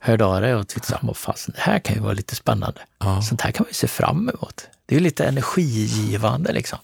hörde 0.00 0.24
av 0.24 0.40
dig 0.40 0.54
och 0.54 0.68
tyckte 0.68 0.96
att 0.96 1.46
det 1.46 1.60
här 1.60 1.78
kan 1.78 1.94
ju 1.94 2.00
vara 2.00 2.12
lite 2.12 2.36
spännande. 2.36 2.80
Ja. 2.98 3.22
Sånt 3.22 3.40
här 3.40 3.50
kan 3.50 3.64
man 3.64 3.70
ju 3.70 3.74
se 3.74 3.86
fram 3.86 4.28
emot. 4.28 4.68
Det 4.86 4.94
är 4.94 4.98
ju 4.98 5.04
lite 5.04 5.24
energigivande 5.24 6.52
liksom. 6.52 6.78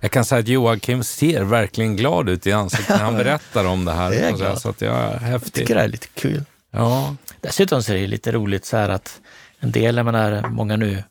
Jag 0.00 0.10
kan 0.10 0.24
säga 0.24 0.38
att 0.38 0.48
Joakim 0.48 1.04
ser 1.04 1.42
verkligen 1.44 1.96
glad 1.96 2.28
ut 2.28 2.46
i 2.46 2.52
ansiktet 2.52 2.88
när 2.88 3.04
han 3.04 3.14
berättar 3.24 3.64
om 3.64 3.84
det 3.84 3.92
här. 3.92 4.10
Det 4.10 4.18
är 4.18 4.32
glad. 4.32 4.60
Så 4.60 4.68
att 4.68 4.80
jag, 4.80 4.96
är 4.96 5.18
häftigt. 5.18 5.56
jag 5.56 5.62
tycker 5.62 5.74
det 5.74 5.80
är 5.80 5.88
lite 5.88 6.06
kul. 6.06 6.44
Ja. 6.70 7.16
Dessutom 7.40 7.82
så 7.82 7.92
är 7.92 7.96
det 7.96 8.06
lite 8.06 8.32
roligt 8.32 8.64
så 8.64 8.76
här 8.76 8.88
att 8.88 9.20
en 9.58 9.72
del, 9.72 9.96
jag 9.96 10.04
menar, 10.04 10.48
många 10.48 10.76
nu, 10.76 11.02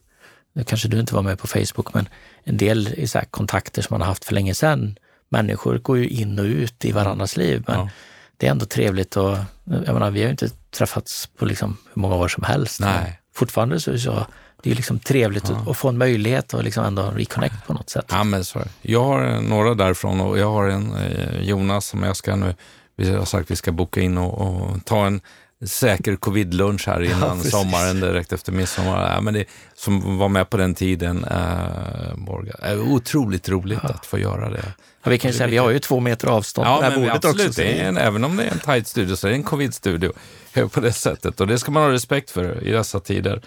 nu 0.53 0.63
kanske 0.63 0.87
du 0.87 0.99
inte 0.99 1.15
var 1.15 1.21
med 1.21 1.39
på 1.39 1.47
Facebook, 1.47 1.93
men 1.93 2.09
en 2.43 2.57
del 2.57 2.93
är 2.97 3.07
så 3.07 3.19
kontakter 3.29 3.81
som 3.81 3.93
man 3.93 4.01
har 4.01 4.07
haft 4.07 4.25
för 4.25 4.33
länge 4.33 4.53
sedan. 4.53 4.95
Människor 5.29 5.77
går 5.77 5.97
ju 5.97 6.07
in 6.07 6.39
och 6.39 6.45
ut 6.45 6.85
i 6.85 6.91
varandras 6.91 7.37
liv, 7.37 7.63
men 7.67 7.79
ja. 7.79 7.89
det 8.37 8.47
är 8.47 8.51
ändå 8.51 8.65
trevligt 8.65 9.17
och 9.17 9.37
jag 9.63 9.93
menar, 9.93 10.11
vi 10.11 10.19
har 10.19 10.25
ju 10.25 10.31
inte 10.31 10.49
träffats 10.71 11.27
på 11.37 11.45
liksom 11.45 11.77
hur 11.93 12.01
många 12.01 12.15
år 12.15 12.27
som 12.27 12.43
helst. 12.43 12.79
Nej. 12.79 13.19
fortfarande 13.33 13.79
så, 13.79 13.99
så 13.99 14.25
det 14.63 14.71
är 14.71 14.75
liksom 14.75 14.99
trevligt 14.99 15.49
ja. 15.49 15.55
att, 15.55 15.67
att, 15.67 15.77
få 15.77 15.89
en 15.89 15.97
möjlighet 15.97 16.53
att 16.53 16.63
liksom 16.63 16.85
ändå 16.85 17.11
reconnect 17.15 17.67
på 17.67 17.73
något 17.73 17.89
sätt. 17.89 18.05
Ja, 18.09 18.23
men 18.23 18.45
så 18.45 18.59
Jag 18.81 19.03
har 19.03 19.41
några 19.41 19.73
därifrån 19.73 20.21
och 20.21 20.39
jag 20.39 20.51
har 20.51 20.67
en 20.67 20.95
eh, 20.95 21.41
Jonas 21.41 21.85
som 21.85 22.03
jag 22.03 22.15
ska 22.15 22.35
nu, 22.35 22.55
vi 22.95 23.15
har 23.15 23.25
sagt 23.25 23.43
att 23.43 23.51
vi 23.51 23.55
ska 23.55 23.71
boka 23.71 24.01
in 24.01 24.17
och, 24.17 24.41
och 24.41 24.85
ta 24.85 25.05
en 25.05 25.21
säker 25.65 26.15
covid-lunch 26.15 26.87
här 26.87 27.01
innan 27.01 27.41
ja, 27.43 27.49
sommaren, 27.49 27.99
direkt 27.99 28.33
efter 28.33 28.51
midsommar. 28.51 29.13
Ja, 29.13 29.21
men 29.21 29.33
det, 29.33 29.45
som 29.75 30.17
var 30.17 30.29
med 30.29 30.49
på 30.49 30.57
den 30.57 30.75
tiden. 30.75 31.23
Äh, 31.23 32.15
Borga. 32.15 32.53
Äh, 32.71 32.91
otroligt 32.91 33.49
roligt 33.49 33.79
ja. 33.83 33.89
att 33.89 34.05
få 34.05 34.19
göra 34.19 34.49
det. 34.49 34.73
Ja, 35.03 35.09
vi 35.09 35.17
kan 35.17 35.33
säga 35.33 35.47
vi 35.47 35.57
har 35.57 35.69
ju 35.69 35.79
två 35.79 35.99
meter 35.99 36.27
avstånd 36.27 36.67
ja, 36.67 36.75
på 36.75 36.81
det 36.81 36.89
här 36.89 36.95
bordet 36.95 37.15
absolut, 37.15 37.47
också. 37.47 37.61
Det 37.61 37.79
är 37.79 37.87
en, 37.87 37.97
även 37.97 38.23
om 38.23 38.37
det 38.37 38.43
är 38.43 38.51
en 38.51 38.59
tight 38.59 38.87
studio 38.87 39.15
så 39.15 39.27
är 39.27 39.31
det 39.31 39.37
en 39.37 39.43
covid-studio 39.43 40.13
på 40.71 40.79
det 40.79 40.93
sättet. 40.93 41.41
Och 41.41 41.47
det 41.47 41.59
ska 41.59 41.71
man 41.71 41.83
ha 41.83 41.91
respekt 41.91 42.31
för 42.31 42.63
i 42.63 42.71
dessa 42.71 42.99
tider. 42.99 43.41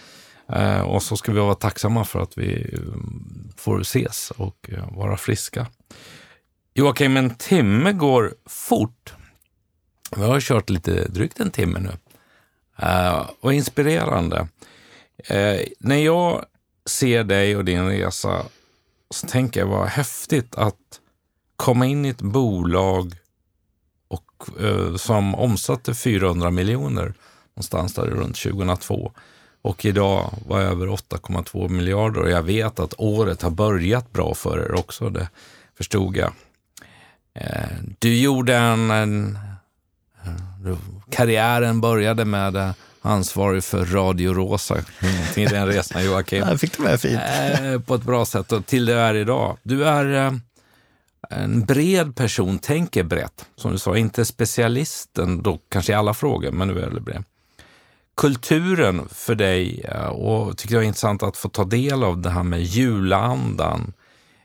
Eh, 0.48 0.80
och 0.80 1.02
så 1.02 1.16
ska 1.16 1.32
vi 1.32 1.40
vara 1.40 1.54
tacksamma 1.54 2.04
för 2.04 2.20
att 2.20 2.38
vi 2.38 2.74
mm, 2.74 3.52
får 3.56 3.80
ses 3.80 4.30
och 4.30 4.70
eh, 4.72 4.96
vara 4.96 5.16
friska. 5.16 5.66
Joakim, 6.74 7.16
en 7.16 7.34
timme 7.34 7.92
går 7.92 8.34
fort. 8.46 9.14
Vi 10.16 10.22
har 10.22 10.40
kört 10.40 10.70
lite 10.70 11.08
drygt 11.08 11.40
en 11.40 11.50
timme 11.50 11.78
nu. 11.78 11.92
Eh, 12.86 13.30
och 13.40 13.54
inspirerande. 13.54 14.48
När 15.78 15.96
jag 15.96 16.44
ser 16.86 17.24
dig 17.24 17.56
och 17.56 17.64
din 17.64 17.88
resa 17.88 18.46
så 19.10 19.26
tänker 19.26 19.60
jag 19.60 19.66
vad 19.66 19.88
häftigt 19.88 20.54
att 20.54 21.00
komma 21.56 21.86
in 21.86 22.04
i 22.04 22.08
ett 22.08 22.22
bolag 22.22 23.14
som 24.96 25.34
omsatte 25.34 25.94
400 25.94 26.50
miljoner 26.50 27.14
någonstans 27.54 27.94
där 27.94 28.02
runt 28.02 28.36
2002 28.36 29.12
och 29.62 29.84
idag 29.84 30.34
var 30.46 30.60
över 30.60 30.86
8,2 30.86 31.68
miljarder 31.68 32.20
och 32.20 32.30
jag 32.30 32.42
vet 32.42 32.78
att 32.78 32.94
året 32.98 33.42
har 33.42 33.50
börjat 33.50 34.12
bra 34.12 34.34
för 34.34 34.58
er 34.58 34.74
också, 34.74 35.10
det 35.10 35.28
förstod 35.76 36.16
jag. 36.16 36.32
Du 37.98 38.16
gjorde 38.20 38.56
en, 38.56 38.90
en 38.90 39.38
Karriären 41.10 41.80
började 41.80 42.24
med 42.24 42.56
eh, 42.56 42.70
ansvarig 43.02 43.64
för 43.64 43.84
Radio 43.84 44.34
Rosa 44.34 44.76
till 45.34 45.48
den 45.48 45.66
resan, 45.66 46.04
Joakim. 46.04 46.38
Jag 46.48 46.60
fick 46.60 46.76
det 46.76 46.82
med 46.82 47.00
fint. 47.00 47.20
Eh, 47.62 47.80
på 47.80 47.94
ett 47.94 48.02
bra 48.02 48.24
sätt 48.24 48.52
och 48.52 48.66
till 48.66 48.86
det 48.86 48.94
är 48.94 49.14
idag. 49.14 49.56
Du 49.62 49.84
är 49.84 50.26
eh, 50.26 50.32
en 51.30 51.64
bred 51.64 52.16
person, 52.16 52.58
tänker 52.58 53.02
brett, 53.02 53.46
som 53.56 53.72
du 53.72 53.78
sa. 53.78 53.96
Inte 53.96 54.24
specialisten, 54.24 55.42
då 55.42 55.58
kanske 55.68 55.92
i 55.92 55.94
alla 55.94 56.14
frågor, 56.14 56.50
men 56.50 56.68
du 56.68 56.74
är 56.74 56.80
väldigt 56.80 57.04
bred. 57.04 57.24
Kulturen 58.16 59.08
för 59.08 59.34
dig, 59.34 59.80
eh, 59.88 60.06
och 60.06 60.58
tycker 60.58 60.74
jag 60.74 60.82
är 60.84 60.86
intressant 60.86 61.22
att 61.22 61.36
få 61.36 61.48
ta 61.48 61.64
del 61.64 62.04
av 62.04 62.18
det 62.18 62.30
här 62.30 62.42
med 62.42 62.62
julandan, 62.62 63.92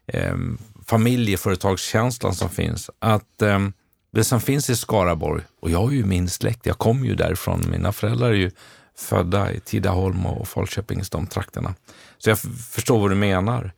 ehm, 0.08 0.58
familjeföretagskänslan 0.86 2.36
som 2.36 2.50
finns. 2.50 2.90
Att 3.00 3.42
ehm, 3.42 3.74
det 4.12 4.24
som 4.24 4.42
finns 4.42 4.70
i 4.70 4.76
Skaraborg, 4.76 5.44
och 5.62 5.70
jag 5.70 5.80
har 5.80 5.92
ju 5.92 6.06
min 6.06 6.30
släkt, 6.30 6.66
jag 6.66 6.78
kommer 6.78 7.06
ju 7.06 7.16
därifrån, 7.16 7.66
mina 7.72 7.92
föräldrar 7.92 8.30
är 8.30 8.34
ju 8.34 8.52
födda 8.98 9.52
i 9.52 9.60
Tidaholm 9.60 10.26
och 10.26 10.48
Falköping, 10.48 11.02
de 11.12 11.28
trakterna. 11.28 11.74
Så 12.18 12.30
jag 12.30 12.40
förstår 12.70 13.00
vad 13.00 13.12
du 13.12 13.16
menar. 13.16 13.72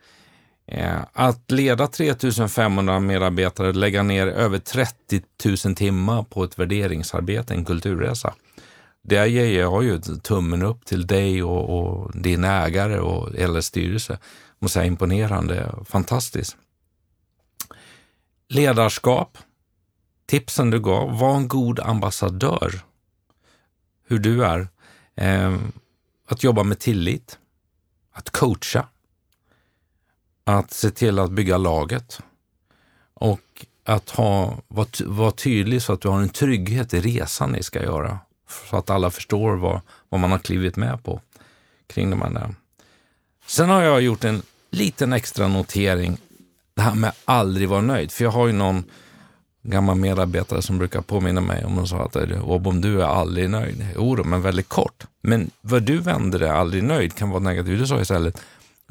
Eh, 0.74 1.02
att 1.14 1.52
leda 1.52 1.88
3500 1.88 3.00
medarbetare, 3.00 3.74
lägga 3.74 4.04
ner 4.04 4.28
över 4.28 4.60
30 4.60 5.22
000 5.66 5.76
timmar 5.76 6.24
på 6.24 6.44
ett 6.44 6.60
värderingsarbete, 6.60 7.54
en 7.54 7.66
kulturresa. 7.66 8.34
Där 9.04 9.26
ger 9.26 9.60
jag 9.60 9.84
ju 9.84 10.00
tummen 10.00 10.64
upp 10.64 10.86
till 10.86 11.08
dig 11.08 11.44
och, 11.44 11.80
och 11.80 12.12
din 12.18 12.44
ägare 12.44 13.00
och 13.00 13.36
eller 13.36 13.62
styrelse. 13.62 14.20
Måste 14.60 14.74
säga 14.74 14.86
imponerande, 14.86 15.76
fantastiskt. 15.86 16.58
Ledarskap, 18.50 19.38
tipsen 20.26 20.70
du 20.70 20.80
gav, 20.80 21.20
var 21.20 21.36
en 21.36 21.48
god 21.48 21.80
ambassadör. 21.80 22.82
Hur 24.08 24.20
du 24.20 24.46
är. 24.46 24.68
Eh, 25.16 25.58
att 26.28 26.44
jobba 26.44 26.64
med 26.64 26.80
tillit, 26.80 27.38
att 28.12 28.30
coacha, 28.30 28.88
att 30.44 30.72
se 30.72 30.90
till 30.90 31.20
att 31.20 31.32
bygga 31.32 31.58
laget 31.58 32.20
och 33.14 33.66
att 33.86 34.10
ha, 34.10 34.58
vara 34.68 34.88
var 35.06 35.32
tydlig 35.32 35.82
så 35.82 35.94
att 35.94 36.02
du 36.02 36.08
har 36.08 36.22
en 36.22 36.30
trygghet 36.30 36.94
i 36.94 37.02
resan 37.02 37.52
ni 37.52 37.64
ska 37.64 37.84
göra. 37.84 38.20
Så 38.70 38.78
att 38.78 38.90
alla 38.90 39.10
förstår 39.10 39.56
vad, 39.56 39.82
vad 40.10 40.20
man 40.20 40.32
har 40.32 40.40
klivit 40.40 40.76
med 40.76 41.04
på 41.04 41.22
kring 41.88 42.10
de 42.10 42.22
här. 42.22 42.56
Sen 43.46 43.70
har 43.70 43.82
jag 43.82 44.02
gjort 44.02 44.24
en 44.24 44.42
liten 44.70 45.14
extra 45.14 45.48
notering, 45.48 46.18
det 46.74 46.82
här 46.82 46.96
med 46.96 47.12
aldrig 47.26 47.70
vara 47.70 47.82
nöjd. 47.82 48.12
För 48.12 48.24
jag 48.24 48.32
har 48.32 48.48
ju 48.48 48.54
någon 48.54 48.84
gammal 49.64 49.96
medarbetare 49.96 50.62
som 50.62 50.78
brukar 50.78 51.02
påminna 51.02 51.42
mig 51.42 51.66
om 51.66 51.80
och 51.80 51.90
sa 51.90 52.06
att 52.06 52.16
om 52.66 52.82
du 52.82 53.02
är 53.02 53.06
aldrig 53.06 53.50
nöjd. 53.50 53.88
Jo 53.96 54.24
men 54.24 54.42
väldigt 54.42 54.70
kort. 54.70 55.06
Men 55.22 55.52
vad 55.62 55.84
du 55.84 55.98
vänder 55.98 56.40
dig 56.40 56.50
aldrig 56.50 56.84
nöjd 56.84 57.16
kan 57.16 57.30
vara 57.30 57.44
negativt. 57.44 57.80
Du 57.80 57.88
sa 57.88 58.02
istället, 58.02 58.42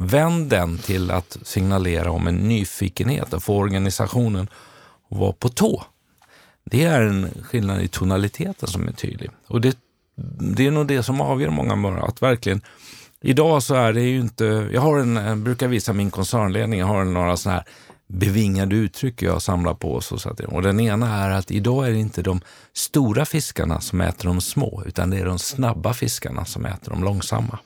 vänd 0.00 0.48
den 0.48 0.78
till 0.78 1.10
att 1.10 1.38
signalera 1.42 2.10
om 2.10 2.26
en 2.26 2.36
nyfikenhet 2.36 3.32
och 3.32 3.42
få 3.42 3.56
organisationen 3.56 4.48
att 5.10 5.18
vara 5.18 5.32
på 5.32 5.48
tå. 5.48 5.84
Det 6.64 6.84
är 6.84 7.02
en 7.02 7.28
skillnad 7.42 7.82
i 7.82 7.88
tonaliteten 7.88 8.68
som 8.68 8.88
är 8.88 8.92
tydlig. 8.92 9.30
Och 9.46 9.60
det, 9.60 9.78
det 10.38 10.66
är 10.66 10.70
nog 10.70 10.86
det 10.86 11.02
som 11.02 11.20
avgör 11.20 11.50
många 11.50 11.76
mörra, 11.76 12.02
att 12.02 12.22
verkligen 12.22 12.60
Idag 13.22 13.62
så 13.62 13.74
är 13.74 13.92
det 13.92 14.00
ju 14.02 14.20
inte, 14.20 14.68
jag 14.72 14.80
har 14.80 14.98
en, 14.98 15.16
jag 15.16 15.38
brukar 15.38 15.68
visa 15.68 15.92
min 15.92 16.10
koncernledning, 16.10 16.80
jag 16.80 16.86
har 16.86 17.04
några 17.04 17.36
sådana 17.36 17.58
här 17.58 17.66
bevingade 18.06 18.76
uttryck 18.76 19.22
jag 19.22 19.42
samlar 19.42 19.74
på. 19.74 20.00
Så 20.00 20.28
att, 20.28 20.40
och 20.40 20.62
den 20.62 20.80
ena 20.80 21.24
är 21.24 21.30
att 21.30 21.50
idag 21.50 21.86
är 21.86 21.90
det 21.90 21.98
inte 21.98 22.22
de 22.22 22.40
stora 22.72 23.24
fiskarna 23.24 23.80
som 23.80 24.00
äter 24.00 24.24
de 24.24 24.40
små, 24.40 24.82
utan 24.86 25.10
det 25.10 25.18
är 25.18 25.24
de 25.24 25.38
snabba 25.38 25.94
fiskarna 25.94 26.44
som 26.44 26.66
äter 26.66 26.90
de 26.90 27.04
långsamma. 27.04 27.58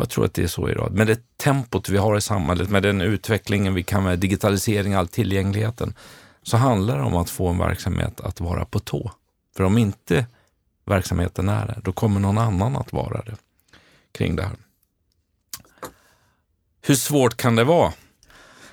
Jag 0.00 0.08
tror 0.08 0.24
att 0.24 0.34
det 0.34 0.42
är 0.42 0.46
så 0.46 0.68
idag. 0.70 0.92
Med 0.92 1.06
det 1.06 1.36
tempot 1.36 1.88
vi 1.88 1.98
har 1.98 2.16
i 2.16 2.20
samhället, 2.20 2.70
med 2.70 2.82
den 2.82 3.00
utvecklingen 3.00 3.74
vi 3.74 3.82
kan 3.82 4.04
med 4.04 4.18
digitalisering, 4.18 4.94
all 4.94 5.08
tillgängligheten, 5.08 5.94
så 6.42 6.56
handlar 6.56 6.98
det 6.98 7.04
om 7.04 7.16
att 7.16 7.30
få 7.30 7.48
en 7.48 7.58
verksamhet 7.58 8.20
att 8.20 8.40
vara 8.40 8.64
på 8.64 8.78
tå. 8.78 9.12
För 9.56 9.64
om 9.64 9.78
inte 9.78 10.26
verksamheten 10.84 11.48
är 11.48 11.66
det, 11.66 11.80
då 11.84 11.92
kommer 11.92 12.20
någon 12.20 12.38
annan 12.38 12.76
att 12.76 12.92
vara 12.92 13.22
det 13.22 13.36
kring 14.12 14.36
det 14.36 14.42
här. 14.42 14.56
Hur 16.82 16.94
svårt 16.94 17.36
kan 17.36 17.56
det 17.56 17.64
vara? 17.64 17.92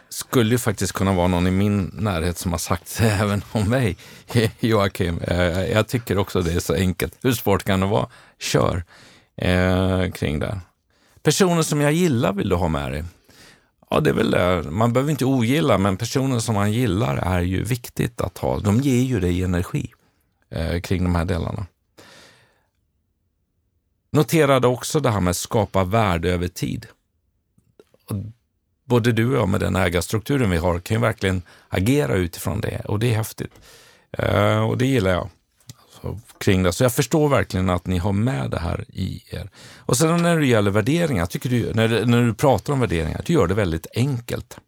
skulle 0.10 0.52
ju 0.52 0.58
faktiskt 0.58 0.94
kunna 0.94 1.14
vara 1.14 1.28
någon 1.28 1.48
i 1.48 1.52
min 1.52 1.92
närhet 1.94 2.38
som 2.38 2.52
har 2.52 2.60
sagt 2.60 2.98
det 2.98 3.12
även 3.22 3.44
om 3.52 3.70
mig, 3.70 3.98
Joakim. 4.60 5.20
Eh, 5.22 5.66
jag 5.72 5.88
tycker 5.88 6.18
också 6.18 6.42
det 6.42 6.54
är 6.54 6.60
så 6.60 6.74
enkelt. 6.74 7.18
Hur 7.22 7.32
svårt 7.32 7.64
kan 7.64 7.80
det 7.80 7.86
vara? 7.86 8.08
Kör 8.40 8.84
eh, 9.38 10.12
kring 10.12 10.40
det. 10.40 10.60
Personer 11.28 11.62
som 11.62 11.82
jag 11.82 11.94
gillar 11.94 12.34
vill 12.34 12.50
du 12.50 12.56
ha 12.56 12.68
med 12.68 12.92
dig? 12.92 13.04
Ja, 13.90 14.00
det 14.00 14.10
är 14.10 14.14
väl 14.14 14.32
det. 14.32 14.72
Man 14.72 14.94
behöver 14.94 15.12
inte 15.12 15.26
ogilla, 15.26 15.78
men 15.78 15.98
personer 15.98 16.40
som 16.40 16.56
man 16.56 16.72
gillar 16.72 17.18
är 17.18 17.42
ju 17.42 17.64
viktigt 17.64 18.22
att 18.22 18.38
ha. 18.38 18.60
De 18.60 18.80
ger 18.80 19.02
ju 19.02 19.20
dig 19.20 19.44
energi 19.44 19.94
eh, 20.50 20.82
kring 20.82 21.04
de 21.04 21.16
här 21.16 21.26
delarna. 21.26 21.66
Noterade 24.12 24.68
också 24.68 25.00
det 25.00 25.10
här 25.10 25.20
med 25.20 25.32
att 25.32 25.38
skapa 25.38 25.84
värde 25.84 26.32
över 26.32 26.48
tid. 26.48 26.88
Både 28.86 29.12
du 29.12 29.30
och 29.30 29.38
jag 29.38 29.50
med 29.50 29.60
den 29.60 29.76
ägarstrukturen 29.76 30.50
vi 30.50 30.58
har 30.58 30.80
kan 30.80 30.98
ju 30.98 31.02
verkligen 31.02 31.42
agera 31.70 32.14
utifrån 32.14 32.62
det 32.62 32.82
och 32.86 33.00
det 33.00 33.12
är 33.12 33.16
häftigt. 33.16 33.54
Eh, 34.12 34.60
och 34.60 34.78
det 34.78 34.86
gillar 34.86 35.12
jag. 35.12 35.30
Kring 36.38 36.64
det. 36.64 36.72
Så 36.74 36.84
jag 36.84 36.94
förstår 36.94 37.30
verkligen 37.30 37.70
att 37.70 37.88
ni 37.88 37.98
har 37.98 38.14
med 38.14 38.52
det 38.52 38.60
här 38.60 38.86
i 38.88 39.24
er. 39.30 39.50
Och 39.78 39.98
sen 39.98 40.24
när 40.24 40.40
det 40.40 40.48
gäller 40.48 40.72
värderingar, 40.72 41.26
tycker 41.26 41.50
du, 41.50 41.74
när, 41.74 42.06
när 42.06 42.22
du 42.22 42.34
pratar 42.34 42.74
om 42.74 42.80
värderingar, 42.80 43.22
du 43.26 43.34
gör 43.34 43.48
det 43.48 43.54
väldigt 43.54 43.88
enkelt. 43.94 44.60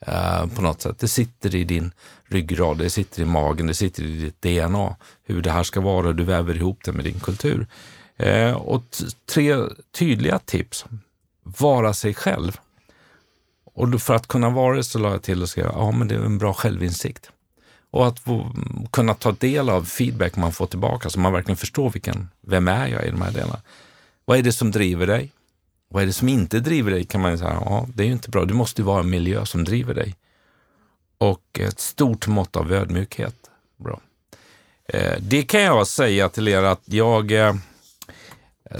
Eh, 0.00 0.46
på 0.46 0.62
något 0.62 0.82
sätt. 0.82 0.98
Det 0.98 1.08
sitter 1.08 1.54
i 1.54 1.64
din 1.64 1.92
ryggrad, 2.26 2.78
det 2.78 2.90
sitter 2.90 3.22
i 3.22 3.24
magen, 3.24 3.66
det 3.66 3.74
sitter 3.74 4.02
i 4.02 4.16
ditt 4.16 4.42
DNA. 4.42 4.96
Hur 5.24 5.42
det 5.42 5.50
här 5.50 5.62
ska 5.62 5.80
vara, 5.80 6.12
du 6.12 6.24
väver 6.24 6.56
ihop 6.56 6.78
det 6.84 6.92
med 6.92 7.04
din 7.04 7.20
kultur. 7.20 7.66
Eh, 8.16 8.52
och 8.52 8.84
tre 9.34 9.56
tydliga 9.98 10.38
tips. 10.38 10.84
Vara 11.42 11.94
sig 11.94 12.14
själv. 12.14 12.60
Och 13.74 14.02
för 14.02 14.14
att 14.14 14.26
kunna 14.26 14.50
vara 14.50 14.76
det 14.76 14.84
så 14.84 14.98
la 14.98 15.10
jag 15.10 15.22
till 15.22 15.42
och 15.42 15.48
skrev, 15.48 15.66
ja 15.66 15.90
men 15.90 16.08
det 16.08 16.14
är 16.14 16.18
en 16.18 16.38
bra 16.38 16.54
självinsikt. 16.54 17.30
Och 17.90 18.06
att 18.06 18.20
få, 18.20 18.52
kunna 18.90 19.14
ta 19.14 19.32
del 19.32 19.70
av 19.70 19.84
feedback 19.84 20.36
man 20.36 20.52
får 20.52 20.66
tillbaka 20.66 21.10
så 21.10 21.20
man 21.20 21.32
verkligen 21.32 21.56
förstår 21.56 21.90
vilken, 21.90 22.28
vem 22.40 22.68
är 22.68 22.86
jag 22.86 23.06
i 23.06 23.10
de 23.10 23.22
här 23.22 23.32
delarna. 23.32 23.60
Vad 24.24 24.38
är 24.38 24.42
det 24.42 24.52
som 24.52 24.70
driver 24.70 25.06
dig? 25.06 25.32
Vad 25.88 26.02
är 26.02 26.06
det 26.06 26.12
som 26.12 26.28
inte 26.28 26.60
driver 26.60 26.90
dig? 26.90 27.04
kan 27.04 27.20
man 27.20 27.38
säga, 27.38 27.62
ja 27.64 27.86
det 27.94 28.02
är 28.02 28.06
ju 28.06 28.12
inte 28.12 28.30
bra. 28.30 28.44
Det 28.44 28.54
måste 28.54 28.80
ju 28.82 28.86
vara 28.86 29.00
en 29.00 29.10
miljö 29.10 29.46
som 29.46 29.64
driver 29.64 29.94
dig. 29.94 30.14
Och 31.18 31.60
ett 31.60 31.80
stort 31.80 32.26
mått 32.26 32.56
av 32.56 32.72
ödmjukhet. 32.72 33.34
Bra. 33.76 34.00
Eh, 34.88 35.18
det 35.20 35.42
kan 35.42 35.62
jag 35.62 35.86
säga 35.86 36.28
till 36.28 36.48
er 36.48 36.62
att 36.62 36.82
Jag 36.84 37.32
eh, 37.32 37.54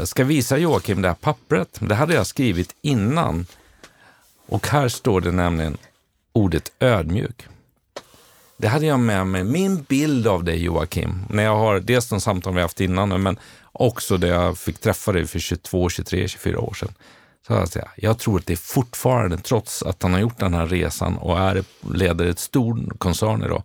ska 0.04 0.24
visa 0.24 0.58
Joakim 0.58 1.02
det 1.02 1.08
här 1.08 1.14
pappret. 1.14 1.78
Det 1.80 1.94
hade 1.94 2.14
jag 2.14 2.26
skrivit 2.26 2.74
innan. 2.82 3.46
Och 4.46 4.68
här 4.68 4.88
står 4.88 5.20
det 5.20 5.32
nämligen 5.32 5.76
ordet 6.32 6.72
ödmjuk. 6.78 7.46
Det 8.60 8.68
hade 8.68 8.86
jag 8.86 9.00
med 9.00 9.26
mig. 9.26 9.44
Min 9.44 9.82
bild 9.82 10.26
av 10.26 10.44
dig 10.44 10.62
Joakim, 10.62 11.24
när 11.30 11.42
jag 11.42 11.56
har 11.56 11.80
dels 11.80 12.08
de 12.08 12.20
samtal 12.20 12.54
vi 12.54 12.60
haft 12.60 12.80
innan, 12.80 13.22
men 13.22 13.38
också 13.72 14.16
det 14.16 14.28
jag 14.28 14.58
fick 14.58 14.78
träffa 14.78 15.12
dig 15.12 15.26
för 15.26 15.38
22, 15.38 15.88
23, 15.88 16.28
24 16.28 16.60
år 16.60 16.74
sedan. 16.74 16.92
Så 17.46 17.52
jag, 17.52 17.68
säga, 17.68 17.88
jag 17.96 18.18
tror 18.18 18.38
att 18.38 18.46
det 18.46 18.52
är 18.52 18.56
fortfarande, 18.56 19.36
trots 19.36 19.82
att 19.82 20.02
han 20.02 20.12
har 20.12 20.20
gjort 20.20 20.38
den 20.38 20.54
här 20.54 20.66
resan 20.66 21.16
och 21.16 21.38
är, 21.38 21.64
leder 21.92 22.26
ett 22.26 22.38
stor 22.38 22.98
koncern 22.98 23.44
idag, 23.44 23.62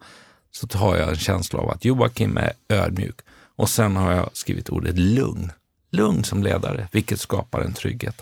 så 0.52 0.78
har 0.78 0.98
jag 0.98 1.10
en 1.10 1.16
känsla 1.16 1.60
av 1.60 1.70
att 1.70 1.86
Joakim 1.86 2.38
är 2.38 2.54
ödmjuk. 2.70 3.16
Och 3.56 3.70
sen 3.70 3.96
har 3.96 4.12
jag 4.12 4.30
skrivit 4.34 4.70
ordet 4.70 4.98
lugn. 4.98 5.52
Lugn 5.92 6.24
som 6.24 6.44
ledare, 6.44 6.88
vilket 6.92 7.20
skapar 7.20 7.62
en 7.62 7.74
trygghet. 7.74 8.22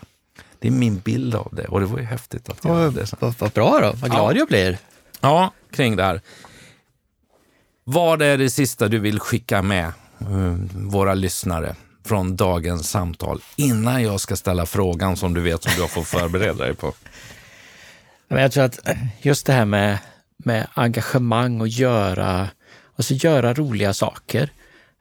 Det 0.60 0.68
är 0.68 0.72
min 0.72 1.00
bild 1.00 1.36
av 1.36 1.50
det 1.52 1.66
och 1.66 1.80
det 1.80 1.86
var 1.86 2.00
ju 2.00 2.06
häftigt 2.06 2.50
att 2.50 2.66
göra 2.66 2.92
det. 2.92 3.14
Vad, 3.20 3.36
vad 3.40 3.52
bra 3.52 3.80
då, 3.80 3.94
vad 3.96 4.12
glad 4.12 4.36
ja. 4.36 4.40
jag 4.40 4.48
blir. 4.48 4.78
Ja, 5.22 5.54
kring 5.72 5.96
det 5.96 6.04
här. 6.04 6.22
Vad 7.94 8.22
är 8.22 8.38
det 8.38 8.50
sista 8.50 8.88
du 8.88 9.00
vill 9.00 9.20
skicka 9.20 9.62
med 9.62 9.94
uh, 10.22 10.56
våra 10.74 11.14
lyssnare 11.14 11.76
från 12.06 12.36
dagens 12.36 12.90
samtal 12.90 13.42
innan 13.56 14.04
jag 14.04 14.20
ska 14.20 14.36
ställa 14.36 14.66
frågan 14.66 15.18
som 15.18 15.34
du 15.34 15.42
vet 15.42 15.64
som 15.64 15.72
du 15.76 15.82
har 15.82 15.88
fått 15.88 16.08
förbereda 16.08 16.64
dig 16.64 16.76
på? 16.76 16.94
Jag 18.28 18.52
tror 18.52 18.64
att 18.64 18.80
just 19.22 19.46
det 19.46 19.54
här 19.54 19.66
med, 19.66 19.98
med 20.38 20.68
engagemang 20.74 21.62
och 21.62 21.68
göra, 21.68 22.50
alltså 22.96 23.14
göra 23.14 23.54
roliga 23.54 23.94
saker 23.94 24.50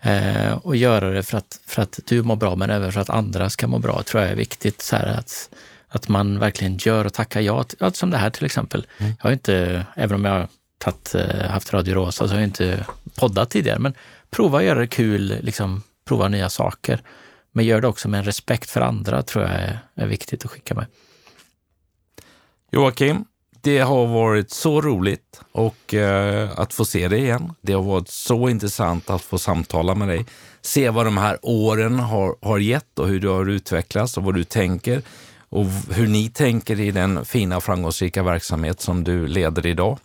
eh, 0.03 0.53
och 0.53 0.77
göra 0.77 1.11
det 1.11 1.23
för 1.23 1.39
att, 1.39 1.61
för 1.67 1.83
att 1.83 1.99
du 2.07 2.23
mår 2.23 2.37
bra 2.37 2.57
men 2.57 2.71
även 2.71 2.93
för 2.93 3.01
att 3.01 3.11
andra 3.11 3.51
ska 3.51 3.67
må 3.67 3.79
bra 3.79 4.03
tror 4.03 4.23
jag 4.23 4.33
är 4.33 4.37
viktigt. 4.37 4.83
Så 4.83 4.97
att, 4.97 5.51
att 5.89 6.09
man 6.09 6.39
verkligen 6.39 6.77
gör 6.77 7.05
och 7.05 7.13
tackar 7.13 7.41
ja, 7.41 7.65
till, 7.65 7.79
som 7.93 8.11
det 8.11 8.19
här 8.19 8.31
till 8.31 8.47
exempel. 8.47 8.87
Mm. 8.99 9.13
Jag 9.19 9.25
har 9.25 9.33
inte, 9.33 9.87
även 9.97 10.15
om 10.15 10.25
jag 10.25 10.49
tatt, 10.81 11.15
eh, 11.15 11.51
haft 11.51 11.73
Radio 11.73 11.95
Rosa 11.95 12.29
så 12.29 12.35
har 12.35 12.41
jag 12.41 12.49
inte 12.49 12.87
poddat 13.15 13.51
tidigare, 13.51 13.79
men 13.79 13.95
prova 14.31 14.59
att 14.59 14.65
göra 14.65 14.79
det 14.79 14.87
kul, 14.87 15.39
liksom, 15.43 15.83
prova 16.05 16.29
nya 16.29 16.49
saker. 16.49 17.03
Men 17.53 17.65
gör 17.65 17.81
det 17.81 17.89
också 17.89 18.09
med 18.09 18.19
en 18.19 18.25
respekt 18.25 18.71
för 18.71 18.81
andra 18.81 19.23
tror 19.23 19.45
jag 19.45 19.53
är, 19.53 19.79
är 19.95 20.07
viktigt 20.07 20.45
att 20.45 20.51
skicka 20.51 20.75
med. 20.75 20.87
Joakim, 22.73 23.25
det 23.61 23.79
har 23.79 24.07
varit 24.07 24.51
så 24.51 24.81
roligt 24.81 25.41
och, 25.53 25.95
eh, 25.95 26.51
att 26.57 26.75
få 26.75 26.85
se 26.85 27.09
dig 27.09 27.21
igen. 27.21 27.53
Det 27.61 27.73
har 27.73 27.83
varit 27.83 28.09
så 28.09 28.49
intressant 28.49 29.11
att 29.11 29.23
få 29.23 29.39
samtala 29.39 29.95
med 29.95 30.09
dig. 30.09 30.27
Se 30.63 30.91
vad 30.91 31.07
de 31.07 31.17
här 31.17 31.39
åren 31.43 31.99
har, 31.99 32.37
har 32.43 32.59
gett 32.59 32.99
och 32.99 33.09
hur 33.09 33.21
du 33.21 33.29
har 33.29 33.49
utvecklats 33.49 34.17
och 34.17 34.25
vad 34.25 34.35
du 34.35 34.45
tänker 34.45 35.03
och 35.49 35.67
hur 35.91 36.07
ni 36.07 36.29
tänker 36.29 36.81
i 36.81 36.91
den 36.91 37.25
fina 37.25 37.61
framgångsrika 37.61 38.23
verksamhet 38.23 38.81
som 38.81 39.05
du 39.05 39.27
leder 39.27 39.67
idag. 39.67 39.99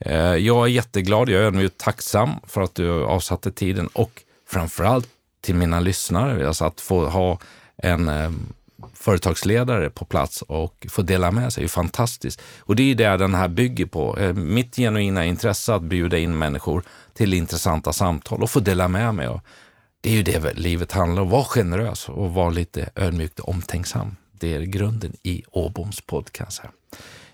Eh, 0.00 0.36
jag 0.36 0.64
är 0.64 0.70
jätteglad, 0.70 1.28
jag 1.28 1.42
är 1.42 1.46
ödmjukt 1.46 1.78
tacksam 1.78 2.30
för 2.46 2.60
att 2.60 2.74
du 2.74 3.04
avsatte 3.04 3.52
tiden 3.52 3.86
och 3.86 4.22
framförallt 4.46 5.08
till 5.40 5.54
mina 5.54 5.80
lyssnare, 5.80 6.48
alltså 6.48 6.64
att 6.64 6.80
få 6.80 7.06
ha 7.06 7.38
en 7.76 8.08
eh, 8.08 8.30
företagsledare 8.94 9.90
på 9.90 10.04
plats 10.04 10.42
och 10.42 10.86
få 10.90 11.02
dela 11.02 11.30
med 11.30 11.52
sig 11.52 11.64
är 11.64 11.68
fantastiskt. 11.68 12.42
Och 12.58 12.76
det 12.76 12.90
är 12.90 12.94
det 12.94 13.16
den 13.16 13.34
här 13.34 13.48
bygger 13.48 13.86
på. 13.86 14.18
Eh, 14.18 14.34
mitt 14.34 14.76
genuina 14.76 15.24
intresse 15.24 15.74
att 15.74 15.82
bjuda 15.82 16.18
in 16.18 16.38
människor 16.38 16.82
till 17.14 17.34
intressanta 17.34 17.92
samtal 17.92 18.42
och 18.42 18.50
få 18.50 18.60
dela 18.60 18.88
med 18.88 19.14
mig. 19.14 19.28
Och 19.28 19.40
det 20.00 20.10
är 20.10 20.14
ju 20.14 20.22
det 20.22 20.58
livet 20.58 20.92
handlar 20.92 21.22
om. 21.22 21.30
Var 21.30 21.44
generös 21.44 22.08
och 22.08 22.34
var 22.34 22.50
lite 22.50 22.90
ödmjukt 22.94 23.40
omtänksam. 23.40 24.16
Det 24.32 24.54
är 24.54 24.60
grunden 24.60 25.12
i 25.22 25.44
Åboms 25.50 26.00
podcast. 26.00 26.62
Här. 26.62 26.70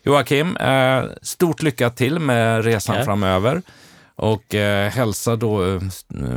Joakim, 0.07 0.57
eh, 0.57 1.05
stort 1.23 1.63
lycka 1.63 1.91
till 1.91 2.19
med 2.19 2.65
resan 2.65 2.97
ja. 2.97 3.05
framöver. 3.05 3.63
Och 4.19 4.55
eh, 4.55 4.91
hälsa 4.91 5.37
då 5.37 5.75
eh, 5.75 5.81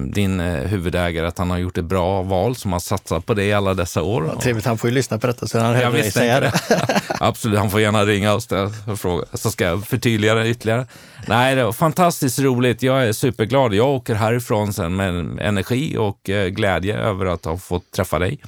din 0.01 0.39
huvudägare 0.39 1.27
att 1.27 1.37
han 1.37 1.49
har 1.49 1.57
gjort 1.57 1.77
ett 1.77 1.85
bra 1.85 2.21
val 2.21 2.55
som 2.55 2.73
har 2.73 2.79
satsat 2.79 3.25
på 3.25 3.33
det 3.33 3.43
i 3.43 3.53
alla 3.53 3.73
dessa 3.73 4.01
år. 4.01 4.31
Ja, 4.33 4.41
trevligt, 4.41 4.65
han 4.65 4.77
får 4.77 4.89
ju 4.89 4.93
lyssna 4.93 5.19
på 5.19 5.27
detta 5.27 5.47
så 5.47 5.59
han 5.59 5.75
hör 5.75 5.91
dig 5.91 6.11
säga 6.11 6.39
det. 6.39 6.53
Absolut, 7.19 7.59
han 7.59 7.71
får 7.71 7.81
gärna 7.81 8.05
ringa 8.05 8.33
oss 8.33 8.47
och 8.87 8.99
fråga, 8.99 9.25
så 9.33 9.51
ska 9.51 9.65
jag 9.65 9.87
förtydliga 9.87 10.33
det 10.33 10.49
ytterligare. 10.49 10.85
Nej, 11.27 11.55
det 11.55 11.63
var 11.63 11.71
fantastiskt 11.71 12.39
roligt. 12.39 12.83
Jag 12.83 13.07
är 13.07 13.13
superglad. 13.13 13.73
Jag 13.73 13.87
åker 13.87 14.15
härifrån 14.15 14.73
sen 14.73 14.95
med 14.95 15.39
energi 15.41 15.97
och 15.97 16.19
glädje 16.49 16.97
över 16.97 17.25
att 17.25 17.45
ha 17.45 17.57
fått 17.57 17.91
träffa 17.91 18.19
dig. 18.19 18.39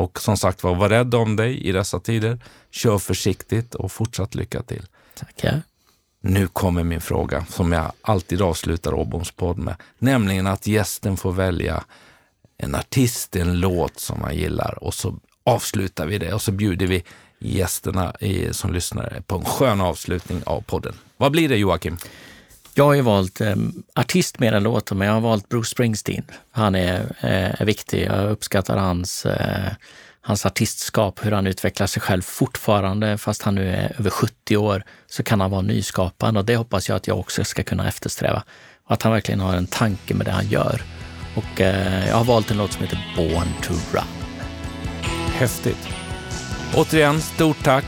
Och 0.00 0.20
som 0.20 0.36
sagt 0.36 0.62
var, 0.62 0.74
var 0.74 0.88
rädd 0.88 1.14
om 1.14 1.36
dig 1.36 1.66
i 1.66 1.72
dessa 1.72 2.00
tider. 2.00 2.38
Kör 2.70 2.98
försiktigt 2.98 3.74
och 3.74 3.92
fortsatt 3.92 4.34
lycka 4.34 4.62
till. 4.62 4.86
Tackar. 5.14 5.62
Nu 6.20 6.46
kommer 6.46 6.84
min 6.84 7.00
fråga 7.00 7.44
som 7.48 7.72
jag 7.72 7.92
alltid 8.02 8.42
avslutar 8.42 8.94
Åboms 8.94 9.30
podd 9.30 9.58
med, 9.58 9.76
nämligen 9.98 10.46
att 10.46 10.66
gästen 10.66 11.16
får 11.16 11.32
välja 11.32 11.84
en 12.58 12.74
artist, 12.74 13.36
en 13.36 13.60
låt 13.60 14.00
som 14.00 14.20
man 14.20 14.36
gillar 14.36 14.84
och 14.84 14.94
så 14.94 15.18
avslutar 15.44 16.06
vi 16.06 16.18
det 16.18 16.32
och 16.32 16.42
så 16.42 16.52
bjuder 16.52 16.86
vi 16.86 17.04
gästerna 17.38 18.14
som 18.50 18.72
lyssnar 18.72 19.22
på 19.26 19.36
en 19.36 19.44
skön 19.44 19.80
avslutning 19.80 20.42
av 20.46 20.60
podden. 20.60 20.94
Vad 21.16 21.32
blir 21.32 21.48
det 21.48 21.56
Joakim? 21.56 21.96
Jag 22.74 22.84
har 22.84 22.94
ju 22.94 23.00
valt 23.00 23.40
eh, 23.40 23.56
artist 23.94 24.38
mer 24.38 24.52
än 24.52 24.62
låten, 24.62 24.98
men 24.98 25.06
jag 25.06 25.14
har 25.14 25.20
valt 25.20 25.48
Bruce 25.48 25.70
Springsteen. 25.70 26.24
Han 26.50 26.74
är, 26.74 27.00
eh, 27.20 27.60
är 27.60 27.64
viktig. 27.64 28.06
Jag 28.06 28.30
uppskattar 28.30 28.76
hans, 28.76 29.26
eh, 29.26 29.72
hans 30.20 30.46
artistskap, 30.46 31.26
hur 31.26 31.32
han 31.32 31.46
utvecklar 31.46 31.86
sig 31.86 32.02
själv 32.02 32.22
fortfarande. 32.22 33.18
Fast 33.18 33.42
han 33.42 33.54
nu 33.54 33.70
är 33.70 33.96
över 33.98 34.10
70 34.10 34.56
år 34.56 34.82
så 35.06 35.22
kan 35.22 35.40
han 35.40 35.50
vara 35.50 35.62
nyskapande 35.62 36.40
och 36.40 36.46
det 36.46 36.56
hoppas 36.56 36.88
jag 36.88 36.96
att 36.96 37.06
jag 37.06 37.18
också 37.18 37.44
ska 37.44 37.62
kunna 37.62 37.88
eftersträva. 37.88 38.42
Och 38.84 38.92
att 38.92 39.02
han 39.02 39.12
verkligen 39.12 39.40
har 39.40 39.54
en 39.54 39.66
tanke 39.66 40.14
med 40.14 40.26
det 40.26 40.32
han 40.32 40.48
gör. 40.48 40.82
Och 41.36 41.60
eh, 41.60 42.08
jag 42.08 42.16
har 42.16 42.24
valt 42.24 42.50
en 42.50 42.56
låt 42.56 42.72
som 42.72 42.82
heter 42.82 43.14
Born 43.16 43.48
to 43.62 43.72
Run. 43.92 44.04
Häftigt. 45.32 45.88
Återigen, 46.74 47.20
stort 47.20 47.64
tack. 47.64 47.84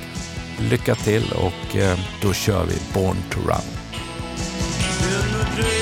Lycka 0.71 0.95
till 0.95 1.33
och 1.33 1.77
eh, 1.77 1.99
då 2.23 2.33
kör 2.33 2.65
vi 2.65 2.77
Born 2.95 3.17
to 3.31 3.41
Run. 3.41 3.82
in 5.05 5.33
the 5.33 5.63
day. 5.63 5.82